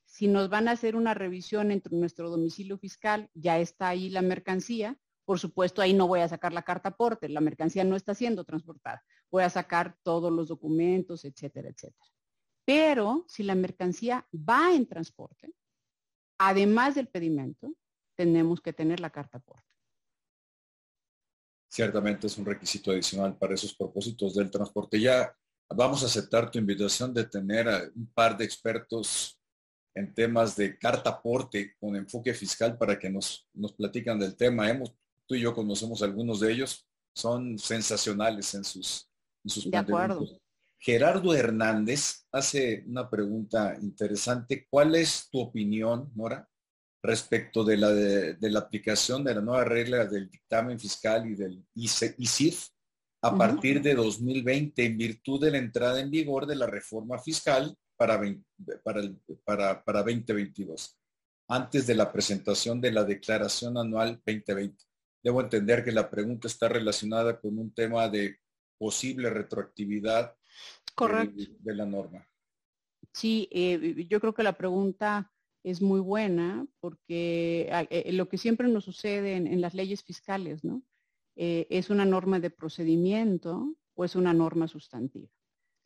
Si 0.05 0.27
nos 0.27 0.49
van 0.49 0.67
a 0.67 0.71
hacer 0.71 0.95
una 0.95 1.13
revisión 1.13 1.71
entre 1.71 1.95
nuestro 1.95 2.29
domicilio 2.29 2.77
fiscal, 2.77 3.29
ya 3.33 3.59
está 3.59 3.89
ahí 3.89 4.09
la 4.09 4.21
mercancía, 4.21 4.97
por 5.25 5.39
supuesto, 5.39 5.81
ahí 5.81 5.93
no 5.93 6.07
voy 6.07 6.19
a 6.19 6.27
sacar 6.27 6.53
la 6.53 6.63
carta 6.63 6.89
aporte, 6.89 7.29
la 7.29 7.41
mercancía 7.41 7.83
no 7.83 7.95
está 7.95 8.13
siendo 8.13 8.43
transportada. 8.43 9.03
Voy 9.31 9.43
a 9.43 9.49
sacar 9.49 9.97
todos 10.03 10.31
los 10.31 10.49
documentos, 10.49 11.23
etcétera, 11.23 11.69
etcétera. 11.69 12.05
Pero 12.65 13.25
si 13.27 13.43
la 13.43 13.55
mercancía 13.55 14.27
va 14.33 14.73
en 14.73 14.85
transporte, 14.85 15.53
además 16.37 16.95
del 16.95 17.07
pedimento, 17.07 17.73
tenemos 18.15 18.61
que 18.61 18.73
tener 18.73 18.99
la 18.99 19.09
carta 19.09 19.37
aporte. 19.37 19.72
Ciertamente 21.73 22.27
es 22.27 22.37
un 22.37 22.45
requisito 22.45 22.91
adicional 22.91 23.35
para 23.35 23.55
esos 23.55 23.73
propósitos 23.73 24.35
del 24.35 24.51
transporte. 24.51 25.01
Ya 25.01 25.35
vamos 25.69 26.03
a 26.03 26.05
aceptar 26.05 26.51
tu 26.51 26.59
invitación 26.59 27.11
de 27.15 27.23
tener 27.23 27.67
a 27.67 27.81
un 27.95 28.05
par 28.13 28.37
de 28.37 28.45
expertos 28.45 29.41
en 29.95 30.13
temas 30.13 30.55
de 30.55 30.77
carta 30.77 31.09
aporte 31.09 31.75
con 31.79 31.95
enfoque 31.95 32.35
fiscal 32.35 32.77
para 32.77 32.99
que 32.99 33.09
nos, 33.09 33.49
nos 33.55 33.73
platican 33.73 34.19
del 34.19 34.35
tema. 34.35 34.69
Hemos, 34.69 34.93
tú 35.25 35.33
y 35.33 35.39
yo 35.39 35.55
conocemos 35.55 36.03
algunos 36.03 36.41
de 36.41 36.51
ellos, 36.51 36.87
son 37.15 37.57
sensacionales 37.57 38.53
en 38.53 38.63
sus, 38.63 39.09
en 39.43 39.49
sus 39.49 39.71
de 39.71 39.75
acuerdo. 39.75 40.27
Gerardo 40.77 41.33
Hernández 41.33 42.27
hace 42.31 42.83
una 42.85 43.09
pregunta 43.09 43.75
interesante. 43.81 44.67
¿Cuál 44.69 44.93
es 44.93 45.27
tu 45.31 45.39
opinión, 45.39 46.11
Nora, 46.13 46.47
respecto 47.03 47.65
de 47.65 47.75
la, 47.75 47.91
de, 47.91 48.49
la 48.49 48.59
aplicación 48.59 49.25
de 49.25 49.35
la 49.35 49.41
nueva 49.41 49.65
regla 49.65 50.05
del 50.05 50.29
dictamen 50.29 50.79
fiscal 50.79 51.29
y 51.29 51.35
del 51.35 51.61
ICIF 51.75 52.69
a 53.21 53.37
partir 53.37 53.81
de 53.81 53.93
2020 53.93 54.85
en 54.85 54.97
virtud 54.97 55.41
de 55.41 55.51
la 55.51 55.57
entrada 55.57 55.99
en 55.99 56.09
vigor 56.09 56.45
de 56.45 56.55
la 56.55 56.65
reforma 56.65 57.19
fiscal 57.19 57.75
para, 57.97 58.21
para, 59.43 59.83
para, 59.83 59.99
2022, 59.99 60.97
antes 61.49 61.87
de 61.87 61.95
la 61.95 62.11
presentación 62.11 62.79
de 62.79 62.91
la 62.91 63.03
declaración 63.03 63.77
anual 63.77 64.21
2020. 64.25 64.83
Debo 65.21 65.41
entender 65.41 65.83
que 65.83 65.91
la 65.91 66.09
pregunta 66.09 66.47
está 66.47 66.67
relacionada 66.67 67.39
con 67.39 67.57
un 67.57 67.73
tema 67.73 68.09
de 68.09 68.37
posible 68.77 69.29
retroactividad 69.29 70.35
De, 70.97 71.75
la 71.75 71.85
norma. 71.85 72.27
Sí, 73.13 73.47
eh, 73.51 74.05
yo 74.09 74.19
creo 74.19 74.33
que 74.33 74.43
la 74.43 74.57
pregunta 74.57 75.32
es 75.63 75.81
muy 75.81 76.01
buena 76.01 76.67
porque 76.79 77.69
eh, 77.89 78.11
lo 78.11 78.27
que 78.27 78.37
siempre 78.37 78.67
nos 78.67 78.83
sucede 78.83 79.35
en, 79.35 79.61
las 79.61 79.73
leyes 79.73 80.03
fiscales, 80.03 80.63
¿no? 80.63 80.83
Eh, 81.35 81.67
es 81.69 81.89
una 81.89 82.05
norma 82.05 82.39
de 82.39 82.49
procedimiento 82.49 83.73
o 83.95 84.03
es 84.05 84.15
una 84.15 84.33
norma 84.33 84.67
sustantiva. 84.67 85.29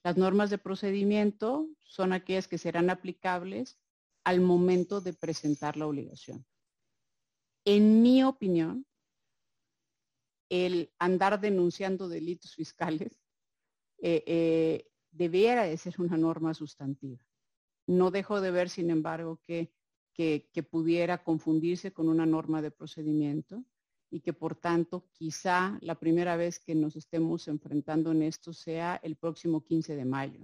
Las 0.04 0.18
normas 0.18 0.50
de 0.50 0.58
procedimiento 0.58 1.70
son 1.84 2.12
aquellas 2.12 2.48
que 2.48 2.58
serán 2.58 2.90
aplicables 2.90 3.80
al 4.24 4.42
momento 4.42 5.00
de 5.00 5.14
presentar 5.14 5.78
la 5.78 5.88
obligación. 5.88 6.46
En 7.64 8.02
mi 8.02 8.24
opinión, 8.24 8.86
el 10.50 10.92
andar 10.98 11.40
denunciando 11.40 12.10
delitos 12.10 12.56
fiscales 12.56 13.22
eh, 14.00 14.90
debiera 15.12 15.64
de 15.64 15.78
ser 15.78 15.96
una 16.00 16.18
norma 16.18 16.54
sustantiva. 16.54 17.20
No 17.88 18.12
dejo 18.12 18.42
de 18.42 18.52
ver, 18.52 18.70
sin 18.70 18.90
embargo, 18.90 19.40
que, 19.44 19.72
que, 20.14 20.64
pudiera 20.64 21.24
confundirse 21.24 21.94
con 21.94 22.10
una 22.10 22.26
norma 22.26 22.62
de 22.62 22.72
procedimiento 22.72 23.64
y 24.10 24.22
que 24.22 24.34
por 24.34 24.56
tanto 24.56 25.08
quizá 25.12 25.78
la 25.82 25.96
primera 25.96 26.36
vez 26.36 26.60
que 26.60 26.74
nos 26.74 26.96
estemos 26.96 27.48
enfrentando 27.48 28.12
en 28.12 28.24
esto 28.24 28.52
sea 28.52 29.00
el 29.04 29.16
próximo 29.16 29.64
15 29.64 29.96
de 29.96 30.06
mayo, 30.06 30.40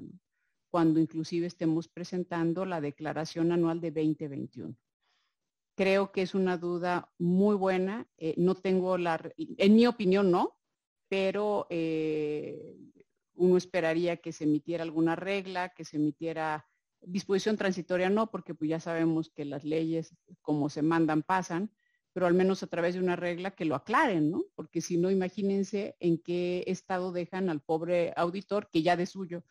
cuando 0.70 1.00
inclusive 1.00 1.48
estemos 1.48 1.88
presentando 1.88 2.66
la 2.66 2.82
declaración 2.82 3.52
anual 3.52 3.82
de 3.82 3.92
2021. 3.92 4.76
Creo 5.76 6.12
que 6.12 6.22
es 6.22 6.36
una 6.36 6.58
duda 6.58 7.12
muy 7.18 7.56
buena. 7.56 8.08
Eh, 8.18 8.36
no 8.38 8.54
tengo 8.54 8.98
la, 8.98 9.20
en 9.38 9.76
mi 9.76 9.88
opinión 9.88 10.30
no, 10.30 10.56
pero 11.08 11.66
eh, 11.72 12.76
uno 13.36 13.58
esperaría 13.58 14.18
que 14.18 14.32
se 14.32 14.44
emitiera 14.44 14.84
alguna 14.84 15.16
regla, 15.16 15.70
que 15.70 15.84
se 15.84 15.98
emitiera 15.98 16.68
disposición 17.06 17.58
transitoria 17.58 18.10
no, 18.10 18.32
porque 18.32 18.54
pues 18.54 18.70
ya 18.70 18.80
sabemos 18.80 19.30
que 19.30 19.46
las 19.46 19.64
leyes 19.64 20.16
como 20.42 20.70
se 20.70 20.82
mandan 20.82 21.24
pasan, 21.24 21.72
pero 22.14 22.28
al 22.28 22.34
menos 22.34 22.62
a 22.64 22.68
través 22.68 22.94
de 22.94 23.02
una 23.02 23.16
regla 23.16 23.52
que 23.52 23.66
lo 23.66 23.76
aclaren, 23.76 24.30
¿no? 24.30 24.46
Porque 24.56 24.82
si 24.82 24.98
no, 24.98 25.10
imagínense 25.10 25.96
en 26.00 26.20
qué 26.20 26.64
estado 26.68 27.12
dejan 27.12 27.50
al 27.50 27.62
pobre 27.62 28.14
auditor 28.16 28.70
que 28.72 28.84
ya 28.84 28.96
de 28.96 29.06
suyo 29.06 29.44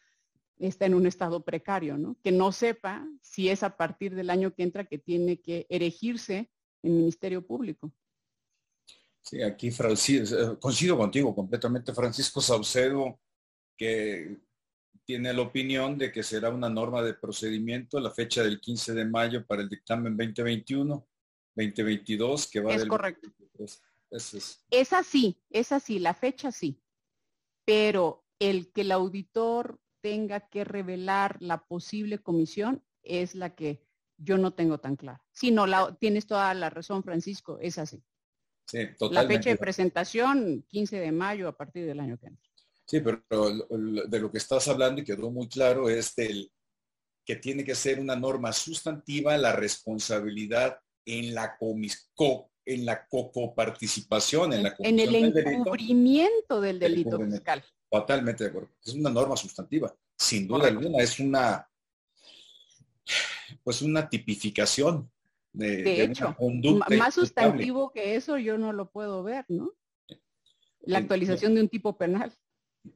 está 0.59 0.87
en 0.87 0.95
un 0.95 1.07
estado 1.07 1.45
precario, 1.45 1.99
¿no? 1.99 2.17
Que 2.23 2.31
no 2.31 2.53
sepa 2.53 3.07
si 3.21 3.49
es 3.49 3.63
a 3.63 3.77
partir 3.77 4.15
del 4.15 4.31
año 4.31 4.55
que 4.55 4.63
entra 4.63 4.85
que 4.85 4.99
tiene 4.99 5.41
que 5.41 5.67
erigirse 5.69 6.51
en 6.83 6.97
Ministerio 6.97 7.45
Público. 7.45 7.93
Sí, 9.23 9.43
aquí 9.43 9.71
Francisco, 9.71 10.37
eh, 10.37 10.59
coincido 10.61 10.97
contigo 10.97 11.35
completamente, 11.35 11.93
Francisco 11.93 12.41
Saucedo, 12.41 13.21
que 13.77 14.39
tiene 15.05 15.33
la 15.33 15.43
opinión 15.43 15.99
de 15.99 16.13
que 16.13 16.23
será 16.23 16.51
una 16.51 16.69
norma 16.69 17.03
de 17.03 17.15
procedimiento 17.15 17.99
la 18.01 18.11
fecha 18.11 18.43
del 18.43 18.61
15 18.61 18.95
de 18.95 19.05
mayo 19.05 19.47
para 19.47 19.63
el 19.63 19.69
dictamen 19.69 20.17
2021, 20.17 21.07
2022, 21.55 22.47
que 22.49 22.61
va 22.61 22.75
es 22.75 22.85
correcto. 22.87 23.29
Es, 23.59 24.63
es 24.71 24.93
así, 24.93 25.43
es 25.51 25.73
así, 25.73 25.99
la 25.99 26.15
fecha 26.15 26.53
sí. 26.53 26.81
Pero 27.65 28.25
el 28.39 28.73
que 28.73 28.83
el 28.83 28.93
auditor 28.93 29.81
tenga 30.01 30.41
que 30.49 30.65
revelar 30.65 31.37
la 31.41 31.65
posible 31.65 32.19
comisión 32.19 32.85
es 33.03 33.35
la 33.35 33.55
que 33.55 33.87
yo 34.19 34.39
no 34.39 34.53
tengo 34.53 34.79
tan 34.79 34.97
clara. 34.97 35.23
Si 35.33 35.51
no, 35.51 35.67
la, 35.67 35.97
tienes 35.97 36.27
toda 36.27 36.53
la 36.55 36.71
razón, 36.71 37.03
Francisco, 37.03 37.59
es 37.61 37.79
así. 37.79 38.03
Sí, 38.67 38.87
totalmente. 38.99 39.15
La 39.15 39.29
fecha 39.29 39.51
de 39.51 39.57
presentación, 39.57 40.65
15 40.69 40.99
de 40.99 41.13
mayo 41.13 41.49
a 41.49 41.57
partir 41.57 41.87
del 41.87 42.01
año 42.01 42.19
que 42.19 42.27
entra. 42.27 42.52
Sí, 42.87 43.01
pero 43.01 43.23
de 44.07 44.21
lo 44.21 44.31
que 44.31 44.39
estás 44.39 44.69
hablando 44.69 45.01
y 45.01 45.05
quedó 45.05 45.31
muy 45.31 45.49
claro 45.49 45.89
es 45.89 46.15
del 46.15 46.51
que 47.25 47.37
tiene 47.37 47.65
que 47.65 47.75
ser 47.75 48.01
una 48.01 48.17
norma 48.17 48.53
sustantiva 48.53 49.37
la 49.37 49.53
responsabilidad 49.53 50.79
en 51.05 51.35
la 51.35 51.57
comisco, 51.57 52.51
en 52.65 52.85
la 52.85 53.07
coparticipación, 53.07 54.53
en 54.53 54.65
la 54.65 54.75
en 54.79 54.99
el 54.99 55.15
encubrimiento 55.15 56.61
del 56.61 56.79
delito, 56.79 57.19
fiscal. 57.19 57.65
Totalmente 57.91 58.45
de 58.45 58.51
acuerdo. 58.51 58.71
Es 58.85 58.95
una 58.95 59.11
norma 59.11 59.37
sustantiva, 59.37 59.95
sin 60.17 60.47
duda 60.49 60.69
alguna, 60.69 60.99
es 60.99 61.19
una 61.19 61.69
pues 63.65 63.83
una 63.83 64.09
tipificación 64.09 65.11
de, 65.53 65.83
de 65.83 66.05
hecho, 66.05 66.35
más 66.99 67.15
sustantivo 67.15 67.93
que 67.93 68.17
eso 68.17 68.39
yo 68.39 68.57
no 68.57 68.73
lo 68.73 68.91
puedo 68.91 69.23
ver, 69.23 69.45
¿no? 69.49 69.75
La 70.81 70.99
actualización 70.99 71.55
de 71.55 71.61
un 71.61 71.69
tipo 71.69 71.97
penal. 71.97 72.33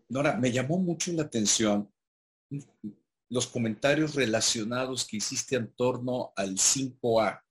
Nora, 0.09 0.37
me 0.37 0.51
llamó 0.51 0.79
mucho 0.79 1.13
la 1.13 1.23
atención 1.23 1.91
los 3.29 3.47
comentarios 3.47 4.15
relacionados 4.15 5.05
que 5.05 5.17
hiciste 5.17 5.57
en 5.57 5.73
torno 5.73 6.33
al 6.37 6.55
5A, 6.55 7.43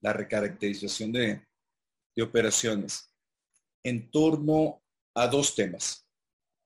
la 0.00 0.12
recaracterización 0.12 1.12
de, 1.12 1.46
operaciones, 2.22 3.10
en 3.82 4.10
torno 4.10 4.82
a 5.14 5.26
dos 5.26 5.54
temas, 5.54 6.06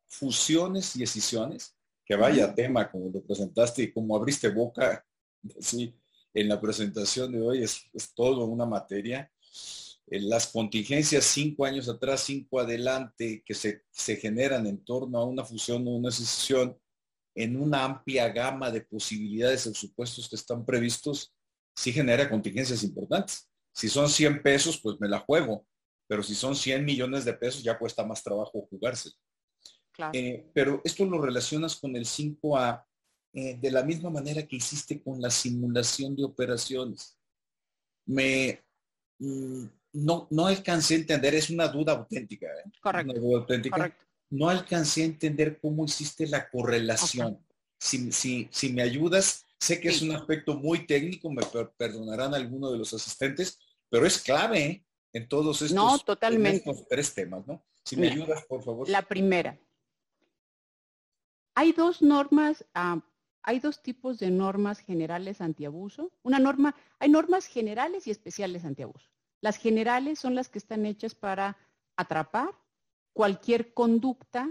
fusiones 0.07 0.95
y 0.97 1.03
escisiones, 1.03 1.75
que 2.05 2.17
vaya 2.17 2.55
tema 2.55 2.91
como 2.91 3.11
lo 3.11 3.23
presentaste 3.23 3.83
y 3.83 3.93
como 3.93 4.17
abriste 4.17 4.49
boca 4.49 5.05
sí, 5.61 5.95
en 6.35 6.49
la 6.49 6.61
presentación 6.61 7.33
de 7.33 7.41
hoy, 7.41 7.63
es, 7.63 7.83
es 7.93 8.13
todo 8.13 8.45
una 8.45 8.67
materia 8.67 9.31
las 10.11 10.49
contingencias 10.49 11.25
cinco 11.25 11.65
años 11.65 11.89
atrás, 11.89 12.23
cinco 12.23 12.61
adelante, 12.61 13.43
que 13.45 13.55
se, 13.55 13.83
generan 14.17 14.67
en 14.67 14.85
torno 14.85 15.19
a 15.19 15.25
una 15.25 15.45
fusión 15.45 15.87
o 15.87 15.91
una 15.91 16.11
secesión 16.11 16.79
en 17.35 17.61
una 17.61 17.85
amplia 17.85 18.29
gama 18.31 18.71
de 18.71 18.81
posibilidades 18.81 19.65
de 19.65 19.75
supuestos 19.75 20.29
que 20.29 20.37
están 20.37 20.65
previstos, 20.65 21.33
sí 21.77 21.93
genera 21.93 22.29
contingencias 22.29 22.83
importantes. 22.83 23.49
Si 23.73 23.89
son 23.89 24.09
100 24.09 24.43
pesos, 24.43 24.81
pues 24.83 24.97
me 24.99 25.09
la 25.09 25.21
juego, 25.21 25.65
pero 26.09 26.23
si 26.23 26.35
son 26.35 26.57
100 26.57 26.85
millones 26.85 27.25
de 27.25 27.35
pesos, 27.35 27.63
ya 27.63 27.79
cuesta 27.79 28.05
más 28.05 28.25
trabajo 28.25 28.67
jugarse. 28.69 29.11
Eh, 30.13 30.49
pero 30.55 30.81
esto 30.85 31.05
lo 31.05 31.21
relacionas 31.21 31.77
con 31.77 31.95
el 31.97 32.05
5A 32.05 32.85
eh, 33.35 33.57
de 33.61 33.71
la 33.71 33.83
misma 33.83 34.11
manera 34.11 34.47
que 34.47 34.57
hiciste 34.57 35.03
con 35.03 35.21
la 35.21 35.31
simulación 35.31 36.17
de 36.17 36.25
operaciones. 36.25 37.19
Me, 38.07 38.65
mm, 39.19 39.67
no, 39.93 40.29
no 40.31 40.47
alcancé 40.47 40.95
a 40.95 40.99
entender, 40.99 41.35
es 41.35 41.51
una 41.51 41.69
duda 41.69 41.93
auténtica. 41.93 42.47
¿eh? 42.47 42.71
Correcto. 42.81 43.15
No 44.31 44.49
alcancé 44.49 45.03
a 45.03 45.07
entender 45.07 45.59
cómo 45.61 45.85
hiciste 45.85 46.27
la 46.27 46.49
correlación. 46.51 47.45
Si, 47.79 48.49
si, 48.51 48.73
me 48.73 48.83
ayudas, 48.83 49.47
sé 49.59 49.81
que 49.81 49.89
es 49.89 50.03
un 50.03 50.13
aspecto 50.13 50.57
muy 50.57 50.87
técnico, 50.87 51.31
me 51.31 51.43
perdonarán 51.79 52.35
algunos 52.35 52.73
de 52.73 52.79
los 52.79 52.93
asistentes, 52.93 53.59
pero 53.89 54.05
es 54.05 54.21
clave 54.21 54.65
¿eh? 54.65 54.85
en 55.13 55.29
todos 55.29 55.63
estos, 55.63 55.77
no, 55.77 55.99
totalmente. 56.01 56.71
tres 56.89 57.15
temas, 57.15 57.47
¿no? 57.47 57.65
Si 57.85 57.97
me 57.97 58.11
ayudas, 58.11 58.45
por 58.45 58.63
favor. 58.63 58.89
La 58.89 59.03
primera. 59.03 59.59
Hay 61.55 61.73
dos 61.73 62.03
normas, 62.03 62.65
ah, 62.75 63.01
hay 63.43 63.61
dos 63.61 63.83
tipos 63.83 64.19
de 64.19 64.31
normas 64.31 64.81
generales 64.81 65.41
antiabuso. 65.41 66.13
Una 66.23 66.39
norma, 66.39 66.75
hay 66.99 67.09
normas 67.09 67.47
generales 67.47 68.07
y 68.07 68.11
especiales 68.11 68.65
antiabuso. 68.65 69.09
Las 69.41 69.57
generales 69.57 70.19
son 70.19 70.35
las 70.35 70.49
que 70.49 70.59
están 70.59 70.87
hechas 70.87 71.15
para 71.15 71.57
atrapar 71.97 72.51
cualquier 73.13 73.73
conducta 73.75 74.49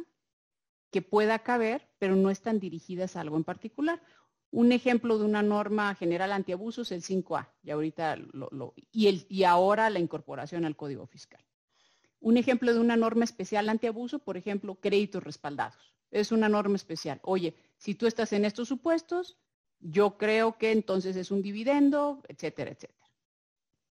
que 0.92 1.02
pueda 1.02 1.40
caber, 1.40 1.88
pero 2.00 2.16
no 2.16 2.30
están 2.30 2.60
dirigidas 2.60 3.16
a 3.16 3.22
algo 3.22 3.38
en 3.38 3.44
particular. 3.44 4.02
Un 4.52 4.72
ejemplo 4.72 5.18
de 5.18 5.26
una 5.26 5.44
norma 5.44 5.94
general 5.96 6.32
antiabuso 6.32 6.82
es 6.82 6.92
el 6.92 7.04
5A, 7.04 7.50
y 7.64 7.72
ahorita 7.72 8.18
y 8.92 9.44
ahora 9.44 9.90
la 9.90 10.00
incorporación 10.00 10.64
al 10.64 10.78
Código 10.78 11.06
Fiscal. 11.06 11.44
Un 12.20 12.38
ejemplo 12.38 12.74
de 12.74 12.80
una 12.80 12.98
norma 12.98 13.26
especial 13.26 13.70
antiabuso, 13.70 14.20
por 14.20 14.38
ejemplo, 14.38 14.76
créditos 14.76 15.24
respaldados. 15.24 15.94
Es 16.10 16.32
una 16.32 16.50
norma 16.50 16.78
especial. 16.78 17.20
Oye, 17.24 17.56
si 17.78 17.94
tú 17.94 18.08
estás 18.08 18.32
en 18.34 18.46
estos 18.46 18.70
supuestos, 18.70 19.38
yo 19.80 20.18
creo 20.18 20.58
que 20.58 20.72
entonces 20.72 21.16
es 21.16 21.30
un 21.30 21.42
dividendo, 21.42 22.24
etcétera, 22.28 22.72
etcétera. 22.72 23.07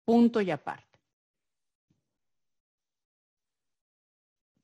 Punto 0.07 0.41
y 0.41 0.53
aparte. 0.53 0.99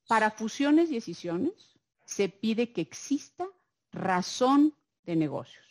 Para 0.06 0.30
fusiones 0.30 0.90
y 0.90 0.94
decisiones 0.94 1.78
se 2.04 2.28
pide 2.28 2.72
que 2.72 2.80
exista 2.80 3.48
razón 3.90 4.74
de 5.04 5.16
negocios. 5.16 5.66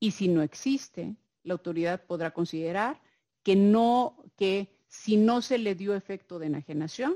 Y 0.00 0.12
si 0.12 0.28
no 0.28 0.42
existe, 0.42 1.16
la 1.42 1.52
autoridad 1.52 2.06
podrá 2.06 2.32
considerar 2.32 3.00
que 3.42 3.56
no, 3.56 4.16
que 4.36 4.74
si 4.88 5.18
no 5.18 5.42
se 5.42 5.58
le 5.58 5.74
dio 5.74 5.94
efecto 5.94 6.38
de 6.38 6.46
enajenación, 6.46 7.14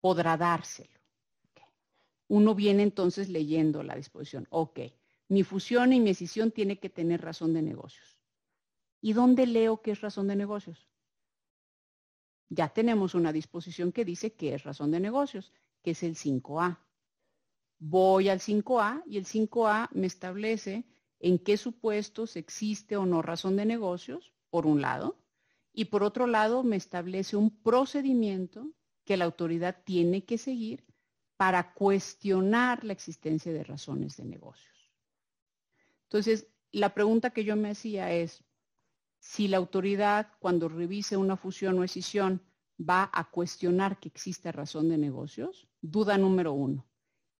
podrá 0.00 0.36
dárselo. 0.36 0.90
Uno 2.28 2.54
viene 2.54 2.82
entonces 2.82 3.30
leyendo 3.30 3.82
la 3.82 3.94
disposición. 3.94 4.46
Ok, 4.50 4.80
mi 5.28 5.42
fusión 5.42 5.94
y 5.94 6.00
mi 6.00 6.10
escisión 6.10 6.50
tiene 6.50 6.78
que 6.78 6.90
tener 6.90 7.22
razón 7.22 7.54
de 7.54 7.62
negocios. 7.62 8.15
¿Y 9.06 9.12
dónde 9.12 9.46
leo 9.46 9.82
que 9.82 9.92
es 9.92 10.00
razón 10.00 10.26
de 10.26 10.34
negocios? 10.34 10.88
Ya 12.48 12.70
tenemos 12.70 13.14
una 13.14 13.32
disposición 13.32 13.92
que 13.92 14.04
dice 14.04 14.34
que 14.34 14.52
es 14.52 14.64
razón 14.64 14.90
de 14.90 14.98
negocios, 14.98 15.52
que 15.84 15.92
es 15.92 16.02
el 16.02 16.16
5A. 16.16 16.80
Voy 17.78 18.28
al 18.28 18.40
5A 18.40 19.04
y 19.06 19.18
el 19.18 19.24
5A 19.24 19.90
me 19.92 20.08
establece 20.08 20.86
en 21.20 21.38
qué 21.38 21.56
supuestos 21.56 22.34
existe 22.34 22.96
o 22.96 23.06
no 23.06 23.22
razón 23.22 23.54
de 23.54 23.64
negocios, 23.64 24.32
por 24.50 24.66
un 24.66 24.82
lado, 24.82 25.16
y 25.72 25.84
por 25.84 26.02
otro 26.02 26.26
lado 26.26 26.64
me 26.64 26.74
establece 26.74 27.36
un 27.36 27.62
procedimiento 27.62 28.72
que 29.04 29.16
la 29.16 29.26
autoridad 29.26 29.84
tiene 29.84 30.24
que 30.24 30.36
seguir 30.36 30.84
para 31.36 31.74
cuestionar 31.74 32.82
la 32.82 32.94
existencia 32.94 33.52
de 33.52 33.62
razones 33.62 34.16
de 34.16 34.24
negocios. 34.24 34.90
Entonces, 36.06 36.48
la 36.72 36.92
pregunta 36.92 37.30
que 37.30 37.44
yo 37.44 37.54
me 37.54 37.70
hacía 37.70 38.12
es, 38.12 38.42
si 39.26 39.48
la 39.48 39.56
autoridad 39.56 40.28
cuando 40.38 40.68
revise 40.68 41.16
una 41.16 41.36
fusión 41.36 41.76
o 41.80 41.84
escisión 41.84 42.40
va 42.78 43.10
a 43.12 43.28
cuestionar 43.28 43.98
que 43.98 44.06
exista 44.06 44.52
razón 44.52 44.88
de 44.88 44.98
negocios, 44.98 45.66
duda 45.80 46.16
número 46.16 46.52
uno, 46.52 46.86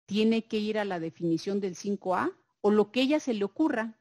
tiene 0.04 0.48
que 0.48 0.56
ir 0.56 0.80
a 0.80 0.84
la 0.84 0.98
definición 0.98 1.60
del 1.60 1.76
5A 1.76 2.34
o 2.60 2.70
lo 2.72 2.90
que 2.90 3.02
ella 3.02 3.20
se 3.20 3.34
le 3.34 3.44
ocurra. 3.44 3.96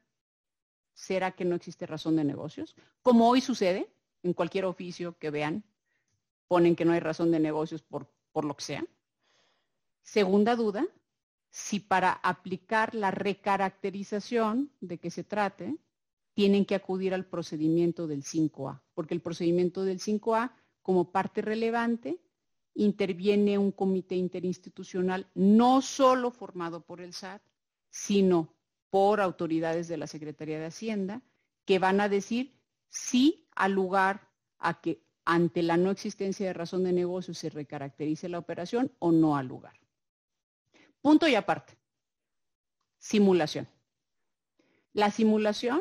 ¿Será 0.94 1.30
que 1.36 1.44
no 1.44 1.54
existe 1.54 1.86
razón 1.86 2.16
de 2.16 2.24
negocios? 2.24 2.74
Como 3.02 3.28
hoy 3.28 3.40
sucede 3.40 3.88
en 4.24 4.32
cualquier 4.32 4.64
oficio 4.64 5.16
que 5.16 5.30
vean, 5.30 5.62
ponen 6.48 6.74
que 6.74 6.84
no 6.84 6.92
hay 6.92 7.00
razón 7.00 7.30
de 7.30 7.38
negocios 7.38 7.82
por, 7.82 8.12
por 8.32 8.44
lo 8.44 8.56
que 8.56 8.64
sea. 8.64 8.84
Segunda 10.02 10.56
duda, 10.56 10.84
si 11.50 11.78
para 11.78 12.10
aplicar 12.10 12.96
la 12.96 13.12
recaracterización 13.12 14.72
de 14.80 14.98
que 14.98 15.12
se 15.12 15.22
trate, 15.22 15.78
tienen 16.36 16.66
que 16.66 16.74
acudir 16.74 17.14
al 17.14 17.24
procedimiento 17.24 18.06
del 18.06 18.22
5A, 18.22 18.82
porque 18.92 19.14
el 19.14 19.22
procedimiento 19.22 19.84
del 19.84 20.00
5A, 20.00 20.52
como 20.82 21.10
parte 21.10 21.40
relevante, 21.40 22.20
interviene 22.74 23.56
un 23.56 23.72
comité 23.72 24.16
interinstitucional 24.16 25.30
no 25.34 25.80
solo 25.80 26.30
formado 26.30 26.84
por 26.84 27.00
el 27.00 27.14
SAT, 27.14 27.40
sino 27.88 28.52
por 28.90 29.22
autoridades 29.22 29.88
de 29.88 29.96
la 29.96 30.06
Secretaría 30.06 30.58
de 30.60 30.66
Hacienda, 30.66 31.22
que 31.64 31.78
van 31.78 32.02
a 32.02 32.10
decir 32.10 32.60
sí 32.86 33.48
al 33.54 33.72
lugar 33.72 34.28
a 34.58 34.82
que 34.82 35.02
ante 35.24 35.62
la 35.62 35.78
no 35.78 35.90
existencia 35.90 36.46
de 36.46 36.52
razón 36.52 36.84
de 36.84 36.92
negocio 36.92 37.32
se 37.32 37.48
recaracterice 37.48 38.28
la 38.28 38.38
operación 38.38 38.92
o 38.98 39.10
no 39.10 39.38
al 39.38 39.46
lugar. 39.46 39.80
Punto 41.00 41.26
y 41.26 41.34
aparte. 41.34 41.78
Simulación. 42.98 43.66
La 44.92 45.10
simulación, 45.10 45.80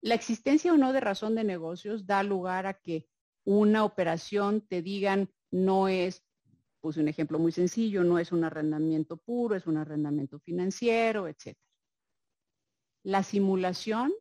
la 0.00 0.14
existencia 0.14 0.72
o 0.72 0.76
no 0.76 0.92
de 0.92 1.00
razón 1.00 1.34
de 1.34 1.44
negocios 1.44 2.06
da 2.06 2.22
lugar 2.22 2.66
a 2.66 2.74
que 2.74 3.08
una 3.44 3.84
operación 3.84 4.60
te 4.60 4.82
digan 4.82 5.30
no 5.50 5.88
es, 5.88 6.24
puse 6.80 7.00
un 7.00 7.08
ejemplo 7.08 7.38
muy 7.38 7.52
sencillo, 7.52 8.04
no 8.04 8.18
es 8.18 8.32
un 8.32 8.44
arrendamiento 8.44 9.16
puro, 9.16 9.54
es 9.54 9.66
un 9.66 9.76
arrendamiento 9.76 10.38
financiero, 10.40 11.28
etc. 11.28 11.56
La 13.02 13.22
simulación, 13.22 14.12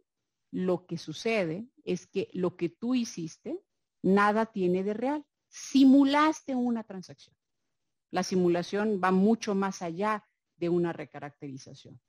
lo 0.51 0.85
que 0.85 0.97
sucede 0.97 1.67
es 1.83 2.07
que 2.07 2.29
lo 2.33 2.55
que 2.55 2.69
tú 2.69 2.95
hiciste, 2.95 3.59
nada 4.01 4.45
tiene 4.45 4.83
de 4.83 4.93
real. 4.93 5.25
Simulaste 5.49 6.55
una 6.55 6.83
transacción. 6.83 7.35
La 8.11 8.23
simulación 8.23 9.01
va 9.03 9.11
mucho 9.11 9.55
más 9.55 9.81
allá 9.81 10.25
de 10.55 10.69
una 10.69 10.93
recaracterización. 10.93 11.99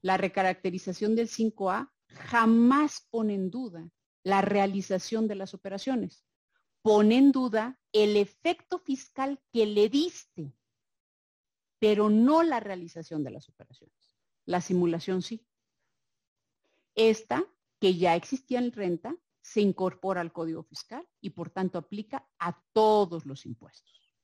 La 0.00 0.16
recaracterización 0.16 1.14
del 1.14 1.28
5A 1.28 1.91
jamás 2.14 3.06
pone 3.10 3.34
en 3.34 3.50
duda 3.50 3.90
la 4.22 4.40
realización 4.40 5.28
de 5.28 5.34
las 5.34 5.54
operaciones. 5.54 6.24
Pone 6.82 7.18
en 7.18 7.32
duda 7.32 7.78
el 7.92 8.16
efecto 8.16 8.78
fiscal 8.78 9.40
que 9.52 9.66
le 9.66 9.88
diste, 9.88 10.52
pero 11.78 12.10
no 12.10 12.42
la 12.42 12.60
realización 12.60 13.22
de 13.24 13.30
las 13.30 13.48
operaciones. 13.48 14.16
La 14.44 14.60
simulación 14.60 15.22
sí. 15.22 15.46
Esta, 16.94 17.44
que 17.80 17.96
ya 17.96 18.16
existía 18.16 18.58
en 18.58 18.72
renta, 18.72 19.16
se 19.40 19.60
incorpora 19.60 20.20
al 20.20 20.32
Código 20.32 20.62
Fiscal 20.62 21.06
y 21.20 21.30
por 21.30 21.50
tanto 21.50 21.78
aplica 21.78 22.28
a 22.38 22.62
todos 22.72 23.26
los 23.26 23.44
impuestos. 23.46 24.16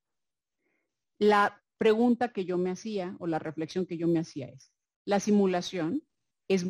La 1.18 1.62
pregunta 1.76 2.32
que 2.32 2.44
yo 2.44 2.58
me 2.58 2.70
hacía 2.70 3.16
o 3.18 3.26
la 3.26 3.38
reflexión 3.38 3.86
que 3.86 3.96
yo 3.96 4.06
me 4.06 4.20
hacía 4.20 4.48
es, 4.48 4.72
la 5.04 5.20
simulación 5.20 6.04
es 6.46 6.66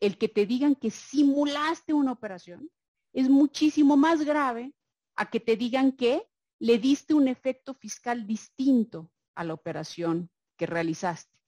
el 0.00 0.18
que 0.18 0.28
te 0.28 0.46
digan 0.46 0.74
que 0.74 0.90
simulaste 0.90 1.92
una 1.92 2.12
operación 2.12 2.70
es 3.12 3.28
muchísimo 3.28 3.96
más 3.96 4.22
grave 4.22 4.74
a 5.16 5.30
que 5.30 5.40
te 5.40 5.56
digan 5.56 5.92
que 5.92 6.28
le 6.58 6.78
diste 6.78 7.14
un 7.14 7.28
efecto 7.28 7.74
fiscal 7.74 8.26
distinto 8.26 9.10
a 9.34 9.44
la 9.44 9.54
operación 9.54 10.30
que 10.56 10.66
realizaste, 10.66 11.38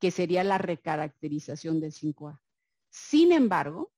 que 0.00 0.10
sería 0.10 0.44
la 0.44 0.58
recaracterización 0.58 1.80
del 1.80 1.92
5A. 1.92 2.40
Sin 2.90 3.32
embargo, 3.32 3.92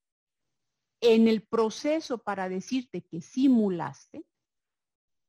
en 1.00 1.28
el 1.28 1.42
proceso 1.42 2.18
para 2.18 2.48
decirte 2.48 3.02
que 3.02 3.20
simulaste, 3.20 4.24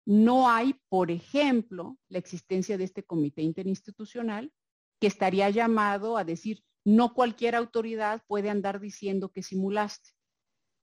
no 0.06 0.50
hay, 0.50 0.80
por 0.88 1.12
ejemplo, 1.12 1.98
la 2.10 2.20
existencia 2.20 2.78
de 2.78 2.84
este 2.84 3.04
comité 3.04 3.42
interinstitucional 3.42 4.54
que 5.00 5.08
estaría 5.08 5.50
llamado 5.50 6.18
a 6.18 6.24
decir, 6.24 6.64
no 6.86 7.14
cualquier 7.14 7.56
autoridad 7.56 8.24
puede 8.28 8.50
andar 8.50 8.80
diciendo 8.80 9.30
que 9.30 9.44
simulaste. 9.44 10.12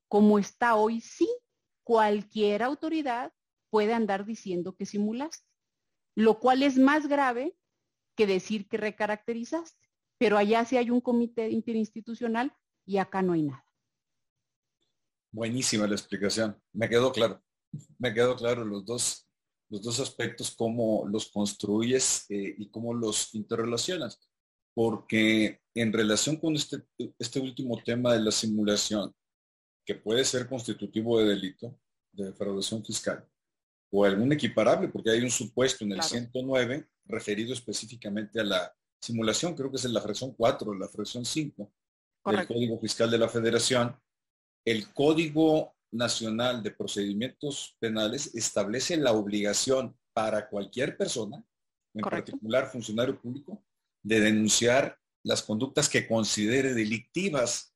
Como 0.08 0.38
está 0.38 0.74
hoy, 0.74 1.00
sí, 1.00 1.28
cualquier 1.82 2.62
autoridad 2.62 3.32
puede 3.70 3.94
andar 3.94 4.26
diciendo 4.26 4.76
que 4.76 4.84
simulaste, 4.84 5.46
lo 6.14 6.38
cual 6.38 6.62
es 6.62 6.76
más 6.76 7.06
grave 7.06 7.56
que 8.14 8.26
decir 8.26 8.68
que 8.68 8.76
recaracterizaste. 8.76 9.88
Pero 10.18 10.36
allá 10.36 10.64
sí 10.66 10.76
hay 10.76 10.90
un 10.90 11.00
comité 11.00 11.48
interinstitucional 11.48 12.54
y 12.84 12.98
acá 12.98 13.22
no 13.22 13.32
hay 13.32 13.44
nada. 13.44 13.64
Buenísima 15.30 15.86
la 15.86 15.94
explicación, 15.94 16.60
me 16.74 16.90
quedó 16.90 17.10
claro 17.10 17.42
me 17.98 18.12
quedó 18.12 18.36
claro 18.36 18.64
los 18.64 18.84
dos, 18.84 19.26
los 19.68 19.82
dos 19.82 20.00
aspectos, 20.00 20.54
cómo 20.56 21.06
los 21.08 21.30
construyes 21.30 22.26
eh, 22.28 22.54
y 22.58 22.68
cómo 22.70 22.94
los 22.94 23.34
interrelacionas. 23.34 24.20
Porque 24.74 25.60
en 25.74 25.92
relación 25.92 26.36
con 26.36 26.54
este, 26.54 26.82
este 27.18 27.40
último 27.40 27.80
tema 27.84 28.12
de 28.14 28.20
la 28.20 28.30
simulación, 28.30 29.14
que 29.84 29.94
puede 29.94 30.24
ser 30.24 30.48
constitutivo 30.48 31.18
de 31.18 31.26
delito, 31.26 31.78
de 32.12 32.26
defraudación 32.26 32.84
fiscal, 32.84 33.26
o 33.90 34.04
algún 34.04 34.32
equiparable, 34.32 34.88
porque 34.88 35.10
hay 35.10 35.20
un 35.20 35.30
supuesto 35.30 35.84
en 35.84 35.92
el 35.92 36.02
109 36.02 36.88
referido 37.04 37.52
específicamente 37.52 38.40
a 38.40 38.44
la 38.44 38.74
simulación, 39.00 39.54
creo 39.54 39.70
que 39.70 39.76
es 39.76 39.84
en 39.84 39.92
la 39.92 40.00
fracción 40.00 40.32
4, 40.32 40.74
la 40.74 40.88
fracción 40.88 41.24
5 41.24 41.72
del 42.26 42.46
Código 42.46 42.78
Fiscal 42.78 43.10
de 43.10 43.18
la 43.18 43.28
Federación. 43.28 43.94
El 44.64 44.92
código 44.92 45.74
Nacional 45.90 46.62
de 46.62 46.70
Procedimientos 46.70 47.76
Penales 47.78 48.34
establece 48.34 48.96
la 48.96 49.12
obligación 49.12 49.94
para 50.14 50.48
cualquier 50.48 50.96
persona, 50.96 51.44
en 51.94 52.02
particular 52.02 52.70
funcionario 52.70 53.20
público, 53.20 53.62
de 54.02 54.20
denunciar 54.20 54.98
las 55.22 55.42
conductas 55.42 55.88
que 55.88 56.06
considere 56.06 56.74
delictivas. 56.74 57.74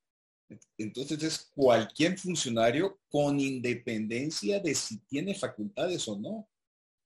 Entonces 0.79 1.23
es 1.23 1.51
cualquier 1.55 2.19
funcionario 2.19 3.01
con 3.09 3.41
independencia 3.41 4.61
de 4.61 4.75
si 4.75 4.99
tiene 5.07 5.35
facultades 5.35 6.07
o 6.09 6.19
no. 6.19 6.49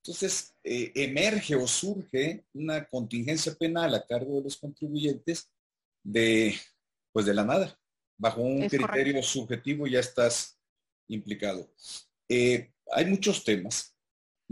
Entonces 0.02 0.55
eh, 0.64 0.92
emerge 0.94 1.55
o 1.55 1.66
surge 1.66 2.44
una 2.55 2.86
contingencia 2.86 3.55
penal 3.55 3.94
a 3.94 4.06
cargo 4.06 4.36
de 4.36 4.44
los 4.44 4.56
contribuyentes 4.56 5.51
de 6.02 6.55
pues 7.12 7.26
de 7.26 7.34
la 7.34 7.44
nada. 7.44 7.78
Bajo 8.18 8.40
un 8.42 8.68
criterio 8.68 9.22
subjetivo 9.22 9.86
ya 9.86 10.01
estás 10.01 10.59
implicado. 11.09 11.70
Eh, 12.28 12.70
hay 12.92 13.06
muchos 13.06 13.44
temas. 13.44 13.94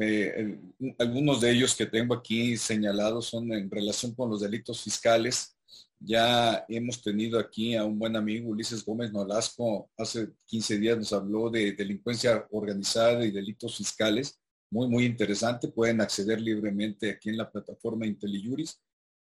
Eh, 0.01 0.59
algunos 0.99 1.41
de 1.41 1.51
ellos 1.51 1.75
que 1.75 1.87
tengo 1.87 2.15
aquí 2.15 2.57
señalados 2.57 3.27
son 3.27 3.53
en 3.53 3.70
relación 3.70 4.15
con 4.15 4.31
los 4.31 4.41
delitos 4.41 4.83
fiscales. 4.83 5.57
Ya 6.01 6.65
hemos 6.69 7.03
tenido 7.03 7.39
aquí 7.41 7.75
a 7.75 7.85
un 7.85 7.99
buen 7.99 8.15
amigo, 8.15 8.51
Ulises 8.51 8.85
Gómez 8.85 9.12
Nolasco, 9.12 9.91
hace 9.97 10.29
15 10.47 10.79
días 10.79 10.97
nos 10.99 11.12
habló 11.12 11.51
de 11.51 11.73
delincuencia 11.73 12.47
organizada 12.53 13.25
y 13.25 13.33
delitos 13.33 13.77
fiscales. 13.77 14.39
Muy, 14.70 14.87
muy 14.87 15.05
interesante. 15.05 15.69
Pueden 15.69 16.01
acceder 16.01 16.41
libremente 16.41 17.11
aquí 17.11 17.31
en 17.31 17.39
la 17.39 17.51
plataforma 17.51 18.07
IntelliJuris 18.07 18.81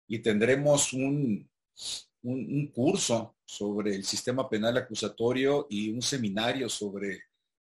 y 0.07 0.19
tendremos 0.19 0.93
un, 0.93 1.47
un, 2.23 2.67
curso 2.67 3.35
sobre 3.45 3.95
el 3.95 4.03
sistema 4.03 4.49
penal 4.49 4.77
acusatorio 4.77 5.67
y 5.69 5.91
un 5.91 6.01
seminario 6.01 6.69
sobre 6.69 7.23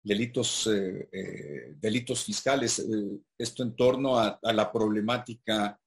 delitos, 0.03 0.66
eh, 0.66 1.09
eh, 1.12 1.74
delitos 1.77 2.24
fiscales, 2.24 2.81
eh, 2.81 3.20
esto 3.39 3.62
en 3.62 3.77
torno 3.77 4.19
a, 4.19 4.39
la 4.43 4.73
problemática 4.73 5.79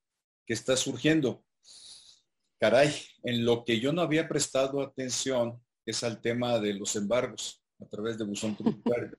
que 0.46 0.54
está 0.54 0.78
surgiendo. 0.78 1.44
Caray, 2.60 2.94
en 3.24 3.44
lo 3.44 3.66
que 3.66 3.80
yo 3.80 3.92
no 3.92 4.02
había 4.02 4.28
prestado 4.28 4.82
atención 4.82 5.62
es 5.86 6.04
al 6.04 6.22
tema 6.22 6.60
de 6.60 6.74
los 6.74 6.96
embargos 6.96 7.62
a 7.80 7.86
través 7.86 8.18
de 8.18 8.24
buzón 8.24 8.56
tributario. 8.56 9.18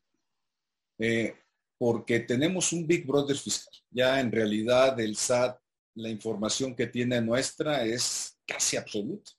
porque 1.78 2.20
tenemos 2.20 2.72
un 2.72 2.86
Big 2.86 3.06
Brother 3.06 3.36
fiscal. 3.36 3.74
Ya 3.90 4.18
en 4.18 4.32
realidad 4.32 4.98
el 4.98 5.14
SAT, 5.14 5.60
la 5.94 6.08
información 6.08 6.74
que 6.74 6.86
tiene 6.86 7.20
nuestra 7.20 7.84
es 7.84 8.38
casi 8.46 8.78
absoluta 8.78 9.30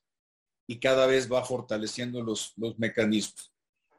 y 0.68 0.80
cada 0.80 1.08
vez 1.08 1.32
va 1.32 1.44
fortaleciendo 1.44 2.22
los, 2.22 2.54
los 2.58 2.78
mecanismos. 2.78 3.52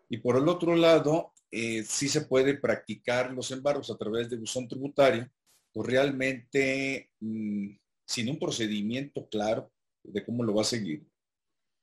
Y 0.09 0.19
por 0.19 0.37
el 0.37 0.49
otro 0.49 0.77
lado, 0.77 1.33
eh, 1.51 1.83
sí 1.83 2.09
se 2.09 2.23
puede 2.23 2.55
practicar 2.55 3.33
los 3.33 3.51
embargos 3.51 3.91
a 3.91 3.97
través 3.97 4.29
de 4.29 4.37
buzón 4.37 4.69
tributario, 4.69 5.31
pues 5.73 5.87
realmente 5.89 7.11
mm, 7.21 7.71
sin 8.07 8.31
un 8.31 8.39
procedimiento 8.39 9.29
claro 9.29 9.71
de 10.03 10.25
cómo 10.25 10.43
lo 10.45 10.55
va 10.55 10.63
a 10.63 10.65
seguir. 10.65 11.07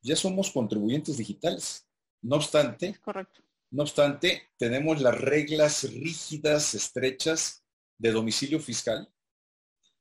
Ya 0.01 0.15
somos 0.15 0.51
contribuyentes 0.51 1.17
digitales. 1.17 1.87
No 2.21 2.37
obstante, 2.37 2.95
correcto. 3.01 3.41
no 3.71 3.83
obstante, 3.83 4.49
tenemos 4.57 5.01
las 5.01 5.19
reglas 5.19 5.83
rígidas, 5.83 6.73
estrechas 6.73 7.63
de 7.97 8.11
domicilio 8.11 8.59
fiscal 8.59 9.11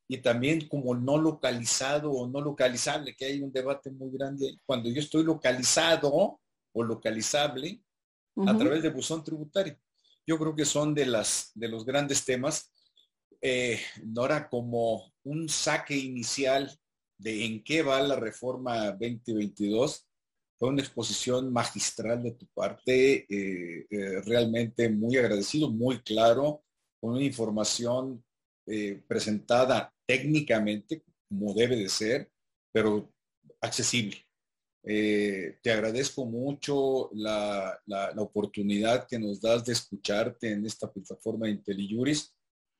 y 0.08 0.18
también 0.18 0.68
como 0.68 0.94
no 0.94 1.18
localizado 1.18 2.10
o 2.10 2.26
no 2.26 2.40
localizable, 2.40 3.14
que 3.16 3.26
hay 3.26 3.40
un 3.40 3.52
debate 3.52 3.90
muy 3.90 4.10
grande. 4.10 4.58
Cuando 4.66 4.90
yo 4.90 5.00
estoy 5.00 5.24
localizado 5.24 6.40
o 6.72 6.82
localizable, 6.82 7.82
a 8.36 8.56
través 8.58 8.82
de 8.82 8.90
buzón 8.90 9.22
tributario. 9.22 9.76
Yo 10.26 10.38
creo 10.38 10.54
que 10.54 10.64
son 10.64 10.94
de, 10.94 11.06
las, 11.06 11.52
de 11.54 11.68
los 11.68 11.84
grandes 11.84 12.24
temas. 12.24 12.72
Eh, 13.40 13.78
Nora, 14.04 14.48
como 14.48 15.12
un 15.24 15.48
saque 15.48 15.96
inicial 15.96 16.70
de 17.18 17.44
en 17.44 17.62
qué 17.62 17.82
va 17.82 18.00
la 18.02 18.16
reforma 18.16 18.90
2022, 18.92 20.08
fue 20.58 20.68
una 20.68 20.82
exposición 20.82 21.52
magistral 21.52 22.22
de 22.22 22.32
tu 22.32 22.46
parte, 22.48 23.26
eh, 23.28 23.86
eh, 23.90 24.22
realmente 24.24 24.88
muy 24.88 25.16
agradecido, 25.16 25.70
muy 25.70 26.00
claro, 26.00 26.64
con 27.00 27.12
una 27.12 27.22
información 27.22 28.24
presentada 29.06 29.92
técnicamente 30.06 31.04
como 31.28 31.52
debe 31.52 31.76
de 31.76 31.90
ser, 31.90 32.30
pero 32.72 33.12
accesible. 33.60 34.24
Eh, 34.86 35.58
te 35.62 35.72
agradezco 35.72 36.26
mucho 36.26 37.08
la, 37.14 37.80
oportunidad 38.18 39.06
que 39.06 39.18
nos 39.18 39.40
das 39.40 39.64
de 39.64 39.72
escucharte 39.72 40.52
en 40.52 40.66
esta 40.66 40.92
plataforma 40.92 41.46
de 41.46 41.52
IntelliJuris. 41.52 42.34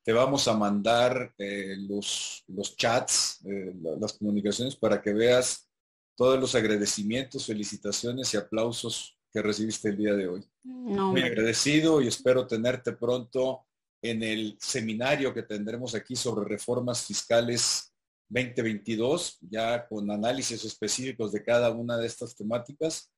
Te 0.05 0.13
vamos 0.13 0.47
a 0.49 0.55
mandar 0.55 1.33
eh, 1.39 1.77
los, 1.79 2.45
los 2.49 2.77
chats, 2.77 3.41
eh, 3.47 3.75
las 3.99 4.13
comunicaciones 4.13 4.77
para 4.77 5.01
que 5.01 5.15
veas 5.15 5.67
todos 6.15 6.39
los 6.39 6.55
agradecimientos, 6.55 7.47
felicitaciones 7.47 8.35
y 8.35 8.37
aplausos 8.37 9.19
que 9.33 9.41
recibiste 9.41 9.89
el 9.89 9.97
día 9.97 10.15
de 10.15 10.29
hoy. 10.29 10.45
Muy 10.63 11.23
agradecido 11.23 12.03
y 12.03 12.09
espero 12.09 12.47
tenerte 12.47 12.93
pronto 12.93 13.67
en 14.03 14.23
el 14.23 14.57
seminario 14.61 15.33
que 15.33 15.43
tendremos 15.43 15.95
aquí 15.95 16.15
sobre 16.15 16.47
reformas 16.47 17.07
fiscales 17.07 17.94
2022, 18.29 19.39
ya 19.51 19.87
con 19.87 20.11
análisis 20.11 20.65
específicos 20.65 21.33
de 21.33 21.43
cada 21.43 21.71
una 21.71 21.97
de 21.97 22.07
estas 22.07 22.35
temáticas 22.35 23.11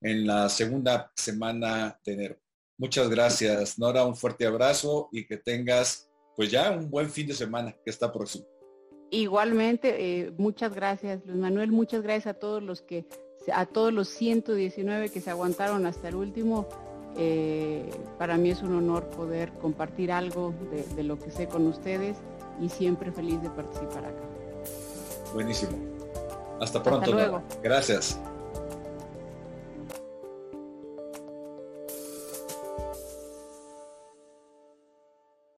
en 0.00 0.26
la 0.26 0.48
segunda 0.48 1.10
semana 1.16 1.98
de 2.04 2.12
enero. 2.12 2.36
Muchas 2.76 3.08
gracias, 3.08 3.78
Nora, 3.78 4.04
un 4.04 4.16
fuerte 4.16 4.46
abrazo 4.46 5.08
y 5.12 5.26
que 5.26 5.36
tengas 5.36 6.10
pues 6.36 6.50
ya 6.50 6.72
un 6.72 6.90
buen 6.90 7.08
fin 7.08 7.26
de 7.26 7.34
semana 7.34 7.72
que 7.84 7.90
está 7.90 8.12
próximo. 8.12 8.46
Igualmente, 9.10 10.22
eh, 10.24 10.32
muchas 10.36 10.74
gracias, 10.74 11.24
Luis 11.24 11.38
Manuel, 11.38 11.70
muchas 11.70 12.02
gracias 12.02 12.34
a 12.34 12.38
todos 12.38 12.62
los 12.62 12.82
que, 12.82 13.06
a 13.52 13.66
todos 13.66 13.92
los 13.92 14.08
119 14.08 15.10
que 15.10 15.20
se 15.20 15.30
aguantaron 15.30 15.86
hasta 15.86 16.08
el 16.08 16.16
último. 16.16 16.68
Eh, 17.16 17.88
para 18.18 18.36
mí 18.36 18.50
es 18.50 18.60
un 18.62 18.74
honor 18.74 19.08
poder 19.10 19.52
compartir 19.52 20.10
algo 20.10 20.52
de 20.96 21.04
lo 21.04 21.16
que 21.16 21.30
sé 21.30 21.46
con 21.46 21.64
ustedes 21.68 22.16
y 22.60 22.68
siempre 22.68 23.12
feliz 23.12 23.40
de 23.40 23.50
participar 23.50 24.04
acá. 24.04 24.33
Buenísimo. 25.34 25.72
Hasta 26.60 26.82
pronto. 26.82 27.42
Gracias. 27.62 28.18